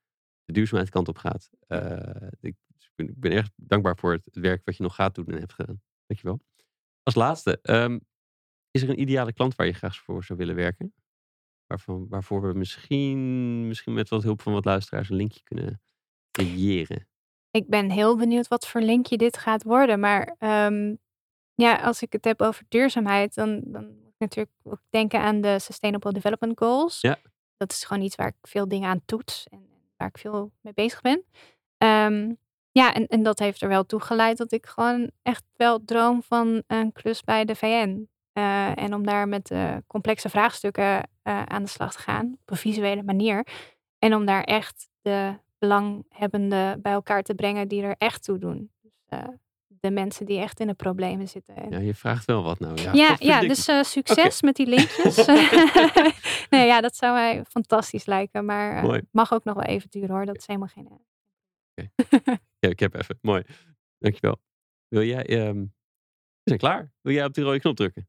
de 0.44 0.52
duurzaamheidskant 0.52 1.08
op 1.08 1.18
gaat. 1.18 1.50
Uh, 1.68 2.28
ik, 2.40 2.56
ben, 2.94 3.08
ik 3.08 3.20
ben 3.20 3.32
erg 3.32 3.48
dankbaar 3.56 3.96
voor 3.96 4.12
het, 4.12 4.28
werk 4.32 4.64
wat 4.64 4.76
je 4.76 4.82
nog 4.82 4.94
gaat 4.94 5.14
doen 5.14 5.26
en 5.26 5.38
hebt 5.38 5.52
gedaan. 5.52 5.80
Dankjewel. 6.06 6.40
Als 7.02 7.14
laatste, 7.14 7.58
um, 7.62 8.00
is 8.76 8.82
er 8.82 8.88
een 8.88 9.00
ideale 9.00 9.32
klant 9.32 9.54
waar 9.54 9.66
je 9.66 9.72
graag 9.72 9.96
voor 9.96 10.24
zou 10.24 10.38
willen 10.38 10.54
werken? 10.54 10.94
Waarvan, 11.66 12.08
waarvoor 12.08 12.42
we 12.42 12.58
misschien, 12.58 13.66
misschien 13.66 13.92
met 13.92 14.08
wat 14.08 14.22
hulp 14.22 14.42
van 14.42 14.52
wat 14.52 14.64
luisteraars 14.64 15.10
een 15.10 15.16
linkje 15.16 15.42
kunnen 15.42 15.80
creëren. 16.30 17.08
Ik 17.50 17.68
ben 17.68 17.90
heel 17.90 18.16
benieuwd 18.16 18.48
wat 18.48 18.66
voor 18.66 18.80
linkje 18.80 19.16
dit 19.16 19.38
gaat 19.38 19.62
worden. 19.62 20.00
Maar 20.00 20.36
um, 20.38 20.98
ja, 21.54 21.76
als 21.76 22.02
ik 22.02 22.12
het 22.12 22.24
heb 22.24 22.42
over 22.42 22.64
duurzaamheid, 22.68 23.34
dan, 23.34 23.60
dan 23.64 23.84
moet 23.84 24.12
ik 24.12 24.18
natuurlijk 24.18 24.56
ook 24.62 24.82
denken 24.90 25.20
aan 25.20 25.40
de 25.40 25.58
Sustainable 25.58 26.12
Development 26.12 26.58
Goals. 26.58 27.00
Ja. 27.00 27.18
Dat 27.56 27.72
is 27.72 27.84
gewoon 27.84 28.02
iets 28.02 28.14
waar 28.14 28.28
ik 28.28 28.48
veel 28.48 28.68
dingen 28.68 28.88
aan 28.88 29.04
toets 29.04 29.46
en 29.50 29.68
waar 29.96 30.08
ik 30.08 30.18
veel 30.18 30.52
mee 30.60 30.74
bezig 30.74 31.00
ben. 31.00 31.24
Um, 31.78 32.38
ja, 32.70 32.94
en, 32.94 33.06
en 33.06 33.22
dat 33.22 33.38
heeft 33.38 33.62
er 33.62 33.68
wel 33.68 33.86
toe 33.86 34.00
geleid 34.00 34.36
dat 34.36 34.52
ik 34.52 34.66
gewoon 34.66 35.10
echt 35.22 35.44
wel 35.56 35.84
droom 35.84 36.22
van 36.22 36.62
een 36.66 36.92
klus 36.92 37.22
bij 37.22 37.44
de 37.44 37.54
VN. 37.54 38.08
Uh, 38.38 38.78
en 38.78 38.94
om 38.94 39.06
daar 39.06 39.28
met 39.28 39.50
uh, 39.50 39.76
complexe 39.86 40.28
vraagstukken 40.28 40.84
uh, 40.84 41.42
aan 41.42 41.62
de 41.62 41.68
slag 41.68 41.92
te 41.92 41.98
gaan, 41.98 42.36
op 42.40 42.50
een 42.50 42.56
visuele 42.56 43.02
manier. 43.02 43.46
En 43.98 44.14
om 44.14 44.26
daar 44.26 44.42
echt 44.42 44.88
de 45.00 45.34
belanghebbenden 45.58 46.82
bij 46.82 46.92
elkaar 46.92 47.22
te 47.22 47.34
brengen 47.34 47.68
die 47.68 47.82
er 47.82 47.94
echt 47.98 48.24
toe 48.24 48.38
doen. 48.38 48.70
Dus, 48.80 49.18
de 49.80 49.90
mensen 49.90 50.26
die 50.26 50.38
echt 50.38 50.60
in 50.60 50.66
de 50.66 50.74
problemen 50.74 51.28
zitten. 51.28 51.70
Ja, 51.70 51.78
je 51.78 51.94
vraagt 51.94 52.24
wel 52.24 52.42
wat 52.42 52.58
nou. 52.58 52.82
Ja, 52.82 52.92
ja, 52.92 53.16
ja 53.18 53.40
dus 53.40 53.64
succes 53.64 54.16
okay. 54.18 54.38
met 54.40 54.56
die 54.56 54.66
linkjes. 54.66 55.26
nee, 56.50 56.66
ja, 56.66 56.80
dat 56.80 56.96
zou 56.96 57.12
mij 57.12 57.44
fantastisch 57.48 58.06
lijken. 58.06 58.44
Maar 58.44 59.02
mag 59.10 59.32
ook 59.32 59.44
nog 59.44 59.54
wel 59.54 59.64
even 59.64 59.90
duren 59.90 60.10
hoor. 60.10 60.24
Dat 60.24 60.36
is 60.36 60.46
helemaal 60.46 60.68
geen... 60.68 60.88
Okay. 61.74 61.90
ja, 62.58 62.68
ik 62.68 62.80
heb 62.80 62.94
even. 62.94 63.18
Mooi. 63.20 63.42
Dankjewel. 63.98 64.40
Wil 64.88 65.02
jij... 65.02 65.48
Um... 65.48 65.74
We 66.42 66.52
zijn 66.52 66.58
klaar. 66.58 66.92
Wil 67.00 67.12
jij 67.14 67.24
op 67.24 67.34
die 67.34 67.44
rode 67.44 67.60
knop 67.60 67.76
drukken? 67.76 68.08